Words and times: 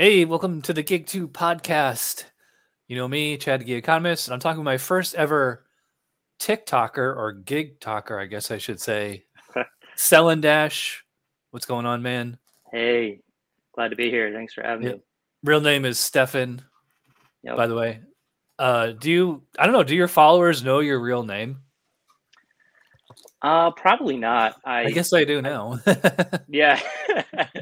Hey, 0.00 0.24
welcome 0.24 0.62
to 0.62 0.72
the 0.72 0.84
GigTube 0.84 1.32
podcast. 1.32 2.22
You 2.86 2.96
know 2.96 3.08
me, 3.08 3.36
Chad 3.36 3.66
the 3.66 3.74
Economist, 3.74 4.28
and 4.28 4.32
I'm 4.34 4.38
talking 4.38 4.60
with 4.60 4.64
my 4.64 4.78
first 4.78 5.16
ever 5.16 5.64
TikToker 6.38 6.98
or 7.16 7.42
GigToker, 7.44 8.22
I 8.22 8.26
guess 8.26 8.52
I 8.52 8.58
should 8.58 8.80
say. 8.80 9.24
Sell-n-Dash. 9.96 11.04
What's 11.50 11.66
going 11.66 11.84
on, 11.84 12.00
man? 12.02 12.38
Hey, 12.70 13.22
glad 13.74 13.88
to 13.88 13.96
be 13.96 14.08
here. 14.08 14.32
Thanks 14.32 14.54
for 14.54 14.62
having 14.62 14.86
me. 14.86 15.00
Real 15.42 15.60
name 15.60 15.84
is 15.84 15.98
Stefan, 15.98 16.62
Yep. 17.42 17.56
by 17.56 17.66
the 17.66 17.74
way. 17.74 17.98
Uh, 18.56 18.92
do 18.92 19.10
you, 19.10 19.42
I 19.58 19.64
don't 19.66 19.72
know, 19.72 19.82
do 19.82 19.96
your 19.96 20.06
followers 20.06 20.62
know 20.62 20.78
your 20.78 21.00
real 21.00 21.24
name? 21.24 21.58
Uh, 23.42 23.72
probably 23.72 24.16
not. 24.16 24.60
I, 24.64 24.84
I 24.84 24.90
guess 24.90 25.12
I 25.12 25.24
do 25.24 25.42
now. 25.42 25.80
yeah. 26.48 26.80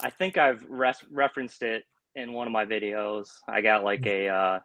I 0.00 0.10
think 0.10 0.38
I've 0.38 0.64
res- 0.68 1.04
referenced 1.10 1.62
it 1.62 1.84
in 2.14 2.32
one 2.32 2.46
of 2.46 2.52
my 2.52 2.64
videos. 2.64 3.28
I 3.48 3.60
got 3.60 3.84
like 3.84 4.02
Mm. 4.02 4.06
a 4.06 4.28
uh, 4.28 4.60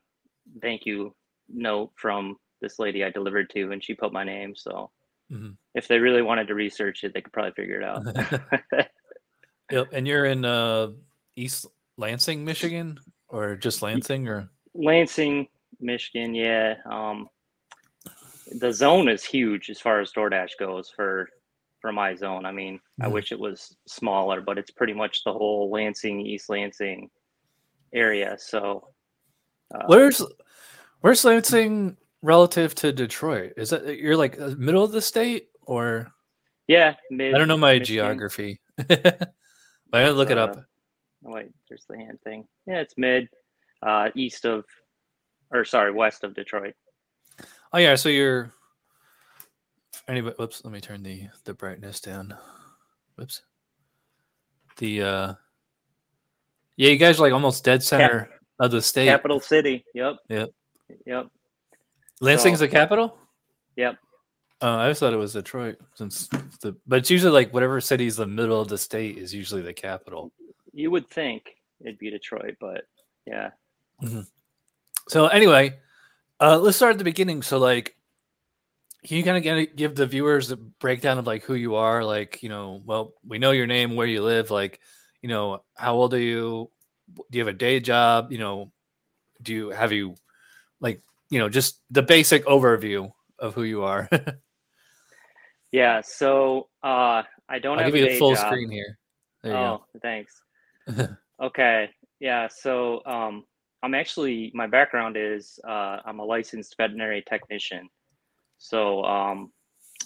thank 0.61 0.85
you 0.85 1.15
note 1.49 1.91
from 1.95 2.37
this 2.61 2.79
lady 2.79 3.03
I 3.03 3.09
delivered 3.09 3.49
to, 3.51 3.71
and 3.71 3.83
she 3.83 3.93
put 3.93 4.13
my 4.13 4.23
name. 4.23 4.55
So 4.55 4.91
Mhm. 5.31 5.57
if 5.73 5.87
they 5.87 5.99
really 5.99 6.21
wanted 6.21 6.47
to 6.47 6.55
research 6.55 7.03
it, 7.03 7.13
they 7.13 7.21
could 7.21 7.33
probably 7.33 7.51
figure 7.53 7.81
it 7.81 7.83
out. 7.83 8.03
Yep. 9.71 9.87
And 9.93 10.05
you're 10.07 10.25
in 10.25 10.43
uh, 10.45 10.89
East 11.35 11.65
Lansing, 11.97 12.43
Michigan, 12.45 12.99
or 13.29 13.55
just 13.55 13.81
Lansing, 13.81 14.27
or 14.27 14.49
Lansing, 14.75 15.47
Michigan. 15.79 16.35
Yeah. 16.35 16.75
Um, 16.85 17.27
the 18.59 18.71
zone 18.71 19.07
is 19.07 19.23
huge 19.23 19.69
as 19.71 19.79
far 19.79 19.99
as 20.01 20.11
DoorDash 20.11 20.51
goes 20.59 20.91
for 20.95 21.27
for 21.83 21.91
my 21.91 22.15
zone. 22.15 22.45
I 22.45 22.51
mean, 22.53 22.79
I 23.01 23.07
Mhm. 23.07 23.11
wish 23.11 23.33
it 23.33 23.39
was 23.39 23.75
smaller, 23.85 24.39
but 24.39 24.57
it's 24.57 24.71
pretty 24.71 24.93
much 24.93 25.21
the 25.25 25.33
whole 25.33 25.69
Lansing, 25.69 26.25
East 26.25 26.47
Lansing 26.49 27.11
area. 27.91 28.37
So, 28.39 28.93
uh, 29.75 29.83
where's 29.87 30.21
where's 31.01 31.25
Lansing 31.25 31.97
relative 32.21 32.73
to 32.75 32.93
Detroit? 32.93 33.51
Is 33.57 33.71
that 33.71 33.97
you're 33.99 34.15
like 34.15 34.39
uh, 34.39 34.55
middle 34.57 34.85
of 34.85 34.93
the 34.93 35.01
state, 35.01 35.49
or 35.63 36.09
yeah, 36.69 36.95
mid. 37.11 37.35
I 37.35 37.37
don't 37.37 37.49
know 37.49 37.57
my 37.57 37.79
Michigan. 37.79 38.05
geography. 38.05 38.61
but 38.77 39.33
I 39.91 40.03
gotta 40.03 40.13
look 40.13 40.31
it 40.31 40.37
up. 40.37 40.55
Uh, 40.57 40.61
wait, 41.23 41.51
there's 41.67 41.83
the 41.89 41.97
hand 41.97 42.19
thing. 42.23 42.47
Yeah, 42.65 42.79
it's 42.79 42.97
mid, 42.97 43.27
uh, 43.81 44.09
east 44.15 44.45
of, 44.45 44.63
or 45.51 45.65
sorry, 45.65 45.91
west 45.91 46.23
of 46.23 46.33
Detroit. 46.33 46.75
Oh 47.73 47.77
yeah, 47.77 47.95
so 47.95 48.07
you're 48.07 48.53
anyway. 50.07 50.33
Whoops, 50.37 50.63
let 50.63 50.73
me 50.73 50.81
turn 50.81 51.03
the 51.03 51.27
the 51.45 51.53
brightness 51.53 51.99
down. 51.99 52.35
Whoops. 53.15 53.41
The 54.77 55.01
uh, 55.01 55.33
yeah, 56.77 56.89
you 56.89 56.97
guys 56.97 57.19
are 57.19 57.23
like 57.23 57.33
almost 57.33 57.63
dead 57.63 57.83
center 57.83 58.29
of 58.59 58.71
the 58.71 58.81
state. 58.81 59.07
Capital 59.07 59.39
city. 59.39 59.85
Yep. 59.93 60.15
Yep. 60.29 60.49
Yep. 61.05 61.27
Lansing's 62.21 62.59
so- 62.59 62.65
the 62.65 62.71
capital. 62.71 63.17
Yep. 63.75 63.97
Oh, 64.61 64.75
I 64.75 64.83
always 64.83 64.99
thought 64.99 65.11
it 65.11 65.17
was 65.17 65.33
Detroit, 65.33 65.75
since 65.95 66.27
the 66.61 66.73
but 66.87 66.99
it's 66.99 67.09
usually 67.09 67.33
like 67.33 67.53
whatever 67.53 67.81
city's 67.81 68.15
the 68.15 68.25
middle 68.25 68.61
of 68.61 68.69
the 68.69 68.77
state 68.77 69.17
is 69.17 69.33
usually 69.33 69.61
the 69.61 69.73
capital. 69.73 70.31
You 70.71 70.89
would 70.89 71.09
think 71.09 71.43
it'd 71.81 71.99
be 71.99 72.09
Detroit, 72.09 72.55
but 72.61 72.85
yeah. 73.27 73.49
So 75.09 75.27
anyway, 75.27 75.79
uh, 76.39 76.59
let's 76.59 76.77
start 76.77 76.93
at 76.93 76.97
the 76.97 77.03
beginning. 77.03 77.41
So 77.41 77.57
like, 77.57 77.97
can 79.05 79.17
you 79.17 79.23
kind 79.23 79.45
of 79.45 79.75
give 79.75 79.95
the 79.95 80.07
viewers 80.07 80.51
a 80.51 80.57
breakdown 80.57 81.17
of 81.17 81.27
like 81.27 81.43
who 81.43 81.55
you 81.55 81.75
are? 81.75 82.03
Like, 82.03 82.41
you 82.43 82.49
know, 82.49 82.81
well, 82.85 83.13
we 83.27 83.39
know 83.39 83.51
your 83.51 83.67
name, 83.67 83.95
where 83.95 84.07
you 84.07 84.21
live. 84.21 84.51
Like, 84.51 84.79
you 85.21 85.29
know, 85.29 85.63
how 85.75 85.95
old 85.95 86.13
are 86.13 86.19
you? 86.19 86.69
Do 87.13 87.37
you 87.37 87.45
have 87.45 87.53
a 87.53 87.57
day 87.57 87.79
job? 87.79 88.31
You 88.31 88.37
know, 88.37 88.71
do 89.41 89.53
you 89.53 89.69
have 89.69 89.91
you, 89.91 90.15
like, 90.79 91.01
you 91.29 91.39
know, 91.39 91.49
just 91.49 91.81
the 91.91 92.01
basic 92.01 92.45
overview 92.45 93.11
of 93.39 93.53
who 93.53 93.63
you 93.63 93.83
are. 93.83 94.09
Yeah. 95.73 96.01
So 96.01 96.69
uh, 96.83 97.23
I 97.49 97.59
don't 97.59 97.79
I'll 97.79 97.85
have 97.85 97.93
give 97.93 98.01
you 98.01 98.07
a 98.07 98.19
full 98.19 98.35
job. 98.35 98.47
screen 98.47 98.69
here. 98.69 98.99
There 99.41 99.53
you 99.53 99.57
oh, 99.57 99.85
thanks. 100.01 100.41
okay. 101.41 101.89
Yeah. 102.19 102.47
So 102.47 103.01
um, 103.07 103.43
I'm 103.81 103.95
actually 103.95 104.51
my 104.53 104.67
background 104.67 105.17
is 105.17 105.59
uh, 105.67 105.97
I'm 106.05 106.19
a 106.19 106.23
licensed 106.23 106.77
veterinary 106.77 107.23
technician. 107.27 107.89
So 108.63 109.03
um, 109.03 109.51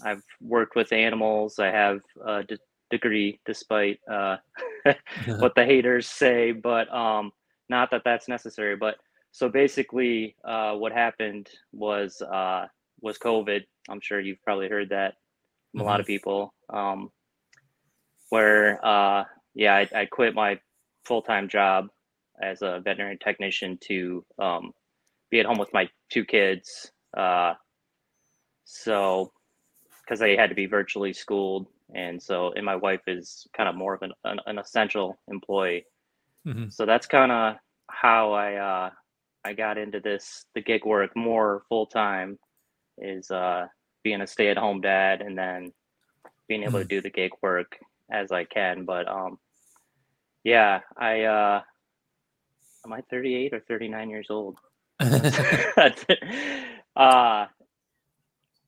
I've 0.04 0.24
worked 0.42 0.76
with 0.76 0.92
animals. 0.92 1.60
I 1.60 1.68
have 1.68 2.00
a 2.26 2.42
d- 2.42 2.58
degree, 2.90 3.40
despite 3.46 4.00
uh, 4.12 4.38
what 5.38 5.54
the 5.54 5.64
haters 5.64 6.08
say, 6.08 6.54
but 6.54 6.92
um, 6.92 7.32
not 7.70 7.92
that 7.92 8.02
that's 8.04 8.28
necessary. 8.28 8.76
But 8.76 8.96
so 9.32 9.48
basically, 9.48 10.36
uh, 10.44 10.74
what 10.74 10.92
happened 10.92 11.48
was 11.72 12.20
uh, 12.24 12.66
was 13.00 13.20
COVID. 13.20 13.64
I'm 13.90 14.02
sure 14.02 14.20
you've 14.20 14.42
probably 14.44 14.70
heard 14.70 14.90
that 14.90 15.14
from 15.72 15.82
a 15.82 15.84
lot 15.84 16.00
of 16.00 16.08
people. 16.08 16.52
Um, 16.74 17.12
where 18.30 18.84
uh, 18.84 19.26
yeah, 19.54 19.76
I, 19.76 19.90
I 19.94 20.06
quit 20.06 20.34
my 20.34 20.60
full 21.06 21.22
time 21.22 21.48
job 21.48 21.90
as 22.42 22.64
a 22.64 22.82
veterinary 22.84 23.18
technician 23.18 23.78
to 23.82 24.26
um, 24.40 24.74
be 25.30 25.40
at 25.40 25.46
home 25.46 25.60
with 25.60 25.72
my 25.74 25.88
two 26.10 26.26
kids. 26.26 26.92
So 28.70 29.32
because 30.04 30.20
they 30.20 30.36
had 30.36 30.50
to 30.50 30.56
be 30.56 30.66
virtually 30.66 31.14
schooled, 31.14 31.68
and 31.96 32.22
so 32.22 32.52
and 32.56 32.66
my 32.66 32.76
wife 32.76 33.00
is 33.08 33.48
kind 33.56 33.70
of 33.70 33.76
more 33.76 33.94
of 33.94 34.02
an, 34.02 34.12
an, 34.26 34.40
an 34.46 34.60
essential 34.60 35.18
employee. 35.30 35.86
Mhm. 36.46 36.72
So 36.72 36.86
that's 36.86 37.08
kind 37.08 37.32
of 37.32 37.56
how 37.90 38.34
I 38.34 38.56
uh, 38.56 38.90
I 39.46 39.54
got 39.54 39.78
into 39.78 40.02
this 40.02 40.46
the 40.54 40.62
gig 40.62 40.86
work 40.86 41.16
more 41.16 41.64
full 41.70 41.86
time 41.86 42.38
is 42.98 43.32
uh, 43.32 43.68
being 44.04 44.20
a 44.22 44.28
stay 44.28 44.50
at 44.50 44.58
home 44.58 44.82
dad 44.82 45.22
and 45.22 45.38
then 45.38 45.72
being 46.50 46.64
able 46.64 46.80
to 46.80 46.86
do 46.86 47.00
the 47.02 47.10
gig 47.10 47.32
work 47.42 47.78
as 48.12 48.34
I 48.34 48.44
can. 48.44 48.84
But 48.84 49.08
um, 49.08 49.40
yeah, 50.44 50.82
I 50.98 51.22
uh, 51.22 51.62
am 52.86 52.92
I 52.92 53.00
38 53.10 53.54
or 53.54 53.62
39 53.62 54.10
years 54.10 54.28
old? 54.30 54.58
uh 56.98 57.46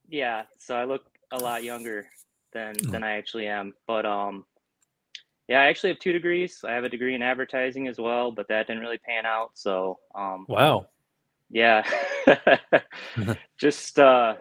yeah, 0.09 0.43
so 0.59 0.75
I 0.75 0.85
look 0.85 1.03
a 1.31 1.39
lot 1.39 1.63
younger 1.63 2.07
than 2.53 2.87
than 2.91 3.03
I 3.03 3.13
actually 3.17 3.47
am. 3.47 3.73
But 3.87 4.05
um 4.05 4.45
yeah, 5.47 5.61
I 5.61 5.65
actually 5.67 5.89
have 5.91 5.99
two 5.99 6.13
degrees. 6.13 6.59
I 6.67 6.73
have 6.73 6.83
a 6.83 6.89
degree 6.89 7.15
in 7.15 7.23
advertising 7.23 7.87
as 7.87 7.97
well, 7.99 8.31
but 8.31 8.47
that 8.49 8.67
didn't 8.67 8.81
really 8.81 8.99
pan 8.99 9.25
out. 9.25 9.51
So 9.55 9.99
um 10.15 10.47
wow. 10.47 10.87
yeah. 11.49 11.83
Just 13.59 13.99
uh 13.99 14.35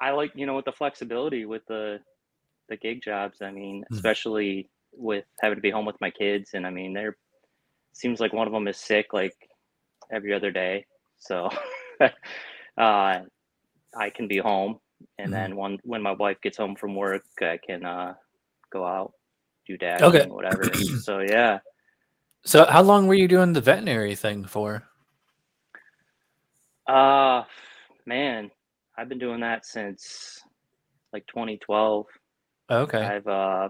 I 0.00 0.10
like, 0.12 0.32
you 0.34 0.46
know, 0.46 0.56
with 0.56 0.64
the 0.64 0.72
flexibility 0.72 1.44
with 1.46 1.62
the 1.66 1.98
the 2.68 2.76
gig 2.76 3.02
jobs, 3.02 3.42
I 3.42 3.50
mean, 3.50 3.84
Mhm. 3.90 4.04
especially 4.04 4.68
with 4.92 5.24
having 5.40 5.56
to 5.56 5.62
be 5.62 5.70
home 5.70 5.86
with 5.86 6.00
my 6.00 6.10
kids 6.10 6.50
and 6.54 6.66
I 6.66 6.70
mean, 6.70 6.92
they're 6.94 7.16
seems 7.94 8.20
like 8.20 8.32
one 8.32 8.46
of 8.46 8.52
them 8.52 8.68
is 8.68 8.76
sick 8.78 9.12
like 9.12 9.36
every 10.12 10.32
other 10.34 10.50
day. 10.50 10.86
So 11.18 11.48
uh 12.78 13.20
I 13.96 14.10
can 14.10 14.28
be 14.28 14.38
home 14.38 14.78
and 15.18 15.28
Mhm. 15.28 15.32
then 15.32 15.56
when 15.56 15.78
when 15.82 16.02
my 16.02 16.12
wife 16.12 16.40
gets 16.42 16.56
home 16.58 16.76
from 16.76 16.94
work, 16.94 17.24
I 17.40 17.58
can 17.58 17.84
uh 17.84 18.14
go 18.72 18.84
out, 18.86 19.12
do 19.66 19.76
dashing, 19.76 20.06
Okay. 20.06 20.26
whatever. 20.26 20.62
so 21.02 21.20
yeah. 21.20 21.60
So 22.44 22.64
how 22.64 22.82
long 22.82 23.06
were 23.06 23.14
you 23.14 23.28
doing 23.28 23.52
the 23.52 23.60
veterinary 23.60 24.14
thing 24.14 24.44
for? 24.44 24.84
Uh 26.86 27.44
man, 28.06 28.50
I've 28.96 29.08
been 29.08 29.18
doing 29.18 29.40
that 29.40 29.64
since 29.64 30.42
like 31.12 31.26
2012. 31.26 32.06
Okay. 32.70 32.98
I've 33.02 33.26
uh, 33.26 33.68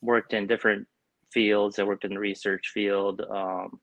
worked 0.00 0.32
in 0.34 0.46
different 0.46 0.86
fields. 1.32 1.78
I 1.78 1.82
worked 1.82 2.04
in 2.04 2.14
the 2.14 2.20
research 2.20 2.70
field, 2.72 3.20
um, 3.28 3.80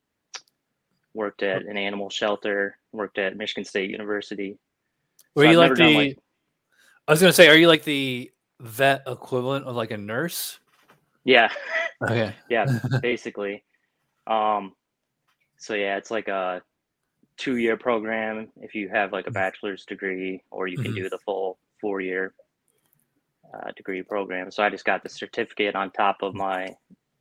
worked 1.13 1.43
at 1.43 1.63
an 1.63 1.77
animal 1.77 2.09
shelter, 2.09 2.77
worked 2.93 3.17
at 3.17 3.35
Michigan 3.35 3.65
State 3.65 3.89
University. 3.89 4.57
Were 5.35 5.45
So 5.45 5.51
you 5.51 5.57
like 5.57 5.75
the? 5.75 5.83
like- 5.95 6.17
I 7.07 7.11
was 7.11 7.19
gonna 7.21 7.33
say, 7.33 7.47
are 7.49 7.55
you 7.55 7.67
like 7.67 7.83
the 7.83 8.31
vet 8.59 9.03
equivalent 9.07 9.65
of 9.65 9.75
like 9.75 9.91
a 9.91 9.97
nurse? 9.97 10.59
Yeah, 11.23 11.51
Okay. 12.03 12.33
yeah, 12.49 12.79
basically. 13.01 13.63
Um, 14.27 14.73
so 15.57 15.73
yeah, 15.73 15.97
it's 15.97 16.11
like 16.11 16.27
a 16.27 16.61
two-year 17.37 17.75
program 17.77 18.49
if 18.61 18.75
you 18.75 18.87
have 18.89 19.11
like 19.11 19.27
a 19.27 19.31
bachelor's 19.31 19.85
degree, 19.85 20.43
or 20.51 20.67
you 20.67 20.77
can 20.77 20.91
Mhm. 20.91 20.95
do 20.95 21.09
the 21.09 21.17
full 21.19 21.57
four-year 21.79 22.33
uh, 23.53 23.71
degree 23.75 24.01
program. 24.03 24.49
So 24.51 24.63
I 24.63 24.69
just 24.69 24.85
got 24.85 25.03
the 25.03 25.09
certificate 25.09 25.75
on 25.75 25.91
top 25.91 26.21
of 26.21 26.33
my 26.35 26.75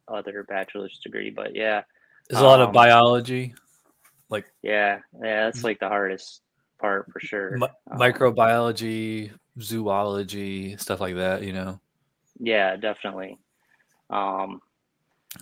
other 0.09 0.45
bachelor's 0.45 0.99
degree. 1.03 1.31
But 1.31 1.55
yeah, 1.57 1.83
There's 2.29 2.43
a 2.43 2.45
lot 2.45 2.61
of 2.61 2.73
biology. 2.73 3.55
Like 4.29 4.47
yeah, 4.62 5.01
yeah, 5.23 5.45
that's 5.47 5.65
like 5.65 5.81
the 5.81 5.89
hardest 5.89 6.43
part 6.81 7.11
for 7.12 7.21
sure. 7.21 7.56
mi- 7.59 7.67
Um, 7.91 7.99
microbiology, 7.99 9.31
zoology, 9.61 10.77
stuff 10.77 11.00
like 11.00 11.17
that. 11.17 11.43
You 11.43 11.53
know. 11.53 11.81
Yeah, 12.38 12.77
definitely. 12.77 13.38
Um, 14.09 14.61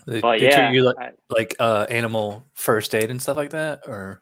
They, 0.06 0.20
But 0.20 0.32
they 0.40 0.48
treat 0.50 0.50
yeah, 0.50 0.72
you 0.72 0.82
like, 0.84 0.96
I- 0.98 1.12
like 1.30 1.56
uh, 1.58 1.86
animal 1.88 2.44
first 2.54 2.94
aid 2.94 3.10
and 3.10 3.20
stuff 3.22 3.36
like 3.38 3.50
that, 3.50 3.80
or 3.88 4.20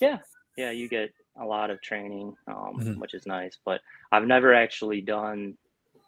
yeah, 0.00 0.18
yeah, 0.56 0.70
you 0.70 0.88
get 0.88 1.10
a 1.36 1.44
lot 1.44 1.70
of 1.70 1.80
training, 1.80 2.36
um, 2.46 2.78
Mhm. 2.78 2.98
which 2.98 3.14
is 3.14 3.26
nice. 3.26 3.58
But 3.64 3.80
I've 4.12 4.26
never 4.26 4.54
actually 4.54 5.00
done 5.00 5.56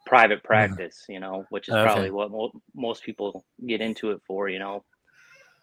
private 0.07 0.45
practice, 0.45 1.05
you 1.09 1.19
know, 1.19 1.47
which 1.51 1.69
is 1.69 1.75
Mm-hmm. 1.75 1.83
Okay. 1.83 1.93
probably 1.93 2.11
what 2.11 2.31
mo- 2.31 2.61
most 2.75 3.03
people 3.03 3.45
get 3.67 3.81
into 3.81 4.11
it 4.13 4.21
for, 4.27 4.49
you 4.49 4.59
know, 4.61 4.85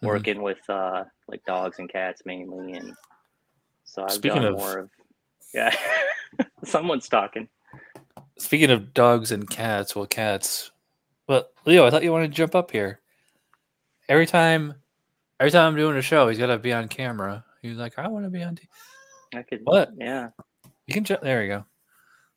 Mhm. 0.01 0.07
working 0.07 0.41
with 0.41 0.59
uh, 0.69 1.05
like 1.27 1.45
dogs 1.45 1.79
and 1.79 1.89
cats 1.89 2.23
mainly, 2.25 2.73
and 2.73 2.93
so 3.91 4.03
I've 4.03 4.11
Speaking 4.11 4.41
done 4.43 4.53
of- 4.53 4.57
more 4.59 4.77
of 4.79 4.89
yeah. 5.53 5.75
Someone's 6.63 7.09
talking. 7.09 7.49
Speaking 8.37 8.71
of 8.71 8.93
dogs 8.93 9.31
and 9.31 9.49
cats, 9.49 9.95
well, 9.95 10.05
cats. 10.05 10.71
Well, 11.27 11.45
Leo, 11.65 11.85
I 11.85 11.89
thought 11.89 12.03
you 12.03 12.11
wanted 12.11 12.29
to 12.31 12.33
jump 12.37 12.55
up 12.55 12.71
here. 12.71 13.01
Every 14.07 14.25
time, 14.25 14.73
every 15.39 15.51
time 15.51 15.67
I'm 15.67 15.75
doing 15.75 15.97
a 15.97 16.01
show, 16.01 16.27
he's 16.29 16.39
got 16.39 16.47
to 16.47 16.57
be 16.57 16.71
on 16.71 16.87
camera. 16.87 17.43
He's 17.61 17.75
like, 17.77 17.99
I 17.99 18.07
want 18.07 18.25
to 18.25 18.29
be 18.29 18.41
on. 18.43 18.55
T-. 18.55 18.67
I 19.35 19.41
could 19.43 19.59
What? 19.65 19.91
Yeah. 19.97 20.29
You 20.87 20.93
can 20.93 21.03
jump. 21.03 21.21
There 21.21 21.43
you 21.43 21.49
go. 21.49 21.65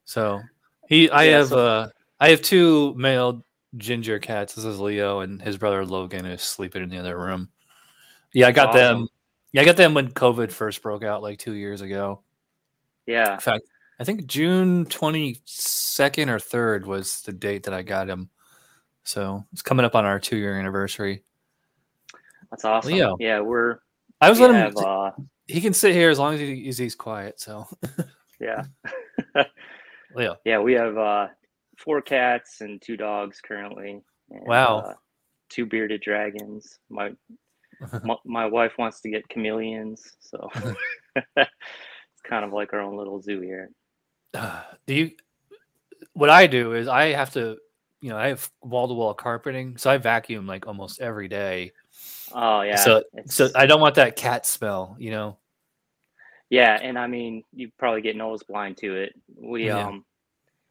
So 0.05 0.41
he, 0.89 1.09
I 1.11 1.25
Yeah, 1.25 1.39
have, 1.39 1.49
so- 1.49 1.59
uh, 1.67 1.89
I 2.21 2.31
have 2.31 2.43
two 2.43 2.95
male 2.97 3.45
ginger 3.77 4.19
cats. 4.19 4.55
This 4.55 4.65
is 4.65 4.81
Leo, 4.81 5.21
and 5.21 5.41
his 5.41 5.57
brother 5.57 5.87
Logan 5.87 6.27
is 6.27 6.43
sleeping 6.43 6.83
in 6.83 6.89
the 6.89 6.99
other 6.99 7.17
room. 7.17 7.49
Yeah, 8.33 8.49
I 8.49 8.53
got 8.53 8.71
Awesome. 8.71 8.79
them. 9.01 9.09
Yeah, 9.55 9.63
I 9.63 9.65
got 9.67 9.77
them 9.77 9.95
when 9.95 10.11
COVID 10.11 10.51
first 10.51 10.83
broke 10.83 11.05
out, 11.05 11.23
like 11.23 11.39
two 11.39 11.53
years 11.53 11.81
ago. 11.81 12.23
Yeah. 13.07 13.35
In 13.35 13.41
fact, 13.41 13.63
I 14.01 14.05
think 14.05 14.27
June 14.27 14.85
22nd 14.87 16.27
or 16.29 16.39
3rd 16.41 16.87
was 16.87 17.21
the 17.23 17.33
date 17.33 17.63
that 17.63 17.73
I 17.73 17.83
got 17.83 18.09
him. 18.11 18.31
So 19.05 19.45
it's 19.53 19.63
coming 19.63 19.85
up 19.87 19.95
on 19.95 20.05
our 20.05 20.19
two 20.19 20.37
year 20.37 20.59
anniversary. 20.59 21.23
That's 22.51 22.65
awesome. 22.65 22.95
Leo. 22.95 23.17
Yeah, 23.21 23.41
we're 23.41 23.79
I 24.21 24.29
was 24.29 24.41
letting 24.41 24.57
him, 24.57 24.75
uh, 24.77 25.13
he 25.47 25.61
can 25.61 25.73
sit 25.73 25.95
here 25.95 26.11
as 26.11 26.19
long 26.19 26.35
as 26.35 26.41
he, 26.41 26.65
he's, 26.65 26.79
he's 26.79 26.97
quiet. 26.97 27.39
So, 27.39 27.69
yeah. 28.41 28.65
Leo. 30.17 30.37
Yeah, 30.45 30.59
we 30.59 30.73
have 30.73 30.99
uh, 30.99 31.29
four 31.79 32.03
cats 32.03 32.61
and 32.61 32.83
two 32.83 32.97
dogs 32.97 33.41
currently. 33.41 34.03
and, 34.31 34.47
Wow. 34.47 34.79
uh, 34.79 34.95
two 35.49 35.65
bearded 35.65 36.01
dragons. 36.01 36.81
My, 36.91 37.13
my 38.05 38.17
my 38.25 38.47
wife 38.47 38.73
wants 38.79 39.01
to 39.03 39.11
get 39.11 39.29
chameleons, 39.29 40.17
so 40.21 40.49
it's 41.37 42.23
kind 42.25 42.45
of 42.45 42.53
like 42.53 42.73
our 42.73 42.81
own 42.81 42.97
little 42.97 43.21
zoo 43.21 43.41
here. 43.41 43.71
do 44.87 44.95
you, 44.95 45.11
what 46.13 46.31
I 46.31 46.47
do 46.47 46.75
is 46.75 46.89
I 46.89 47.13
have 47.13 47.33
to, 47.35 47.57
you 48.01 48.11
know, 48.11 48.17
I 48.17 48.29
have 48.29 48.51
wall 48.63 48.89
to 48.89 48.95
wall 48.95 49.15
carpeting. 49.15 49.77
So 49.77 49.91
I 49.91 49.99
vacuum 49.99 50.47
like 50.47 50.67
almost 50.67 51.01
every 51.01 51.29
day. 51.29 51.73
Oh 52.33 52.63
yeah. 52.63 52.77
so, 52.77 53.03
so 53.27 53.49
I 53.55 53.67
don't 53.67 53.81
want 53.81 53.97
that 53.97 54.17
cat 54.17 54.47
smell, 54.47 54.97
you 54.99 55.11
know? 55.11 55.39
yeah, 56.51 56.79
and 56.81 56.99
I 56.99 57.07
mean, 57.07 57.43
you 57.53 57.71
probably 57.79 58.03
get 58.03 58.17
nose 58.17 58.43
blind 58.43 58.77
to 58.79 58.95
it. 58.95 59.15
We 59.37 59.67
Yeah. 59.67 59.89
um, 59.89 60.05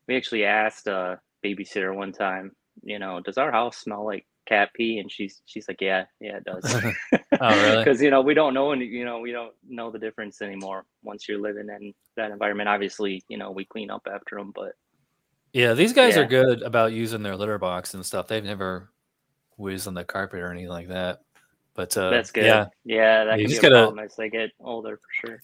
we 0.08 0.16
actually 0.16 0.46
asked 0.46 0.88
a 0.88 1.20
babysitter 1.44 1.94
one 1.94 2.12
time, 2.12 2.56
you 2.84 3.00
know, 3.00 3.20
does 3.20 3.38
our 3.38 3.52
house 3.52 3.78
smell 3.78 4.06
like 4.06 4.26
cat 4.46 4.70
pee? 4.76 5.00
And 5.00 5.12
she's 5.12 5.42
she's 5.46 5.68
like, 5.68 5.82
yeah, 5.82 6.06
yeah, 6.20 6.38
it 6.38 6.44
does. 6.46 6.64
Oh, 7.42 7.50
really? 7.64 7.84
Because 7.84 8.02
you 8.02 8.12
know 8.12 8.22
we 8.22 8.34
don't 8.36 8.54
know, 8.54 8.72
and 8.72 8.82
you 8.82 9.04
know, 9.06 9.20
we 9.20 9.32
don't 9.32 9.54
know 9.68 9.90
the 9.90 9.98
difference 10.00 10.42
anymore 10.42 10.86
once 11.04 11.28
you're 11.28 11.40
living 11.42 11.68
in 11.70 11.94
that 12.16 12.32
environment. 12.32 12.70
Obviously, 12.70 13.24
you 13.28 13.38
know, 13.38 13.50
we 13.52 13.66
clean 13.66 13.90
up 13.90 14.08
after 14.14 14.38
them, 14.38 14.52
but 14.54 14.74
Yeah, 15.52 15.74
these 15.74 15.94
guys 15.94 16.16
are 16.18 16.26
good 16.26 16.62
about 16.62 16.92
using 16.94 17.24
their 17.24 17.36
litter 17.36 17.58
box 17.58 17.96
and 17.96 18.06
stuff. 18.06 18.28
They've 18.28 18.44
never 18.44 18.92
whizzed 19.58 19.88
on 19.88 19.94
the 19.96 20.04
carpet 20.04 20.40
or 20.42 20.52
anything 20.52 20.70
like 20.70 20.88
that. 20.90 21.22
But 21.76 21.98
uh, 21.98 22.12
that's 22.12 22.30
good. 22.32 22.46
Yeah, 22.46 22.66
Yeah, 22.86 23.24
that 23.26 23.40
You 23.40 23.46
could 23.46 23.50
be 23.50 23.54
just 23.56 23.64
a 23.64 23.70
gotta- 23.70 23.84
problem 23.86 24.06
as 24.06 24.16
they 24.16 24.30
get 24.30 24.52
older 24.60 24.98
for 24.98 25.28
sure. 25.28 25.44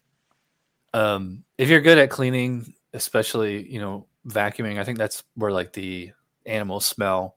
um, 0.94 1.44
if 1.58 1.70
you're 1.70 1.82
good 1.82 1.98
at 1.98 2.10
cleaning, 2.12 2.74
especially 2.94 3.68
you 3.72 3.80
know 3.82 4.06
vacuuming, 4.28 4.80
I 4.80 4.84
think 4.84 5.00
that's 5.00 5.24
where 5.36 5.52
like 5.52 5.74
the 5.74 6.12
animal 6.46 6.80
smell 6.80 7.36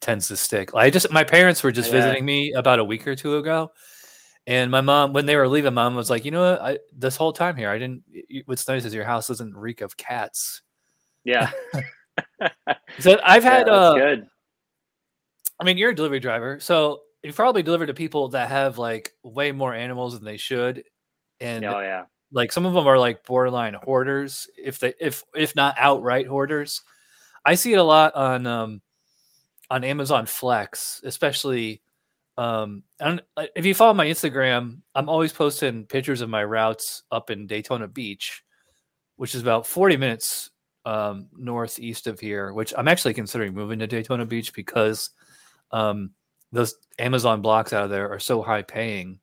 tends 0.00 0.28
to 0.28 0.36
stick. 0.36 0.70
I 0.74 0.90
just 0.90 1.10
my 1.10 1.24
parents 1.24 1.62
were 1.62 1.72
just 1.72 1.90
Yeah. 1.90 1.96
visiting 1.98 2.24
me 2.24 2.52
about 2.54 2.78
a 2.78 2.84
week 2.84 3.06
or 3.06 3.14
two 3.14 3.36
ago, 3.38 3.72
and 4.46 4.70
my 4.70 4.80
mom 4.80 5.12
when 5.12 5.26
they 5.26 5.36
were 5.36 5.48
leaving, 5.48 5.74
mom 5.74 5.94
was 5.94 6.10
like, 6.10 6.24
you 6.24 6.30
know 6.30 6.52
what, 6.52 6.60
I 6.62 6.78
this 6.96 7.16
whole 7.16 7.32
time 7.32 7.56
here, 7.56 7.70
I 7.70 7.78
didn't. 7.78 8.02
What's 8.46 8.68
nice 8.68 8.84
is 8.84 8.94
your 8.94 9.04
house 9.04 9.28
doesn't 9.28 9.54
reek 9.56 9.80
of 9.80 9.96
cats. 9.96 10.62
Yeah, 11.24 11.50
So 13.00 13.18
I've 13.24 13.44
yeah, 13.44 13.50
had 13.50 13.66
that's 13.66 13.90
uh, 13.90 13.94
good. 13.94 14.26
I 15.60 15.64
mean, 15.64 15.78
you're 15.78 15.90
a 15.90 15.94
delivery 15.94 16.20
driver, 16.20 16.60
so 16.60 17.00
you 17.22 17.32
probably 17.32 17.62
deliver 17.62 17.86
to 17.86 17.94
people 17.94 18.28
that 18.30 18.48
have 18.48 18.78
like 18.78 19.12
way 19.22 19.52
more 19.52 19.74
animals 19.74 20.14
than 20.14 20.24
they 20.24 20.36
should, 20.36 20.84
and 21.40 21.64
Oh 21.64 21.80
yeah, 21.80 22.04
like 22.32 22.52
some 22.52 22.66
of 22.66 22.74
them 22.74 22.86
are 22.86 22.98
like 22.98 23.24
borderline 23.24 23.74
hoarders, 23.74 24.48
if 24.56 24.78
they 24.78 24.94
if 25.00 25.22
if 25.34 25.54
not 25.56 25.76
outright 25.78 26.26
hoarders. 26.26 26.82
I 27.44 27.54
see 27.56 27.72
it 27.74 27.78
a 27.78 27.82
lot 27.82 28.14
on 28.14 28.46
um 28.46 28.82
on 29.70 29.84
Amazon 29.84 30.26
Flex, 30.26 31.00
especially 31.04 31.82
um 32.36 32.82
and 32.98 33.22
uh, 33.36 33.46
if 33.54 33.64
you 33.64 33.74
follow 33.74 33.94
my 33.94 34.06
Instagram, 34.06 34.80
I'm 34.94 35.08
always 35.08 35.32
posting 35.32 35.86
pictures 35.86 36.20
of 36.20 36.28
my 36.28 36.42
routes 36.44 37.04
up 37.12 37.30
in 37.30 37.46
Daytona 37.46 37.86
Beach, 37.86 38.42
which 39.16 39.34
is 39.34 39.42
about 39.42 39.66
40 39.66 39.96
minutes 39.96 40.50
um 40.84 41.28
northeast 41.36 42.06
of 42.06 42.20
here, 42.20 42.52
which 42.52 42.74
I'm 42.76 42.88
actually 42.88 43.14
considering 43.14 43.54
moving 43.54 43.78
to 43.78 43.86
Daytona 43.86 44.26
Beach 44.26 44.52
because 44.52 45.10
um 45.70 46.10
those 46.52 46.76
Amazon 46.98 47.40
blocks 47.42 47.72
out 47.72 47.84
of 47.84 47.90
there 47.90 48.10
are 48.12 48.20
so 48.20 48.42
high 48.42 48.62
paying. 48.62 49.18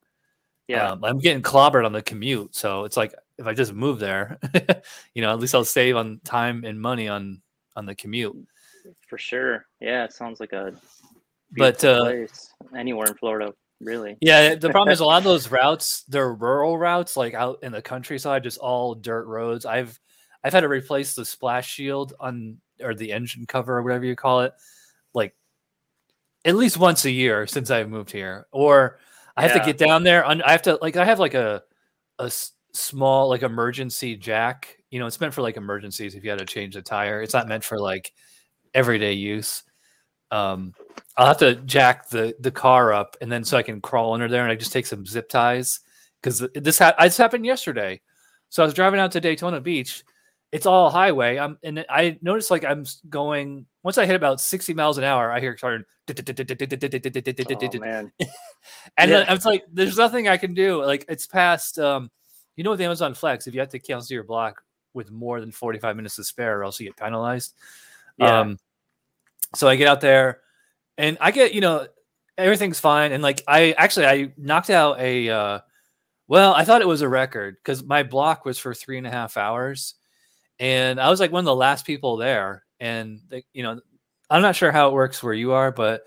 yeah, 0.68 0.92
Um, 0.92 1.04
I'm 1.04 1.20
getting 1.20 1.42
clobbered 1.42 1.86
on 1.86 1.94
the 1.94 2.02
commute, 2.02 2.56
so 2.56 2.84
it's 2.86 2.98
like 2.98 3.14
if 3.38 3.48
I 3.48 3.54
just 3.54 3.74
move 3.74 4.00
there, 4.00 4.38
you 5.14 5.22
know, 5.22 5.32
at 5.32 5.40
least 5.40 5.56
I'll 5.56 5.66
save 5.66 5.96
on 5.98 6.20
time 6.24 6.64
and 6.66 6.80
money 6.80 7.08
on 7.08 7.42
on 7.76 7.86
the 7.86 7.96
commute. 7.96 8.36
For 9.08 9.18
sure. 9.18 9.66
Yeah, 9.80 10.04
it 10.06 10.14
sounds 10.14 10.40
like 10.40 10.54
a 10.54 10.74
But, 11.58 11.84
uh, 11.84 12.04
place 12.06 12.54
anywhere 12.76 13.08
in 13.08 13.16
Florida, 13.16 13.54
really. 13.80 14.18
Yeah, 14.22 14.56
the 14.56 14.70
problem 14.72 14.92
is 14.94 15.00
a 15.00 15.06
lot 15.06 15.18
of 15.18 15.24
those 15.24 15.50
routes, 15.52 16.04
they're 16.04 16.34
rural 16.34 16.78
routes, 16.78 17.18
like 17.18 17.34
out 17.34 17.60
in 17.64 17.72
the 17.72 17.82
countryside, 17.82 18.44
just 18.44 18.58
all 18.60 18.96
dirt 18.96 19.26
roads. 19.26 19.66
I've 19.66 20.00
I've 20.44 20.54
had 20.54 20.62
to 20.62 20.70
replace 20.70 21.14
the 21.14 21.24
splash 21.26 21.70
shield 21.70 22.14
on 22.20 22.58
or 22.82 22.96
the 22.96 23.12
engine 23.12 23.46
cover 23.46 23.78
or 23.78 23.84
whatever 23.84 24.06
you 24.06 24.16
call 24.16 24.42
it, 24.42 24.54
like 25.14 25.36
at 26.46 26.56
least 26.56 26.78
once 26.78 27.06
a 27.06 27.12
year 27.12 27.46
since 27.46 27.70
I've 27.70 27.90
moved 27.90 28.10
here. 28.12 28.48
Or 28.52 28.98
I 29.38 29.44
have 29.44 29.52
Yeah. 29.52 29.60
to 29.60 29.66
get 29.66 29.78
down 29.78 30.04
there. 30.04 30.26
on- 30.26 30.42
I 30.42 30.52
have 30.52 30.64
to 30.64 30.80
like 30.82 30.96
I 30.98 31.06
have 31.06 31.20
like 31.20 31.36
a 31.36 31.62
a 32.18 32.32
small 32.74 33.30
like 33.30 33.44
emergency 33.44 34.16
jack. 34.16 34.78
You 34.90 35.00
know, 35.00 35.06
it's 35.06 35.20
meant 35.22 35.34
for 35.34 35.42
like 35.44 35.58
emergencies 35.58 36.16
if 36.16 36.24
you 36.24 36.30
had 36.32 36.40
to 36.40 36.46
change 36.46 36.74
the 36.74 36.82
tire. 36.82 37.22
It's 37.22 37.34
not 37.36 37.48
meant 37.48 37.64
for 37.64 37.80
like 37.80 38.12
everyday 38.74 39.14
use. 39.14 39.64
Um, 40.32 40.74
I'll 41.18 41.28
have 41.28 41.40
to 41.40 41.56
jack 41.56 42.10
the 42.10 42.36
the 42.40 42.52
car 42.52 42.94
up 42.94 43.18
and 43.22 43.32
then 43.32 43.44
so 43.44 43.58
I 43.58 43.64
can 43.64 43.82
crawl 43.82 44.14
under 44.14 44.28
there 44.28 44.44
and 44.44 44.52
I 44.52 44.56
just 44.56 44.72
take 44.72 44.86
some 44.86 45.06
zip 45.06 45.30
ties 45.30 45.82
because 46.22 46.48
this 46.56 46.80
ha- 46.80 46.96
this 47.00 47.18
happened 47.18 47.46
yesterday. 47.46 48.02
So 48.50 48.64
I 48.64 48.66
was 48.66 48.74
driving 48.74 49.00
out 49.00 49.12
to 49.14 49.22
Daytona 49.22 49.60
Beach. 49.60 50.04
It's 50.52 50.66
all 50.66 50.90
highway. 50.90 51.38
I'm 51.38 51.58
and 51.64 51.86
I 51.90 52.18
noticed 52.22 52.52
like 52.52 52.64
I'm 52.64 52.86
going 53.10 53.66
once 53.84 53.98
I 53.98 54.06
hit 54.06 54.16
about 54.16 54.40
60 54.40 54.74
miles 54.74 54.98
an 54.98 55.04
hour, 55.04 55.32
I 55.32 55.40
hear 55.40 55.58
starting 55.58 55.86
Oh 57.78 57.86
and 58.98 59.12
then 59.12 59.26
I 59.28 59.34
was 59.34 59.46
like, 59.46 59.64
there's 59.72 59.98
nothing 59.98 60.28
I 60.28 60.38
can 60.38 60.54
do. 60.54 60.84
Like 60.84 61.06
it's 61.10 61.28
past 61.28 61.78
um, 61.80 62.10
you 62.56 62.64
know 62.64 62.72
with 62.72 62.82
Amazon 62.82 63.14
Flex, 63.14 63.48
if 63.48 63.54
you 63.54 63.60
have 63.60 63.70
to 63.70 63.80
cancel 63.80 64.14
your 64.14 64.24
block 64.24 64.62
with 64.94 65.12
more 65.12 65.40
than 65.40 65.52
45 65.52 65.96
minutes 65.96 66.18
to 66.18 66.24
spare, 66.24 66.60
or 66.60 66.64
else 66.64 66.80
you 66.80 66.88
get 66.88 66.98
penalized. 66.98 67.54
Yeah. 68.22 68.40
Um, 68.40 68.58
so 69.56 69.68
I 69.68 69.76
get 69.76 69.88
out 69.88 70.02
there 70.02 70.42
and 70.98 71.18
I 71.20 71.32
get, 71.32 71.54
you 71.54 71.62
know, 71.62 71.88
everything's 72.38 72.80
fine. 72.80 73.12
And 73.12 73.22
like 73.24 73.44
I 73.48 73.74
actually 73.78 74.06
I 74.06 74.34
knocked 74.38 74.70
out 74.70 75.00
a 75.00 75.30
uh 75.30 75.60
well, 76.28 76.54
I 76.54 76.64
thought 76.64 76.82
it 76.82 76.88
was 76.88 77.02
a 77.02 77.10
record 77.10 77.58
because 77.58 77.84
my 77.84 78.04
block 78.04 78.46
was 78.46 78.58
for 78.58 78.74
three 78.74 78.98
and 78.98 79.06
a 79.08 79.12
half 79.12 79.36
hours. 79.36 79.96
And 80.60 81.00
I 81.02 81.10
was 81.10 81.20
like 81.20 81.32
one 81.32 81.42
of 81.42 81.46
the 81.46 81.56
last 81.56 81.86
people 81.86 82.16
there. 82.16 82.64
And 82.80 83.20
they, 83.30 83.44
you 83.54 83.64
know, 83.64 83.82
I'm 84.30 84.42
not 84.42 84.56
sure 84.56 84.72
how 84.72 84.88
it 84.88 84.94
works 84.94 85.22
where 85.22 85.34
you 85.34 85.52
are, 85.52 85.72
but 85.72 86.04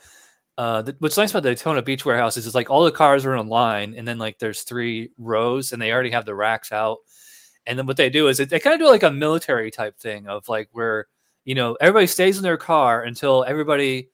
uh, 0.57 0.83
the, 0.83 0.97
what's 1.01 1.17
nice 1.19 1.31
about 1.31 1.43
the 1.43 1.51
Daytona 1.51 1.83
Beach 1.83 2.05
warehouse 2.07 2.37
is 2.37 2.47
it's 2.47 2.55
like 2.55 2.71
all 2.71 2.85
the 2.85 2.93
cars 2.93 3.27
are 3.27 3.37
in 3.37 3.49
line, 3.49 3.95
and 3.97 4.07
then 4.07 4.19
like 4.19 4.39
there's 4.39 4.63
three 4.63 5.11
rows, 5.19 5.73
and 5.73 5.83
they 5.83 5.93
already 5.93 6.11
have 6.11 6.25
the 6.25 6.35
racks 6.35 6.73
out. 6.73 6.99
And 7.67 7.79
then 7.79 7.87
what 7.87 7.97
they 7.97 8.09
do 8.11 8.29
is 8.29 8.41
it, 8.41 8.51
they 8.51 8.61
kind 8.61 8.75
of 8.75 8.81
do 8.81 8.89
like 8.91 9.03
a 9.03 9.11
military 9.11 9.71
type 9.71 9.99
thing 9.99 10.29
of 10.29 10.49
like 10.49 10.69
where 10.73 11.07
you 11.45 11.55
know 11.55 11.77
everybody 11.81 12.07
stays 12.07 12.37
in 12.37 12.43
their 12.43 12.57
car 12.57 13.03
until 13.03 13.45
everybody 13.47 14.11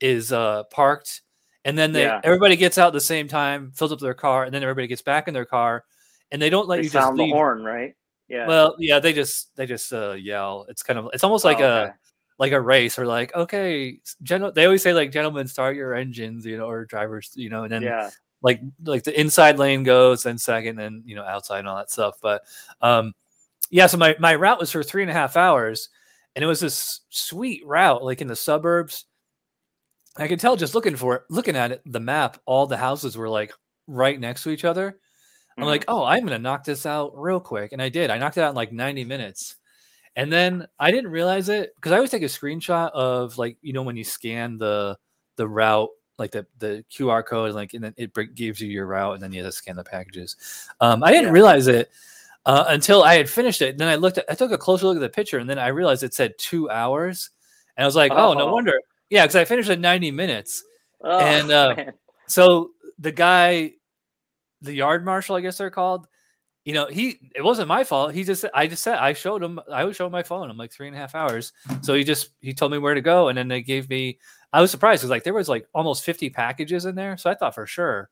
is 0.00 0.32
uh, 0.32 0.64
parked, 0.64 1.22
and 1.64 1.76
then 1.76 1.92
they 1.92 2.02
Yeah. 2.04 2.20
everybody 2.24 2.56
gets 2.56 2.78
out 2.78 2.88
at 2.88 2.92
the 2.92 3.00
same 3.00 3.28
time, 3.28 3.72
fills 3.72 3.92
up 3.92 3.98
their 4.00 4.14
car, 4.14 4.44
and 4.44 4.54
then 4.54 4.62
everybody 4.62 4.86
gets 4.86 5.02
back 5.02 5.28
in 5.28 5.34
their 5.34 5.44
car, 5.46 5.84
and 6.30 6.40
they 6.40 6.50
don't 6.50 6.68
let 6.68 6.76
they 6.76 6.82
you 6.84 6.90
just 6.90 7.04
sound 7.04 7.18
the 7.18 7.28
horn, 7.30 7.64
right? 7.64 7.94
Yeah. 8.28 8.46
Well, 8.46 8.76
yeah, 8.78 9.00
they 9.00 9.12
just 9.12 9.56
they 9.56 9.66
just 9.66 9.92
uh, 9.92 10.12
yell. 10.12 10.66
It's 10.68 10.82
kind 10.82 10.98
of 10.98 11.08
it's 11.14 11.24
almost 11.24 11.44
like 11.44 11.60
Oh, 11.60 11.64
a 11.64 11.82
okay. 11.84 11.92
like 12.38 12.52
a 12.52 12.60
race 12.60 12.98
or 12.98 13.06
like 13.06 13.34
okay, 13.34 13.98
gen- 14.22 14.52
they 14.54 14.66
always 14.66 14.82
say 14.82 14.92
like 14.92 15.10
gentlemen 15.10 15.48
start 15.48 15.76
your 15.76 15.94
engines, 15.94 16.44
you 16.44 16.58
know, 16.58 16.68
or 16.68 16.84
drivers, 16.84 17.32
you 17.34 17.48
know, 17.48 17.62
and 17.64 17.72
then 17.72 17.82
yeah. 17.82 18.10
like 18.42 18.60
like 18.84 19.02
the 19.04 19.18
inside 19.18 19.58
lane 19.58 19.82
goes, 19.82 20.22
then 20.24 20.36
second, 20.38 20.78
and 20.78 21.02
you 21.08 21.16
know 21.16 21.24
outside 21.24 21.60
and 21.60 21.68
all 21.68 21.76
that 21.76 21.90
stuff. 21.90 22.18
But 22.20 22.42
um, 22.82 23.14
yeah, 23.70 23.86
so 23.86 23.96
my 23.96 24.14
my 24.20 24.34
route 24.34 24.60
was 24.60 24.70
for 24.70 24.82
three 24.82 25.02
and 25.02 25.10
a 25.10 25.14
half 25.14 25.36
hours, 25.36 25.88
and 26.38 26.44
it 26.44 26.46
was 26.46 26.60
this 26.60 27.00
sweet 27.08 27.66
route, 27.66 28.04
like 28.04 28.20
in 28.20 28.28
the 28.28 28.36
suburbs. 28.36 29.06
I 30.16 30.28
could 30.28 30.38
tell 30.38 30.54
just 30.54 30.72
looking 30.72 30.94
for 30.94 31.16
it, 31.16 31.22
looking 31.28 31.56
at 31.56 31.72
it, 31.72 31.82
the 31.84 31.98
map, 31.98 32.38
all 32.46 32.68
the 32.68 32.76
houses 32.76 33.16
were 33.16 33.28
like 33.28 33.52
right 33.88 34.20
next 34.20 34.44
to 34.44 34.50
each 34.50 34.64
other. 34.64 35.00
I'm 35.58 35.64
like, 35.64 35.84
oh, 35.88 36.04
I'm 36.04 36.22
gonna 36.22 36.38
knock 36.38 36.62
this 36.62 36.86
out 36.86 37.10
real 37.20 37.40
quick, 37.40 37.72
and 37.72 37.82
I 37.82 37.88
did. 37.88 38.10
I 38.10 38.18
knocked 38.18 38.36
it 38.36 38.42
out 38.42 38.50
in 38.50 38.54
like 38.54 38.70
90 38.70 39.02
minutes, 39.04 39.56
and 40.14 40.32
then 40.32 40.68
I 40.78 40.92
didn't 40.92 41.10
realize 41.10 41.48
it 41.48 41.74
because 41.74 41.90
I 41.90 41.96
always 41.96 42.12
take 42.12 42.22
a 42.22 42.26
screenshot 42.26 42.92
of 42.92 43.36
like 43.36 43.56
you 43.60 43.72
know 43.72 43.82
when 43.82 43.96
you 43.96 44.04
scan 44.04 44.58
the 44.58 44.96
the 45.34 45.48
route, 45.48 45.90
like 46.18 46.30
the 46.30 46.46
the 46.60 46.84
QR 46.88 47.26
code, 47.26 47.52
like 47.52 47.74
and 47.74 47.82
then 47.82 47.94
it 47.96 48.12
gives 48.36 48.60
you 48.60 48.68
your 48.68 48.86
route, 48.86 49.14
and 49.14 49.22
then 49.24 49.32
you 49.32 49.42
have 49.42 49.50
to 49.50 49.56
scan 49.56 49.74
the 49.74 49.82
packages. 49.82 50.36
Um, 50.80 51.02
I 51.02 51.10
didn't 51.10 51.26
Yeah. 51.26 51.32
realize 51.32 51.66
it 51.66 51.90
uh, 52.46 52.64
until 52.68 53.02
I 53.02 53.14
had 53.16 53.28
finished 53.28 53.62
it. 53.62 53.78
Then 53.78 53.88
I 53.88 53.96
looked, 53.96 54.18
at, 54.18 54.24
I 54.28 54.34
took 54.34 54.52
a 54.52 54.58
closer 54.58 54.86
look 54.86 54.96
at 54.96 55.00
the 55.00 55.08
picture, 55.08 55.38
and 55.38 55.48
then 55.48 55.58
I 55.58 55.68
realized 55.68 56.02
it 56.02 56.14
said 56.14 56.32
two 56.38 56.70
hours, 56.70 57.30
and 57.76 57.84
I 57.84 57.86
was 57.86 57.96
like, 57.96 58.12
oh, 58.12 58.32
no 58.34 58.48
Oh. 58.48 58.52
wonder. 58.52 58.74
Yeah, 59.10 59.24
because 59.24 59.36
I 59.36 59.44
finished 59.44 59.70
at 59.70 59.80
90 59.80 60.10
minutes. 60.10 60.62
Oh, 61.02 61.18
And, 61.18 61.50
uh. 61.50 61.76
So 62.26 62.70
the 62.98 63.12
guy, 63.12 63.72
the 64.60 64.74
yard 64.74 65.04
marshal, 65.04 65.36
I 65.36 65.40
guess 65.40 65.56
they're 65.58 65.70
called. 65.70 66.06
You 66.64 66.74
know, 66.74 66.86
he 66.86 67.18
it 67.34 67.42
wasn't 67.42 67.68
my 67.68 67.84
fault. 67.84 68.12
He 68.12 68.24
just 68.24 68.44
I 68.52 68.66
just 68.66 68.82
said 68.82 68.98
I 68.98 69.14
showed 69.14 69.42
him 69.42 69.58
I 69.72 69.84
would 69.84 69.96
show 69.96 70.10
my 70.10 70.22
phone. 70.22 70.50
I'm 70.50 70.58
like 70.58 70.70
three 70.70 70.86
and 70.88 70.94
a 70.94 70.98
half 70.98 71.14
hours. 71.14 71.54
So 71.80 71.94
he 71.94 72.04
just 72.04 72.30
he 72.40 72.52
told 72.52 72.72
me 72.72 72.76
where 72.76 72.92
to 72.94 73.00
go, 73.00 73.28
and 73.28 73.38
then 73.38 73.48
they 73.48 73.62
gave 73.62 73.88
me. 73.88 74.18
I 74.52 74.60
was 74.60 74.70
surprised 74.70 75.00
because 75.00 75.08
like 75.08 75.24
there 75.24 75.32
was 75.32 75.48
like 75.48 75.66
almost 75.74 76.04
50 76.04 76.28
packages 76.28 76.84
in 76.84 76.94
there, 76.94 77.16
so 77.16 77.30
I 77.30 77.34
thought 77.34 77.54
for 77.54 77.66
sure. 77.66 78.10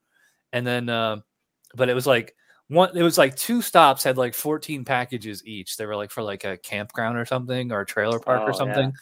And 0.54 0.66
then, 0.66 0.88
uh, 0.88 1.16
but 1.75 1.90
it 1.90 1.95
was 1.95 2.06
like 2.06 2.35
one. 2.69 2.97
It 2.97 3.03
was 3.03 3.19
like 3.19 3.37
two 3.37 3.63
stops 3.63 4.03
had 4.03 4.17
like 4.17 4.35
14 4.35 4.85
packages 4.85 5.45
each. 5.47 5.77
They 5.77 5.87
were 5.87 5.97
like 5.97 6.11
for 6.11 6.23
like 6.23 6.45
a 6.45 6.57
campground 6.59 7.19
or 7.19 7.25
something 7.25 7.73
or 7.73 7.81
a 7.81 7.87
trailer 7.87 8.19
park 8.19 8.43
Oh, 8.43 8.47
or 8.47 8.51
yeah. 8.51 8.57
something. 8.57 8.93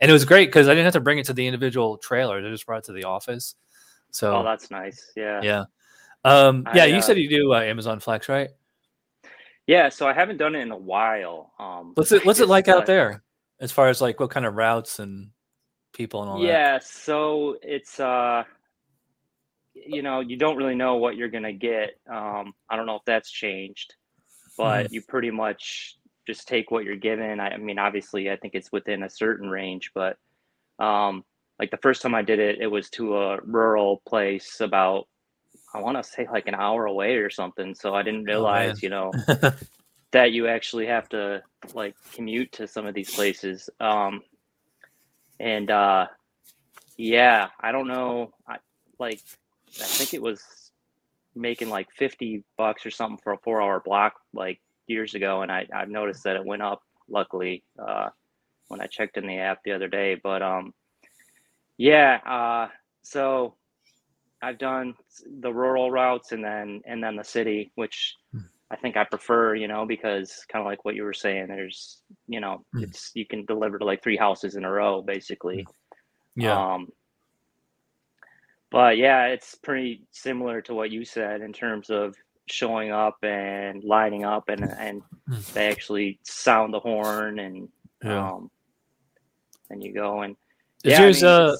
And 0.00 0.10
it 0.10 0.12
was 0.12 0.24
great 0.24 0.48
because 0.48 0.68
I 0.68 0.72
didn't 0.72 0.84
have 0.84 0.92
to 0.94 1.00
bring 1.00 1.18
it 1.18 1.26
to 1.26 1.32
the 1.32 1.46
individual 1.46 1.98
trailers. 1.98 2.44
I 2.44 2.50
just 2.50 2.66
brought 2.66 2.78
it 2.78 2.84
to 2.84 2.92
the 2.92 3.04
office. 3.04 3.56
So 4.10 4.36
oh, 4.36 4.44
that's 4.44 4.70
nice. 4.70 5.12
Yeah. 5.16 5.40
yeah. 5.42 5.64
Um, 6.24 6.64
I, 6.66 6.76
yeah, 6.76 6.84
you 6.84 6.96
uh, 6.96 7.00
said 7.00 7.18
you 7.18 7.28
do 7.28 7.54
uh, 7.54 7.60
Amazon 7.60 8.00
Flex, 8.00 8.28
right? 8.28 8.50
Yeah, 9.66 9.88
so 9.90 10.08
I 10.08 10.12
haven't 10.12 10.38
done 10.38 10.54
it 10.54 10.60
in 10.60 10.70
a 10.70 10.76
while. 10.76 11.52
Um, 11.58 11.92
What's 11.94 12.12
it 12.12 12.24
What's 12.26 12.40
it 12.40 12.48
like 12.48 12.68
out 12.68 12.86
there, 12.86 13.22
as 13.60 13.70
far 13.70 13.88
as 13.88 14.00
like 14.00 14.18
what 14.18 14.30
kind 14.30 14.46
of 14.46 14.54
routes 14.54 14.98
and 14.98 15.30
people 15.92 16.22
and 16.22 16.30
all 16.30 16.40
that? 16.40 16.46
Yeah, 16.46 16.78
so 16.82 17.58
it's 17.62 18.00
uh, 18.00 18.44
you 19.88 20.02
know, 20.02 20.20
you 20.20 20.36
don't 20.36 20.56
really 20.56 20.74
know 20.74 20.96
what 20.96 21.16
you're 21.16 21.28
gonna 21.30 21.52
get. 21.52 21.92
Um, 22.10 22.54
I 22.70 22.76
don't 22.76 22.86
know 22.86 22.96
if 22.96 23.04
that's 23.06 23.30
changed, 23.30 23.94
but 24.56 24.86
Mm-hmm. 24.86 24.92
you 24.92 25.02
pretty 25.02 25.30
much 25.30 25.96
just 26.26 26.48
take 26.48 26.70
what 26.70 26.84
you're 26.84 26.96
given. 26.96 27.40
I, 27.40 27.50
I 27.50 27.56
mean, 27.58 27.78
obviously, 27.78 28.30
I 28.30 28.36
think 28.36 28.54
it's 28.54 28.72
within 28.72 29.02
a 29.04 29.10
certain 29.10 29.50
range, 29.50 29.92
but 29.94 30.16
um, 30.78 31.24
like 31.60 31.70
the 31.70 31.78
first 31.78 32.02
time 32.02 32.14
I 32.14 32.22
did 32.22 32.38
it, 32.40 32.60
it 32.60 32.68
was 32.68 32.90
to 32.90 33.16
a 33.18 33.40
rural 33.42 34.02
place 34.08 34.60
about 34.60 35.06
I 35.74 35.80
want 35.80 35.96
to 35.98 36.04
say 36.04 36.26
like 36.30 36.48
an 36.48 36.54
hour 36.54 36.86
away 36.86 37.16
or 37.16 37.30
something. 37.30 37.74
So 37.74 37.94
I 37.94 38.02
didn't 38.02 38.24
Oh, 38.30 38.46
realize, 38.46 38.82
man. 38.82 38.82
you 38.82 38.90
know, 38.90 39.18
that 40.12 40.32
you 40.32 40.48
actually 40.48 40.86
have 40.86 41.08
to 41.10 41.42
like 41.74 41.96
commute 42.14 42.52
to 42.52 42.66
some 42.68 42.86
of 42.86 42.94
these 42.94 43.10
places. 43.10 43.68
Um, 43.80 44.22
and 45.40 45.70
uh, 45.70 46.06
yeah, 46.96 47.48
I 47.60 47.72
don't 47.72 47.88
know. 47.88 48.32
I 48.48 48.56
like, 48.98 49.22
I 49.80 49.84
think 49.84 50.14
it 50.14 50.22
was 50.22 50.42
making 51.34 51.68
like 51.68 51.88
50 51.96 52.42
bucks 52.56 52.84
or 52.86 52.90
something 52.90 53.18
for 53.22 53.32
a 53.32 53.38
four 53.38 53.62
hour 53.62 53.80
block 53.84 54.14
like 54.32 54.60
years 54.86 55.14
ago. 55.14 55.42
And 55.42 55.52
I, 55.52 55.66
I've 55.72 55.90
noticed 55.90 56.24
that 56.24 56.36
it 56.36 56.44
went 56.44 56.62
up 56.62 56.82
luckily, 57.08 57.62
uh, 57.78 58.08
when 58.68 58.80
I 58.80 58.86
checked 58.86 59.16
in 59.16 59.26
the 59.26 59.38
app 59.38 59.60
the 59.64 59.72
other 59.72 59.88
day, 59.88 60.16
but, 60.22 60.42
um, 60.42 60.74
yeah, 61.78 62.18
uh, 62.26 62.68
so 63.02 63.54
I've 64.42 64.58
done 64.58 64.94
the 65.40 65.52
rural 65.52 65.90
routes 65.90 66.32
and 66.32 66.44
then, 66.44 66.82
and 66.86 67.02
then 67.02 67.16
the 67.16 67.24
city, 67.24 67.72
which 67.76 68.14
Hmm. 68.32 68.40
I 68.70 68.76
think 68.76 68.96
I 68.96 69.04
prefer, 69.04 69.54
you 69.54 69.68
know, 69.68 69.86
because 69.86 70.44
kind 70.52 70.60
of 70.62 70.66
like 70.66 70.84
what 70.84 70.94
you 70.94 71.02
were 71.04 71.14
saying, 71.14 71.46
there's, 71.48 72.02
you 72.26 72.40
know, 72.40 72.64
Hmm. 72.72 72.82
it's, 72.82 73.10
you 73.14 73.26
can 73.26 73.44
deliver 73.46 73.78
to 73.78 73.84
like 73.84 74.02
three 74.02 74.16
houses 74.16 74.56
in 74.56 74.64
a 74.64 74.70
row, 74.70 75.00
basically. 75.02 75.66
yeah, 76.36 76.64
Um, 76.74 76.88
but 78.70 78.96
yeah, 78.98 79.26
it's 79.26 79.54
pretty 79.54 80.02
similar 80.10 80.60
to 80.62 80.74
what 80.74 80.90
you 80.90 81.04
said 81.04 81.40
in 81.40 81.52
terms 81.52 81.90
of 81.90 82.14
showing 82.46 82.90
up 82.92 83.16
and 83.22 83.84
lining 83.84 84.24
up 84.24 84.48
and 84.48 84.64
and 84.64 85.02
Mm. 85.28 85.52
they 85.52 85.68
actually 85.68 86.18
sound 86.22 86.72
the 86.72 86.80
horn 86.80 87.38
and 87.38 87.68
yeah. 88.02 88.30
um 88.32 88.50
and 89.68 89.82
you 89.84 89.92
go 89.92 90.22
and 90.22 90.36
Is 90.84 90.92
yeah, 90.92 90.98
I 91.00 91.02
yours 91.02 91.22
mean, 91.22 91.30
uh 91.30 91.56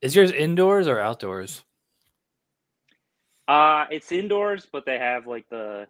is 0.00 0.16
yours 0.16 0.32
indoors 0.32 0.88
or 0.88 0.98
outdoors? 0.98 1.62
uh 3.48 3.84
it's 3.90 4.10
indoors 4.12 4.66
but 4.72 4.84
they 4.86 4.98
have 4.98 5.26
like 5.26 5.46
the 5.50 5.86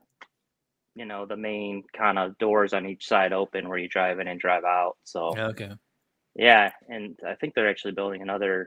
you 0.97 1.05
know 1.05 1.27
the 1.27 1.37
main 1.37 1.85
kind 1.97 2.19
of 2.19 2.37
doors 2.39 2.73
on 2.75 2.87
each 2.87 3.07
side 3.07 3.33
open 3.33 3.69
where 3.69 3.79
you 3.79 3.89
drive 3.89 4.19
in 4.19 4.27
and 4.29 4.41
drive 4.41 4.65
out 4.65 4.97
so 5.05 5.33
Yeah, 5.37 5.47
okay. 5.49 5.71
yeah 6.35 6.73
and 6.89 7.17
I 7.27 7.35
think 7.37 7.55
they're 7.55 7.69
actually 7.71 7.93
building 7.93 8.21
another 8.23 8.67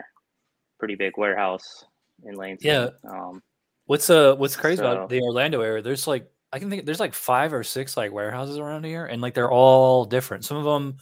pretty 0.79 0.95
big 0.95 1.17
warehouse 1.17 1.85
in 2.25 2.35
Lansing 2.35 2.67
Yeah. 2.71 2.89
um 3.07 3.43
What's 3.85 4.09
uh 4.09 4.35
what's 4.35 4.55
crazy 4.55 4.77
So- 4.77 4.91
about 4.91 5.09
the 5.09 5.21
Orlando 5.21 5.61
area? 5.61 5.81
There's 5.81 6.07
like 6.07 6.29
I 6.51 6.57
can 6.59 6.69
think 6.69 6.85
there's 6.85 6.99
like 6.99 7.13
five 7.13 7.53
or 7.53 7.63
six 7.63 7.95
like 7.97 8.11
warehouses 8.11 8.57
around 8.57 8.83
here, 8.85 9.05
and 9.05 9.21
like 9.21 9.33
they're 9.35 9.51
all 9.51 10.05
different. 10.05 10.45
Some 10.45 10.57
of 10.57 10.63
them 10.63 10.97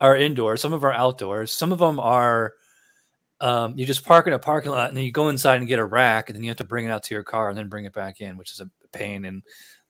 are 0.00 0.16
indoors, 0.16 0.60
some 0.60 0.72
of 0.74 0.80
them 0.82 0.90
are 0.90 0.94
outdoors, 0.94 1.52
some 1.52 1.72
of 1.72 1.78
them 1.78 1.98
are 2.00 2.54
um, 3.40 3.72
you 3.78 3.86
just 3.86 4.04
park 4.04 4.26
in 4.26 4.34
a 4.34 4.38
parking 4.38 4.70
lot 4.70 4.88
and 4.88 4.96
then 4.96 5.04
you 5.04 5.12
go 5.12 5.30
inside 5.30 5.56
and 5.56 5.66
get 5.68 5.78
a 5.78 5.84
rack, 5.84 6.28
and 6.28 6.36
then 6.36 6.42
you 6.44 6.50
have 6.50 6.58
to 6.58 6.64
bring 6.64 6.84
it 6.84 6.90
out 6.90 7.02
to 7.04 7.14
your 7.14 7.24
car 7.24 7.48
and 7.48 7.56
then 7.56 7.68
bring 7.68 7.86
it 7.86 7.92
back 7.94 8.20
in, 8.20 8.36
which 8.36 8.52
is 8.52 8.60
a 8.60 8.68
pain. 8.92 9.24
And 9.24 9.42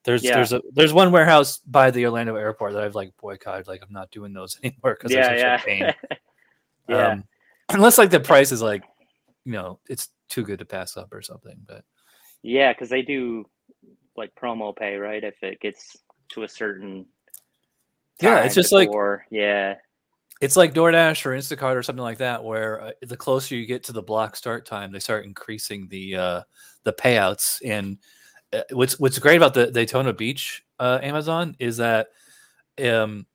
there's 0.05 0.23
Yeah. 0.23 0.35
there's 0.37 0.53
a 0.53 0.63
there's 0.73 0.93
one 0.93 1.11
warehouse 1.13 1.59
by 1.59 1.91
the 1.91 2.05
Orlando 2.07 2.37
airport 2.37 2.73
that 2.75 2.83
I've 2.85 2.95
like 2.95 3.13
boycotted, 3.21 3.67
like 3.69 3.83
I'm 3.83 3.93
not 3.93 4.11
doing 4.13 4.33
those 4.33 4.59
anymore 4.65 4.97
because 4.99 5.13
yeah 5.13 5.29
they're 5.29 5.59
such 5.59 5.67
yeah 5.69 5.83
a 5.83 5.93
pain. 5.93 5.95
yeah 6.89 7.09
Um, 7.13 7.25
unless 7.71 7.99
like 7.99 8.11
the 8.11 8.21
price 8.21 8.51
is 8.53 8.63
like, 8.63 8.85
you 9.45 9.53
know, 9.53 9.81
it's 9.89 10.09
too 10.29 10.43
good 10.45 10.59
to 10.59 10.65
pass 10.65 10.97
up 10.97 11.13
or 11.13 11.23
something. 11.23 11.57
But 11.67 11.85
Yeah, 12.43 12.73
because 12.73 12.89
they 12.89 13.03
do 13.03 13.45
like 14.17 14.35
promo 14.35 14.75
pay, 14.77 14.97
right? 14.97 15.23
If 15.23 15.43
it 15.43 15.61
gets 15.61 15.97
to 16.31 16.43
a 16.45 16.49
certain 16.49 17.07
Yeah, 18.21 18.45
it's 18.45 18.55
just 18.55 18.73
like- 18.73 18.89
before- 18.89 19.27
yeah, 19.31 19.77
it's 20.41 20.57
like 20.57 20.73
DoorDash 20.75 21.27
or 21.27 21.31
Instacart 21.31 21.77
or 21.77 21.83
something 21.83 22.03
like 22.03 22.19
that, 22.19 22.43
where 22.43 22.81
uh, 22.83 22.91
the 23.03 23.17
closer 23.17 23.55
you 23.55 23.67
get 23.67 23.85
to 23.85 23.93
the 23.93 24.03
block 24.03 24.37
start 24.37 24.65
time, 24.67 24.91
they 24.93 24.99
start 24.99 25.25
increasing 25.25 25.87
the 25.89 26.17
uh, 26.17 26.43
the 26.85 26.93
payouts. 26.93 27.61
And 27.65 27.99
uh, 28.53 28.63
what's 28.73 28.99
what's 28.99 29.19
great 29.19 29.37
about 29.37 29.55
the 29.55 29.71
Daytona 29.71 30.13
Beach 30.13 30.65
uh, 30.79 30.99
Amazon 31.03 31.57
is 31.59 31.77
that 31.79 32.09
um, 32.83 33.27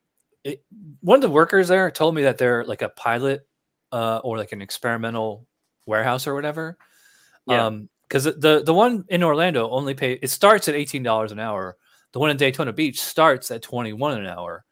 it, 0.44 0.64
one 1.00 1.16
of 1.16 1.22
the 1.22 1.30
workers 1.30 1.68
there 1.68 1.90
told 1.90 2.14
me 2.14 2.22
that 2.22 2.38
they're 2.38 2.64
like 2.64 2.82
a 2.82 2.88
pilot 2.90 3.46
uh, 3.92 4.18
or 4.24 4.36
like 4.36 4.52
an 4.52 4.62
experimental 4.62 5.46
warehouse 5.86 6.26
or 6.26 6.34
whatever. 6.34 6.76
Yeah. 7.46 7.66
Um, 7.66 7.88
because 8.08 8.24
the 8.24 8.62
the 8.64 8.74
one 8.74 9.04
in 9.08 9.24
Orlando 9.24 9.68
only 9.70 9.94
pay 9.94 10.12
it 10.12 10.28
starts 10.28 10.68
at 10.68 10.74
eighteen 10.76 11.02
dollars 11.02 11.32
an 11.32 11.40
hour. 11.40 11.76
The 12.12 12.20
one 12.20 12.30
in 12.30 12.36
Daytona 12.36 12.72
Beach 12.72 13.00
starts 13.00 13.50
at 13.50 13.62
twenty 13.62 13.92
one 13.92 14.18
an 14.18 14.26
hour, 14.26 14.64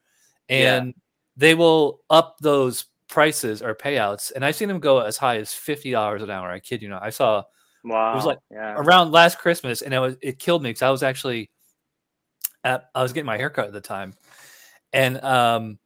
Yeah. 0.49 0.77
and 0.77 0.95
they 1.37 1.55
will 1.55 2.01
up 2.11 2.37
those 2.41 2.85
prices 3.09 3.61
or 3.61 3.75
payouts. 3.75 4.31
And 4.35 4.45
I've 4.45 4.55
seen 4.55 4.69
them 4.69 4.79
go 4.79 5.01
as 5.01 5.17
high 5.17 5.39
as 5.39 5.53
fifty 5.53 5.91
dollars 5.91 6.23
an 6.23 6.31
hour. 6.31 6.49
I 6.49 6.61
kid 6.61 6.81
you 6.81 6.89
not. 6.89 7.03
I 7.03 7.11
saw 7.11 7.43
wow, 7.83 8.13
it 8.13 8.17
was 8.17 8.25
like 8.25 8.39
yeah, 8.53 8.75
around 8.77 9.11
last 9.11 9.39
Christmas, 9.39 9.83
and 9.83 9.93
it 9.93 9.99
was 9.99 10.17
it 10.23 10.39
killed 10.39 10.63
me 10.63 10.71
because 10.71 10.83
I 10.83 10.91
was 10.91 11.03
actually 11.03 11.51
at 12.63 12.85
I 12.95 13.03
was 13.03 13.13
getting 13.13 13.27
my 13.27 13.37
haircut 13.37 13.67
at 13.67 13.73
the 13.73 13.81
time, 13.81 14.15
and 14.93 15.21
um, 15.25 15.79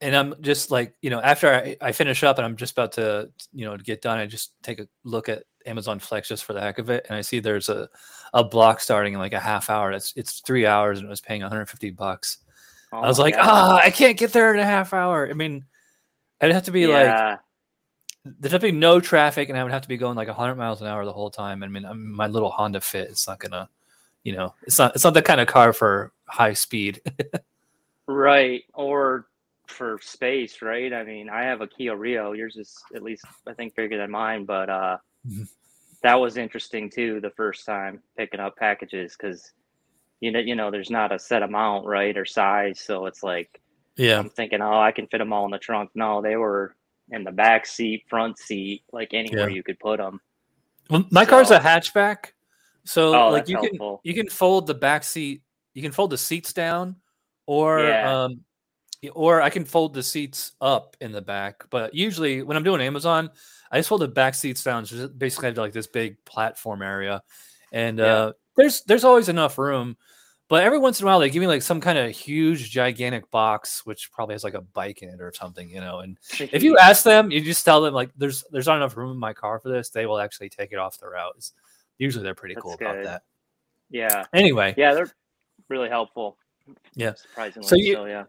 and 0.00 0.16
I'm 0.16 0.34
just 0.40 0.70
like 0.70 0.94
you 1.02 1.10
know 1.10 1.20
after 1.20 1.52
I, 1.52 1.76
I 1.80 1.92
finish 1.92 2.22
up 2.22 2.38
and 2.38 2.44
I'm 2.44 2.56
just 2.56 2.72
about 2.72 2.92
to 2.92 3.30
you 3.52 3.64
know 3.64 3.76
to 3.76 3.82
get 3.82 4.02
done, 4.02 4.18
I 4.18 4.26
just 4.26 4.52
take 4.62 4.80
a 4.80 4.88
look 5.04 5.28
at 5.28 5.44
Amazon 5.66 5.98
Flex 5.98 6.28
just 6.28 6.44
for 6.44 6.52
the 6.52 6.60
heck 6.60 6.78
of 6.78 6.90
it, 6.90 7.06
and 7.08 7.16
I 7.16 7.20
see 7.20 7.40
there's 7.40 7.68
a 7.68 7.88
a 8.32 8.44
block 8.44 8.80
starting 8.80 9.14
in 9.14 9.18
like 9.18 9.32
a 9.32 9.40
half 9.40 9.70
hour. 9.70 9.92
That's 9.92 10.12
it's 10.16 10.40
three 10.40 10.66
hours 10.66 10.98
and 10.98 11.06
it 11.06 11.10
was 11.10 11.20
paying 11.20 11.42
150 11.42 11.90
bucks. 11.90 12.38
Oh 12.92 12.98
I 12.98 13.06
was 13.06 13.18
like, 13.18 13.34
God. 13.34 13.46
ah, 13.46 13.80
I 13.82 13.90
can't 13.90 14.18
get 14.18 14.32
there 14.32 14.52
in 14.52 14.60
a 14.60 14.64
half 14.64 14.92
hour. 14.92 15.28
I 15.28 15.32
mean, 15.32 15.64
I'd 16.40 16.52
have 16.52 16.64
to 16.64 16.72
be 16.72 16.86
like 16.86 17.06
yeah, 17.06 17.36
there'd 18.24 18.52
have 18.52 18.60
to 18.60 18.68
be 18.68 18.72
no 18.72 19.00
traffic 19.00 19.48
and 19.48 19.58
I 19.58 19.62
would 19.62 19.72
have 19.72 19.82
to 19.82 19.88
be 19.88 19.96
going 19.96 20.16
like 20.16 20.28
100 20.28 20.54
miles 20.56 20.80
an 20.80 20.86
hour 20.86 21.04
the 21.04 21.12
whole 21.12 21.30
time. 21.30 21.62
I 21.62 21.68
mean, 21.68 21.84
I'm, 21.84 22.12
my 22.12 22.26
little 22.26 22.50
Honda 22.50 22.80
Fit, 22.80 23.08
it's 23.08 23.26
not 23.26 23.38
gonna, 23.38 23.68
you 24.24 24.32
know, 24.32 24.54
it's 24.62 24.78
not 24.78 24.94
it's 24.94 25.04
not 25.04 25.14
the 25.14 25.22
kind 25.22 25.40
of 25.40 25.48
car 25.48 25.72
for 25.72 26.12
high 26.26 26.52
speed. 26.52 27.00
right. 28.06 28.62
Or 28.74 29.26
for 29.70 29.98
space, 30.02 30.62
right? 30.62 30.92
I 30.92 31.04
mean, 31.04 31.28
I 31.28 31.42
have 31.44 31.60
a 31.60 31.66
Kia 31.66 31.96
Rio. 31.96 32.32
Yours 32.32 32.56
is 32.56 32.76
at 32.94 33.02
least 33.02 33.24
I 33.46 33.54
think 33.54 33.74
bigger 33.74 33.96
than 33.98 34.10
mine, 34.10 34.44
but 34.44 34.68
uh, 34.68 34.98
Mhm. 35.26 35.48
that 36.02 36.14
was 36.14 36.36
interesting 36.36 36.90
too. 36.90 37.20
The 37.20 37.30
first 37.30 37.64
time 37.66 38.02
picking 38.16 38.40
up 38.40 38.56
packages 38.56 39.16
because 39.16 39.52
you 40.20 40.30
know 40.30 40.38
you 40.40 40.54
know 40.54 40.70
there's 40.70 40.90
not 40.90 41.12
a 41.12 41.18
set 41.18 41.42
amount 41.42 41.86
right 41.86 42.16
or 42.16 42.24
size, 42.24 42.80
so 42.80 43.06
it's 43.06 43.22
like 43.22 43.60
Yeah. 43.96 44.18
I'm 44.18 44.30
thinking, 44.30 44.62
oh, 44.62 44.80
I 44.80 44.92
can 44.92 45.06
fit 45.08 45.18
them 45.18 45.32
all 45.32 45.44
in 45.44 45.50
the 45.50 45.58
trunk. 45.58 45.90
No, 45.94 46.22
they 46.22 46.36
were 46.36 46.74
in 47.10 47.24
the 47.24 47.32
back 47.32 47.66
seat, 47.66 48.04
front 48.08 48.38
seat, 48.38 48.82
like 48.92 49.12
anywhere 49.12 49.48
Yeah. 49.48 49.54
you 49.54 49.62
could 49.62 49.78
put 49.78 49.98
them. 49.98 50.20
Well, 50.88 51.04
my 51.10 51.24
car's 51.24 51.50
a 51.50 51.58
hatchback, 51.58 52.32
so 52.84 53.14
Oh, 53.14 53.30
like 53.30 53.48
you 53.48 53.58
can 53.58 53.78
you 54.02 54.14
can 54.14 54.28
fold 54.28 54.66
the 54.66 54.74
back 54.74 55.04
seat, 55.04 55.42
you 55.74 55.82
can 55.82 55.92
fold 55.92 56.10
the 56.10 56.18
seats 56.18 56.52
down, 56.52 56.96
or 57.46 57.88
Yeah. 57.88 58.22
um, 58.24 58.44
or 59.12 59.40
I 59.40 59.50
can 59.50 59.64
fold 59.64 59.94
the 59.94 60.02
seats 60.02 60.52
up 60.60 60.96
in 61.00 61.12
the 61.12 61.22
back. 61.22 61.64
But 61.70 61.94
usually 61.94 62.42
when 62.42 62.56
I'm 62.56 62.62
doing 62.64 62.80
Amazon, 62.80 63.30
I 63.70 63.78
just 63.78 63.88
fold 63.88 64.00
the 64.02 64.08
back 64.08 64.34
seats 64.34 64.62
down. 64.62 64.84
So 64.86 64.96
just 64.96 65.18
basically, 65.18 65.46
I 65.46 65.50
have 65.50 65.58
like 65.58 65.72
this 65.72 65.86
big 65.86 66.22
platform 66.24 66.82
area, 66.82 67.22
and 67.72 67.98
Yeah. 67.98 68.04
uh, 68.04 68.32
there's 68.56 68.82
there's 68.82 69.04
always 69.04 69.28
enough 69.28 69.58
room. 69.58 69.96
But 70.48 70.64
every 70.64 70.80
once 70.80 70.98
in 71.00 71.04
a 71.04 71.06
while, 71.06 71.20
they 71.20 71.30
give 71.30 71.40
me 71.40 71.46
like 71.46 71.62
some 71.62 71.80
kind 71.80 71.96
of 71.96 72.10
huge, 72.10 72.70
gigantic 72.72 73.30
box, 73.30 73.86
which 73.86 74.10
probably 74.10 74.34
has 74.34 74.42
like 74.42 74.54
a 74.54 74.60
bike 74.60 75.00
in 75.00 75.08
it 75.08 75.20
or 75.20 75.32
something, 75.32 75.70
you 75.70 75.80
know. 75.80 76.00
And 76.00 76.18
if 76.40 76.64
you 76.64 76.76
ask 76.76 77.04
them, 77.04 77.30
you 77.30 77.40
just 77.40 77.64
tell 77.64 77.80
them 77.80 77.94
like 77.94 78.10
there's 78.16 78.42
there's 78.50 78.66
not 78.66 78.76
enough 78.76 78.96
room 78.96 79.12
in 79.12 79.16
my 79.16 79.32
car 79.32 79.60
for 79.60 79.68
this, 79.68 79.90
they 79.90 80.06
will 80.06 80.18
actually 80.18 80.48
take 80.48 80.72
it 80.72 80.78
off 80.78 80.98
the 80.98 81.06
route. 81.06 81.30
It's- 81.36 81.52
usually 81.98 82.24
they're 82.24 82.34
pretty 82.34 82.54
That's 82.54 82.62
cool 82.64 82.74
about 82.80 83.02
that. 83.04 83.22
yeah, 83.90 84.24
Anyway, 84.32 84.74
yeah, 84.76 84.94
they're 84.94 85.12
really 85.68 85.88
helpful. 85.90 86.36
Yeah. 86.94 87.14
surprisingly. 87.14 87.68
So 87.68 87.76
So, 87.76 88.04
yeah, 88.06 88.24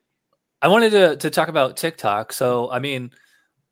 I 0.62 0.68
wanted 0.68 0.92
to 0.92 1.16
to 1.18 1.30
talk 1.30 1.48
about 1.48 1.78
TikTok. 1.78 2.34
So 2.34 2.72
I 2.72 2.80
mean, 2.80 3.12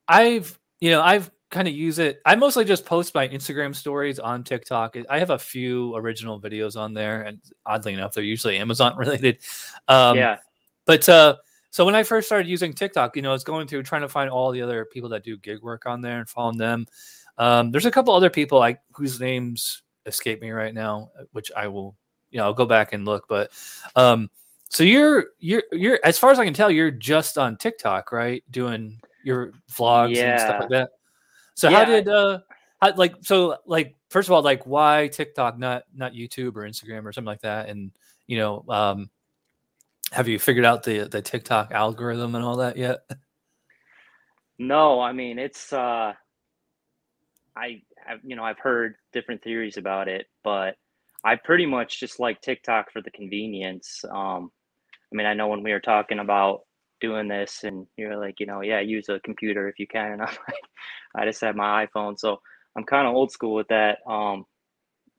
I've 0.07 0.57
you 0.79 0.91
know 0.91 1.01
I've 1.01 1.31
kind 1.49 1.67
of 1.67 1.73
use 1.73 1.99
it. 1.99 2.21
I 2.25 2.35
mostly 2.35 2.65
just 2.65 2.85
post 2.85 3.15
my 3.15 3.27
Instagram 3.27 3.75
stories 3.75 4.19
on 4.19 4.43
TikTok. 4.43 4.95
I 5.09 5.19
have 5.19 5.31
a 5.31 5.39
few 5.39 5.95
original 5.95 6.39
videos 6.39 6.79
on 6.79 6.93
there, 6.93 7.23
and 7.23 7.39
oddly 7.65 7.93
enough, 7.93 8.13
they're 8.13 8.23
usually 8.23 8.57
Amazon 8.57 8.95
related. 8.97 9.39
Um, 9.87 10.17
yeah, 10.17 10.37
But 10.85 11.07
uh, 11.09 11.37
so 11.71 11.85
when 11.85 11.95
I 11.95 12.03
first 12.03 12.27
started 12.27 12.47
using 12.47 12.73
TikTok, 12.73 13.15
you 13.15 13.21
know, 13.21 13.29
I 13.29 13.33
was 13.33 13.43
going 13.43 13.67
through 13.67 13.83
trying 13.83 14.01
to 14.01 14.09
find 14.09 14.29
all 14.29 14.51
the 14.51 14.61
other 14.61 14.85
people 14.85 15.09
that 15.09 15.23
do 15.23 15.37
gig 15.37 15.61
work 15.61 15.85
on 15.85 16.01
there 16.01 16.19
and 16.19 16.29
following 16.29 16.57
them. 16.57 16.85
Um, 17.37 17.71
there's 17.71 17.85
a 17.85 17.91
couple 17.91 18.13
other 18.13 18.29
people 18.29 18.59
like 18.59 18.79
whose 18.93 19.19
names 19.19 19.83
escape 20.05 20.41
me 20.41 20.51
right 20.51 20.73
now, 20.73 21.11
which 21.31 21.51
I 21.55 21.67
will, 21.67 21.95
you 22.31 22.37
know, 22.37 22.45
I'll 22.45 22.53
go 22.53 22.65
back 22.65 22.93
and 22.93 23.05
look. 23.05 23.25
But 23.29 23.51
um, 23.95 24.29
so 24.69 24.83
you're 24.83 25.27
you're 25.39 25.63
you're 25.71 25.99
as 26.03 26.17
far 26.17 26.31
as 26.31 26.39
I 26.39 26.45
can 26.45 26.53
tell, 26.53 26.71
you're 26.71 26.91
just 26.91 27.37
on 27.37 27.57
TikTok, 27.57 28.11
right? 28.11 28.43
Doing 28.49 28.99
your 29.23 29.51
vlogs 29.71 30.19
and 30.21 30.39
stuff 30.39 30.59
like 30.59 30.69
that. 30.69 30.89
So 31.55 31.69
Yeah, 31.69 31.77
how 31.77 31.85
did 31.85 32.07
uh 32.07 32.39
how, 32.81 32.95
like 32.95 33.15
so 33.21 33.57
like 33.65 33.95
first 34.09 34.29
of 34.29 34.33
all 34.33 34.41
like 34.41 34.65
why 34.65 35.09
TikTok 35.11 35.59
not 35.59 35.83
not 35.93 36.13
YouTube 36.13 36.55
or 36.55 36.61
Instagram 36.61 37.05
or 37.05 37.11
something 37.11 37.27
like 37.27 37.41
that 37.41 37.67
and 37.69 37.91
you 38.27 38.37
know 38.37 38.63
um 38.69 39.09
have 40.11 40.27
you 40.27 40.39
figured 40.39 40.65
out 40.65 40.83
the 40.83 40.99
the 40.99 41.21
TikTok 41.21 41.71
algorithm 41.71 42.35
and 42.35 42.43
all 42.45 42.57
that 42.57 42.77
yet? 42.77 42.99
no, 44.57 45.01
I 45.01 45.11
mean 45.11 45.37
it's. 45.37 45.73
uh 45.73 46.13
I, 47.55 47.81
I've, 48.07 48.19
you 48.23 48.35
know, 48.35 48.43
I've 48.43 48.59
heard 48.59 48.95
different 49.11 49.43
theories 49.43 49.77
about 49.77 50.07
it, 50.07 50.27
but 50.43 50.75
I 51.25 51.35
pretty 51.35 51.65
much 51.65 51.99
just 51.99 52.19
like 52.19 52.41
TikTok 52.41 52.91
for 52.91 53.01
the 53.01 53.11
convenience. 53.11 54.05
Um, 54.09 54.51
I 55.11 55.15
mean, 55.15 55.25
I 55.25 55.33
know 55.33 55.47
when 55.47 55.63
we 55.63 55.71
were 55.71 55.79
talking 55.79 56.19
about 56.19 56.61
doing 57.01 57.27
this, 57.27 57.63
and 57.63 57.87
you're 57.97 58.17
like, 58.17 58.39
you 58.39 58.45
know, 58.45 58.61
yeah, 58.61 58.79
use 58.79 59.09
a 59.09 59.19
computer 59.21 59.67
if 59.67 59.79
you 59.79 59.87
can, 59.87 60.11
and 60.13 60.21
I'm 60.21 60.27
like, 60.27 60.63
I 61.15 61.25
just 61.25 61.41
have 61.41 61.55
my 61.55 61.85
iPhone, 61.85 62.19
so 62.19 62.41
I'm 62.75 62.83
kind 62.83 63.07
of 63.07 63.15
old 63.15 63.31
school 63.31 63.55
with 63.55 63.67
that. 63.69 63.99
Um, 64.07 64.45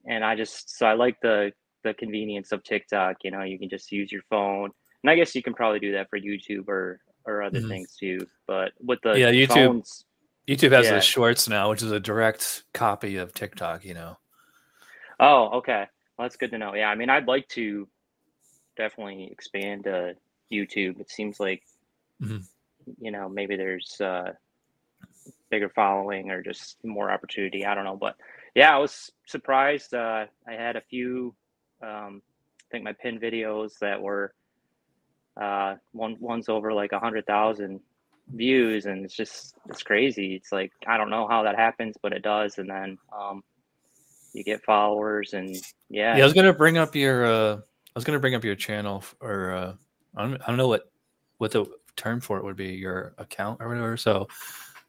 and 0.06 0.24
I 0.24 0.34
just, 0.36 0.76
so 0.78 0.86
I 0.86 0.94
like 0.94 1.16
the 1.20 1.52
the 1.82 1.94
convenience 1.94 2.52
of 2.52 2.62
TikTok. 2.62 3.16
You 3.24 3.30
know, 3.30 3.42
you 3.42 3.58
can 3.58 3.68
just 3.70 3.90
use 3.90 4.12
your 4.12 4.22
phone, 4.30 4.70
and 5.02 5.10
I 5.10 5.14
guess 5.16 5.34
you 5.34 5.42
can 5.42 5.54
probably 5.54 5.80
do 5.80 5.92
that 5.92 6.08
for 6.10 6.18
YouTube 6.18 6.68
or 6.68 7.00
or 7.26 7.42
other 7.42 7.60
Mhm. 7.60 7.68
things 7.68 7.96
too. 7.96 8.26
But 8.46 8.72
with 8.80 8.98
the 9.02 9.18
Yeah, 9.18 9.30
YouTube- 9.30 9.66
phones, 9.66 10.06
YouTube 10.46 10.72
has 10.72 10.86
Yeah. 10.86 10.94
the 10.94 11.00
shorts 11.02 11.48
now, 11.48 11.68
which 11.70 11.82
is 11.82 11.90
a 11.92 12.00
direct 12.00 12.64
copy 12.72 13.16
of 13.16 13.34
TikTok, 13.34 13.84
you 13.84 13.94
know. 13.94 14.18
Oh, 15.18 15.50
okay. 15.58 15.86
Well, 16.16 16.24
that's 16.24 16.36
good 16.36 16.50
to 16.52 16.58
know. 16.58 16.74
Yeah, 16.74 16.88
I 16.88 16.94
mean, 16.94 17.10
I'd 17.10 17.26
like 17.28 17.46
to 17.48 17.88
definitely 18.80 19.28
expand 19.30 19.86
uh, 19.86 20.12
YouTube. 20.50 21.00
It 21.00 21.10
seems 21.10 21.38
like, 21.38 21.62
Mhm. 22.22 22.46
you 22.98 23.10
know, 23.10 23.28
maybe 23.28 23.56
there's 23.56 24.00
uh, 24.00 24.32
bigger 25.50 25.68
following 25.68 26.30
or 26.30 26.42
just 26.42 26.82
more 26.84 27.10
opportunity. 27.10 27.64
I 27.66 27.74
don't 27.74 27.84
know, 27.84 27.96
but 27.96 28.16
yeah, 28.54 28.74
I 28.74 28.78
was 28.78 29.10
surprised. 29.26 29.94
Uh, 29.94 30.26
I 30.48 30.52
had 30.52 30.76
a 30.76 30.80
few, 30.80 31.34
um, 31.82 32.22
I 32.60 32.64
think 32.70 32.84
my 32.84 32.94
pin 32.94 33.20
videos 33.20 33.78
that 33.80 34.00
were 34.00 34.32
uh, 35.36 35.76
one 35.92 36.16
one's 36.20 36.48
over 36.48 36.72
like 36.72 36.92
a 36.92 36.98
hundred 36.98 37.26
thousand 37.26 37.80
views, 38.34 38.86
and 38.86 39.04
it's 39.04 39.16
just 39.16 39.54
it's 39.68 39.82
crazy. 39.82 40.34
It's 40.34 40.52
like 40.52 40.72
I 40.86 40.96
don't 40.96 41.10
know 41.10 41.26
how 41.28 41.42
that 41.44 41.56
happens, 41.56 41.96
but 42.02 42.12
it 42.12 42.22
does, 42.22 42.58
and 42.58 42.68
then. 42.68 42.98
Um, 43.12 43.42
you 44.32 44.44
get 44.44 44.62
followers 44.62 45.32
and 45.32 45.56
yeah, 45.88 46.16
Yeah, 46.16 46.22
I 46.22 46.24
was 46.24 46.34
gonna 46.34 46.52
bring 46.52 46.78
up 46.78 46.94
your 46.94 47.26
uh 47.26 47.60
I 47.94 47.98
was 47.98 48.04
gonna 48.04 48.20
bring 48.20 48.34
up 48.34 48.44
your 48.44 48.54
channel 48.54 49.04
or 49.20 49.52
uh 49.52 49.74
I 50.16 50.22
don't, 50.22 50.40
I 50.42 50.46
don't 50.46 50.56
know 50.56 50.68
what 50.68 50.90
what 51.38 51.50
the 51.50 51.66
term 51.96 52.20
for 52.20 52.38
it 52.38 52.44
would 52.44 52.56
be, 52.56 52.68
your 52.68 53.14
account 53.18 53.60
or 53.60 53.68
whatever. 53.68 53.96
So 53.96 54.28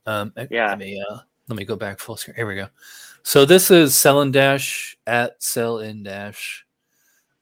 um 0.06 0.32
eh, 0.38 0.48
Yeah. 0.52 0.68
let 0.70 0.80
me 0.80 1.04
uh 1.10 1.20
let 1.48 1.58
me 1.58 1.66
go 1.66 1.76
back 1.76 2.00
full 2.00 2.16
screen. 2.18 2.36
Here 2.36 2.48
we 2.48 2.56
go. 2.56 2.68
So 3.24 3.46
this 3.46 3.70
is 3.72 3.94
Sell-n-Dash 3.96 4.98
at 5.08 5.42
Sell-n-Dash. 5.44 6.66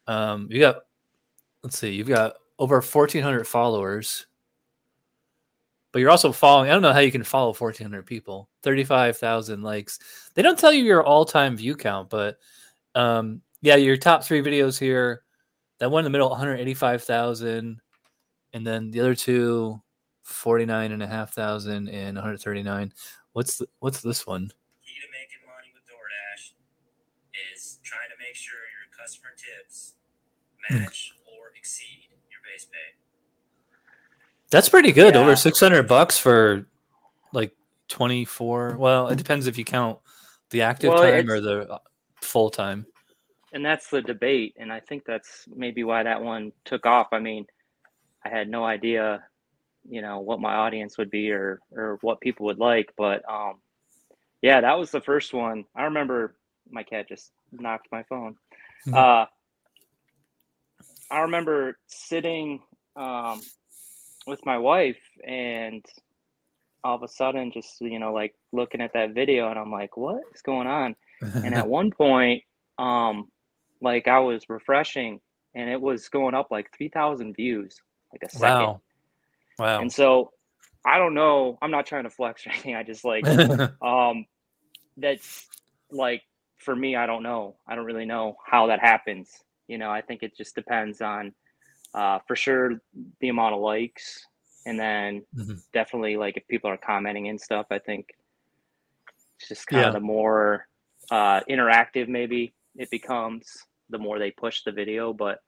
Um 0.08 0.48
you 0.50 0.60
got 0.60 0.78
let's 1.64 1.78
see, 1.78 1.92
you've 1.92 2.08
got 2.08 2.36
over 2.58 2.82
fourteen 2.82 3.24
hundred 3.24 3.46
followers. 3.46 4.26
But 5.92 6.00
you're 6.00 6.12
also 6.12 6.32
following. 6.32 6.70
I 6.70 6.74
don't 6.74 6.84
know 6.84 6.94
how 6.94 7.00
you 7.00 7.12
can 7.12 7.24
follow 7.24 7.52
1,400 7.52 8.06
people. 8.06 8.48
35,000 8.62 9.64
likes. 9.64 9.98
They 10.36 10.44
don't 10.44 10.58
tell 10.60 10.72
you 10.72 10.84
your 10.84 11.04
all-time 11.04 11.58
view 11.58 11.76
count, 11.76 12.12
but 12.12 12.38
um, 12.94 13.42
yeah, 13.62 13.76
your 13.76 13.98
top 13.98 14.24
three 14.24 14.44
videos 14.44 14.78
here. 14.78 15.24
That 15.80 15.92
one 15.92 16.02
in 16.02 16.04
the 16.04 16.10
middle, 16.10 16.30
185,000, 16.30 17.82
and 18.54 18.68
then 18.68 18.92
the 18.92 19.00
other 19.00 19.16
two, 19.16 19.82
49 20.24 20.92
and 20.92 21.02
a 21.02 21.08
half 21.08 21.34
thousand 21.34 21.90
and 21.90 22.16
139. 22.16 22.94
What's 23.34 23.58
the, 23.58 23.68
what's 23.80 24.02
this 24.02 24.28
one? 24.28 24.52
key 24.84 25.00
to 25.02 25.08
making 25.12 25.40
money 25.46 25.72
with 25.74 25.84
DoorDash 25.84 26.54
is 27.54 27.80
trying 27.84 28.10
to 28.10 28.16
make 28.20 28.36
sure 28.36 28.58
your 28.58 28.90
customer 28.98 29.30
tips 29.38 29.94
match 30.70 31.14
or 31.26 31.52
exceed 31.56 32.08
your 32.30 32.42
base 32.46 32.66
pay. 32.66 32.78
That's 34.52 34.70
pretty 34.70 34.92
good. 34.92 35.16
Yeah. 35.16 35.22
Over 35.22 35.36
600 35.36 35.88
bucks 35.88 36.18
for 36.18 36.66
like 37.34 37.56
24. 37.90 38.78
Well, 38.78 39.08
it 39.10 39.18
depends 39.18 39.48
if 39.48 39.58
you 39.58 39.66
count 39.66 40.00
the 40.50 40.64
active 40.64 40.92
Well, 40.94 41.04
time 41.04 41.30
or 41.30 41.40
the 41.40 41.70
uh, 41.70 41.78
full 42.22 42.50
time. 42.50 42.86
And 43.54 43.66
that's 43.66 43.90
the 43.90 44.02
debate 44.02 44.56
and 44.60 44.72
i 44.72 44.80
think 44.80 45.04
that's 45.06 45.46
maybe 45.56 45.84
why 45.84 46.04
that 46.04 46.22
one 46.22 46.52
took 46.66 46.86
off. 46.86 47.08
I 47.12 47.20
mean 47.20 47.46
i 48.26 48.30
had 48.30 48.50
no 48.50 48.64
idea 48.66 49.24
you 49.90 50.02
know 50.02 50.20
what 50.20 50.40
my 50.42 50.54
audience 50.56 50.98
would 50.98 51.10
be 51.10 51.32
or 51.32 51.60
or 51.72 51.98
what 52.02 52.20
people 52.22 52.46
would 52.48 52.60
like 52.60 52.92
but 52.98 53.24
um 53.30 53.56
yeah 54.42 54.62
that 54.62 54.78
was 54.78 54.92
the 54.92 55.02
first 55.02 55.34
one. 55.34 55.66
I 55.76 55.84
remember 55.84 56.36
my 56.70 56.84
cat 56.84 57.08
just 57.10 57.32
knocked 57.52 57.88
my 57.92 58.04
phone. 58.04 58.36
Mhm. 58.88 58.94
uh 58.96 59.26
i 61.12 61.20
remember 61.22 61.78
sitting 61.88 62.62
um 62.96 63.42
with 64.28 64.46
my 64.46 64.58
wife 64.58 65.00
and 65.28 65.84
all 66.84 66.96
of 66.96 67.04
a 67.04 67.08
sudden 67.08 67.52
just 67.52 67.82
you 67.82 68.00
know 68.00 68.14
like 68.14 68.34
looking 68.52 68.82
at 68.82 68.94
that 68.94 69.14
video 69.14 69.50
and 69.50 69.60
i'm 69.60 69.72
like 69.72 69.98
what 69.98 70.22
is 70.34 70.42
going 70.42 70.68
on? 70.68 70.96
And 71.44 71.54
at 71.54 71.68
one 71.68 71.92
point 71.92 72.44
um 72.78 73.30
like 73.82 74.08
i 74.08 74.20
was 74.20 74.50
refreshing 74.50 75.20
and 75.56 75.70
it 75.70 75.80
was 75.80 76.10
going 76.10 76.36
up 76.36 76.48
like 76.52 76.68
3000 76.78 77.36
views 77.36 77.76
like 78.14 78.24
a 78.24 78.30
second 78.30 78.66
wow. 78.66 78.82
Wow. 79.58 79.82
and 79.82 79.92
so 79.92 80.32
i 80.86 80.98
don't 80.98 81.14
know 81.14 81.58
i'm 81.62 81.72
not 81.72 81.86
trying 81.86 82.04
to 82.04 82.10
flex 82.10 82.46
or 82.48 82.52
anything 82.52 82.76
i 82.76 82.84
just 82.84 83.06
like 83.06 83.26
um 83.82 84.26
that's 84.98 85.48
like 85.92 86.22
for 86.58 86.76
me 86.76 86.96
i 86.96 87.06
don't 87.06 87.24
know 87.24 87.56
i 87.68 87.76
don't 87.76 87.86
really 87.86 88.06
know 88.06 88.36
how 88.46 88.68
that 88.68 88.80
happens 88.80 89.30
you 89.68 89.78
know 89.78 89.90
i 89.90 90.02
think 90.02 90.24
it 90.24 90.36
just 90.36 90.56
depends 90.56 91.02
on 91.02 91.34
uh 91.94 92.20
for 92.28 92.36
sure 92.36 92.82
the 93.22 93.30
amount 93.30 93.56
of 93.56 93.62
likes 93.62 94.26
and 94.66 94.80
then 94.80 95.26
Mhm. 95.36 95.62
definitely 95.74 96.18
like 96.18 96.38
if 96.38 96.48
people 96.48 96.70
are 96.70 96.78
commenting 96.78 97.30
and 97.30 97.40
stuff 97.40 97.68
i 97.72 97.80
think 97.80 98.08
it's 99.40 99.48
just 99.48 99.68
kind 99.68 99.82
Yeah. 99.82 99.88
of 99.88 99.94
the 99.94 100.00
more 100.00 100.68
uh 101.12 101.40
interactive 101.50 102.08
maybe 102.08 102.54
it 102.80 102.90
becomes 102.90 103.46
the 103.92 104.00
more 104.00 104.18
they 104.18 104.32
push 104.32 104.64
the 104.64 104.72
video 104.72 105.14
but 105.14 105.40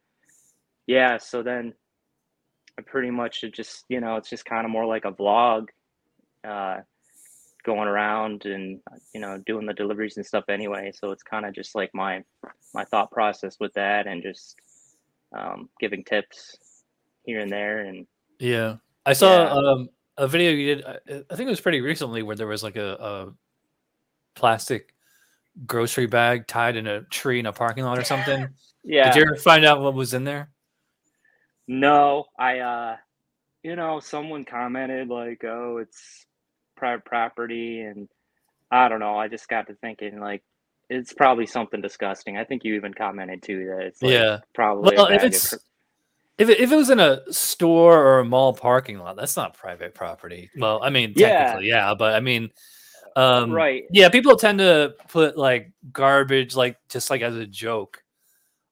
yeah 0.85 1.17
so 1.17 1.41
then 1.41 1.73
I 2.77 2.81
pretty 2.83 3.11
much 3.11 3.43
it 3.43 3.53
just 3.53 3.85
you 3.89 3.99
know 3.99 4.15
it's 4.15 4.29
just 4.29 4.45
kind 4.45 4.65
of 4.65 4.71
more 4.71 4.85
like 4.85 5.05
a 5.05 5.11
vlog, 5.11 5.67
uh, 6.47 6.77
going 7.63 7.87
around 7.87 8.45
and 8.45 8.79
you 9.13 9.19
know 9.19 9.37
doing 9.45 9.65
the 9.65 9.73
deliveries 9.73 10.17
and 10.17 10.25
stuff 10.25 10.45
anyway. 10.49 10.91
So 10.93 11.11
it's 11.11 11.23
kind 11.23 11.45
of 11.45 11.53
just 11.53 11.75
like 11.75 11.91
my 11.93 12.23
my 12.73 12.85
thought 12.85 13.11
process 13.11 13.57
with 13.59 13.73
that 13.73 14.07
and 14.07 14.23
just 14.23 14.55
um, 15.37 15.69
giving 15.79 16.03
tips 16.03 16.57
here 17.25 17.39
and 17.39 17.51
there 17.51 17.79
and 17.79 18.07
Yeah, 18.39 18.77
I 19.05 19.13
saw 19.13 19.43
Yeah. 19.43 19.51
um, 19.51 19.89
a 20.17 20.27
video 20.27 20.51
you 20.51 20.75
did. 20.75 20.85
I, 20.85 20.97
I 21.29 21.35
think 21.35 21.47
it 21.47 21.51
was 21.51 21.61
pretty 21.61 21.81
recently 21.81 22.23
where 22.23 22.35
there 22.35 22.47
was 22.47 22.63
like 22.63 22.77
a, 22.77 22.93
a 22.95 23.33
plastic 24.33 24.90
grocery 25.65 26.07
bag 26.07 26.47
tied 26.47 26.75
in 26.75 26.87
a 26.87 27.01
tree 27.03 27.39
in 27.39 27.45
a 27.45 27.53
parking 27.53 27.83
lot 27.83 27.97
or 27.99 28.03
something. 28.03 28.47
yeah. 28.83 29.11
Did 29.11 29.19
you 29.19 29.21
ever 29.23 29.35
find 29.35 29.65
out 29.65 29.81
what 29.81 29.93
was 29.93 30.13
in 30.13 30.23
there? 30.23 30.49
No, 31.67 32.25
I 32.37 32.59
uh 32.59 32.97
you 33.63 33.75
know, 33.75 33.99
someone 33.99 34.43
commented 34.43 35.07
like, 35.07 35.43
"Oh, 35.43 35.77
it's 35.77 36.25
private 36.75 37.05
property," 37.05 37.81
and 37.81 38.09
I 38.71 38.89
don't 38.89 38.99
know. 38.99 39.17
I 39.17 39.27
just 39.27 39.47
got 39.47 39.67
to 39.67 39.75
thinking 39.75 40.19
like 40.19 40.41
it's 40.89 41.13
probably 41.13 41.45
something 41.45 41.79
disgusting. 41.79 42.37
I 42.37 42.43
think 42.43 42.63
you 42.63 42.73
even 42.75 42.93
commented 42.93 43.43
too 43.43 43.67
that 43.67 43.79
it's 43.85 44.01
like 44.01 44.11
yeah. 44.13 44.39
probably 44.53 44.95
Well, 44.95 45.05
if 45.07 45.21
bag 45.21 45.27
of 45.27 45.33
it's 45.33 45.53
if 46.37 46.49
it, 46.49 46.59
if 46.59 46.71
it 46.71 46.75
was 46.75 46.89
in 46.89 46.99
a 46.99 47.21
store 47.31 48.03
or 48.03 48.19
a 48.19 48.25
mall 48.25 48.53
parking 48.53 48.97
lot, 48.97 49.15
that's 49.15 49.37
not 49.37 49.53
private 49.53 49.93
property. 49.93 50.49
Well, 50.57 50.81
I 50.83 50.89
mean, 50.89 51.13
Yeah. 51.15 51.43
technically, 51.43 51.67
yeah, 51.69 51.93
but 51.93 52.15
I 52.15 52.19
mean, 52.19 52.49
um, 53.15 53.51
right. 53.51 53.83
Yeah, 53.91 54.09
people 54.09 54.35
tend 54.35 54.59
to 54.59 54.95
put 55.09 55.37
like 55.37 55.71
garbage, 55.91 56.55
like 56.55 56.77
just 56.89 57.09
like 57.09 57.21
as 57.21 57.35
a 57.35 57.45
joke. 57.45 58.03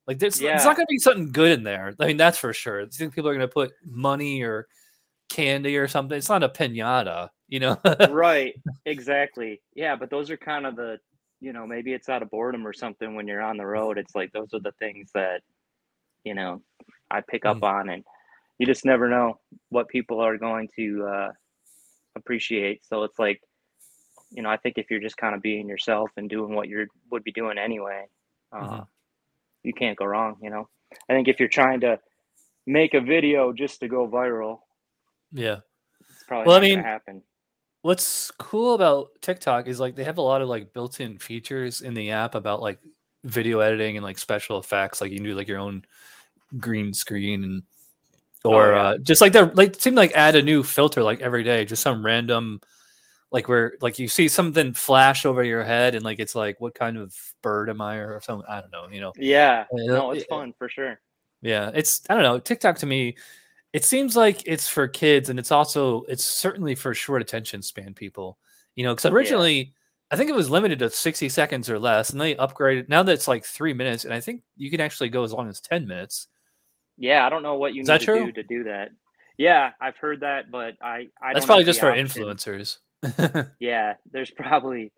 Like 0.07 0.19
there's, 0.19 0.41
Yeah. 0.41 0.55
it's 0.55 0.65
not 0.65 0.75
going 0.75 0.85
to 0.87 0.91
be 0.91 0.97
something 0.97 1.31
good 1.31 1.51
in 1.51 1.63
there. 1.63 1.93
I 1.99 2.07
mean, 2.07 2.17
that's 2.17 2.37
for 2.37 2.51
sure. 2.53 2.81
I 2.81 2.85
think 2.87 3.13
people 3.13 3.29
are 3.29 3.33
going 3.35 3.47
to 3.47 3.53
put 3.53 3.73
money 3.85 4.41
or 4.41 4.67
candy 5.29 5.77
or 5.77 5.87
something. 5.87 6.17
It's 6.17 6.29
not 6.29 6.41
a 6.43 6.49
pinata, 6.49 7.29
you 7.47 7.59
know. 7.59 7.77
right. 8.09 8.53
Exactly. 8.85 9.61
Yeah, 9.75 9.95
but 9.95 10.09
those 10.09 10.29
are 10.31 10.37
kind 10.37 10.65
of 10.65 10.75
the 10.75 10.99
you 11.41 11.53
know, 11.53 11.65
maybe 11.65 11.93
it's 11.93 12.09
out 12.09 12.21
of 12.21 12.29
boredom 12.31 12.67
or 12.67 12.73
something 12.73 13.15
when 13.15 13.25
you're 13.27 13.41
on 13.41 13.55
the 13.55 13.65
road. 13.65 13.97
It's 13.97 14.13
like 14.13 14.31
those 14.33 14.53
are 14.53 14.59
the 14.59 14.73
things 14.73 15.09
that 15.13 15.41
you 16.25 16.33
know, 16.33 16.61
I 17.11 17.21
pick 17.21 17.45
up 17.45 17.63
on 17.63 17.89
and 17.89 18.03
you 18.57 18.65
just 18.65 18.83
never 18.83 19.07
know 19.07 19.39
what 19.69 19.87
people 19.87 20.19
are 20.19 20.37
going 20.37 20.67
to 20.75 21.05
uh 21.05 21.31
appreciate. 22.15 22.83
So 22.85 23.03
it's 23.03 23.19
like 23.19 23.41
you 24.31 24.41
know, 24.43 24.49
I 24.49 24.57
think 24.57 24.77
if 24.77 24.89
you're 24.91 24.99
just 24.99 25.17
kind 25.17 25.35
of 25.35 25.41
being 25.41 25.67
yourself 25.67 26.11
and 26.17 26.29
doing 26.29 26.53
what 26.53 26.69
you 26.69 26.87
would 27.11 27.23
be 27.23 27.31
doing 27.31 27.57
anyway, 27.57 28.05
uh, 28.51 28.63
Mhm. 28.65 28.87
you 29.63 29.73
can't 29.73 29.97
go 29.97 30.05
wrong. 30.05 30.37
You 30.41 30.49
know, 30.49 30.69
I 31.09 31.13
think 31.13 31.27
if 31.27 31.39
you're 31.39 31.49
trying 31.49 31.79
to 31.81 31.99
make 32.67 32.93
a 32.93 33.01
video 33.01 33.51
just 33.53 33.79
to 33.79 33.87
go 33.87 34.07
viral, 34.07 34.59
yeah. 35.31 35.57
it's 36.09 36.23
probably 36.27 36.47
Well, 36.47 36.57
I 36.57 36.61
mean, 36.61 36.75
gonna 36.77 36.87
happen. 36.87 37.21
What's 37.81 38.29
cool 38.31 38.73
about 38.73 39.09
TikTok 39.21 39.67
is 39.67 39.79
like 39.79 39.95
they 39.95 40.03
have 40.03 40.17
a 40.17 40.21
lot 40.21 40.41
of 40.41 40.49
like 40.49 40.73
built-in 40.73 41.17
features 41.17 41.81
in 41.81 41.93
the 41.93 42.11
app 42.11 42.35
about 42.35 42.61
like 42.61 42.79
video 43.23 43.59
editing 43.59 43.95
and 43.97 44.03
like 44.03 44.17
special 44.17 44.59
effects. 44.59 44.99
Like 45.01 45.11
you 45.11 45.17
can 45.17 45.25
do 45.25 45.33
like 45.35 45.47
your 45.47 45.59
own 45.59 45.83
green 46.57 46.93
screen 46.93 47.43
and 47.43 47.63
Oh, 48.45 48.51
or 48.51 48.73
yeah. 48.73 48.81
uh, 48.81 48.97
just 48.99 49.21
like 49.21 49.33
they're 49.33 49.51
like 49.53 49.75
seem 49.79 49.95
like 49.95 50.11
add 50.13 50.35
a 50.35 50.41
new 50.41 50.63
filter 50.63 51.03
like 51.03 51.21
every 51.21 51.43
day, 51.43 51.65
just 51.65 51.81
some 51.81 52.05
random 52.05 52.59
like 53.31 53.47
where 53.47 53.73
like 53.81 53.99
you 53.99 54.07
see 54.07 54.27
something 54.27 54.73
flash 54.73 55.25
over 55.25 55.43
your 55.43 55.63
head 55.63 55.95
and 55.95 56.03
like 56.03 56.19
it's 56.19 56.35
like 56.35 56.59
what 56.59 56.73
kind 56.73 56.97
of 56.97 57.15
bird 57.43 57.69
am 57.69 57.81
I 57.81 57.97
or 57.97 58.19
something 58.21 58.45
I 58.49 58.61
don't 58.61 58.71
know 58.71 58.87
you 58.91 59.01
know 59.01 59.13
Yeah, 59.17 59.65
Uh, 59.71 59.77
no, 59.85 60.11
it's 60.11 60.25
fun 60.25 60.53
for 60.57 60.67
sure. 60.69 60.99
yeah 61.41 61.71
it's 61.73 62.01
I 62.09 62.15
don't 62.15 62.23
know 62.23 62.39
TikTok 62.39 62.77
to 62.79 62.85
me 62.85 63.15
it 63.71 63.85
seems 63.85 64.15
like 64.15 64.41
it's 64.47 64.67
for 64.67 64.87
kids 64.87 65.29
and 65.29 65.37
it's 65.37 65.51
also 65.51 66.03
it's 66.03 66.23
certainly 66.23 66.73
for 66.75 66.93
short 66.95 67.21
attention 67.21 67.61
span 67.61 67.93
people 67.93 68.37
you 68.75 68.83
know 68.83 68.95
because 68.95 69.11
originally 69.11 69.73
I 70.11 70.15
think 70.17 70.29
it 70.31 70.35
was 70.35 70.49
limited 70.49 70.79
to 70.79 70.89
60 70.89 71.29
seconds 71.29 71.69
or 71.69 71.77
less 71.77 72.09
and 72.09 72.19
they 72.19 72.33
upgraded 72.35 72.89
now 72.89 73.03
that 73.03 73.11
it's 73.13 73.27
like 73.27 73.45
three 73.45 73.73
minutes 73.73 74.05
and 74.05 74.13
I 74.13 74.19
think 74.21 74.41
you 74.57 74.71
can 74.71 74.81
actually 74.81 75.09
go 75.09 75.23
as 75.23 75.31
long 75.33 75.47
as 75.49 75.61
10 75.61 75.87
minutes 75.87 76.27
Yeah, 76.97 77.25
I 77.25 77.29
don't 77.29 77.43
know 77.43 77.55
what 77.55 77.73
you 77.75 77.83
Is 77.83 77.89
need 77.89 77.99
to 77.99 78.05
true? 78.05 78.25
do 78.25 78.31
to 78.31 78.43
do 78.43 78.63
that. 78.63 78.89
Yeah, 79.37 79.71
I've 79.79 79.95
heard 79.97 80.19
that, 80.21 80.51
but 80.51 80.75
I 80.81 81.07
I 81.21 81.33
that's 81.33 81.45
probably 81.45 81.63
just 81.63 81.79
for 81.79 81.91
option. 81.91 82.07
influencers 82.07 82.77
Yeah, 83.59 83.95
there's 84.11 84.31
probably 84.31 84.91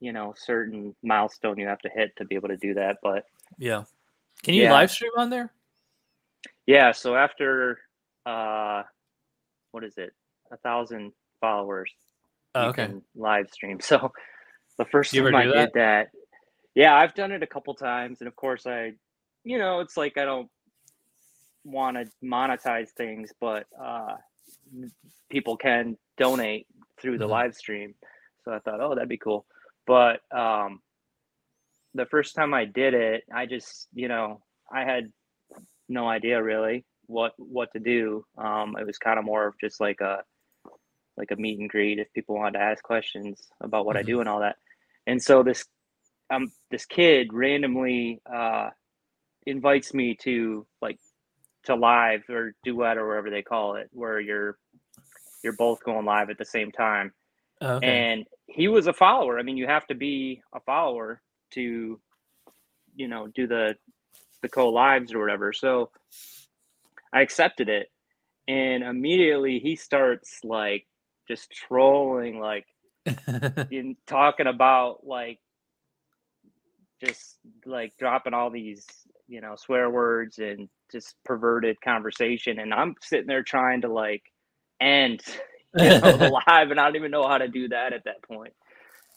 you 0.00 0.12
know 0.12 0.34
certain 0.36 0.94
milestone 1.02 1.58
you 1.58 1.66
have 1.66 1.80
to 1.80 1.88
hit 1.88 2.14
to 2.16 2.24
be 2.24 2.34
able 2.34 2.48
to 2.48 2.56
do 2.56 2.74
that, 2.74 2.98
but 3.02 3.24
yeah 3.58 3.84
can 4.42 4.54
you 4.54 4.62
Yeah. 4.62 4.72
live 4.72 4.90
stream 4.90 5.12
on 5.16 5.30
there 5.30 5.52
yeah. 6.66 6.92
So 6.92 7.14
after 7.14 7.78
uh, 8.26 8.82
what 9.72 9.84
is 9.84 9.98
it? 9.98 10.12
A 10.50 10.56
thousand 10.58 11.12
followers, 11.40 11.90
oh, 12.54 12.68
okay 12.68 12.90
live 13.14 13.50
stream. 13.50 13.78
So 13.82 14.12
the 14.78 14.84
first 14.86 15.12
You 15.12 15.22
time 15.24 15.34
I 15.34 15.44
do 15.44 15.52
did 15.52 15.70
that, 15.74 16.10
yeah, 16.74 16.96
I've 16.96 17.14
done 17.14 17.32
it 17.32 17.42
a 17.42 17.46
couple 17.46 17.74
times, 17.74 18.20
and 18.20 18.28
of 18.28 18.36
course 18.36 18.66
I, 18.66 18.92
you 19.44 19.58
know, 19.58 19.80
it's 19.80 19.96
like 19.96 20.16
I 20.18 20.24
don't 20.24 20.50
want 21.64 21.96
to 21.96 22.06
monetize 22.22 22.90
things, 22.90 23.30
but 23.40 23.66
uh, 23.80 24.16
people 25.30 25.56
can 25.56 25.96
donate 26.18 26.66
through 27.04 27.18
the 27.18 27.28
Mhm. 27.28 27.28
live 27.28 27.54
stream. 27.54 27.94
So 28.44 28.52
I 28.52 28.60
thought, 28.60 28.80
oh, 28.80 28.96
that'd 28.96 29.10
be 29.10 29.18
cool. 29.18 29.46
But 29.86 30.22
um, 30.36 30.80
the 31.94 32.06
first 32.06 32.34
time 32.34 32.54
I 32.54 32.64
did 32.64 32.94
it, 32.94 33.24
I 33.34 33.46
just, 33.46 33.88
you 33.94 34.08
know, 34.08 34.42
I 34.72 34.84
had 34.84 35.12
no 35.88 36.08
idea 36.08 36.42
really 36.42 36.84
what 37.06 37.32
what 37.38 37.72
to 37.74 37.80
do. 37.80 38.24
Um, 38.38 38.76
it 38.80 38.86
was 38.86 38.98
kind 38.98 39.18
of 39.18 39.24
more 39.26 39.46
of 39.48 39.54
just 39.60 39.80
like 39.80 40.00
a 40.00 40.18
like 41.16 41.30
a 41.32 41.36
meet 41.36 41.60
and 41.60 41.70
greet 41.70 41.98
if 42.00 42.12
people 42.14 42.36
wanted 42.36 42.58
to 42.58 42.64
ask 42.64 42.82
questions 42.82 43.48
about 43.62 43.86
what 43.86 43.96
I 43.96 44.02
Mhm. 44.02 44.04
do 44.04 44.20
and 44.20 44.28
all 44.28 44.40
that. 44.40 44.56
And 45.06 45.22
so 45.22 45.42
this 45.42 45.64
um 46.30 46.52
this 46.70 46.86
kid 46.86 47.32
randomly 47.32 48.20
uh 48.32 48.70
invites 49.46 49.94
me 49.94 50.16
to 50.22 50.66
like 50.82 50.98
to 51.64 51.74
live 51.76 52.22
or 52.30 52.54
duet 52.64 52.98
or 52.98 53.08
whatever 53.08 53.30
they 53.30 53.42
call 53.42 53.76
it, 53.76 53.90
where 53.92 54.20
you're 54.20 54.58
you're 55.44 55.52
both 55.52 55.84
going 55.84 56.06
live 56.06 56.30
at 56.30 56.38
the 56.38 56.44
same 56.44 56.72
time. 56.72 57.12
Oh, 57.60 57.74
okay 57.74 57.86
And 57.86 58.24
he 58.46 58.66
was 58.66 58.86
a 58.86 58.92
follower. 58.92 59.38
I 59.38 59.42
mean, 59.42 59.56
you 59.56 59.66
have 59.66 59.86
to 59.88 59.94
be 59.94 60.42
a 60.54 60.60
follower 60.60 61.20
to, 61.52 62.00
you 62.96 63.08
know, 63.08 63.28
do 63.28 63.46
the 63.46 63.76
the 64.42 64.48
co 64.48 64.70
lives 64.70 65.12
or 65.12 65.20
whatever. 65.20 65.52
So 65.52 65.90
I 67.12 67.22
accepted 67.22 67.68
it, 67.68 67.90
and 68.48 68.82
immediately 68.82 69.58
he 69.58 69.76
starts 69.76 70.40
like 70.42 70.86
just 71.28 71.50
trolling, 71.50 72.40
like 72.40 72.66
in 73.70 73.96
talking 74.06 74.46
about 74.46 75.06
like 75.06 75.38
just 77.04 77.38
like 77.66 77.92
dropping 77.98 78.34
all 78.34 78.50
these 78.50 78.86
you 79.26 79.40
know 79.40 79.54
swear 79.56 79.90
words 79.90 80.38
and 80.38 80.68
just 80.90 81.14
perverted 81.24 81.80
conversation 81.80 82.58
and 82.58 82.72
i'm 82.72 82.94
sitting 83.02 83.26
there 83.26 83.42
trying 83.42 83.80
to 83.80 83.88
like 83.88 84.22
end 84.80 85.22
you 85.78 85.90
know, 86.02 86.16
live 86.48 86.70
and 86.70 86.80
i 86.80 86.84
don't 86.84 86.96
even 86.96 87.10
know 87.10 87.26
how 87.28 87.38
to 87.38 87.48
do 87.48 87.68
that 87.68 87.92
at 87.92 88.04
that 88.04 88.22
point 88.24 88.52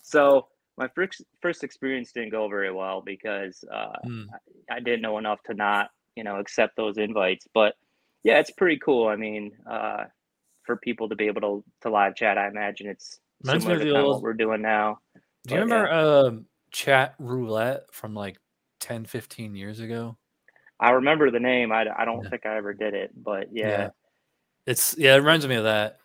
so 0.01 0.47
my 0.77 0.87
first 0.95 1.23
first 1.41 1.63
experience 1.63 2.11
didn't 2.11 2.31
go 2.31 2.47
very 2.49 2.71
well 2.73 3.01
because 3.05 3.63
uh, 3.73 3.97
Hmm. 4.03 4.23
i 4.71 4.79
didn't 4.79 5.01
know 5.01 5.17
enough 5.17 5.41
to 5.43 5.53
not 5.53 5.89
you 6.15 6.23
know 6.23 6.37
accept 6.39 6.75
those 6.77 6.97
invites 6.97 7.47
but 7.53 7.75
yeah 8.23 8.39
it's 8.39 8.51
pretty 8.51 8.79
cool 8.83 9.07
i 9.07 9.15
mean 9.15 9.51
uh, 9.69 10.03
for 10.65 10.77
people 10.77 11.09
to 11.09 11.15
be 11.15 11.27
able 11.27 11.41
to, 11.41 11.63
to 11.81 11.89
live 11.89 12.15
chat 12.15 12.37
i 12.37 12.47
imagine 12.47 12.87
it's 12.87 13.19
Reminds 13.43 13.65
similar 13.65 13.79
to 13.79 13.85
the 13.85 13.91
kind 13.93 14.01
of 14.03 14.07
old- 14.07 14.15
what 14.15 14.21
we're 14.23 14.33
doing 14.33 14.61
now 14.61 14.99
Do 15.47 15.55
you 15.55 15.61
But, 15.61 15.61
remember 15.61 15.91
um, 15.91 16.45
Chatroulette 16.73 17.83
from 17.91 18.13
like 18.13 18.37
10, 18.79 19.05
15 19.05 19.55
years 19.55 19.79
ago? 19.79 20.17
I 20.79 20.91
remember 20.91 21.31
the 21.31 21.39
name. 21.39 21.71
I, 21.71 21.85
I 21.97 22.05
don't 22.05 22.23
Yeah. 22.23 22.29
think 22.29 22.45
I 22.45 22.57
ever 22.57 22.73
did 22.73 22.93
it, 22.93 23.11
but 23.15 23.47
yeah. 23.51 23.89
It's 24.67 24.95
yeah, 24.97 25.15
it 25.15 25.19
reminds 25.19 25.47
me 25.47 25.55
of 25.55 25.63
that. 25.63 25.99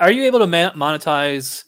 Are 0.00 0.10
you 0.12 0.24
able 0.24 0.40
to 0.40 0.46
monetize 0.46 1.64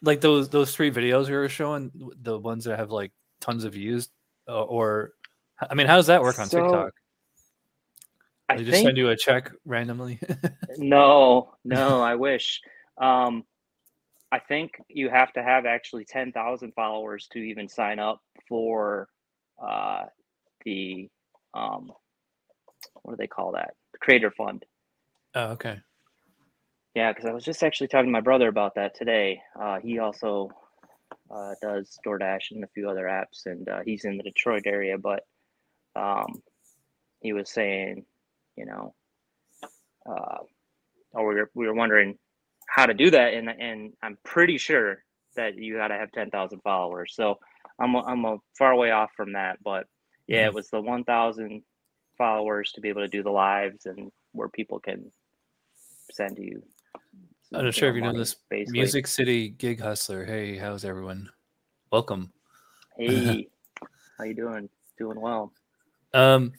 like 0.00 0.20
those 0.20 0.48
those 0.48 0.74
three 0.74 0.92
videos 0.92 1.28
you 1.28 1.34
were 1.34 1.48
showing, 1.48 1.90
the 2.22 2.38
ones 2.38 2.64
that 2.64 2.78
have 2.78 2.92
like 2.92 3.10
tons 3.40 3.64
of 3.64 3.72
views, 3.72 4.08
uh, 4.48 4.62
or 4.62 5.12
I 5.68 5.74
mean, 5.74 5.88
how 5.88 5.96
does 5.96 6.06
that 6.06 6.22
work 6.22 6.38
on 6.38 6.46
So, 6.46 6.62
TikTok? 6.62 6.92
I 8.48 8.56
They 8.56 8.62
just 8.62 8.76
think 8.76 8.86
send 8.86 8.96
you 8.96 9.08
a 9.08 9.16
check 9.16 9.50
randomly. 9.64 10.20
no, 10.78 11.52
no. 11.64 12.00
I 12.00 12.14
wish. 12.14 12.60
Um, 12.96 13.44
I 14.30 14.38
think 14.38 14.80
you 14.88 15.10
have 15.10 15.32
to 15.32 15.42
have 15.42 15.66
actually 15.66 16.04
ten 16.04 16.30
thousand 16.30 16.74
followers 16.74 17.26
to 17.32 17.40
even 17.40 17.68
sign 17.68 17.98
up 17.98 18.20
for 18.48 19.08
uh, 19.60 20.04
the 20.64 21.08
um, 21.54 21.90
what 23.02 23.14
do 23.14 23.16
they 23.16 23.26
call 23.26 23.50
that? 23.52 23.74
The 23.92 23.98
Creator 23.98 24.30
Fund. 24.30 24.64
Oh, 25.36 25.50
okay. 25.52 25.78
Yeah, 26.94 27.12
because 27.12 27.26
I 27.26 27.32
was 27.32 27.44
just 27.44 27.62
actually 27.62 27.88
talking 27.88 28.06
to 28.06 28.12
my 28.12 28.20
brother 28.20 28.48
about 28.48 28.74
that 28.76 28.96
today. 28.96 29.40
Uh, 29.60 29.78
he 29.80 29.98
also 29.98 30.48
uh, 31.30 31.54
does 31.60 31.98
DoorDash 32.06 32.52
and 32.52 32.64
a 32.64 32.68
few 32.68 32.88
other 32.88 33.04
apps, 33.04 33.44
and 33.44 33.68
uh, 33.68 33.80
he's 33.84 34.04
in 34.04 34.16
the 34.16 34.22
Detroit 34.22 34.62
area. 34.64 34.96
But 34.96 35.24
um, 35.94 36.42
he 37.20 37.34
was 37.34 37.50
saying, 37.50 38.04
you 38.56 38.64
know, 38.64 38.94
uh, 40.08 40.38
or 41.12 41.28
we 41.28 41.34
were 41.34 41.50
we 41.54 41.66
were 41.66 41.74
wondering 41.74 42.18
how 42.68 42.86
to 42.86 42.94
do 42.94 43.10
that, 43.10 43.34
and 43.34 43.50
and 43.50 43.92
I'm 44.02 44.16
pretty 44.24 44.56
sure 44.56 45.04
that 45.36 45.56
you 45.56 45.76
got 45.76 45.88
to 45.88 45.98
have 45.98 46.12
ten 46.12 46.30
thousand 46.30 46.60
followers. 46.62 47.12
So 47.14 47.38
I'm 47.78 47.94
a, 47.94 48.02
I'm 48.04 48.24
a 48.24 48.38
far 48.58 48.74
way 48.74 48.90
off 48.90 49.10
from 49.14 49.34
that, 49.34 49.58
but 49.62 49.86
yeah, 50.26 50.46
it 50.46 50.54
was 50.54 50.68
the 50.68 50.80
one 50.80 51.04
thousand 51.04 51.62
followers 52.16 52.72
to 52.72 52.80
be 52.80 52.88
able 52.88 53.02
to 53.02 53.08
do 53.08 53.22
the 53.22 53.30
lives 53.30 53.84
and 53.84 54.10
where 54.32 54.48
people 54.48 54.80
can 54.80 55.10
send 56.12 56.38
you. 56.38 56.62
I'm 57.54 57.64
not 57.64 57.74
sure 57.74 57.90
if 57.90 57.94
you 57.94 58.00
know 58.02 58.12
this 58.16 58.34
basically. 58.50 58.80
Music 58.80 59.06
City 59.06 59.50
Gig 59.50 59.80
Hustler. 59.80 60.24
Hey, 60.24 60.56
how's 60.56 60.84
everyone? 60.84 61.30
Welcome. 61.92 62.32
Hey, 62.96 63.48
how 64.18 64.24
you 64.24 64.34
doing? 64.34 64.68
Doing 64.98 65.20
well. 65.20 65.52
Um, 66.12 66.52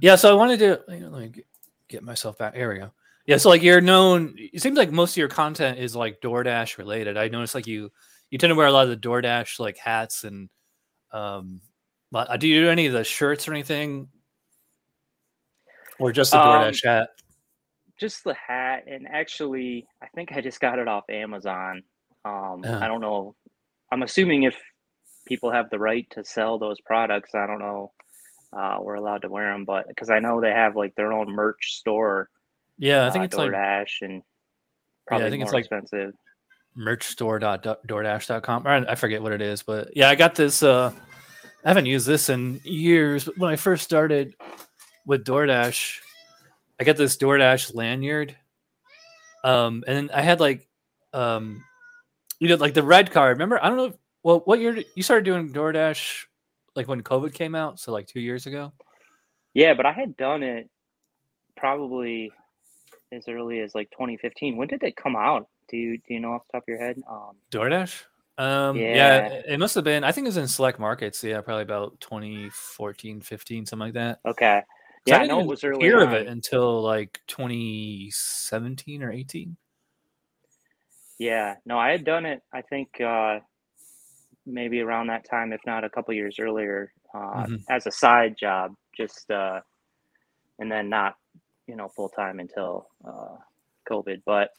yeah, 0.00 0.16
so 0.16 0.30
I 0.30 0.34
wanted 0.34 0.58
to 0.60 0.80
you 0.88 1.00
know, 1.00 1.08
let 1.10 1.22
me 1.36 1.44
get, 1.88 2.02
myself 2.02 2.38
back. 2.38 2.54
Here 2.54 2.72
we 2.72 2.78
go. 2.80 2.90
Yeah, 3.26 3.36
so 3.36 3.50
like 3.50 3.62
you're 3.62 3.80
known. 3.80 4.34
It 4.36 4.60
seems 4.62 4.76
like 4.76 4.90
most 4.90 5.12
of 5.12 5.16
your 5.18 5.28
content 5.28 5.78
is 5.78 5.94
like 5.94 6.20
DoorDash 6.20 6.78
related. 6.78 7.16
I 7.16 7.28
noticed 7.28 7.54
like 7.54 7.66
you 7.68 7.92
you 8.30 8.38
tend 8.38 8.50
to 8.50 8.54
wear 8.56 8.66
a 8.66 8.72
lot 8.72 8.84
of 8.84 8.90
the 8.90 8.96
DoorDash 9.08 9.60
like 9.60 9.76
hats 9.76 10.24
and 10.24 10.48
um. 11.12 11.60
but- 12.10 12.40
Do 12.40 12.48
you 12.48 12.62
do 12.62 12.68
any 12.70 12.86
of 12.86 12.94
the 12.94 13.04
shirts 13.04 13.46
or 13.46 13.52
anything, 13.52 14.08
or 16.00 16.10
just 16.10 16.32
the 16.32 16.40
Um, 16.40 16.64
DoorDash 16.64 16.84
hat? 16.84 17.10
Just 18.02 18.24
the 18.24 18.34
hat, 18.34 18.84
and 18.88 19.06
actually, 19.08 19.86
I 20.02 20.08
think 20.14 20.32
I 20.32 20.40
just 20.40 20.58
got 20.60 20.80
it 20.80 20.88
off 20.88 21.04
Amazon. 21.08 21.84
Um, 22.24 22.64
Uh. 22.66 22.80
I 22.82 22.88
don't 22.88 23.00
know. 23.00 23.36
I'm 23.92 24.02
assuming 24.02 24.42
if 24.42 24.56
people 25.26 25.52
have 25.52 25.70
the 25.70 25.78
right 25.78 26.04
to 26.10 26.24
sell 26.24 26.58
those 26.58 26.80
products, 26.80 27.32
I 27.36 27.46
don't 27.46 27.60
know. 27.60 27.92
Uh, 28.52 28.78
we're 28.80 28.94
allowed 28.96 29.22
to 29.22 29.28
wear 29.28 29.52
them, 29.52 29.64
but 29.64 29.86
because 29.86 30.10
I 30.10 30.18
know 30.18 30.40
they 30.40 30.50
have 30.50 30.74
like 30.74 30.96
their 30.96 31.12
own 31.12 31.30
merch 31.30 31.74
store. 31.76 32.28
Yeah, 32.76 33.06
I 33.06 33.10
think 33.10 33.22
uh, 33.22 33.24
it's 33.26 33.36
like 33.36 33.52
DoorDash 33.52 33.92
and 34.02 34.22
probably 35.06 35.26
i 35.28 35.30
think 35.30 35.40
more 35.40 35.46
it's 35.46 35.52
like- 35.54 35.60
expensive. 35.66 36.12
merchstore.doordash.com. 36.76 38.66
Or 38.66 38.70
I 38.90 38.94
forget 38.96 39.22
what 39.22 39.32
it 39.32 39.42
is, 39.42 39.62
but 39.62 39.96
yeah, 39.96 40.08
I 40.08 40.16
got 40.16 40.34
this. 40.34 40.62
Uh, 40.62 40.92
I 41.64 41.68
haven't 41.68 41.86
used 41.86 42.06
this 42.06 42.28
in 42.28 42.60
years. 42.64 43.24
But 43.24 43.38
when 43.38 43.50
I 43.50 43.56
first 43.56 43.84
started 43.84 44.34
with 45.06 45.24
DoorDash, 45.24 45.98
I 46.80 46.84
got 46.84 46.96
this 46.96 47.16
DoorDash 47.16 47.74
lanyard. 47.74 48.36
Um, 49.44 49.84
and 49.86 49.96
then 49.96 50.10
I 50.14 50.22
had 50.22 50.40
like, 50.40 50.68
um, 51.12 51.64
you 52.38 52.48
know, 52.48 52.56
like 52.56 52.74
the 52.74 52.82
red 52.82 53.10
card. 53.10 53.36
Remember? 53.36 53.62
I 53.62 53.68
don't 53.68 53.76
know. 53.76 53.84
If, 53.86 53.94
well, 54.22 54.42
what 54.44 54.60
year 54.60 54.72
did 54.72 54.86
you 54.94 55.02
started 55.02 55.24
doing 55.24 55.52
DoorDash? 55.52 56.24
Like 56.74 56.88
when 56.88 57.02
COVID 57.02 57.34
came 57.34 57.54
out, 57.54 57.78
so 57.78 57.92
like 57.92 58.06
two 58.06 58.20
years 58.20 58.46
ago. 58.46 58.72
Yeah, 59.54 59.74
but 59.74 59.84
I 59.84 59.92
had 59.92 60.16
done 60.16 60.42
it 60.42 60.70
probably 61.56 62.32
as 63.12 63.28
early 63.28 63.60
as 63.60 63.74
like 63.74 63.90
2015. 63.90 64.56
When 64.56 64.68
did 64.68 64.82
it 64.82 64.96
come 64.96 65.16
out? 65.16 65.48
Do 65.68 65.76
you 65.76 65.98
do 65.98 66.14
you 66.14 66.20
know 66.20 66.32
off 66.32 66.46
the 66.46 66.52
top 66.58 66.62
of 66.62 66.68
your 66.68 66.78
head? 66.78 67.02
Um, 67.08 67.32
DoorDash. 67.50 68.02
Um, 68.38 68.76
yeah. 68.76 68.94
Yeah. 68.94 69.42
it 69.46 69.58
must 69.58 69.74
have 69.74 69.84
been. 69.84 70.04
I 70.04 70.12
think 70.12 70.24
it 70.24 70.28
was 70.28 70.36
in 70.38 70.48
select 70.48 70.78
markets. 70.78 71.22
Yeah, 71.22 71.40
probably 71.42 71.62
about 71.62 72.00
2014, 72.00 73.20
15, 73.20 73.66
something 73.66 73.86
like 73.86 73.94
that. 73.94 74.20
okay. 74.26 74.62
Yeah, 75.04 75.16
I, 75.16 75.18
didn't 75.20 75.30
know 75.36 75.40
it 75.40 75.46
was 75.46 75.64
early. 75.64 75.84
hear 75.84 76.00
of 76.00 76.12
it 76.12 76.28
until 76.28 76.80
like 76.82 77.20
2017 77.26 79.02
or 79.02 79.10
18. 79.10 79.56
Yeah, 81.18 81.56
no, 81.66 81.78
I 81.78 81.90
had 81.90 82.04
done 82.04 82.26
it. 82.26 82.42
I 82.52 82.62
think 82.62 83.00
uh, 83.00 83.40
maybe 84.46 84.80
around 84.80 85.08
that 85.08 85.28
time, 85.28 85.52
if 85.52 85.60
not 85.66 85.84
a 85.84 85.90
couple 85.90 86.14
years 86.14 86.38
earlier, 86.38 86.92
uh, 87.14 87.46
Mhm. 87.46 87.64
as 87.68 87.86
a 87.86 87.90
side 87.92 88.36
job, 88.38 88.74
just 88.96 89.30
uh, 89.30 89.60
and 90.58 90.70
then 90.70 90.88
not, 90.88 91.16
you 91.66 91.76
know, 91.76 91.88
full 91.88 92.08
time 92.08 92.40
until 92.40 92.88
uh, 93.04 93.36
COVID. 93.88 94.22
But 94.24 94.50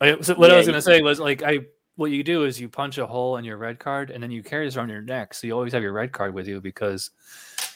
I- 0.00 0.20
so 0.20 0.34
what 0.34 0.50
I 0.50 0.56
was 0.56 0.66
gonna 0.66 0.82
say 0.82 1.02
was 1.02 1.18
like 1.20 1.42
I 1.42 1.60
what 1.96 2.12
you 2.12 2.22
do 2.22 2.44
is 2.44 2.60
you 2.60 2.68
punch 2.68 2.96
a 2.98 3.06
hole 3.06 3.38
in 3.38 3.44
your 3.44 3.56
red 3.56 3.80
card 3.80 4.10
and 4.10 4.22
then 4.22 4.30
you 4.30 4.40
carry 4.42 4.64
this 4.64 4.76
around 4.76 4.88
your 4.88 5.02
neck, 5.02 5.34
so 5.34 5.46
you 5.48 5.52
always 5.52 5.72
have 5.72 5.82
your 5.82 5.92
red 5.92 6.12
card 6.12 6.32
with 6.32 6.46
you 6.46 6.60
because 6.60 7.10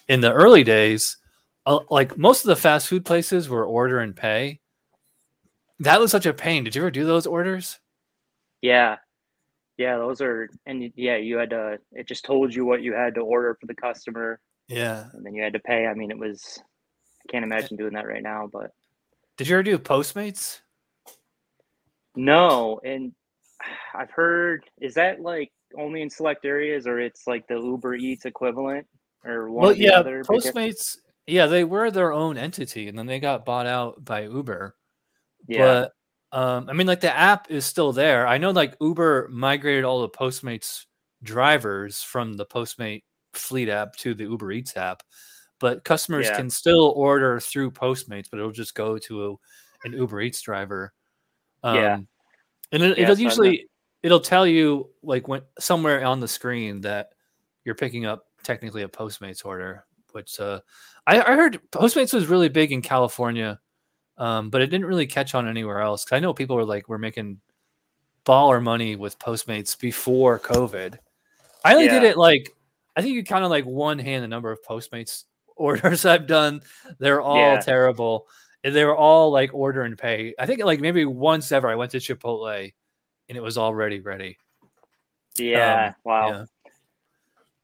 in 0.08 0.20
the 0.20 0.32
early 0.32 0.62
days, 0.62 1.16
uh, 1.66 1.80
like 1.90 2.16
most 2.18 2.44
of 2.44 2.48
the 2.48 2.56
fast 2.56 2.88
food 2.88 3.04
places 3.04 3.48
were 3.48 3.64
order 3.64 4.00
and 4.00 4.14
pay. 4.16 4.60
That 5.80 6.00
was 6.00 6.10
such 6.10 6.26
a 6.26 6.32
pain. 6.34 6.64
Did 6.64 6.74
you 6.76 6.82
ever 6.82 6.90
do 6.90 7.04
those 7.04 7.26
orders? 7.26 7.78
yeah, 8.60 8.96
yeah, 9.78 9.96
those 9.96 10.20
are 10.20 10.48
and 10.66 10.92
yeah, 10.94 11.16
you 11.16 11.38
had 11.38 11.50
to. 11.50 11.78
It 11.92 12.06
just 12.06 12.24
told 12.24 12.54
you 12.54 12.64
what 12.64 12.82
you 12.82 12.92
had 12.92 13.14
to 13.16 13.20
order 13.22 13.56
for 13.60 13.66
the 13.66 13.74
customer, 13.74 14.38
Yeah. 14.68 15.06
and 15.12 15.24
then 15.26 15.34
you 15.34 15.42
had 15.42 15.54
to 15.54 15.58
pay. 15.58 15.86
I 15.86 15.94
mean, 15.94 16.10
it 16.10 16.18
was. 16.18 16.62
I 17.28 17.32
can't 17.32 17.44
imagine 17.44 17.76
doing 17.76 17.94
that 17.94 18.06
right 18.06 18.22
now, 18.22 18.48
but 18.52 18.70
Did 19.36 19.48
you 19.48 19.56
ever 19.56 19.62
do 19.62 19.78
Postmates? 19.78 20.60
no. 22.14 22.80
And 22.84 23.12
I've 23.94 24.10
heard 24.10 24.64
is 24.80 24.94
that 24.94 25.20
like 25.20 25.50
only 25.76 26.02
in 26.02 26.10
select 26.10 26.44
areas, 26.44 26.86
or 26.86 27.00
it's 27.00 27.26
like 27.26 27.46
the 27.48 27.58
Uber 27.58 27.94
Eats 27.94 28.24
equivalent, 28.24 28.86
or 29.24 29.50
one 29.50 29.62
Well, 29.68 29.76
yeah, 29.76 30.02
Postmates. 30.02 30.96
Yeah, 31.26 31.46
they 31.46 31.64
were 31.64 31.90
their 31.90 32.12
own 32.12 32.36
entity, 32.36 32.88
and 32.88 32.98
then 32.98 33.06
they 33.06 33.20
got 33.20 33.44
bought 33.44 33.66
out 33.66 34.04
by 34.04 34.22
Uber. 34.22 34.74
Yeah. 35.46 35.86
But 36.32 36.38
um, 36.38 36.68
I 36.68 36.72
mean, 36.72 36.86
like 36.86 37.00
the 37.00 37.16
app 37.16 37.50
is 37.50 37.64
still 37.64 37.92
there. 37.92 38.26
I 38.26 38.38
know, 38.38 38.50
like 38.50 38.76
Uber 38.80 39.28
migrated 39.30 39.84
all 39.84 40.02
the 40.02 40.08
Postmates 40.08 40.86
drivers 41.22 42.02
from 42.02 42.34
the 42.34 42.46
Postmate 42.46 43.04
fleet 43.34 43.68
app 43.68 43.94
to 43.96 44.14
the 44.14 44.24
Uber 44.24 44.52
Eats 44.52 44.76
app, 44.76 45.02
but 45.60 45.84
customers 45.84 46.26
Yeah. 46.26 46.36
can 46.36 46.50
still 46.50 46.92
order 46.96 47.38
through 47.38 47.70
Postmates, 47.70 48.26
but 48.30 48.38
it'll 48.38 48.50
just 48.50 48.74
go 48.74 48.98
to 48.98 49.26
a, 49.26 49.34
an 49.86 49.92
Uber 49.92 50.20
Eats 50.22 50.40
driver. 50.40 50.92
Um, 51.62 51.76
Yeah. 51.76 51.98
and 52.72 52.82
it, 52.82 52.98
Yeah, 52.98 53.14
so 53.14 53.20
usually 53.20 53.68
it'll 54.02 54.20
tell 54.20 54.46
you 54.46 54.90
like 55.02 55.28
when 55.28 55.42
somewhere 55.60 56.04
on 56.04 56.18
the 56.18 56.28
screen 56.28 56.80
that 56.80 57.10
you're 57.64 57.76
picking 57.76 58.06
up 58.06 58.26
technically 58.42 58.82
a 58.82 58.88
Postmates 58.88 59.44
order. 59.44 59.84
Which 60.12 60.38
uh, 60.40 60.60
I, 61.06 61.20
I 61.20 61.34
heard 61.34 61.60
Postmates 61.70 62.14
was 62.14 62.26
really 62.26 62.48
big 62.48 62.72
in 62.72 62.82
California 62.82 63.58
um, 64.18 64.50
but 64.50 64.60
it 64.62 64.66
didn't 64.66 64.86
really 64.86 65.06
catch 65.06 65.34
on 65.34 65.48
anywhere 65.48 65.80
else. 65.80 66.06
I 66.12 66.20
know 66.20 66.34
people 66.34 66.56
were 66.56 66.64
like, 66.64 66.88
we're 66.88 66.98
making 66.98 67.40
baller 68.24 68.62
money 68.62 68.94
with 68.94 69.18
Postmates 69.18 69.78
before 69.78 70.38
COVID. 70.38 70.98
I 71.64 71.74
only 71.74 71.88
did 71.88 72.02
it 72.02 72.16
like, 72.16 72.54
I 72.94 73.02
think 73.02 73.14
you 73.14 73.24
kind 73.24 73.44
of 73.44 73.50
like 73.50 73.64
one 73.64 73.98
hand 73.98 74.22
the 74.22 74.28
number 74.28 74.52
of 74.52 74.62
Postmates 74.62 75.24
orders 75.56 76.04
I've 76.04 76.26
done. 76.26 76.62
They're 76.98 77.20
all 77.20 77.54
Yeah. 77.54 77.60
terrible. 77.60 78.26
And 78.64 78.74
they 78.74 78.84
were 78.84 78.96
all 78.96 79.32
like 79.32 79.52
order 79.54 79.82
and 79.82 79.98
pay. 79.98 80.34
I 80.38 80.46
think 80.46 80.62
like 80.62 80.80
maybe 80.80 81.04
once 81.04 81.50
ever 81.50 81.68
I 81.68 81.74
went 81.74 81.90
to 81.92 81.98
Chipotle 81.98 82.72
and 83.28 83.36
it 83.36 83.42
was 83.42 83.58
already 83.58 83.98
ready. 84.00 84.38
Yeah. 85.36 85.86
Um, 85.86 85.94
wow. 86.04 86.28
yeah. 86.28 86.44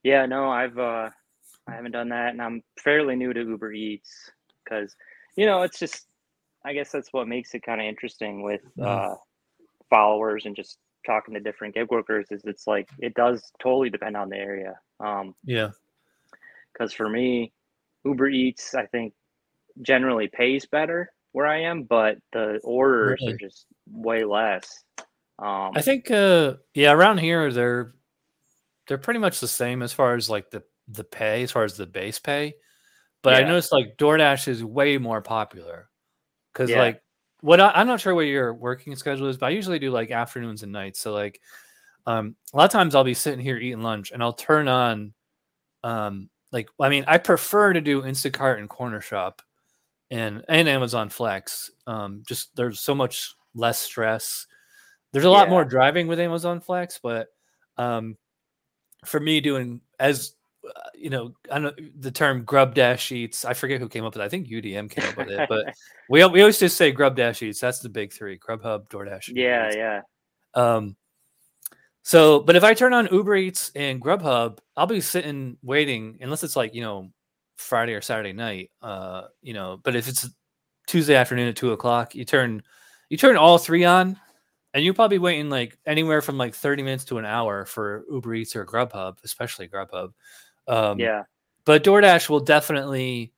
Yeah. 0.03 0.27
No, 0.27 0.51
I've 0.51 0.77
uh, 0.77 1.11
I 1.69 1.75
haven't 1.75 1.93
done 1.93 2.09
that, 2.11 2.31
and 2.31 2.41
I'm 2.43 2.63
fairly 2.83 3.15
new 3.17 3.33
to 3.33 3.41
Uber 3.41 3.73
Eats 3.73 4.31
because 4.65 4.95
you 5.37 5.47
know 5.47 5.63
it's 5.63 5.79
just 5.79 6.07
I 6.65 6.73
guess 6.73 6.91
that's 6.91 7.13
what 7.13 7.29
makes 7.29 7.55
it 7.55 7.63
kind 7.63 7.81
of 7.81 7.87
interesting 7.87 8.43
with 8.43 8.63
Mhm. 8.79 8.85
uh, 8.87 9.15
followers 9.91 10.47
and 10.47 10.57
just 10.57 10.79
talking 11.07 11.35
to 11.35 11.41
different 11.41 11.75
gig 11.75 11.91
workers 11.91 12.27
is 12.31 12.43
it's 12.45 12.67
like 12.67 12.89
it 12.99 13.15
does 13.15 13.43
totally 13.63 13.91
depend 13.91 14.17
on 14.17 14.29
the 14.29 14.37
area. 14.37 14.79
Um, 15.01 15.35
Yeah. 15.45 15.71
because 16.73 16.93
for 16.93 17.09
me, 17.09 17.53
Uber 18.05 18.29
Eats 18.29 18.75
I 18.75 18.87
think 18.87 19.15
generally 19.83 20.29
pays 20.29 20.67
better 20.67 21.13
where 21.33 21.47
I 21.47 21.63
am, 21.63 21.85
but 21.85 22.19
the 22.33 22.59
orders 22.65 23.21
Really? 23.21 23.35
are 23.35 23.39
just 23.39 23.67
way 23.91 24.25
less. 24.25 24.85
Um, 25.39 25.73
I 25.75 25.83
think 25.83 26.11
uh 26.11 26.55
yeah, 26.75 26.93
around 26.93 27.19
here 27.19 27.53
they're 27.53 27.93
they're 28.89 28.99
pretty 28.99 29.21
much 29.21 29.41
the 29.41 29.49
same 29.49 29.83
as 29.83 29.93
far 29.93 30.15
as 30.15 30.29
like 30.31 30.51
the 30.51 30.63
the 30.89 31.05
pay, 31.05 31.43
as 31.43 31.53
far 31.53 31.65
as 31.65 31.77
the 31.77 31.87
base 31.87 32.19
pay. 32.19 32.55
But 33.23 33.35
I 33.35 33.41
Yeah. 33.41 33.49
noticed 33.49 33.73
like 33.73 33.97
DoorDash 33.99 34.49
is 34.49 34.65
way 34.65 34.99
more 34.99 35.21
popular 35.21 35.89
because 36.53 36.71
Yeah. 36.71 36.79
like 36.79 37.03
what 37.41 37.61
I, 37.61 37.71
I'm 37.71 37.87
not 37.87 38.01
sure 38.01 38.15
what 38.15 38.23
your 38.23 38.55
working 38.55 38.95
schedule 38.97 39.27
is, 39.29 39.37
but 39.37 39.47
I 39.47 39.51
usually 39.51 39.79
do 39.79 39.91
like 39.91 40.11
afternoons 40.11 40.63
and 40.63 40.73
nights. 40.73 41.01
So 41.01 41.13
like 41.13 41.41
um 42.07 42.37
a 42.53 42.57
lot 42.57 42.65
of 42.65 42.71
times 42.71 42.95
I'll 42.95 43.05
be 43.05 43.15
sitting 43.15 43.41
here 43.41 43.57
eating 43.59 43.83
lunch 43.83 44.13
and 44.13 44.23
I'll 44.23 44.33
turn 44.33 44.69
on 44.69 45.13
um 45.85 46.31
like 46.53 46.69
I 46.81 46.89
mean 46.89 47.05
I 47.07 47.19
prefer 47.19 47.73
to 47.73 47.81
do 47.81 48.03
Instacart 48.03 48.59
and 48.59 48.69
Cornershop 48.69 49.41
and 50.11 50.45
and 50.49 50.69
Amazon 50.69 51.09
Flex. 51.11 51.71
Um 51.87 52.23
just 52.27 52.55
there's 52.57 52.81
so 52.81 52.95
much 52.95 53.35
less 53.55 53.79
stress. 53.79 54.47
There's 55.13 55.25
a 55.25 55.31
lot 55.31 55.49
Yeah. 55.49 55.55
more 55.55 55.65
driving 55.65 56.07
with 56.07 56.21
Amazon 56.21 56.61
Flex, 56.61 56.99
but 57.03 57.29
um 57.77 58.17
for 59.05 59.21
me 59.21 59.41
doing 59.41 59.81
as 60.01 60.33
uh, 60.75 60.89
you 60.95 61.11
know, 61.11 61.35
I 61.51 61.59
know 61.59 61.73
the 61.99 62.11
term 62.11 62.45
grub 62.45 62.75
dash 62.75 63.11
eats. 63.13 63.45
I 63.45 63.55
forget 63.55 63.81
who 63.81 63.89
came 63.89 64.05
up 64.05 64.15
with 64.15 64.23
it. 64.23 64.25
I 64.25 64.29
think 64.29 64.49
UDM 64.49 64.91
came 64.91 65.09
up 65.09 65.17
with 65.17 65.29
it, 65.29 65.49
but 65.49 65.75
we 66.09 66.25
we 66.27 66.41
always 66.41 66.59
just 66.59 66.77
say 66.77 66.93
grub 66.93 67.17
dash 67.17 67.43
eats. 67.43 67.61
That's 67.61 67.81
the 67.81 67.89
big 67.89 68.13
three: 68.13 68.39
Grubhub, 68.39 68.89
DoorDash. 68.89 69.33
yeah, 69.35 69.69
Eats. 69.69 69.77
yeah, 69.77 70.01
Um, 70.55 70.97
so, 72.03 72.41
but 72.41 72.57
if 72.57 72.65
I 72.65 72.75
turn 72.75 72.95
on 72.95 73.09
Uber 73.13 73.37
Eats 73.37 73.71
and 73.75 74.01
Grubhub, 74.01 74.59
I'll 74.77 74.87
be 74.87 75.01
sitting 75.01 75.59
waiting 75.63 76.19
unless 76.21 76.43
it's 76.43 76.57
like 76.57 76.75
you 76.75 76.83
know 76.83 77.11
Friday 77.57 77.95
or 77.95 78.01
Saturday 78.01 78.33
night. 78.33 78.71
Uh, 78.81 79.25
you 79.43 79.55
know, 79.55 79.81
but 79.83 79.95
if 79.95 80.09
it's 80.09 80.29
Tuesday 80.89 81.15
afternoon 81.15 81.49
at 81.49 81.57
two 81.57 81.73
o'clock. 81.73 82.15
You 82.17 82.25
turn 82.25 82.63
you 83.11 83.17
turn 83.17 83.37
all 83.37 83.59
three 83.59 83.85
on, 83.85 84.19
and 84.75 84.83
you're 84.83 84.95
probably 84.95 85.19
waiting 85.19 85.51
like 85.51 85.79
anywhere 85.87 86.23
from 86.23 86.39
like 86.39 86.55
30 86.55 86.83
minutes 86.83 87.05
to 87.07 87.19
an 87.19 87.25
hour 87.25 87.65
for 87.67 88.05
Uber 88.11 88.35
Eats 88.35 88.57
or 88.57 88.67
Grubhub, 88.67 89.19
especially 89.23 89.69
Grubhub. 89.69 90.13
Um, 90.69 91.01
yeah, 91.01 91.25
but 91.65 91.83
DoorDash 91.83 92.29
will 92.29 92.41
definitely 92.41 93.33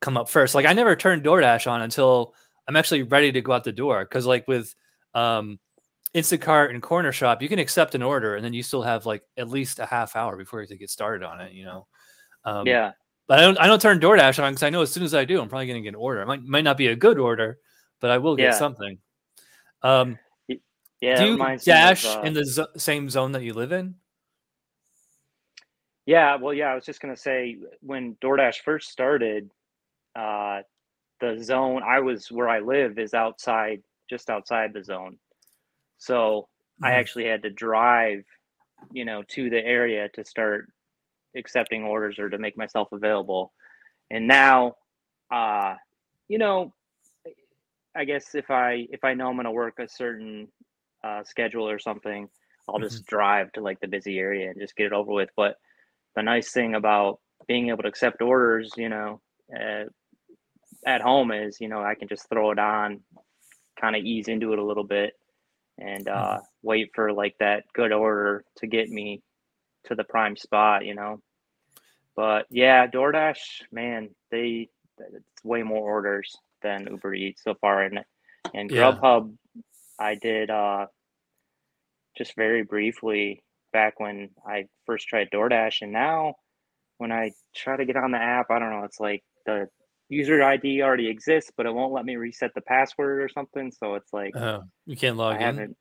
come 0.00 0.16
up 0.16 0.28
first. 0.28 0.54
Like 0.54 0.66
I 0.66 0.74
never 0.74 0.94
turn 0.94 1.22
DoorDash 1.22 1.68
on 1.70 1.82
until 1.82 2.34
I'm 2.68 2.76
actually 2.76 3.02
ready 3.02 3.32
to 3.32 3.40
go 3.40 3.52
out 3.52 3.64
the 3.64 3.72
door. 3.72 4.04
Cause 4.04 4.26
like 4.26 4.46
with 4.46 4.74
um 5.14 5.58
Instacart 6.14 6.70
and 6.70 6.82
Cornershop, 6.82 7.42
you 7.42 7.48
can 7.48 7.58
accept 7.58 7.94
an 7.94 8.02
order 8.02 8.36
and 8.36 8.44
then 8.44 8.52
you 8.52 8.62
still 8.62 8.82
have 8.82 9.06
like 9.06 9.22
at 9.36 9.48
least 9.48 9.78
a 9.80 9.86
half 9.86 10.14
hour 10.14 10.36
before 10.36 10.60
you 10.60 10.66
to 10.68 10.76
get 10.76 10.90
started 10.90 11.26
on 11.26 11.40
it, 11.40 11.52
you 11.52 11.64
know? 11.64 11.86
Um, 12.44 12.66
yeah, 12.66 12.92
But 13.26 13.38
I 13.38 13.42
don't 13.42 13.58
I 13.58 13.66
don't 13.66 13.80
turn 13.80 13.98
DoorDash 13.98 14.42
on 14.42 14.52
because 14.52 14.62
I 14.62 14.70
know 14.70 14.82
as 14.82 14.92
soon 14.92 15.02
as 15.02 15.14
I 15.14 15.24
do, 15.24 15.40
I'm 15.40 15.48
probably 15.48 15.66
gonna 15.66 15.80
get 15.80 15.88
an 15.88 15.94
order. 15.96 16.20
It 16.20 16.26
might 16.26 16.44
might 16.44 16.64
not 16.64 16.76
be 16.76 16.88
a 16.88 16.96
good 16.96 17.18
order, 17.18 17.58
but 18.00 18.10
I 18.10 18.18
will 18.18 18.36
get 18.36 18.44
Yeah. 18.44 18.58
something. 18.58 18.98
Um 19.82 20.18
yeah. 21.00 21.16
do 21.16 21.26
you 21.26 21.36
me 21.38 21.54
of, 21.54 21.62
dash 21.64 22.04
uh, 22.06 22.22
in 22.24 22.32
the 22.34 22.44
zo- 22.44 22.68
same 22.76 23.10
zone 23.10 23.32
that 23.32 23.42
you 23.42 23.52
live 23.54 23.72
in? 23.72 23.96
Yeah, 26.06 26.36
well, 26.36 26.52
yeah, 26.52 26.66
I 26.66 26.74
was 26.74 26.84
just 26.84 27.00
gonna 27.00 27.16
say 27.16 27.58
when 27.80 28.16
DoorDash 28.16 28.60
first 28.60 28.90
started, 28.90 29.50
uh, 30.16 30.62
the 31.20 31.38
zone 31.42 31.82
I 31.84 32.00
was 32.00 32.30
where 32.32 32.48
I 32.48 32.60
live 32.60 32.98
is 32.98 33.14
outside, 33.14 33.82
just 34.10 34.30
outside 34.30 34.72
the 34.74 34.84
zone. 34.84 35.18
So 35.98 36.48
I 36.82 36.92
Mhm. 36.92 36.94
actually 36.94 37.26
had 37.26 37.42
to 37.44 37.50
drive, 37.50 38.24
you 38.92 39.04
know, 39.04 39.22
to 39.30 39.50
the 39.50 39.64
area 39.64 40.08
to 40.10 40.24
start 40.24 40.70
accepting 41.36 41.84
orders 41.84 42.18
or 42.18 42.30
to 42.30 42.38
make 42.38 42.56
myself 42.58 42.88
available. 42.92 43.52
And 44.10 44.28
now, 44.28 44.76
uh, 45.32 45.76
you 46.28 46.38
know, 46.38 46.74
I 47.96 48.04
guess 48.04 48.34
if 48.34 48.50
I 48.50 48.86
if 48.90 49.04
I 49.04 49.14
know 49.14 49.28
I'm 49.28 49.36
gonna 49.36 49.52
work 49.52 49.78
a 49.78 49.88
certain 49.88 50.48
uh, 51.04 51.22
schedule 51.24 51.68
or 51.68 51.78
something, 51.78 52.28
I'll 52.68 52.80
just 52.80 53.04
drive 53.06 53.52
to 53.52 53.60
like 53.60 53.80
the 53.80 53.88
busy 53.88 54.18
area 54.18 54.50
and 54.50 54.60
just 54.60 54.76
get 54.76 54.86
it 54.86 54.92
over 54.92 55.12
with. 55.12 55.30
But 55.36 55.56
the 56.16 56.22
nice 56.22 56.52
thing 56.52 56.74
about 56.74 57.20
being 57.46 57.68
able 57.68 57.82
to 57.82 57.88
accept 57.88 58.22
orders, 58.22 58.72
you 58.76 58.88
know, 58.88 59.20
uh, 59.54 59.84
at 60.86 61.00
home 61.00 61.30
is, 61.32 61.60
you 61.60 61.68
know, 61.68 61.82
I 61.82 61.94
can 61.94 62.08
just 62.08 62.28
throw 62.28 62.50
it 62.50 62.58
on, 62.58 63.00
kind 63.80 63.96
of 63.96 64.04
ease 64.04 64.28
into 64.28 64.52
it 64.52 64.58
a 64.58 64.64
little 64.64 64.84
bit, 64.84 65.14
and 65.78 66.08
uh, 66.08 66.40
wait 66.62 66.90
for 66.94 67.12
like 67.12 67.36
that 67.40 67.64
good 67.74 67.92
order 67.92 68.44
to 68.58 68.66
get 68.66 68.88
me 68.88 69.22
to 69.84 69.94
the 69.94 70.04
prime 70.04 70.36
spot, 70.36 70.84
you 70.84 70.94
know. 70.94 71.20
But 72.16 72.46
yeah, 72.50 72.86
DoorDash, 72.86 73.62
man, 73.72 74.10
they 74.30 74.68
it's 74.98 75.44
way 75.44 75.62
more 75.62 75.82
orders 75.82 76.36
than 76.62 76.88
Uber 76.90 77.14
Eats 77.14 77.42
so 77.42 77.54
far, 77.60 77.82
and 77.82 78.00
and 78.54 78.70
Yeah. 78.70 78.92
Grubhub, 78.92 79.34
I 79.98 80.14
did 80.16 80.50
uh, 80.50 80.86
just 82.16 82.34
very 82.36 82.62
briefly 82.62 83.43
back 83.74 84.00
when 84.00 84.30
I 84.46 84.64
first 84.86 85.06
tried 85.08 85.28
DoorDash, 85.30 85.82
and 85.82 85.92
now 85.92 86.36
when 86.96 87.12
I 87.12 87.32
try 87.54 87.76
to 87.76 87.84
get 87.84 87.96
on 87.96 88.12
the 88.12 88.18
app, 88.18 88.50
I 88.50 88.58
don't 88.58 88.70
know, 88.70 88.84
it's 88.84 89.00
like 89.00 89.22
the 89.44 89.68
user 90.08 90.42
ID 90.42 90.80
already 90.80 91.08
exists, 91.08 91.50
but 91.54 91.66
it 91.66 91.74
won't 91.74 91.92
let 91.92 92.06
me 92.06 92.16
reset 92.16 92.52
the 92.54 92.60
password 92.62 93.20
or 93.20 93.28
something. 93.28 93.70
So 93.70 93.96
it's 93.96 94.12
like 94.14 94.34
Oh, 94.36 94.62
you 94.86 94.96
can't 94.96 95.16
log 95.18 95.32
I 95.34 95.40
in. 95.40 95.42
haven't, 95.42 95.76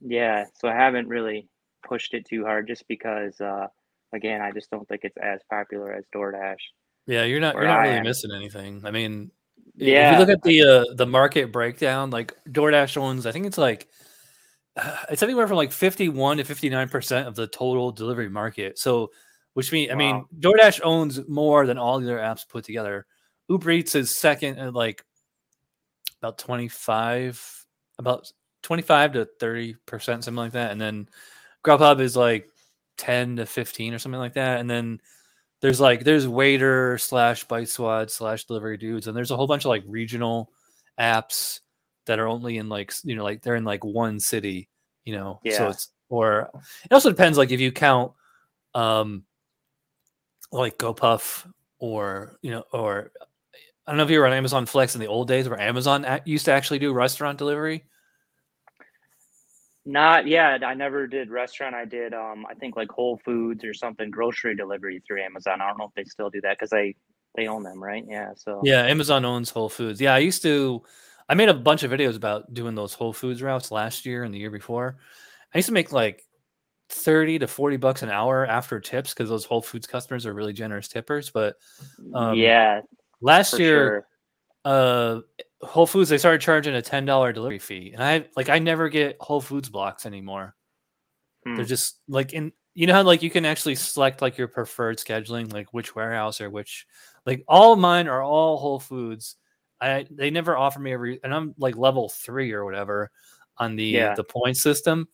yeah, 0.00 0.44
so 0.54 0.68
I 0.68 0.74
haven't 0.74 1.08
really 1.08 1.48
pushed 1.86 2.14
it 2.14 2.24
too 2.24 2.44
hard 2.44 2.66
just 2.68 2.86
because, 2.88 3.38
uh, 3.40 3.66
again, 4.12 4.40
I 4.40 4.52
just 4.52 4.70
don't 4.70 4.88
think 4.88 5.02
it's 5.04 5.16
as 5.18 5.40
popular 5.50 5.92
as 5.92 6.04
DoorDash. 6.14 6.56
Yeah, 7.06 7.24
you're 7.24 7.40
not 7.40 7.56
you're 7.56 7.66
not 7.66 7.82
really 7.82 8.00
missing 8.00 8.30
anything. 8.34 8.82
I 8.84 8.90
mean, 8.90 9.30
i- 9.80 9.84
if 9.84 9.86
Yeah. 9.88 10.12
you 10.12 10.18
look 10.18 10.28
at 10.28 10.42
the 10.42 10.62
uh, 10.62 10.94
the 10.94 11.06
market 11.06 11.50
breakdown, 11.52 12.10
like 12.10 12.34
DoorDash 12.44 12.96
owns, 12.96 13.26
I 13.26 13.32
think 13.32 13.46
it's 13.46 13.58
like 13.58 13.88
it's 15.10 15.22
anywhere 15.22 15.46
from 15.48 15.56
like 15.56 15.72
51 15.72 16.38
to 16.38 16.44
59 16.44 16.88
percent 16.88 17.28
of 17.28 17.34
the 17.34 17.46
total 17.46 17.92
delivery 17.92 18.28
market. 18.28 18.78
So, 18.78 19.10
which 19.54 19.72
means 19.72 19.90
I 19.90 19.94
mean, 19.94 20.16
Wow. 20.16 20.26
DoorDash 20.38 20.80
owns 20.84 21.26
more 21.28 21.66
than 21.66 21.78
all 21.78 22.00
the 22.00 22.06
other 22.06 22.18
apps 22.18 22.48
put 22.48 22.64
together. 22.64 23.06
Uber 23.48 23.70
Eats 23.70 23.94
is 23.94 24.16
second 24.16 24.58
at 24.58 24.74
like 24.74 25.04
about 26.20 26.38
25, 26.38 27.66
about 27.98 28.30
25 28.62 29.12
to 29.12 29.28
30 29.40 29.76
percent, 29.86 30.24
something 30.24 30.36
like 30.36 30.52
that, 30.52 30.72
and 30.72 30.80
then 30.80 31.08
Grubhub 31.64 32.00
is 32.00 32.16
like 32.16 32.48
10 32.98 33.36
to 33.36 33.46
15 33.46 33.94
or 33.94 33.98
something 33.98 34.20
like 34.20 34.34
that, 34.34 34.60
and 34.60 34.68
then 34.68 35.00
there's 35.60 35.80
like 35.80 36.04
there's 36.04 36.26
Waitr 36.26 37.00
slash 37.00 37.44
bite 37.44 37.68
squad 37.68 38.10
slash 38.10 38.44
delivery 38.44 38.76
dudes 38.76 39.06
and 39.06 39.16
there's 39.16 39.30
a 39.30 39.36
whole 39.36 39.46
bunch 39.46 39.64
of 39.64 39.70
like 39.70 39.84
regional 39.86 40.52
apps 40.98 41.60
that 42.08 42.18
are 42.18 42.26
only 42.26 42.58
in 42.58 42.68
like 42.68 42.92
you 43.04 43.14
know 43.14 43.22
like 43.22 43.42
they're 43.42 43.54
in 43.54 43.64
like 43.64 43.84
one 43.84 44.18
city 44.18 44.68
you 45.04 45.14
know 45.14 45.40
yeah. 45.44 45.56
so 45.56 45.68
it's 45.68 45.90
or 46.08 46.50
it 46.84 46.92
also 46.92 47.10
depends 47.10 47.38
like 47.38 47.52
if 47.52 47.60
you 47.60 47.70
count 47.70 48.12
um 48.74 49.24
like 50.50 50.76
GoPuff 50.78 51.46
or 51.78 52.38
you 52.42 52.50
know 52.50 52.64
or 52.72 53.12
I 53.86 53.92
don't 53.92 53.98
know 53.98 54.04
if 54.04 54.10
you 54.10 54.18
were 54.18 54.26
on 54.26 54.32
Amazon 54.32 54.66
Flex 54.66 54.94
in 54.94 55.00
the 55.00 55.06
old 55.06 55.28
days 55.28 55.48
where 55.48 55.60
Amazon 55.60 56.04
used 56.24 56.46
to 56.46 56.52
actually 56.52 56.78
do 56.78 56.92
restaurant 56.92 57.38
delivery 57.38 57.84
Not 59.84 60.26
yet 60.26 60.64
I 60.64 60.74
never 60.74 61.06
did 61.06 61.30
restaurant. 61.30 61.74
I 61.74 61.84
did 61.84 62.14
um 62.14 62.46
I 62.50 62.54
think 62.54 62.76
like 62.76 62.90
Whole 62.90 63.20
Foods 63.24 63.64
or 63.64 63.74
something 63.74 64.10
grocery 64.10 64.56
delivery 64.56 65.02
through 65.06 65.22
Amazon. 65.22 65.60
I 65.60 65.68
don't 65.68 65.78
know 65.78 65.86
if 65.86 65.94
they 65.94 66.04
still 66.04 66.30
do 66.30 66.40
that 66.40 66.58
because 66.58 66.70
they 66.70 66.94
they 67.36 67.46
own 67.46 67.62
them, 67.62 67.82
right? 67.82 68.04
Yeah. 68.08 68.32
So 68.36 68.60
Yeah, 68.64 68.82
Amazon 68.84 69.24
owns 69.24 69.50
Whole 69.50 69.68
Foods. 69.68 70.00
Yeah, 70.00 70.14
I 70.14 70.18
used 70.18 70.42
to. 70.42 70.82
I 71.28 71.34
made 71.34 71.48
a 71.48 71.54
bunch 71.54 71.82
of 71.82 71.90
videos 71.90 72.16
about 72.16 72.52
doing 72.54 72.74
those 72.74 72.94
Whole 72.94 73.12
Foods 73.12 73.42
routes 73.42 73.70
last 73.70 74.06
year 74.06 74.24
and 74.24 74.32
the 74.32 74.38
year 74.38 74.50
before. 74.50 74.96
I 75.54 75.58
used 75.58 75.68
to 75.68 75.74
make 75.74 75.92
like 75.92 76.24
thirty 76.88 77.38
to 77.38 77.46
forty 77.46 77.76
bucks 77.76 78.02
an 78.02 78.10
hour 78.10 78.46
after 78.46 78.80
tips 78.80 79.12
because 79.12 79.28
those 79.28 79.44
Whole 79.44 79.62
Foods 79.62 79.86
customers 79.86 80.26
are 80.26 80.34
really 80.34 80.52
generous 80.52 80.88
tippers. 80.88 81.30
But 81.30 81.56
um, 82.14 82.34
yeah, 82.34 82.80
last 83.20 83.58
year, 83.58 84.06
sure. 84.64 84.72
uh, 84.72 85.20
Whole 85.66 85.86
Foods 85.86 86.08
they 86.08 86.18
started 86.18 86.40
charging 86.40 86.74
a 86.74 86.82
ten 86.82 87.04
dollar 87.04 87.32
delivery 87.32 87.58
fee, 87.58 87.92
and 87.92 88.02
I 88.02 88.26
like 88.36 88.48
I 88.48 88.58
never 88.58 88.88
get 88.88 89.16
Whole 89.20 89.40
Foods 89.40 89.68
blocks 89.68 90.06
anymore. 90.06 90.54
Hmm. 91.44 91.56
They're 91.56 91.64
just 91.64 91.98
like 92.08 92.32
in 92.32 92.52
you 92.74 92.86
know 92.86 92.94
how 92.94 93.02
like 93.02 93.22
you 93.22 93.30
can 93.30 93.44
actually 93.44 93.74
select 93.74 94.22
like 94.22 94.38
your 94.38 94.48
preferred 94.48 94.98
scheduling, 94.98 95.52
like 95.52 95.74
which 95.74 95.94
warehouse 95.94 96.40
or 96.40 96.48
which 96.48 96.86
like 97.26 97.44
all 97.48 97.76
mine 97.76 98.08
are 98.08 98.22
all 98.22 98.56
Whole 98.56 98.80
Foods. 98.80 99.36
I 99.80 100.06
they 100.10 100.30
never 100.30 100.56
offer 100.56 100.80
me 100.80 100.92
every 100.92 101.20
and 101.22 101.34
I'm 101.34 101.54
like 101.58 101.76
level 101.76 102.08
three 102.08 102.52
or 102.52 102.64
whatever 102.64 103.10
on 103.58 103.76
the 103.76 103.84
Yeah. 103.84 104.14
the 104.14 104.24
point 104.24 104.56
system. 104.56 105.08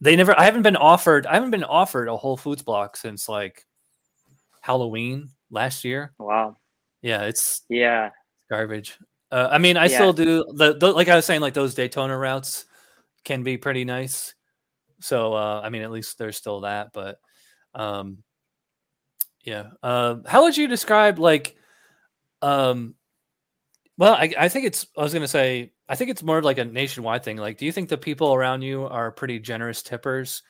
They 0.00 0.16
never 0.16 0.38
I 0.38 0.44
haven't 0.44 0.62
been 0.62 0.76
offered 0.76 1.26
I 1.26 1.34
haven't 1.34 1.52
been 1.52 1.64
offered 1.64 2.08
a 2.08 2.16
Whole 2.16 2.36
Foods 2.36 2.62
block 2.62 2.96
since 2.96 3.28
like 3.28 3.64
Halloween 4.60 5.30
last 5.50 5.84
year. 5.84 6.12
Wow. 6.18 6.56
Yeah, 7.02 7.22
it's 7.22 7.62
Yeah. 7.68 8.10
garbage. 8.50 8.98
Uh, 9.30 9.48
I 9.50 9.58
mean, 9.58 9.76
I 9.76 9.86
Yeah. 9.86 9.94
still 9.94 10.12
do 10.12 10.44
the, 10.54 10.76
the 10.76 10.92
like 10.92 11.08
I 11.08 11.16
was 11.16 11.24
saying, 11.24 11.40
like 11.40 11.54
those 11.54 11.74
Daytona 11.74 12.16
routes 12.16 12.66
can 13.24 13.42
be 13.42 13.56
pretty 13.56 13.84
nice. 13.84 14.34
So 15.00 15.34
uh, 15.34 15.60
I 15.62 15.68
mean, 15.70 15.82
at 15.82 15.90
least 15.92 16.18
there's 16.18 16.36
still 16.36 16.62
that. 16.62 16.88
But 16.92 17.20
um, 17.74 18.24
yeah, 19.44 19.68
uh, 19.82 20.16
how 20.26 20.42
would 20.42 20.56
you 20.56 20.66
describe 20.66 21.20
like 21.20 21.56
um, 22.42 22.95
well, 23.98 24.14
I, 24.14 24.32
I 24.38 24.48
think 24.48 24.66
it's 24.66 24.86
I 24.96 25.02
was 25.02 25.12
gonna 25.14 25.28
say 25.28 25.72
I 25.88 25.96
think 25.96 26.10
it's 26.10 26.22
more 26.22 26.42
like 26.42 26.58
a 26.58 26.64
nationwide 26.64 27.24
thing. 27.24 27.36
Like, 27.36 27.58
do 27.58 27.64
you 27.66 27.72
think 27.72 27.88
the 27.88 27.98
people 27.98 28.34
around 28.34 28.62
you 28.62 28.84
are 28.84 29.10
pretty 29.10 29.38
generous 29.38 29.82
tippers, 29.82 30.42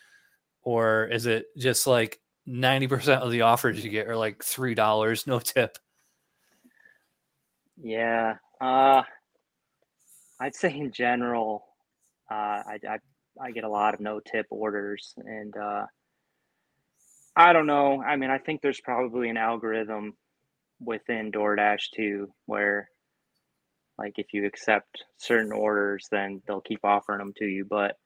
or 0.63 1.07
is 1.07 1.27
it 1.27 1.47
just 1.57 1.87
like 1.87 2.21
ninety 2.47 2.87
percent 2.89 3.23
of 3.23 3.31
the 3.31 3.43
offers 3.43 3.85
you 3.85 3.91
get 3.91 4.09
are 4.09 4.17
like 4.17 4.43
three 4.43 4.75
dollars 4.75 5.27
no 5.27 5.39
tip? 5.39 5.79
Yeah. 7.83 8.37
Uh 8.61 9.03
I'd 10.41 10.55
say 10.55 10.77
in 10.77 10.93
general, 10.93 11.65
uh 12.31 12.35
I 12.67 12.79
I, 12.89 12.99
I 13.41 13.51
get 13.53 13.65
a 13.65 13.69
lot 13.69 13.95
of 13.95 14.01
no 14.01 14.21
tip 14.21 14.47
orders 14.51 15.15
and 15.19 15.57
uh 15.57 15.87
I 17.37 17.53
don't 17.53 17.67
know. 17.67 18.03
I 18.03 18.17
mean, 18.17 18.31
I 18.31 18.39
think 18.39 18.63
there's 18.63 18.81
probably 18.81 19.29
an 19.29 19.37
algorithm 19.37 20.15
within 20.81 21.31
DoorDash 21.31 21.91
too 21.95 22.33
where 22.47 22.89
like 23.99 24.15
if 24.19 24.33
you 24.33 24.47
accept 24.47 25.05
certain 25.19 25.53
orders 25.53 26.09
then 26.11 26.43
they'll 26.47 26.61
keep 26.61 26.85
offering 26.85 27.19
them 27.19 27.33
to 27.39 27.47
you, 27.47 27.65
but 27.65 27.97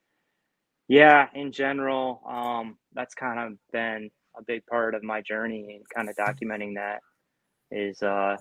yeah, 0.89 1.29
in 1.35 1.53
general, 1.53 2.23
um 2.29 2.77
that's 2.95 3.15
kind 3.15 3.39
of 3.41 3.59
been 3.73 4.11
a 4.37 4.43
big 4.43 4.65
part 4.67 4.95
of 4.95 5.03
my 5.03 5.21
journey 5.23 5.77
and 5.77 5.85
kind 5.95 6.09
of 6.09 6.17
documenting 6.17 6.75
that 6.77 7.01
is 7.71 8.03
uh 8.03 8.37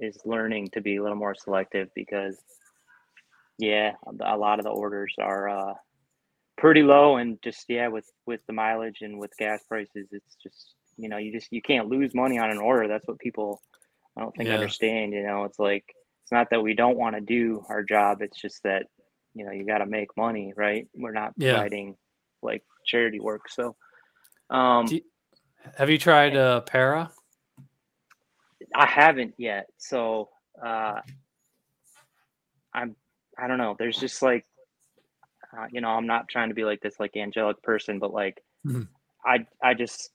is 0.00 0.18
learning 0.24 0.68
to 0.72 0.80
be 0.80 0.96
a 0.96 1.02
little 1.02 1.16
more 1.18 1.34
selective 1.34 1.88
because 1.94 2.36
yeah 3.58 3.92
a 4.24 4.36
lot 4.36 4.58
of 4.58 4.64
the 4.64 4.70
orders 4.70 5.14
are 5.20 5.48
uh 5.48 5.74
pretty 6.56 6.82
low 6.82 7.16
and 7.16 7.38
just 7.42 7.64
yeah 7.68 7.88
with 7.88 8.06
with 8.26 8.40
the 8.46 8.52
mileage 8.52 8.98
and 9.02 9.18
with 9.18 9.30
gas 9.38 9.62
prices 9.68 10.08
it's 10.12 10.36
just 10.42 10.74
you 10.96 11.08
know 11.08 11.16
you 11.16 11.32
just 11.32 11.48
you 11.52 11.62
can't 11.62 11.88
lose 11.88 12.14
money 12.14 12.38
on 12.38 12.50
an 12.50 12.58
order. 12.58 12.88
That's 12.88 13.06
what 13.06 13.18
people 13.18 13.60
i 14.16 14.20
don't 14.20 14.34
think 14.36 14.48
Yeah. 14.48 14.54
understand 14.54 15.12
you 15.12 15.22
know? 15.22 15.44
It's 15.44 15.58
like 15.58 15.84
it's 16.30 16.32
not 16.32 16.48
that 16.50 16.62
we 16.62 16.74
don't 16.74 16.96
want 16.96 17.16
to 17.16 17.20
do 17.20 17.64
our 17.68 17.82
job. 17.82 18.22
It's 18.22 18.40
just 18.40 18.62
that 18.62 18.86
you 19.34 19.44
know 19.44 19.50
you 19.50 19.66
got 19.66 19.78
to 19.78 19.86
make 19.86 20.16
money, 20.16 20.52
right? 20.56 20.86
We're 20.94 21.10
not 21.10 21.32
Yeah. 21.36 21.54
providing 21.54 21.96
like 22.40 22.62
charity 22.86 23.18
work. 23.18 23.48
So, 23.48 23.74
um, 24.48 24.86
you- 24.88 25.02
Have 25.76 25.90
you 25.90 25.98
tried 25.98 26.36
uh, 26.36 26.60
Para? 26.60 27.10
I 28.76 28.86
haven't 28.86 29.34
yet. 29.38 29.66
So, 29.78 30.28
uh, 30.64 31.00
I'm 32.72 32.94
I 33.36 33.48
don't 33.48 33.58
know. 33.58 33.74
There's 33.76 33.98
just 33.98 34.22
like, 34.22 34.46
uh, 35.56 35.66
you 35.72 35.80
know, 35.80 35.88
I'm 35.88 36.06
not 36.06 36.28
trying 36.28 36.50
to 36.50 36.54
be 36.54 36.64
like 36.64 36.80
this 36.80 37.00
like 37.00 37.16
angelic 37.16 37.60
person, 37.64 37.98
but 37.98 38.12
like, 38.12 38.40
Mhm. 38.64 38.86
I 39.26 39.46
I 39.60 39.74
just 39.74 40.10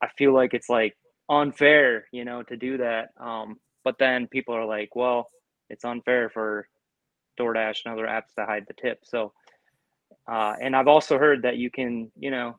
I 0.00 0.08
feel 0.16 0.32
like 0.32 0.54
it's 0.54 0.70
like 0.70 0.96
unfair, 1.28 2.06
you 2.10 2.24
know, 2.24 2.42
to 2.44 2.56
do 2.56 2.78
that. 2.78 3.10
Um, 3.18 3.60
but 3.84 3.98
then 3.98 4.28
people 4.28 4.54
are 4.54 4.64
like, 4.64 4.96
well, 4.96 5.28
it's 5.70 5.84
unfair 5.84 6.30
for 6.30 6.68
DoorDash 7.38 7.84
and 7.84 7.92
other 7.92 8.06
apps 8.06 8.34
to 8.36 8.44
hide 8.44 8.66
the 8.66 8.74
tip. 8.74 9.00
So, 9.04 9.32
uh, 10.26 10.54
and 10.60 10.74
I've 10.74 10.88
also 10.88 11.18
heard 11.18 11.42
that 11.42 11.56
you 11.56 11.70
can, 11.70 12.10
you 12.18 12.30
know, 12.30 12.58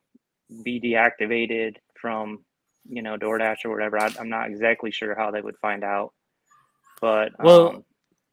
be 0.62 0.80
deactivated 0.80 1.76
from, 2.00 2.44
you 2.88 3.02
know, 3.02 3.16
DoorDash 3.16 3.58
or 3.64 3.70
whatever. 3.70 4.00
I, 4.00 4.10
I'm 4.18 4.28
not 4.28 4.48
exactly 4.48 4.90
sure 4.90 5.14
how 5.14 5.30
they 5.30 5.40
would 5.40 5.56
find 5.58 5.84
out, 5.84 6.12
but 7.00 7.32
Well, 7.38 7.68
um, 7.68 7.84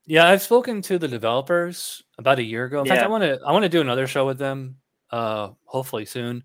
Yeah, 0.06 0.28
I've 0.28 0.42
spoken 0.42 0.82
to 0.84 0.98
the 0.98 1.08
developers 1.08 2.02
about 2.18 2.40
a 2.40 2.44
year 2.44 2.66
ago. 2.66 2.82
In 2.82 2.88
fact, 2.88 3.04
I 3.04 3.08
want 3.08 3.24
to 3.24 3.40
I 3.46 3.52
want 3.52 3.64
to 3.64 3.70
do 3.70 3.82
another 3.82 4.08
show 4.08 4.26
with 4.26 4.38
them, 4.38 4.78
uh, 5.12 5.50
hopefully 5.66 6.06
soon. 6.06 6.44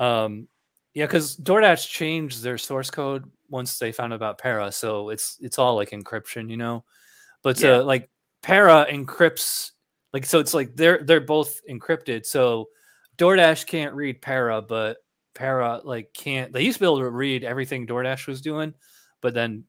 Um, 0.00 0.48
yeah, 0.92 1.06
because 1.06 1.36
DoorDash 1.36 1.88
changed 1.88 2.42
their 2.42 2.58
source 2.58 2.90
code 2.90 3.30
once 3.48 3.78
they 3.78 3.92
found 3.92 4.12
out 4.12 4.16
about 4.16 4.38
Para, 4.38 4.72
so 4.72 5.10
it's 5.10 5.38
it's 5.40 5.58
all 5.58 5.76
like 5.76 5.90
encryption, 5.90 6.50
you 6.50 6.56
know. 6.56 6.84
But 7.44 7.60
Yeah. 7.60 7.76
uh, 7.76 7.84
like 7.84 8.10
Para 8.42 8.86
encrypts, 8.90 9.70
like 10.12 10.26
so 10.26 10.40
it's 10.40 10.52
like 10.52 10.74
they're 10.74 11.04
they're 11.04 11.20
both 11.20 11.60
encrypted. 11.70 12.26
So 12.26 12.70
DoorDash 13.16 13.66
can't 13.66 13.94
read 13.94 14.20
Para, 14.20 14.60
but 14.60 14.96
Para 15.34 15.80
like 15.84 16.12
can't. 16.12 16.52
They 16.52 16.62
used 16.62 16.78
to 16.78 16.80
be 16.80 16.86
able 16.86 16.98
to 16.98 17.10
read 17.10 17.44
everything 17.44 17.86
DoorDash 17.86 18.26
was 18.26 18.40
doing, 18.40 18.74
but 19.20 19.34
then 19.34 19.64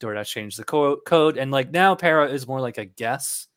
DoorDash 0.00 0.28
changed 0.28 0.58
the 0.58 0.64
co- 0.64 1.00
code, 1.04 1.36
and 1.36 1.50
like 1.50 1.70
now 1.72 1.94
Para 1.96 2.28
is 2.28 2.46
more 2.46 2.60
like 2.60 2.78
a 2.78 2.84
guess. 2.84 3.48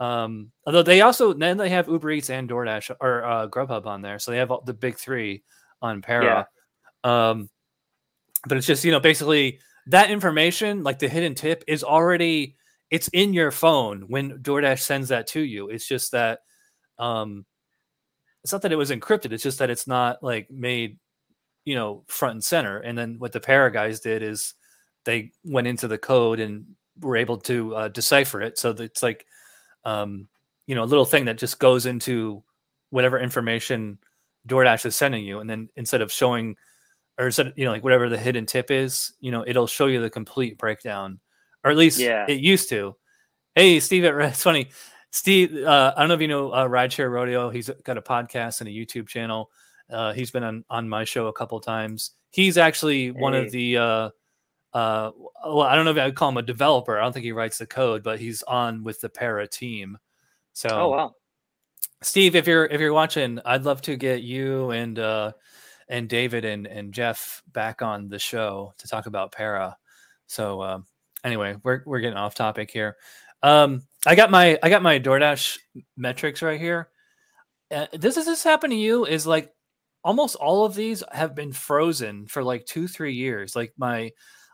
Um, 0.00 0.50
although 0.66 0.82
they 0.82 1.00
also 1.00 1.32
then 1.32 1.56
they 1.56 1.68
have 1.68 1.88
Uber 1.88 2.10
Eats 2.10 2.30
and 2.30 2.48
DoorDash 2.48 2.96
or 3.00 3.24
uh, 3.24 3.46
Grubhub 3.48 3.86
on 3.86 4.02
there, 4.02 4.18
so 4.18 4.30
they 4.30 4.38
have 4.38 4.50
all, 4.50 4.62
the 4.62 4.74
big 4.74 4.96
three 4.96 5.42
on 5.80 6.02
Para. 6.02 6.48
Um, 7.04 7.48
but 8.46 8.58
it's 8.58 8.66
just 8.66 8.84
you 8.84 8.90
know 8.90 9.00
basically 9.00 9.60
that 9.86 10.10
information, 10.10 10.82
like 10.82 10.98
the 10.98 11.08
hidden 11.08 11.34
tip, 11.34 11.62
is 11.66 11.84
already 11.84 12.56
it's 12.92 13.08
in 13.08 13.32
your 13.32 13.50
phone 13.50 14.02
when 14.08 14.38
DoorDash 14.40 14.80
sends 14.80 15.08
that 15.08 15.26
to 15.28 15.40
you. 15.40 15.70
It's 15.70 15.88
just 15.88 16.12
that 16.12 16.40
um, 16.98 17.46
it's 18.44 18.52
not 18.52 18.60
that 18.62 18.72
it 18.72 18.76
was 18.76 18.90
encrypted. 18.90 19.32
It's 19.32 19.42
just 19.42 19.58
that 19.60 19.70
it's 19.70 19.86
not 19.86 20.22
like 20.22 20.50
made 20.50 20.98
you 21.64 21.74
know 21.74 22.04
front 22.06 22.34
and 22.34 22.44
center. 22.44 22.78
And 22.78 22.96
then 22.96 23.16
what 23.18 23.32
the 23.32 23.40
Para 23.40 23.72
guys 23.72 24.00
did 24.00 24.22
is 24.22 24.52
they 25.04 25.32
went 25.42 25.66
into 25.66 25.88
the 25.88 25.96
code 25.96 26.38
and 26.38 26.66
were 27.00 27.16
able 27.16 27.38
to 27.38 27.74
uh, 27.74 27.88
decipher 27.88 28.42
it. 28.42 28.58
So 28.58 28.70
it's 28.70 29.02
like, 29.02 29.24
um, 29.86 30.28
you 30.66 30.74
know, 30.74 30.84
a 30.84 30.92
little 30.92 31.06
thing 31.06 31.24
that 31.24 31.38
just 31.38 31.58
goes 31.58 31.86
into 31.86 32.42
whatever 32.90 33.18
information 33.18 33.98
DoorDash 34.46 34.84
is 34.84 34.96
sending 34.96 35.24
you, 35.24 35.40
and 35.40 35.48
then 35.48 35.70
instead 35.76 36.02
of 36.02 36.12
showing, 36.12 36.56
or 37.18 37.26
instead, 37.26 37.54
you 37.56 37.64
know, 37.64 37.72
like 37.72 37.84
whatever 37.84 38.10
the 38.10 38.18
hidden 38.18 38.44
tip 38.44 38.70
is, 38.70 39.14
you 39.20 39.30
know, 39.30 39.44
it'll 39.46 39.66
show 39.66 39.86
you 39.86 40.02
the 40.02 40.10
complete 40.10 40.58
breakdown, 40.58 41.20
or 41.64 41.70
at 41.70 41.76
least 41.76 41.98
Yeah. 41.98 42.26
it 42.28 42.40
used 42.40 42.68
to. 42.70 42.96
Hey, 43.54 43.80
Steve, 43.80 44.04
it's 44.04 44.42
funny. 44.42 44.70
Steve, 45.10 45.54
uh, 45.64 45.92
I 45.94 46.00
don't 46.00 46.08
know 46.08 46.14
if 46.14 46.20
you 46.20 46.28
know 46.28 46.50
uh, 46.50 46.66
Rideshare 46.66 47.10
Rodeo. 47.10 47.50
He's 47.50 47.68
got 47.84 47.98
a 47.98 48.02
podcast 48.02 48.60
and 48.60 48.68
a 48.68 48.72
YouTube 48.72 49.08
channel. 49.08 49.50
Uh, 49.90 50.12
he's 50.12 50.30
been 50.30 50.42
on 50.42 50.64
on 50.70 50.88
my 50.88 51.04
show 51.04 51.26
a 51.26 51.32
couple 51.32 51.60
times. 51.60 52.12
He's 52.30 52.56
actually 52.56 53.10
one 53.10 53.34
of 53.34 53.50
the 53.50 53.76
uh, 53.76 54.10
uh, 54.72 55.10
well, 55.44 55.62
I 55.62 55.74
don't 55.74 55.84
know 55.84 55.90
if 55.90 55.98
I 55.98 56.06
would 56.06 56.14
call 56.14 56.30
him 56.30 56.38
a 56.38 56.42
developer. 56.42 56.98
I 56.98 57.02
don't 57.02 57.12
think 57.12 57.24
he 57.24 57.32
writes 57.32 57.58
the 57.58 57.66
code, 57.66 58.02
but 58.02 58.18
he's 58.18 58.42
on 58.44 58.84
with 58.84 59.00
the 59.02 59.10
Para 59.10 59.46
team. 59.46 59.98
So, 60.54 60.68
oh 60.70 60.88
wow, 60.88 61.14
Steve, 62.00 62.34
if 62.34 62.46
you're 62.46 62.64
if 62.64 62.80
you're 62.80 62.94
watching, 62.94 63.38
I'd 63.44 63.64
love 63.64 63.82
to 63.82 63.96
get 63.96 64.22
you 64.22 64.70
and 64.70 64.98
uh, 64.98 65.32
and 65.88 66.08
David 66.08 66.46
and 66.46 66.66
and 66.66 66.94
Jeff 66.94 67.42
back 67.52 67.82
on 67.82 68.08
the 68.08 68.18
show 68.18 68.72
to 68.78 68.88
talk 68.88 69.04
about 69.06 69.32
Para. 69.32 69.76
So, 70.26 70.62
um, 70.62 70.86
anyway, 71.24 71.56
we're 71.62 71.82
we're 71.86 72.00
getting 72.00 72.18
off 72.18 72.34
topic 72.34 72.70
here. 72.70 72.96
Um, 73.42 73.82
I 74.06 74.14
got 74.14 74.30
my 74.30 74.58
I 74.62 74.68
got 74.68 74.82
my 74.82 74.98
DoorDash 74.98 75.58
metrics 75.96 76.42
right 76.42 76.60
here. 76.60 76.88
Uh, 77.70 77.86
this 77.92 78.14
does 78.14 78.26
this 78.26 78.44
happen 78.44 78.70
to 78.70 78.76
you? 78.76 79.04
Is 79.06 79.26
like 79.26 79.52
almost 80.04 80.36
all 80.36 80.64
of 80.64 80.74
these 80.74 81.02
have 81.12 81.34
been 81.34 81.52
frozen 81.52 82.26
for 82.26 82.42
like 82.42 82.66
two 82.66 82.88
three 82.88 83.14
years. 83.14 83.56
Like 83.56 83.72
my 83.76 84.12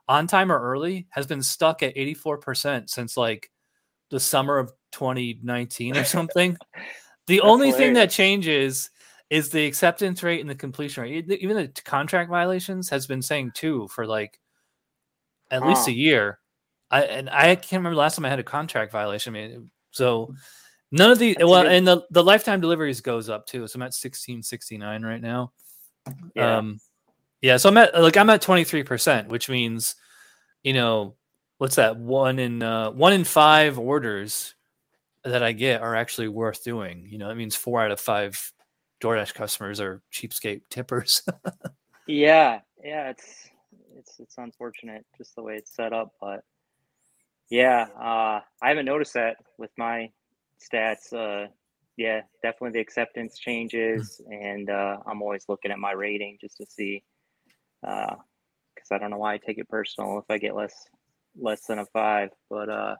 on 0.08 0.26
time 0.26 0.50
or 0.50 0.58
early 0.58 1.06
has 1.10 1.26
been 1.26 1.42
stuck 1.42 1.82
at 1.82 1.94
84% 1.94 2.88
since 2.88 3.16
like 3.16 3.50
the 4.10 4.18
summer 4.18 4.58
of 4.58 4.72
2019 4.92 5.96
or 5.96 6.04
something. 6.04 6.56
the 7.26 7.42
only 7.42 7.72
thing 7.72 7.92
that 7.94 8.10
changes 8.10 8.90
is 9.28 9.50
the 9.50 9.66
acceptance 9.66 10.22
rate 10.22 10.40
and 10.40 10.48
the 10.48 10.54
completion 10.54 11.02
rate. 11.02 11.30
Even 11.30 11.56
the 11.56 11.68
contract 11.84 12.30
violations 12.30 12.88
has 12.88 13.06
been 13.06 13.20
saying 13.20 13.52
two 13.54 13.86
for 13.88 14.06
like 14.06 14.40
at 15.50 15.66
least 15.66 15.88
a 15.88 15.92
year. 15.92 16.38
I 16.90 17.02
and 17.02 17.30
I 17.30 17.54
can't 17.54 17.80
remember 17.80 17.96
last 17.96 18.16
time 18.16 18.24
I 18.24 18.30
had 18.30 18.38
a 18.38 18.44
contract 18.44 18.92
violation. 18.92 19.34
I 19.34 19.38
mean, 19.48 19.70
so 19.90 20.34
none 20.90 21.10
of 21.10 21.18
the 21.18 21.34
That's 21.34 21.48
well, 21.48 21.62
good- 21.62 21.72
and 21.72 21.86
the 21.86 22.02
the 22.10 22.24
lifetime 22.24 22.60
deliveries 22.60 23.00
goes 23.00 23.28
up 23.28 23.46
too. 23.46 23.66
So 23.66 23.76
I'm 23.76 23.82
at 23.82 23.92
1669 23.94 25.02
right 25.02 25.20
now. 25.20 25.52
yeah, 26.34 26.58
Um, 26.58 26.80
yeah, 27.42 27.56
so 27.58 27.68
I'm 27.68 27.76
at 27.76 28.00
like 28.00 28.16
I'm 28.16 28.30
at 28.30 28.42
23%, 28.42 29.28
which 29.28 29.48
means, 29.48 29.96
you 30.62 30.72
know, 30.72 31.16
what's 31.58 31.76
that? 31.76 31.96
One 31.98 32.38
in 32.38 32.62
uh 32.62 32.90
one 32.90 33.12
in 33.12 33.24
five 33.24 33.78
orders 33.78 34.54
that 35.24 35.42
I 35.42 35.52
get 35.52 35.82
are 35.82 35.94
actually 35.94 36.28
worth 36.28 36.64
doing. 36.64 37.06
You 37.10 37.18
know, 37.18 37.28
that 37.28 37.36
means 37.36 37.54
four 37.54 37.82
out 37.82 37.90
of 37.90 38.00
five 38.00 38.52
DoorDash 39.02 39.34
customers 39.34 39.80
are 39.80 40.00
cheapskate 40.12 40.62
tippers. 40.70 41.22
yeah, 42.06 42.60
yeah. 42.82 43.10
It's 43.10 43.50
it's 43.96 44.18
it's 44.20 44.38
unfortunate 44.38 45.04
just 45.18 45.34
the 45.36 45.42
way 45.42 45.56
it's 45.56 45.74
set 45.74 45.92
up, 45.92 46.14
but 46.20 46.42
yeah, 47.50 47.86
uh, 47.98 48.40
I 48.62 48.68
haven't 48.68 48.86
noticed 48.86 49.14
that 49.14 49.36
with 49.58 49.70
my 49.78 50.10
stats. 50.60 51.12
Uh, 51.12 51.48
yeah, 51.96 52.20
definitely 52.42 52.72
the 52.72 52.80
acceptance 52.80 53.38
changes, 53.38 54.20
and 54.30 54.70
uh, 54.70 54.98
I'm 55.06 55.20
always 55.22 55.46
looking 55.48 55.70
at 55.72 55.78
my 55.78 55.92
rating 55.92 56.38
just 56.40 56.56
to 56.58 56.66
see, 56.66 57.02
because 57.80 58.90
I 58.92 58.98
don't 58.98 59.10
know 59.10 59.18
why 59.18 59.34
I 59.34 59.38
take 59.38 59.58
it 59.58 59.68
personal 59.68 60.18
if 60.18 60.24
I 60.30 60.38
get 60.38 60.54
less 60.54 60.74
less 61.40 61.66
than 61.66 61.78
a 61.78 61.86
five, 61.86 62.30
but 62.50 62.68
uh, 62.68 62.96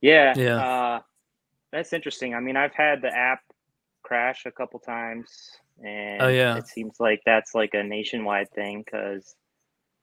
yeah, 0.00 0.34
Yeah. 0.36 0.56
uh, 0.56 1.00
that's 1.72 1.92
interesting. 1.92 2.34
I 2.34 2.40
mean, 2.40 2.56
I've 2.56 2.74
had 2.74 3.02
the 3.02 3.14
app 3.14 3.40
crash 4.02 4.46
a 4.46 4.50
couple 4.50 4.80
times, 4.80 5.28
and 5.84 6.22
Oh, 6.22 6.28
yeah. 6.28 6.56
it 6.56 6.66
seems 6.68 7.00
like 7.00 7.20
that's 7.26 7.54
like 7.54 7.74
a 7.74 7.82
nationwide 7.82 8.50
thing 8.52 8.82
because 8.84 9.36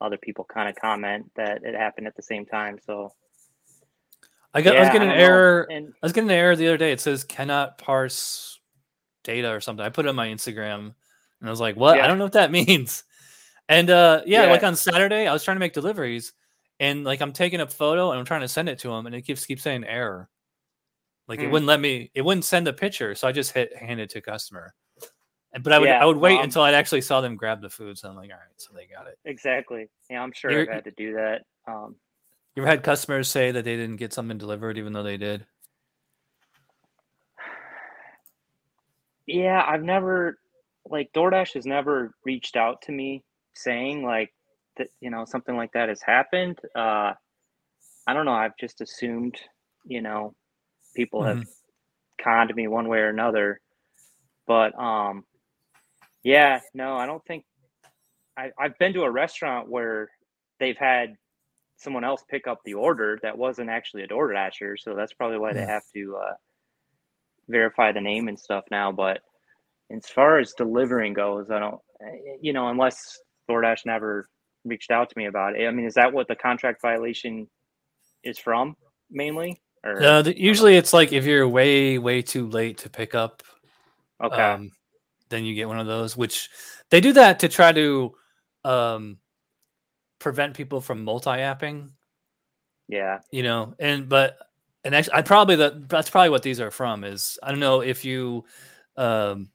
other 0.00 0.16
people 0.16 0.44
kind 0.44 0.68
of 0.68 0.76
comment 0.76 1.30
that 1.36 1.62
it 1.64 1.74
happened 1.74 2.06
at 2.06 2.16
the 2.16 2.22
same 2.22 2.46
time. 2.46 2.78
So 2.84 3.12
I 4.54 4.62
got 4.62 4.76
I 4.76 4.80
was 4.80 4.86
yeah, 4.86 4.92
getting 4.92 5.10
an 5.10 5.16
error. 5.16 5.66
and 5.70 5.88
I 5.88 6.06
was 6.06 6.12
getting 6.12 6.30
an 6.30 6.36
error 6.36 6.56
the 6.56 6.68
other 6.68 6.76
day. 6.76 6.92
It 6.92 7.00
says 7.00 7.24
cannot 7.24 7.78
parse 7.78 8.60
data 9.24 9.50
or 9.52 9.60
something. 9.60 9.84
I 9.84 9.88
put 9.90 10.06
it 10.06 10.08
on 10.08 10.16
my 10.16 10.28
Instagram 10.28 10.94
and 11.40 11.48
I 11.48 11.50
was 11.50 11.60
like, 11.60 11.76
what? 11.76 12.00
I 12.00 12.06
don't 12.06 12.18
know 12.18 12.24
what 12.24 12.32
that 12.32 12.50
means. 12.52 13.04
And 13.68 13.90
uh 13.90 14.22
yeah, 14.26 14.44
Yeah. 14.44 14.50
like 14.50 14.62
on 14.62 14.76
Saturday, 14.76 15.26
I 15.26 15.32
was 15.32 15.44
trying 15.44 15.56
to 15.56 15.60
make 15.60 15.74
deliveries 15.74 16.32
and 16.80 17.04
like 17.04 17.20
I'm 17.20 17.32
taking 17.32 17.60
a 17.60 17.66
photo 17.66 18.10
and 18.10 18.18
I'm 18.18 18.24
trying 18.24 18.40
to 18.42 18.48
send 18.48 18.68
it 18.68 18.78
to 18.80 18.92
him 18.92 19.06
and 19.06 19.14
it 19.14 19.22
keeps 19.22 19.44
keeps 19.44 19.62
saying 19.62 19.84
error. 19.84 20.28
Like 21.26 21.40
it 21.40 21.46
Hmm. 21.46 21.52
wouldn't 21.52 21.66
let 21.68 21.80
me 21.80 22.10
it 22.14 22.22
wouldn't 22.22 22.44
send 22.46 22.66
a 22.68 22.72
picture. 22.72 23.14
So 23.14 23.28
I 23.28 23.32
just 23.32 23.52
hit 23.52 23.76
hand 23.76 24.00
it 24.00 24.10
to 24.10 24.20
customer. 24.22 24.74
But 25.62 25.72
I 25.72 25.78
would 25.78 25.88
Yeah, 25.88 26.02
I 26.02 26.04
would 26.04 26.16
wait 26.18 26.34
I'm- 26.36 26.44
until 26.44 26.62
I 26.62 26.72
actually 26.72 27.00
saw 27.00 27.20
them 27.20 27.36
grab 27.36 27.60
the 27.62 27.70
food. 27.70 27.98
So 27.98 28.08
I'm 28.08 28.16
like, 28.16 28.30
all 28.30 28.36
right, 28.36 28.60
so 28.60 28.72
they 28.74 28.86
got 28.86 29.06
it. 29.06 29.18
exactly, 29.24 29.88
yeah, 30.10 30.22
I'm 30.22 30.32
sure 30.32 30.50
You're- 30.50 30.68
I've 30.68 30.74
had 30.74 30.84
to 30.84 30.90
do 30.92 31.14
that. 31.14 31.44
Um, 31.66 31.96
You 32.54 32.62
ever 32.62 32.70
had 32.70 32.82
customers 32.82 33.28
say 33.28 33.50
that 33.52 33.64
they 33.64 33.76
didn't 33.76 33.96
get 33.96 34.12
something 34.12 34.36
delivered 34.36 34.78
even 34.78 34.92
though 34.92 35.02
they 35.02 35.16
did? 35.16 35.46
Yeah, 39.26 39.62
I've 39.66 39.82
never 39.82 40.38
like 40.86 41.12
DoorDash 41.12 41.52
has 41.54 41.66
never 41.66 42.14
reached 42.24 42.56
out 42.56 42.80
to 42.82 42.92
me 42.92 43.22
saying 43.52 44.02
like 44.02 44.32
that 44.78 44.88
you 45.00 45.10
know 45.10 45.24
something 45.26 45.56
like 45.56 45.72
that 45.72 45.88
has 45.88 46.00
happened. 46.02 46.58
Uh 46.74 47.12
I 48.06 48.14
don't 48.14 48.24
know, 48.24 48.32
I've 48.32 48.56
just 48.56 48.80
assumed, 48.80 49.36
you 49.84 50.00
know, 50.00 50.34
people 50.96 51.22
have 51.24 51.46
conned 52.18 52.54
me 52.54 52.68
one 52.68 52.88
way 52.88 53.00
or 53.00 53.10
another. 53.10 53.60
But 54.46 54.76
um 54.78 55.24
yeah, 56.22 56.60
no, 56.74 56.96
I 56.96 57.06
don't 57.06 57.24
think 57.26 57.44
I 58.36 58.50
I've 58.58 58.78
been 58.78 58.92
to 58.94 59.02
a 59.02 59.10
restaurant 59.10 59.68
where 59.68 60.10
they've 60.60 60.76
had 60.78 61.14
someone 61.76 62.04
else 62.04 62.24
pick 62.30 62.46
up 62.46 62.60
the 62.64 62.74
order 62.74 63.18
that 63.22 63.38
wasn't 63.38 63.70
actually 63.70 64.02
a 64.04 64.08
DoorDasher. 64.08 64.78
So 64.78 64.94
that's 64.94 65.12
probably 65.14 65.38
why 65.38 65.54
they 65.54 65.60
Hmm. 65.60 65.66
have 65.66 65.82
to 65.94 66.16
uh, 66.16 66.34
verify 67.48 67.92
the 67.92 68.00
name 68.00 68.28
and 68.28 68.38
stuff 68.38 68.64
now. 68.70 68.92
But 68.92 69.20
as 69.94 70.06
far 70.08 70.38
as 70.38 70.54
delivering 70.54 71.14
goes, 71.14 71.50
I 71.50 71.58
don't, 71.60 71.80
eh, 72.02 72.36
you 72.42 72.52
know, 72.52 72.68
unless 72.68 73.18
DoorDash 73.50 73.86
never 73.86 74.28
reached 74.64 74.90
out 74.90 75.10
to 75.10 75.18
me 75.18 75.26
about 75.26 75.56
it. 75.58 75.66
I 75.66 75.70
mean, 75.70 75.86
is 75.86 75.94
that 75.94 76.12
what 76.12 76.28
the 76.28 76.36
contract 76.36 76.82
violation 76.82 77.48
is 78.24 78.38
from 78.38 78.76
mainly? 79.10 79.60
Or 79.84 80.04
Uh, 80.04 80.22
usually 80.36 80.76
it's 80.76 80.92
like 80.92 81.12
if 81.12 81.24
you're 81.26 81.48
way 81.48 81.98
way 81.98 82.22
too 82.22 82.48
late 82.48 82.78
to 82.78 82.90
pick 82.90 83.14
up, 83.14 83.42
okay, 84.22 84.54
um, 84.54 84.70
then 85.30 85.44
you 85.44 85.54
get 85.54 85.68
one 85.68 85.78
of 85.78 85.86
those. 85.86 86.16
Which 86.16 86.50
they 86.90 87.00
do 87.00 87.12
that 87.14 87.40
to 87.40 87.48
try 87.48 87.72
to 87.72 88.14
um, 88.64 89.18
prevent 90.18 90.54
people 90.54 90.80
from 90.80 91.04
multi-apping. 91.04 91.90
yeah, 92.88 93.20
you 93.30 93.42
know 93.42 93.74
and 93.78 94.08
but 94.08 94.38
and 94.84 94.94
actually 94.94 95.14
i 95.14 95.22
probably 95.22 95.56
that 95.56 95.88
that's 95.88 96.10
probably 96.10 96.30
what 96.30 96.42
these 96.42 96.60
are 96.60 96.70
from 96.70 97.04
is 97.04 97.38
i 97.42 97.50
don't 97.50 97.60
know 97.60 97.80
if 97.80 98.04
you 98.04 98.44
um 98.96 99.50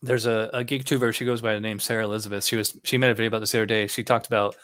there's 0.00 0.26
a, 0.26 0.48
a 0.52 0.64
GigTuber 0.64 1.12
she 1.12 1.24
goes 1.24 1.40
by 1.40 1.54
the 1.54 1.60
name 1.60 1.78
sarah 1.80 2.04
elizabeth 2.04 2.44
she 2.44 2.56
was 2.56 2.78
she 2.84 2.98
made 2.98 3.10
a 3.10 3.14
video 3.14 3.28
about 3.28 3.40
this 3.40 3.52
the 3.52 3.58
other 3.58 3.66
day 3.66 3.86
she 3.86 4.02
talked 4.04 4.26
about 4.26 4.56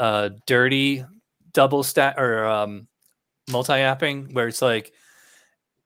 uh 0.00 0.30
dirty 0.46 1.04
double 1.52 1.82
stack 1.82 2.18
or 2.18 2.44
um 2.44 2.86
multi-apping 3.50 4.32
where 4.34 4.48
it's 4.48 4.62
like 4.62 4.92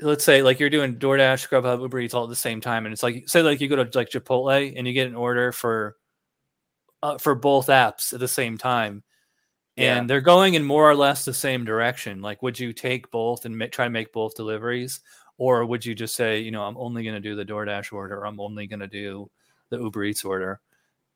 let's 0.00 0.24
say 0.24 0.42
like 0.42 0.60
you're 0.60 0.70
doing 0.70 0.96
DoorDash, 0.96 1.48
Grubhub, 1.48 1.80
Uber 1.80 2.00
Eats 2.00 2.14
all 2.14 2.24
at 2.24 2.30
the 2.30 2.36
same 2.36 2.60
time, 2.60 2.86
and 2.86 2.92
it's 2.92 3.02
like 3.02 3.28
say 3.28 3.42
like 3.42 3.60
you 3.60 3.68
go 3.68 3.82
to 3.82 3.98
like 3.98 4.10
Chipotle 4.10 4.72
and 4.76 4.86
you 4.86 4.92
get 4.92 5.08
an 5.08 5.16
order 5.16 5.52
for 5.52 5.96
uh, 7.02 7.18
for 7.18 7.34
both 7.34 7.66
apps 7.68 8.12
at 8.12 8.20
the 8.20 8.28
same 8.28 8.58
time, 8.58 9.02
Yeah. 9.76 9.96
and 9.96 10.10
they're 10.10 10.20
going 10.20 10.54
in 10.54 10.64
more 10.64 10.88
or 10.90 10.96
less 10.96 11.24
the 11.24 11.34
same 11.34 11.64
direction. 11.64 12.20
Like, 12.20 12.42
would 12.42 12.58
you 12.58 12.72
take 12.72 13.10
both 13.10 13.44
and 13.44 13.56
ma- 13.56 13.66
try 13.70 13.84
to 13.86 13.90
make 13.90 14.12
both 14.12 14.34
deliveries, 14.34 15.00
or 15.36 15.64
would 15.64 15.86
you 15.86 15.94
just 15.94 16.16
say, 16.16 16.40
you 16.40 16.50
know, 16.50 16.62
I'm 16.64 16.76
only 16.76 17.02
going 17.04 17.14
to 17.14 17.20
do 17.20 17.36
the 17.36 17.44
DoorDash 17.44 17.92
order, 17.92 18.18
or 18.18 18.26
I'm 18.26 18.40
only 18.40 18.66
going 18.66 18.80
to 18.80 18.88
do 18.88 19.30
the 19.70 19.78
Uber 19.78 20.04
Eats 20.04 20.24
order? 20.24 20.60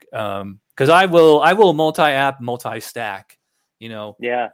Because 0.01 0.89
I 0.89 1.07
will, 1.07 1.41
I 1.41 1.53
will 1.53 1.73
multi-app, 1.73 2.41
multi-stack. 2.41 3.39
You 3.81 3.89
know, 3.89 4.17
yeah, 4.21 4.51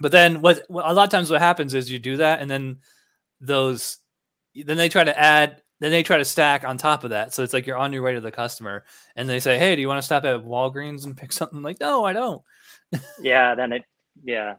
but 0.00 0.10
then 0.10 0.40
what 0.40 0.62
a 0.68 0.92
lot 0.92 1.04
of 1.04 1.10
times 1.10 1.30
what 1.30 1.40
happens 1.40 1.74
is 1.74 1.88
you 1.88 2.00
do 2.00 2.16
that 2.16 2.40
and 2.40 2.50
then 2.50 2.78
those 3.46 3.98
then 4.54 4.76
they 4.76 4.88
try 4.88 5.04
to 5.04 5.18
add 5.18 5.62
then 5.80 5.90
they 5.90 6.02
try 6.02 6.16
to 6.16 6.24
stack 6.24 6.64
on 6.64 6.78
top 6.78 7.04
of 7.04 7.10
that 7.10 7.34
so 7.34 7.42
it's 7.42 7.52
like 7.52 7.66
you're 7.66 7.76
on 7.76 7.92
your 7.92 8.02
way 8.02 8.14
to 8.14 8.20
the 8.20 8.30
customer 8.30 8.84
and 9.16 9.28
they 9.28 9.40
say 9.40 9.58
hey 9.58 9.74
do 9.74 9.82
you 9.82 9.88
want 9.88 9.98
to 9.98 10.02
stop 10.02 10.24
at 10.24 10.44
walgreens 10.44 11.04
and 11.04 11.16
pick 11.16 11.32
something 11.32 11.62
like 11.62 11.80
no 11.80 12.04
i 12.04 12.12
don't 12.12 12.42
yeah. 13.20 13.54
Then 13.54 13.72
it, 13.72 13.84
yeah. 14.22 14.54